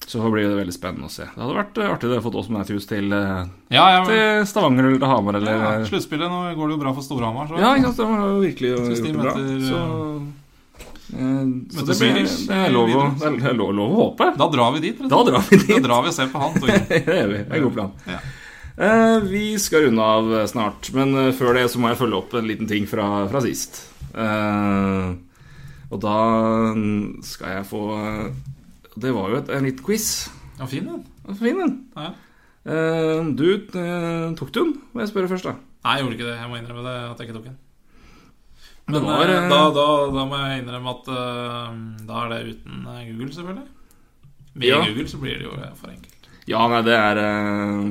Så 0.07 0.21
blir 0.31 0.45
det 0.47 0.55
veldig 0.55 0.71
spennende 0.75 1.09
å 1.09 1.11
se. 1.11 1.25
Det 1.27 1.41
hadde 1.41 1.57
vært 1.57 1.79
artig 1.83 2.11
å 2.15 2.21
få 2.23 2.31
Osman 2.39 2.61
Matthews 2.61 2.87
til, 2.87 3.11
ja, 3.11 3.87
Ja, 3.91 4.03
til 4.07 4.45
Stavanger 4.47 4.87
eller 4.87 5.01
til 5.01 5.11
Hamar 5.11 5.39
eller 5.41 5.57
ja, 5.59 5.71
Sluttspillet, 5.89 6.31
nå 6.31 6.53
går 6.55 6.71
det 6.71 6.77
jo 6.77 6.81
bra 6.85 6.93
for 6.95 7.03
Storhamar. 7.03 7.49
Så. 7.49 7.59
ja, 7.59 7.73
ikke 7.75 7.91
sant. 7.91 7.99
Det 7.99 8.07
var 8.13 8.37
virkelig 8.45 8.75
det 8.77 9.15
bra. 9.17 9.33
møter, 9.35 9.65
Så, 9.67 9.81
så 11.07 11.85
det, 11.87 11.95
blir, 12.01 12.17
det 12.27 12.55
er 12.57 12.73
lov 12.73 12.89
å, 12.91 13.03
det 13.21 13.29
er- 13.47 13.55
lov, 13.55 13.69
lov 13.77 13.91
å 13.93 13.99
håpe. 14.01 14.25
Da 14.37 14.47
drar 14.51 14.73
vi 14.75 14.81
dit. 14.89 14.99
Da 15.07 15.21
drar 15.23 15.45
vi 15.47 15.59
Da 15.69 15.77
drar 15.85 16.03
vi 16.03 16.11
og 16.11 16.15
ser 16.17 16.27
på 16.33 16.41
han. 16.41 16.57
Det 16.61 16.99
er 17.07 17.29
vi. 17.31 17.37
Det 17.43 17.47
er 17.47 17.61
en 17.61 17.63
god 17.69 17.77
plan. 17.77 17.93
Ja. 18.09 18.17
Eh, 18.77 19.19
vi 19.25 19.43
skal 19.57 19.87
runde 19.87 20.03
av 20.03 20.27
eh, 20.37 20.43
snart, 20.51 20.91
men 20.93 21.15
eh, 21.17 21.31
før 21.33 21.55
det 21.57 21.63
så 21.73 21.79
må 21.81 21.89
jeg 21.93 21.97
følge 22.01 22.19
opp 22.19 22.35
en 22.37 22.45
liten 22.49 22.67
ting 22.69 22.85
fra, 22.89 23.07
fra 23.31 23.41
sist. 23.41 23.79
Eh, 24.13 25.07
og 25.87 26.01
da 26.03 26.17
skal 27.23 27.53
jeg 27.55 27.67
få 27.69 27.81
eh, 27.95 28.27
Det 28.99 29.13
var 29.15 29.31
jo 29.31 29.39
et, 29.39 29.49
en 29.55 29.65
liten 29.69 29.85
quiz. 29.87 30.09
Ja, 30.59 30.67
fin 30.69 30.85
den. 30.91 31.05
Fin 31.39 31.57
den. 31.63 31.73
Ja. 31.95 32.11
Eh, 32.67 33.23
du 33.39 33.47
eh, 33.55 34.27
tok 34.37 34.51
den, 34.59 34.75
må 34.91 35.01
jeg 35.05 35.09
spørre 35.13 35.31
først, 35.31 35.47
da. 35.47 35.55
Nei, 35.87 35.95
jeg 35.97 36.03
gjorde 36.05 36.17
ikke 36.19 36.27
det. 36.29 36.37
Jeg 36.41 36.51
må 36.51 36.59
innrømme 36.59 36.83
det 36.85 36.95
at 37.13 37.21
jeg 37.23 37.29
ikke 37.29 37.37
tok 37.39 37.47
den. 37.47 37.57
Men 38.87 39.03
var, 39.03 39.27
eh, 39.27 39.35
eh, 39.35 39.49
da, 39.51 39.63
da, 39.75 39.85
da 40.15 40.25
må 40.27 40.37
jeg 40.39 40.61
innrømme 40.61 40.91
at 40.93 41.07
uh, 41.11 41.71
da 42.07 42.19
er 42.23 42.29
det 42.31 42.53
uten 42.53 42.85
Google, 42.85 43.33
selvfølgelig. 43.35 43.65
Med 44.57 44.67
Ja. 44.69 44.77
Google 44.85 45.07
så 45.11 45.19
blir 45.19 45.41
det 45.41 45.47
jo 45.47 45.55
for 45.75 45.91
enkelt. 45.91 46.29
Ja, 46.47 46.61
nei, 46.71 46.79
det 46.87 46.95
er 46.95 47.19
uh, 47.19 47.89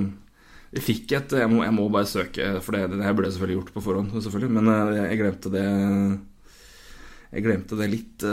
Jeg 0.73 0.87
fikk 0.87 1.13
et 1.19 1.35
jeg 1.37 1.51
må, 1.53 1.61
jeg 1.67 1.75
må 1.77 1.91
bare 1.93 2.09
søke, 2.09 2.49
for 2.65 2.79
det, 2.79 2.97
det 2.97 3.13
ble 3.19 3.29
selvfølgelig 3.29 3.59
gjort 3.59 3.75
på 3.75 3.85
forhånd, 3.85 4.17
selvfølgelig, 4.17 4.55
men 4.57 4.73
uh, 4.73 4.97
jeg 5.03 5.21
glemte 5.21 5.53
det 5.53 5.67
Jeg 7.37 7.45
glemte 7.45 7.77
det 7.83 7.91
litt 7.93 8.27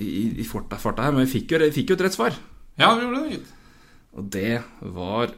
i, 0.00 0.10
i 0.40 0.44
farta, 0.46 1.02
her, 1.02 1.12
men 1.12 1.26
vi 1.26 1.32
fikk, 1.32 1.52
jo, 1.52 1.70
fikk 1.74 1.90
jo 1.90 1.96
et 1.98 2.04
rett 2.06 2.14
svar. 2.16 2.36
Ja, 2.80 2.94
vi 2.94 3.04
gjorde 3.04 3.22
det, 3.24 3.36
gitt. 3.36 3.48
Og 4.16 4.28
det 4.32 4.62
var 4.96 5.32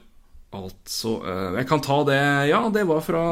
altså 0.53 1.19
Jeg 1.57 1.65
kan 1.69 1.81
ta 1.81 1.97
det 2.05 2.19
Ja, 2.51 2.61
det 2.73 2.85
var 2.89 3.01
fra 3.05 3.23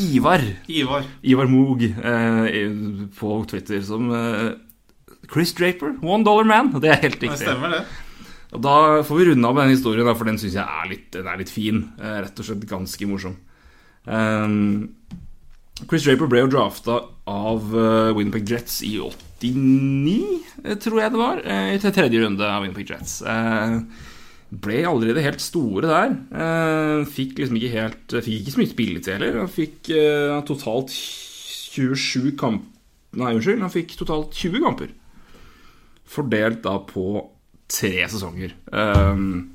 Ivar. 0.00 0.40
Ivar. 0.72 1.04
Ivar 1.22 1.46
Moog 1.52 1.82
eh, 1.84 2.70
på 3.18 3.32
Twitter 3.50 3.82
som 3.84 4.08
eh, 4.16 4.52
Chris 5.32 5.52
Draper, 5.54 5.98
one 6.02 6.24
dollar 6.24 6.44
man. 6.48 6.72
Det 6.80 6.90
er 6.90 7.02
helt 7.02 7.20
riktig. 7.20 7.36
Det 7.38 7.44
stemmer, 7.46 7.76
det. 7.76 7.82
Og 8.52 8.60
Da 8.64 8.74
får 9.08 9.18
vi 9.18 9.26
runde 9.30 9.48
av 9.48 9.54
med 9.56 9.64
den 9.68 9.76
historien, 9.76 10.08
for 10.16 10.28
den 10.28 10.38
syns 10.40 10.56
jeg 10.58 10.64
er 10.64 10.88
litt, 10.90 11.08
den 11.14 11.28
er 11.28 11.38
litt 11.40 11.52
fin. 11.52 11.84
Eh, 12.00 12.18
rett 12.24 12.40
og 12.42 12.48
slett 12.48 12.66
ganske 12.68 13.08
morsom. 13.08 13.36
Um, 14.04 14.94
Chris 15.88 16.04
Draper 16.04 16.28
ble 16.30 16.42
jo 16.42 16.50
drafta 16.52 16.96
av 17.30 17.68
uh, 17.74 18.10
Winnipeg 18.16 18.48
Jets 18.50 18.80
i 18.86 18.96
89, 18.98 20.16
eh, 20.64 20.76
tror 20.82 21.00
jeg 21.00 21.12
det 21.14 21.20
var. 21.20 21.40
eh, 21.44 21.76
til 21.82 21.94
tredje 21.94 22.20
runde 22.24 22.48
av 22.48 22.62
Winnipeg 22.64 22.90
Jets. 22.92 23.20
Eh, 23.22 23.76
ble 24.52 24.82
aldri 24.84 25.14
det 25.16 25.24
helt 25.24 25.40
store 25.42 25.88
der. 25.88 26.16
Eh, 26.44 27.04
fikk 27.08 27.38
liksom 27.40 27.56
ikke 27.56 27.72
helt 27.72 28.16
Fikk 28.18 28.42
ikke 28.42 28.54
så 28.54 28.60
mye 28.60 28.72
spilletid 28.72 29.14
heller. 29.16 29.38
Han 29.40 29.52
fikk 29.52 29.92
eh, 29.96 30.34
totalt 30.48 30.92
27 30.92 32.34
kamp... 32.40 32.68
Nei, 33.16 33.32
unnskyld. 33.36 33.62
Han 33.64 33.72
fikk 33.72 33.96
totalt 34.00 34.36
20 34.36 34.64
kamper. 34.64 34.92
Fordelt 36.12 36.60
da 36.64 36.76
på 36.84 37.06
tre 37.72 38.04
sesonger. 38.12 38.52
Um, 38.72 39.54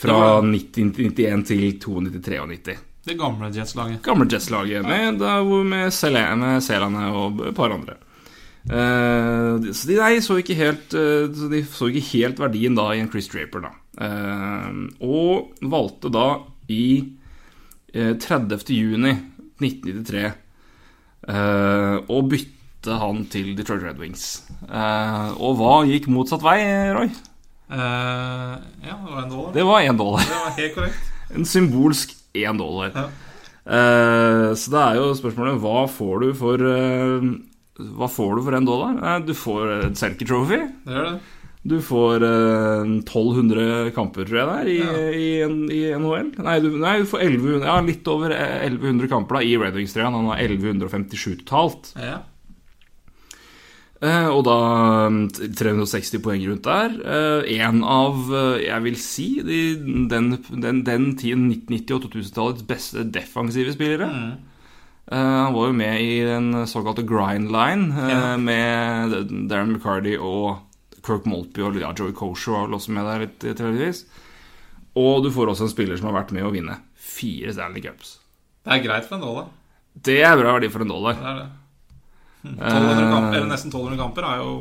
fra 0.00 0.16
var- 0.16 0.44
1991 0.44 1.44
til 1.48 1.64
92-93. 1.80 2.76
Det 3.04 3.16
gamle 3.16 3.48
Jets-laget. 3.52 4.02
Gamle 4.04 4.28
Jets-laget 4.28 4.84
med, 4.84 5.20
med, 5.20 5.92
Selene, 5.92 6.58
Selene 6.60 6.60
Selane 6.60 7.06
og 7.16 7.40
et 7.48 7.56
par 7.56 7.72
andre. 7.72 7.96
Eh, 8.68 9.70
så 9.72 9.88
de 9.88 9.96
nei, 9.96 10.18
så 10.20 10.36
ikke 10.36 10.52
helt 10.58 10.92
uh, 10.92 11.30
De 11.32 11.62
så 11.64 11.88
ikke 11.88 12.02
helt 12.10 12.42
verdien 12.42 12.74
da 12.76 12.90
i 12.92 13.00
en 13.00 13.08
Chris 13.08 13.30
Draper, 13.32 13.64
da. 13.64 13.72
Uh, 14.00 14.84
og 15.00 15.64
valgte 15.72 16.12
da 16.12 16.26
i 16.70 17.02
eh, 17.92 18.14
30. 18.14 18.62
juni 18.70 19.10
1993 19.60 20.20
eh, 20.22 21.96
å 21.98 22.20
bytte 22.30 22.98
han 23.00 23.24
til 23.32 23.50
Detroit 23.58 23.82
Red 23.82 23.98
Wings. 24.00 24.28
Og 24.62 25.58
hva 25.58 25.80
gikk 25.88 26.06
motsatt 26.08 26.44
vei, 26.46 26.60
Roy? 26.94 27.10
Ja, 27.74 28.60
det 28.86 28.94
var 29.02 29.18
en 29.24 29.34
dollar. 29.34 29.50
Det 29.58 29.66
var 29.66 29.82
én 29.82 29.98
dollar. 29.98 30.22
Det 30.30 30.38
var 30.38 30.54
helt 30.60 30.76
korrekt. 30.78 31.10
En 31.34 31.46
symbolsk 31.46 32.14
én 32.38 32.56
dollar. 32.58 32.94
Ja. 32.94 34.54
Så 34.54 34.72
det 34.72 34.80
er 34.80 34.96
jo 34.98 35.10
spørsmålet 35.18 35.60
hva 35.62 35.84
får 35.90 36.24
du 36.24 36.30
for 36.38 36.64
Hva 37.98 38.08
får 38.10 38.36
du 38.38 38.42
for 38.46 38.56
en 38.58 38.66
dollar? 38.68 38.96
Eh, 39.16 39.20
du 39.26 39.34
får 39.36 39.74
et 39.80 40.00
Selkie 40.00 40.26
Trophy. 40.28 40.60
Det 40.86 40.96
gjør 40.96 41.10
det. 41.12 41.20
Du 41.70 41.74
får 41.84 42.22
eh, 42.24 42.86
1200 43.04 43.90
kamper, 43.92 44.24
tror 44.24 44.38
jeg 44.38 44.48
det 44.48 44.56
er, 44.56 44.68
i, 44.72 44.78
Ja. 44.80 45.10
i, 45.12 45.26
en- 45.44 45.70
i 45.76 45.80
NHL. 45.92 46.30
Nei 46.46 46.54
du, 46.64 46.70
nei, 46.80 46.94
du 47.02 47.04
får 47.10 47.20
1100, 47.26 47.66
ja, 47.68 47.74
litt 47.84 48.08
over 48.08 48.32
1100 48.32 49.10
kamper 49.12 49.36
da 49.36 49.42
i 49.44 49.56
Red 49.60 49.76
Wings-trøya. 49.76 50.08
Han 50.14 50.30
har 50.32 50.40
1157 50.40 51.42
totalt. 51.44 51.92
Ja. 52.00 52.22
Eh, 54.00 54.28
og 54.32 54.46
da 54.48 54.54
mm, 55.12 55.26
360 55.52 56.22
poeng 56.24 56.40
rundt 56.48 56.64
der. 56.64 56.94
Eh, 57.04 57.50
en 57.60 57.82
av, 57.84 58.22
eh, 58.32 58.62
jeg 58.64 58.84
vil 58.86 58.96
si, 58.96 59.26
de, 59.44 59.58
den, 60.08 60.30
den, 60.64 60.80
den 60.86 61.10
tiden 61.20 61.50
1990- 61.52 61.98
og 61.98 62.06
2000-tallets 62.08 62.64
beste 62.70 63.04
defensive 63.12 63.74
spillere. 63.76 64.08
Mm. 64.08 64.38
Eh, 65.10 65.18
han 65.18 65.52
var 65.56 65.66
jo 65.70 65.74
med 65.74 66.00
i 66.04 66.20
den 66.22 66.52
såkalte 66.70 67.02
grind 67.06 67.50
line 67.50 67.90
eh, 67.98 68.10
Ja. 68.12 68.36
med 68.38 69.14
Darren 69.50 69.72
McCarty 69.74 70.16
og 70.18 70.60
Kirk 71.02 71.24
Moltby 71.26 71.62
og 71.66 71.78
ja, 71.80 71.90
Joey 71.96 72.12
Kosher 72.14 72.52
var 72.54 72.66
vel 72.68 72.76
også 72.78 72.92
med 72.94 73.08
der 73.08 73.24
litt 73.24 73.38
tilfeldigvis. 73.42 74.04
Og 75.00 75.22
du 75.24 75.30
får 75.34 75.50
også 75.54 75.66
en 75.66 75.72
spiller 75.72 75.96
som 75.98 76.10
har 76.10 76.20
vært 76.22 76.32
med 76.36 76.44
å 76.46 76.52
vinne 76.54 76.76
fire 76.94 77.52
Stanley 77.56 77.82
Cups. 77.82 78.18
Det 78.66 78.74
er 78.76 78.84
greit 78.84 79.06
for 79.08 79.16
en 79.16 79.24
dollar. 79.24 79.48
Det 79.94 80.20
er 80.22 80.36
bra 80.38 80.52
verdi 80.58 80.68
for 80.70 80.84
en 80.84 80.92
dollar. 80.92 81.16
Det 81.18 81.30
er 81.30 81.38
det. 81.40 81.48
1200 82.40 83.10
kamper, 83.12 83.36
eller 83.36 83.50
nesten 83.50 83.70
1200 83.72 83.98
kamper 84.00 84.26
er 84.30 84.36
jo 84.40 84.52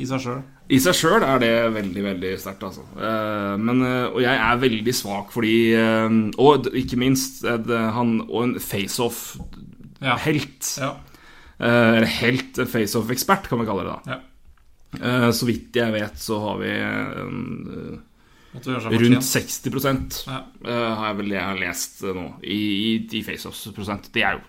i 0.00 0.06
seg 0.08 0.20
sjøl. 0.24 0.40
I 0.70 0.78
seg 0.82 0.94
sjøl 0.96 1.22
er 1.26 1.38
det 1.42 1.50
veldig, 1.74 2.02
veldig 2.06 2.30
sterkt, 2.40 2.62
altså. 2.68 2.82
Eh, 2.96 3.56
Men, 3.60 3.82
eh, 3.86 4.06
og 4.10 4.20
jeg 4.22 4.36
er 4.38 4.56
veldig 4.62 4.94
svak 4.94 5.32
fordi 5.34 5.54
eh, 5.74 6.08
Og 6.38 6.66
ikke 6.78 6.96
minst 7.00 7.42
han 7.44 8.20
Og 8.28 8.42
en 8.44 8.54
face-off-helt. 8.62 10.62
Ja. 10.80 10.92
Eller 11.60 12.06
helt 12.22 12.58
en 12.62 12.66
face-off-ekspert, 12.70 13.48
kan 13.50 13.58
vi 13.60 13.66
kalle 13.68 13.84
det 13.84 13.92
da. 13.92 14.00
Ja. 14.14 14.18
Så 15.36 15.44
vidt 15.46 15.76
jeg 15.76 15.92
vet, 15.92 16.16
så 16.18 16.38
har 16.40 16.56
vi 16.62 16.70
rundt 18.96 19.24
60 19.26 20.24
Ja. 20.26 20.40
har 20.64 21.06
jeg 21.10 21.16
vel 21.20 21.30
jeg 21.34 21.42
har 21.44 21.58
lest 21.60 22.00
nå 22.02 22.24
i, 22.42 22.56
i 22.56 23.06
i 23.18 23.22
face-offs-prosent. 23.22 24.08
Det 24.14 24.22
er 24.24 24.32
jo 24.38 24.42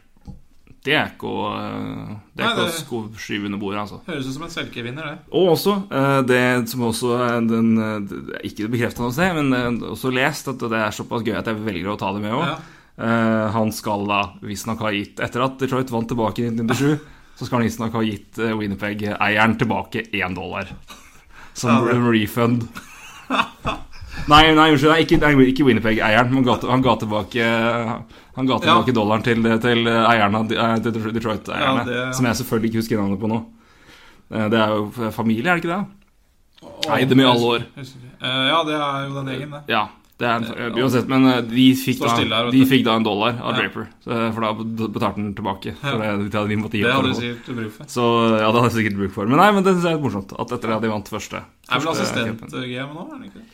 Det 0.81 0.95
er 0.97 1.11
ikke 1.11 1.29
å 1.29 1.41
eh, 1.53 2.13
Det 2.33 2.41
er 2.41 2.55
Nei, 2.57 2.69
ikke 2.81 2.97
å 2.97 3.01
skyve 3.21 3.45
under 3.49 3.59
bordet, 3.61 3.83
altså. 3.83 3.99
Høres 4.07 4.29
ut 4.29 4.33
som 4.33 4.45
en 4.47 4.53
selkevinner, 4.53 5.09
det. 5.11 5.31
Og 5.37 5.51
også 5.53 5.75
eh, 5.93 6.21
det 6.25 6.41
som 6.71 6.85
også 6.87 7.17
den 7.45 7.69
eh, 7.77 8.13
Ikke 8.49 8.69
bekrefta 8.71 9.05
noe 9.05 9.13
sted, 9.13 9.37
men 9.37 9.77
også 9.91 10.13
lest 10.13 10.49
at 10.49 10.63
det 10.65 10.79
er 10.81 10.95
såpass 10.95 11.25
gøy 11.27 11.37
at 11.37 11.51
jeg 11.51 11.61
velger 11.61 11.93
å 11.93 11.99
ta 12.01 12.09
det 12.15 12.23
med 12.23 12.37
òg. 12.37 12.47
Ja. 12.49 12.61
Han 13.55 13.71
skal 13.73 14.03
da 14.05 14.17
visstnok 14.45 14.81
ha 14.83 14.89
gitt 14.93 15.21
Etter 15.23 15.41
at 15.41 15.55
Detroit 15.57 15.89
vant 15.89 16.05
tilbake 16.11 16.43
i 16.43 16.49
1997, 16.51 17.05
så 17.39 17.47
skal 17.47 17.57
han 17.57 17.65
visstnok 17.65 17.95
ha 17.97 18.01
gitt 18.05 18.41
Winnipeg-eieren 18.59 19.55
tilbake 19.61 20.03
én 20.17 20.35
dollar. 20.37 20.69
Som 21.57 21.87
Ja, 21.87 21.95
en 21.95 22.09
refund. 22.09 22.67
Nei, 24.29 24.43
nei, 24.53 24.67
unnskyld. 24.73 25.01
Ikke, 25.01 25.31
ikke 25.47 25.65
Winnipeg-eieren. 25.65 26.35
Han, 26.35 26.67
han 26.73 26.85
ga 26.85 26.97
tilbake 27.01 27.47
Han 28.41 28.49
ga 28.49 28.57
tilbake 28.63 28.93
dollaren 28.97 29.23
til, 29.25 29.43
til 29.61 29.85
eierne, 29.87 30.43
eh, 30.57 30.75
Detroit-eierne. 30.81 31.85
Ja, 31.85 31.87
det- 31.87 32.15
Som 32.17 32.25
jeg 32.25 32.39
selvfølgelig 32.41 32.71
ikke 32.73 32.81
husker 32.81 32.97
navnet 33.03 33.21
på 33.21 33.29
nå. 33.29 33.41
Eh, 34.33 34.47
Det 34.49 34.59
er 34.59 34.69
jo 34.75 35.11
familie, 35.13 35.45
er 35.45 35.59
det 35.59 35.63
ikke 35.65 35.75
det? 35.77 35.85
Eide 36.91 37.09
dem 37.09 37.19
i 37.19 37.23
alle 37.23 37.47
år. 37.55 37.65
Eh, 37.77 38.47
Ja, 38.49 38.63
det 38.65 38.73
er 38.77 39.07
jo 39.07 39.13
den 39.23 39.29
egen, 39.35 39.51
det. 39.51 39.61
Ja, 39.69 39.87
det 40.21 40.27
en, 40.29 40.43
uansett, 40.77 41.07
men 41.09 41.25
eh, 41.25 41.41
de 41.41 41.67
fikk, 41.73 41.99
da, 42.01 42.11
her, 42.17 42.51
de 42.53 42.65
fikk 42.69 42.83
da 42.85 42.95
en 42.95 43.03
dollar 43.03 43.37
av 43.41 43.55
Ja. 43.55 43.61
Draper. 43.61 43.87
For 44.05 44.41
da 44.41 44.51
betalte 44.53 45.15
han 45.17 45.33
tilbake. 45.33 45.73
For 45.81 45.97
det, 45.97 46.29
det 46.31 46.37
hadde 46.37 46.49
de 46.49 46.55
måtte 46.61 46.77
gi 46.77 46.83
Det 46.85 46.93
hadde 46.93 47.15
sikkert 47.17 47.55
bruk 47.57 47.71
for. 47.77 47.83
Så 47.85 48.05
ja, 48.39 48.51
det 48.51 48.61
hadde 48.61 48.69
jeg 48.69 48.77
sikkert 48.85 48.97
bruk 48.99 49.11
for. 49.11 49.25
Men 49.25 49.37
nei, 49.37 49.51
men 49.51 49.63
det 49.63 49.73
syns 49.75 49.83
jeg 49.89 49.97
er 49.97 50.03
morsomt. 50.05 50.33
At 50.39 50.51
etter 50.57 50.75
at 50.75 50.81
de 50.81 50.89
vant 50.89 51.09
første 51.09 51.37
Er 51.41 51.79
vel 51.79 51.87
assistent-GM 51.93 52.93
nå, 52.93 53.07
er 53.07 53.11
han 53.17 53.23
ikke 53.25 53.41
det? 53.41 53.49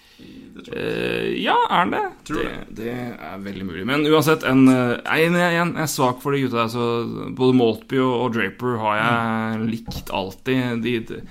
Eh, 0.73 1.33
ja, 1.41 1.55
er 1.69 1.81
han 1.83 1.93
det? 1.93 2.03
Tror 2.27 2.45
det? 2.45 2.55
Det 2.79 2.93
er 2.93 3.43
veldig 3.43 3.67
mulig. 3.67 3.83
Men 3.87 4.05
uansett, 4.09 4.45
en, 4.47 4.65
eh, 4.71 4.95
jeg, 4.97 5.31
jeg, 5.33 5.55
jeg 5.57 5.73
er 5.83 5.91
svak 5.91 6.21
for 6.23 6.35
de 6.35 6.43
gutta 6.45 6.63
der. 6.63 6.71
Så 6.73 7.33
både 7.37 7.57
Maltby 7.57 8.01
og, 8.03 8.15
og 8.25 8.33
Draper 8.37 8.79
har 8.83 8.99
jeg 9.01 9.69
likt 9.73 10.11
alltid. 10.13 10.83
De, 10.85 10.97
de 11.11 11.21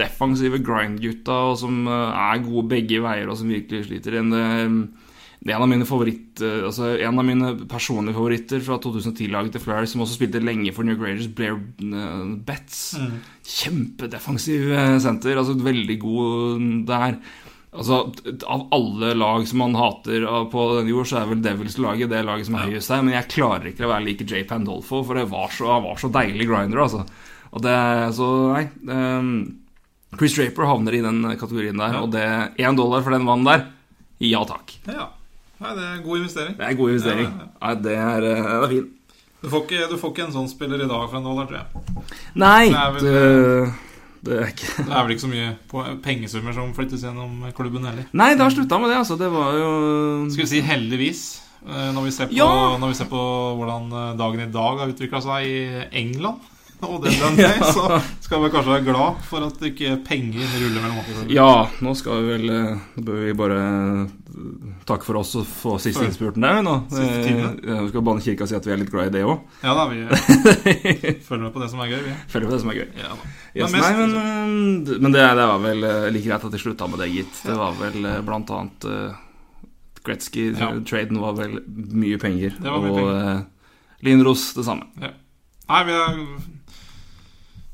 defensive 0.00 0.62
grind-gutta 0.64 1.38
som 1.60 1.84
eh, 1.86 2.24
er 2.26 2.44
gode 2.46 2.68
begge 2.72 3.02
veier, 3.04 3.28
og 3.28 3.38
som 3.40 3.52
virkelig 3.52 3.88
sliter. 3.90 4.20
En, 4.22 4.34
det 5.42 5.50
en 5.50 5.64
av 5.64 5.66
mine 5.66 5.82
favoritt 5.82 6.38
Altså 6.38 6.92
En 7.02 7.18
av 7.18 7.24
mine 7.26 7.48
personlige 7.66 8.14
favoritter 8.14 8.60
fra 8.62 8.76
2010-laget 8.80 9.56
til 9.56 9.64
Flyers, 9.64 9.90
som 9.90 10.04
også 10.04 10.14
spilte 10.14 10.40
lenge 10.40 10.70
for 10.72 10.86
New 10.86 10.94
Graders, 10.96 11.26
Blair 11.28 11.58
Betts. 11.58 12.44
Betts. 12.46 12.82
Kjempedefensiv 13.58 14.70
senter. 15.02 15.36
Altså 15.36 15.58
veldig 15.58 15.98
god 16.00 16.62
der. 16.88 17.18
Altså, 17.72 18.12
Av 18.44 18.66
alle 18.76 19.14
lag 19.16 19.46
som 19.48 19.62
man 19.62 19.74
hater 19.78 20.26
på 20.52 20.64
denne 20.76 20.92
jord, 20.92 21.06
så 21.08 21.22
er 21.22 21.30
vel 21.30 21.40
Devils-laget 21.44 22.10
det 22.12 22.20
laget 22.26 22.46
som 22.50 22.58
er 22.58 22.66
høyest 22.68 22.92
her. 22.92 23.00
Men 23.06 23.14
jeg 23.16 23.30
klarer 23.32 23.70
ikke 23.70 23.86
å 23.86 23.92
være 23.94 24.04
like 24.10 24.26
Jay 24.28 24.44
Pandolfo, 24.48 25.00
for 25.08 25.16
det 25.16 25.24
var 25.30 25.48
så, 25.56 25.70
han 25.72 25.86
var 25.86 25.96
så 26.02 26.10
deilig 26.12 26.48
grinder. 26.50 26.82
altså 26.84 27.06
Og 27.52 27.64
det, 27.64 27.76
så 28.18 28.28
nei 28.52 28.66
um, 28.92 29.30
Chris 30.18 30.36
Draper 30.36 30.68
havner 30.68 30.98
i 30.98 31.00
den 31.04 31.22
kategorien 31.40 31.80
der, 31.80 31.96
og 32.02 32.10
det 32.12 32.26
én 32.60 32.76
dollar 32.76 33.00
for 33.06 33.16
den 33.16 33.24
mannen 33.24 33.48
der, 33.48 33.64
ja 34.20 34.42
takk. 34.44 34.74
Ja. 34.84 35.08
Nei, 35.62 35.72
det 35.78 35.86
er 35.86 36.02
god 36.04 36.18
investering. 36.18 36.56
Det 36.58 36.66
er 36.66 36.76
god 36.76 36.90
investering. 36.92 37.30
Ja, 37.30 37.46
ja, 37.46 37.48
Nei, 37.62 37.72
det 37.86 37.94
er, 38.02 38.26
eh, 38.28 38.42
det 38.42 38.58
er 38.58 38.72
fin. 38.74 38.90
Du 39.42 39.48
får, 39.50 39.64
ikke, 39.64 39.86
du 39.90 39.96
får 39.98 40.12
ikke 40.12 40.24
en 40.26 40.34
sånn 40.36 40.50
spiller 40.50 40.82
i 40.84 40.88
dag 40.90 41.06
for 41.08 41.18
en 41.18 41.24
dollar, 41.26 41.48
tror 41.48 41.62
jeg. 41.62 42.04
Nei, 42.38 42.68
Det 42.68 42.82
er 42.82 42.92
vel- 42.98 43.06
det, 43.08 43.72
det 44.22 44.36
er 44.38 44.50
ikke 44.52 44.84
Det 44.86 44.92
er 44.92 45.02
vel 45.06 45.14
ikke 45.16 45.24
så 45.24 45.30
mye 45.32 45.96
pengesummer 46.04 46.54
som 46.54 46.72
flyttes 46.76 47.02
gjennom 47.02 47.40
klubben 47.56 47.86
heller. 47.88 48.06
Nei, 48.14 48.32
det 48.36 48.44
har 48.44 48.54
slutta 48.54 48.78
med 48.80 48.92
det, 48.92 48.98
altså. 49.02 49.16
Det 49.18 49.30
var 49.32 49.56
jo 49.58 49.70
Skal 50.30 50.44
vi 50.44 50.50
si 50.52 50.60
heldigvis, 50.62 51.22
eh, 51.66 51.90
når 51.96 52.06
vi 52.06 52.14
ser 52.14 52.30
på, 52.30 52.36
Ja. 52.38 52.78
når 52.78 52.92
vi 52.94 52.98
ser 53.00 53.10
på 53.10 53.22
hvordan 53.58 53.90
eh, 53.92 54.16
dagen 54.20 54.44
i 54.46 54.52
dag 54.52 54.78
har 54.78 54.92
utvikla 54.94 55.22
seg 55.24 55.46
i 55.46 55.86
England. 56.04 56.38
Og 56.88 56.98
den 57.04 57.14
den 57.14 57.36
vei, 57.38 57.58
så 57.76 58.00
skal 58.24 58.42
vi 58.42 58.48
kanskje 58.50 58.72
være 58.72 58.84
glad 58.88 59.20
for 59.28 59.46
at 59.46 59.60
ikke 59.68 59.92
penger 60.06 60.48
ruller 60.58 60.82
mellom 60.82 60.98
oss. 61.02 61.20
Ja, 61.30 61.50
nå 61.84 61.92
skal 61.98 62.22
vi 62.24 62.32
vel 62.34 62.50
eh, 62.50 62.80
Nå 62.96 63.04
bør 63.06 63.20
vi 63.22 63.34
bare 63.38 63.58
eh, 63.62 64.40
takke 64.88 65.06
for 65.06 65.20
oss 65.20 65.34
og 65.38 65.46
få 65.46 65.76
siste 65.82 66.02
innspurten 66.08 66.42
der, 66.42 66.58
nå. 66.66 66.74
Siste 66.90 67.22
time. 67.28 67.52
Eh, 67.62 67.82
Vi 67.84 67.92
skal 67.92 68.04
banne 68.08 68.24
kirka 68.24 68.46
og 68.46 68.50
si 68.50 68.58
at 68.58 68.66
vi 68.66 68.74
er 68.74 68.80
litt 68.82 68.90
glad 68.92 69.12
i 69.12 69.14
det 69.18 69.22
òg. 69.28 69.44
Ja 69.62 69.76
da, 69.78 69.86
vi 69.92 70.02
følger 71.28 71.44
med 71.46 71.52
på 71.54 71.62
det 71.62 71.70
som 71.70 71.82
er 71.84 71.92
gøy, 71.94 72.00
vi. 72.08 72.16
Følger 72.34 72.48
med 72.48 72.52
på 72.52 72.56
det 72.56 72.62
som 72.64 72.72
er 72.74 72.80
gøy. 72.80 72.88
Ja. 73.02 73.12
Yes, 73.52 73.68
Men 73.68 73.84
nei, 73.84 73.92
men, 74.00 74.16
eh, 74.18 74.96
men 75.06 75.14
det, 75.14 75.26
det 75.38 75.46
var 75.52 75.62
vel 75.62 75.86
eh, 75.90 76.08
like 76.16 76.26
greit 76.26 76.48
at 76.48 76.56
de 76.56 76.62
slutta 76.64 76.88
med 76.90 77.02
det, 77.04 77.10
gitt. 77.14 77.42
Det 77.46 77.58
var 77.62 77.76
vel 77.78 78.08
eh, 78.10 78.20
blant 78.26 78.50
annet 78.56 78.88
uh, 78.88 79.20
Gretzky-traden 80.02 81.20
var 81.22 81.36
vel 81.38 81.60
mye 81.68 82.18
penger. 82.18 82.56
Var 82.58 82.80
mye 82.82 82.90
og 82.90 82.96
penger. 82.98 83.36
Uh, 83.38 84.00
Lindros 84.02 84.48
det 84.56 84.64
samme. 84.66 84.88
Ja. 84.98 85.12
Nei, 85.70 85.82
vi 85.86 85.94
er, 85.94 86.16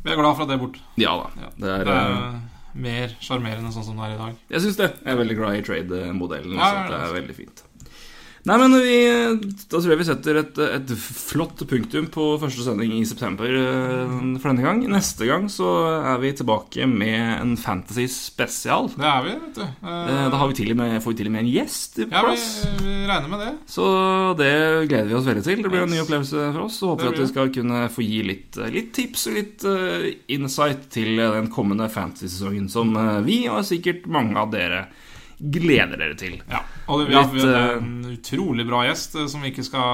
vi 0.04 0.12
er 0.12 0.20
glad 0.20 0.36
for 0.36 0.44
at 0.44 0.50
det 0.50 0.56
er 0.58 0.62
borte. 0.62 0.84
Ja 1.00 1.16
da. 1.18 1.30
Ja. 1.42 1.50
Det 1.56 1.72
er, 1.74 1.84
Det 1.88 1.96
eh, 1.96 2.18
er 2.18 2.82
mer 2.88 3.14
sjarmerende 3.24 3.72
sånn 3.74 3.86
som 3.86 3.98
det 3.98 4.06
er 4.08 4.14
i 4.14 4.20
dag. 4.20 4.42
Jeg 4.54 4.64
syns 4.66 4.78
det. 4.78 4.90
Jeg 5.02 5.12
er 5.14 5.18
veldig 5.22 5.38
glad 5.40 5.58
i 5.58 5.64
trade-modellen. 5.66 6.58
Ja, 6.60 6.70
det 6.90 7.00
er 7.00 7.16
veldig 7.16 7.36
fint. 7.36 7.64
Nei, 8.48 8.56
men 8.62 8.74
vi, 8.80 8.98
Da 9.68 9.76
tror 9.78 9.90
jeg 9.92 10.00
vi 10.00 10.06
setter 10.08 10.38
et, 10.40 10.58
et 10.78 10.92
flott 10.96 11.60
punktum 11.68 12.06
på 12.12 12.28
første 12.40 12.64
sending 12.64 12.94
i 12.96 13.04
september 13.08 13.50
eh, 13.52 14.14
for 14.40 14.48
denne 14.50 14.64
gang. 14.64 14.80
Neste 14.88 15.28
gang 15.28 15.48
så 15.52 15.68
er 16.00 16.20
vi 16.22 16.32
tilbake 16.38 16.86
med 16.88 17.18
en 17.42 17.56
Fantasy 17.60 18.06
spesial. 18.08 18.88
Det 18.94 19.04
er 19.04 19.26
vi, 19.26 19.34
vet 19.44 19.60
du. 19.60 19.64
Eh, 19.66 19.96
Eh, 20.08 20.30
Da 20.32 20.36
har 20.40 20.48
vi 20.48 20.74
med, 20.74 21.02
får 21.02 21.12
vi 21.12 21.18
til 21.20 21.28
og 21.28 21.32
med 21.34 21.44
en 21.44 21.50
gjest 21.52 21.98
på 22.00 22.06
ja, 22.08 22.22
vi, 22.22 22.28
plass. 22.28 22.46
vi 22.80 22.94
regner 23.08 23.28
med 23.32 23.40
det. 23.44 23.50
Så 23.68 23.84
det 24.38 24.52
gleder 24.88 25.08
vi 25.10 25.16
oss 25.18 25.26
veldig 25.28 25.44
til. 25.44 25.62
Det 25.62 25.72
blir 25.72 25.84
en 25.84 25.92
ny 25.92 26.00
opplevelse 26.02 26.46
for 26.54 26.64
oss. 26.64 26.78
Og 26.82 26.94
håper 26.94 27.08
vi 27.08 27.12
at 27.12 27.20
vi 27.22 27.28
skal 27.32 27.52
kunne 27.54 27.82
få 27.92 28.06
gi 28.06 28.22
litt, 28.26 28.58
litt 28.72 28.92
tips 28.96 29.26
og 29.30 29.36
litt 29.38 29.66
eh, 29.68 30.08
insight 30.38 30.88
til 30.94 31.18
den 31.20 31.50
kommende 31.52 31.88
fantasy-sesongen 31.92 32.68
som 32.72 32.94
eh, 32.96 33.20
vi 33.26 33.42
og 33.52 33.66
sikkert 33.68 34.08
mange 34.10 34.38
av 34.40 34.52
dere 34.54 34.86
gleder 35.38 35.94
dere 35.98 36.16
til. 36.18 36.34
Ja, 36.50 36.64
og 36.90 37.02
det, 37.02 37.08
vi 37.10 37.14
har, 37.14 37.28
Litt, 37.30 37.44
eh, 37.46 37.66
en 37.76 38.14
utrolig 38.16 38.64
bra 38.66 38.80
gjest 38.88 39.14
eh, 39.14 39.26
som 39.30 39.44
vi 39.44 39.52
ikke 39.52 39.62
skal 39.66 39.84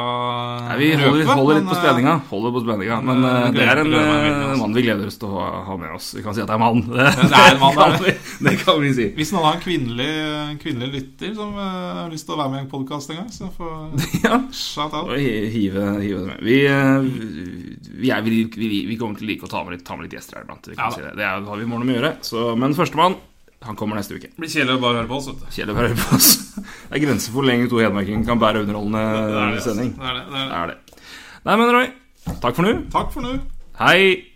Nei, 0.71 0.77
vi 0.81 0.89
holder, 0.95 1.21
røpe, 1.21 1.37
holder 1.37 1.59
litt 1.59 1.69
på 1.69 1.75
eh, 1.75 1.81
spenninga. 1.83 2.15
Holder 2.31 2.55
på 2.55 2.63
spenninga 2.65 2.99
Men 3.05 3.27
eh, 3.29 3.49
det 3.57 3.67
er 3.67 3.83
en 3.83 3.93
eh, 3.93 4.13
altså. 4.31 4.61
mann 4.63 4.79
vi 4.79 4.85
gleder 4.87 5.11
oss 5.11 5.21
til 5.21 5.35
å 5.35 5.43
ha, 5.67 5.77
med 5.81 5.93
oss. 5.97 6.13
Vi 6.17 6.25
kan 6.25 6.37
si 6.37 6.45
at 6.45 6.49
det 6.49 6.57
er 6.57 6.61
en 6.61 6.65
mann. 6.65 6.81
Det, 6.95 7.29
det 7.29 7.41
er 7.41 7.57
en 7.57 7.61
mann, 7.61 7.77
kan 7.77 7.93
det 7.93 7.99
er 7.99 8.07
vi, 8.07 8.47
det 8.47 8.55
kan 8.63 8.81
vi 8.81 8.93
si. 8.97 9.09
Hvis 9.19 9.35
noen 9.35 9.49
har 9.49 9.59
en 9.59 9.65
kvinnelig, 9.65 10.09
en 10.45 10.63
kvinnelig 10.63 10.91
lytter 10.95 11.35
som 11.37 11.53
uh, 11.59 11.67
har 12.01 12.09
lyst 12.13 12.29
til 12.29 12.37
å 12.37 12.41
være 12.41 12.55
med 12.55 12.63
i 12.63 12.65
en 12.65 12.71
podkast 12.73 13.13
en 13.13 13.21
gang, 13.21 13.29
så 13.35 13.51
får 13.53 13.77
Ja, 14.25 14.41
shout 14.55 14.97
out. 14.97 15.13
hive, 15.19 15.85
hive 16.01 16.23
det 16.23 16.31
med. 16.31 16.41
Vi, 16.47 16.59
uh, 16.71 17.05
vi, 18.01 18.15
er, 18.15 18.25
vi, 18.25 18.73
vi, 18.89 18.97
kommer 19.01 19.21
til 19.21 19.29
å 19.29 19.33
like 19.35 19.49
å 19.49 19.53
ta 19.53 19.65
med 19.67 19.77
litt, 19.77 19.85
ta 19.87 19.99
med 19.99 20.09
litt 20.09 20.17
gjester 20.17 20.41
her 20.41 20.49
iblant. 20.49 20.73
Ja 20.73 20.91
si 20.95 21.05
det. 21.05 21.15
det 21.19 21.29
er, 21.29 21.45
har 21.45 21.61
vi 21.61 21.69
mål 21.69 21.85
om 21.85 21.93
å 21.93 21.97
gjøre. 21.99 22.17
Så, 22.25 22.49
men 22.61 22.77
førstemann 22.79 23.21
han 23.65 23.77
kommer 23.79 23.97
neste 23.99 24.17
uke. 24.19 24.29
Det 24.31 24.41
blir 24.43 24.53
kjedelig 24.53 24.77
å 24.77 24.83
bare 24.83 25.01
høre 25.01 25.11
på 25.11 25.19
oss, 25.19 25.31
vet 25.31 25.41
du. 25.41 25.47
Kjedelig 25.55 25.75
å 25.75 25.79
bare 25.79 25.91
høre 25.93 26.01
på 26.03 26.19
oss. 26.19 26.31
Det 26.55 26.99
er 26.99 27.05
grenser 27.07 27.31
for 27.33 27.41
hvor 27.41 27.49
lenge 27.49 27.71
to 27.73 27.81
hedmarkinger 27.81 28.29
kan 28.29 28.43
bære 28.43 28.61
er 28.61 28.67
underholdende 28.69 29.05
det, 29.33 29.41
altså. 29.47 29.71
sending. 29.71 29.95
Det 29.97 30.11
er 30.11 30.21
det, 30.21 30.25
det 30.29 30.43
er 30.43 30.45
det. 30.45 30.53
Det 30.53 30.61
er 30.61 30.73
det. 30.75 31.11
Nei, 31.45 31.57
men 31.61 31.75
Roy, 31.79 31.91
takk 32.45 32.59
for 32.61 32.67
nå. 32.69 32.77
Takk 32.93 33.11
for 33.17 33.25
nå. 33.25 33.35
Hei! 33.81 34.34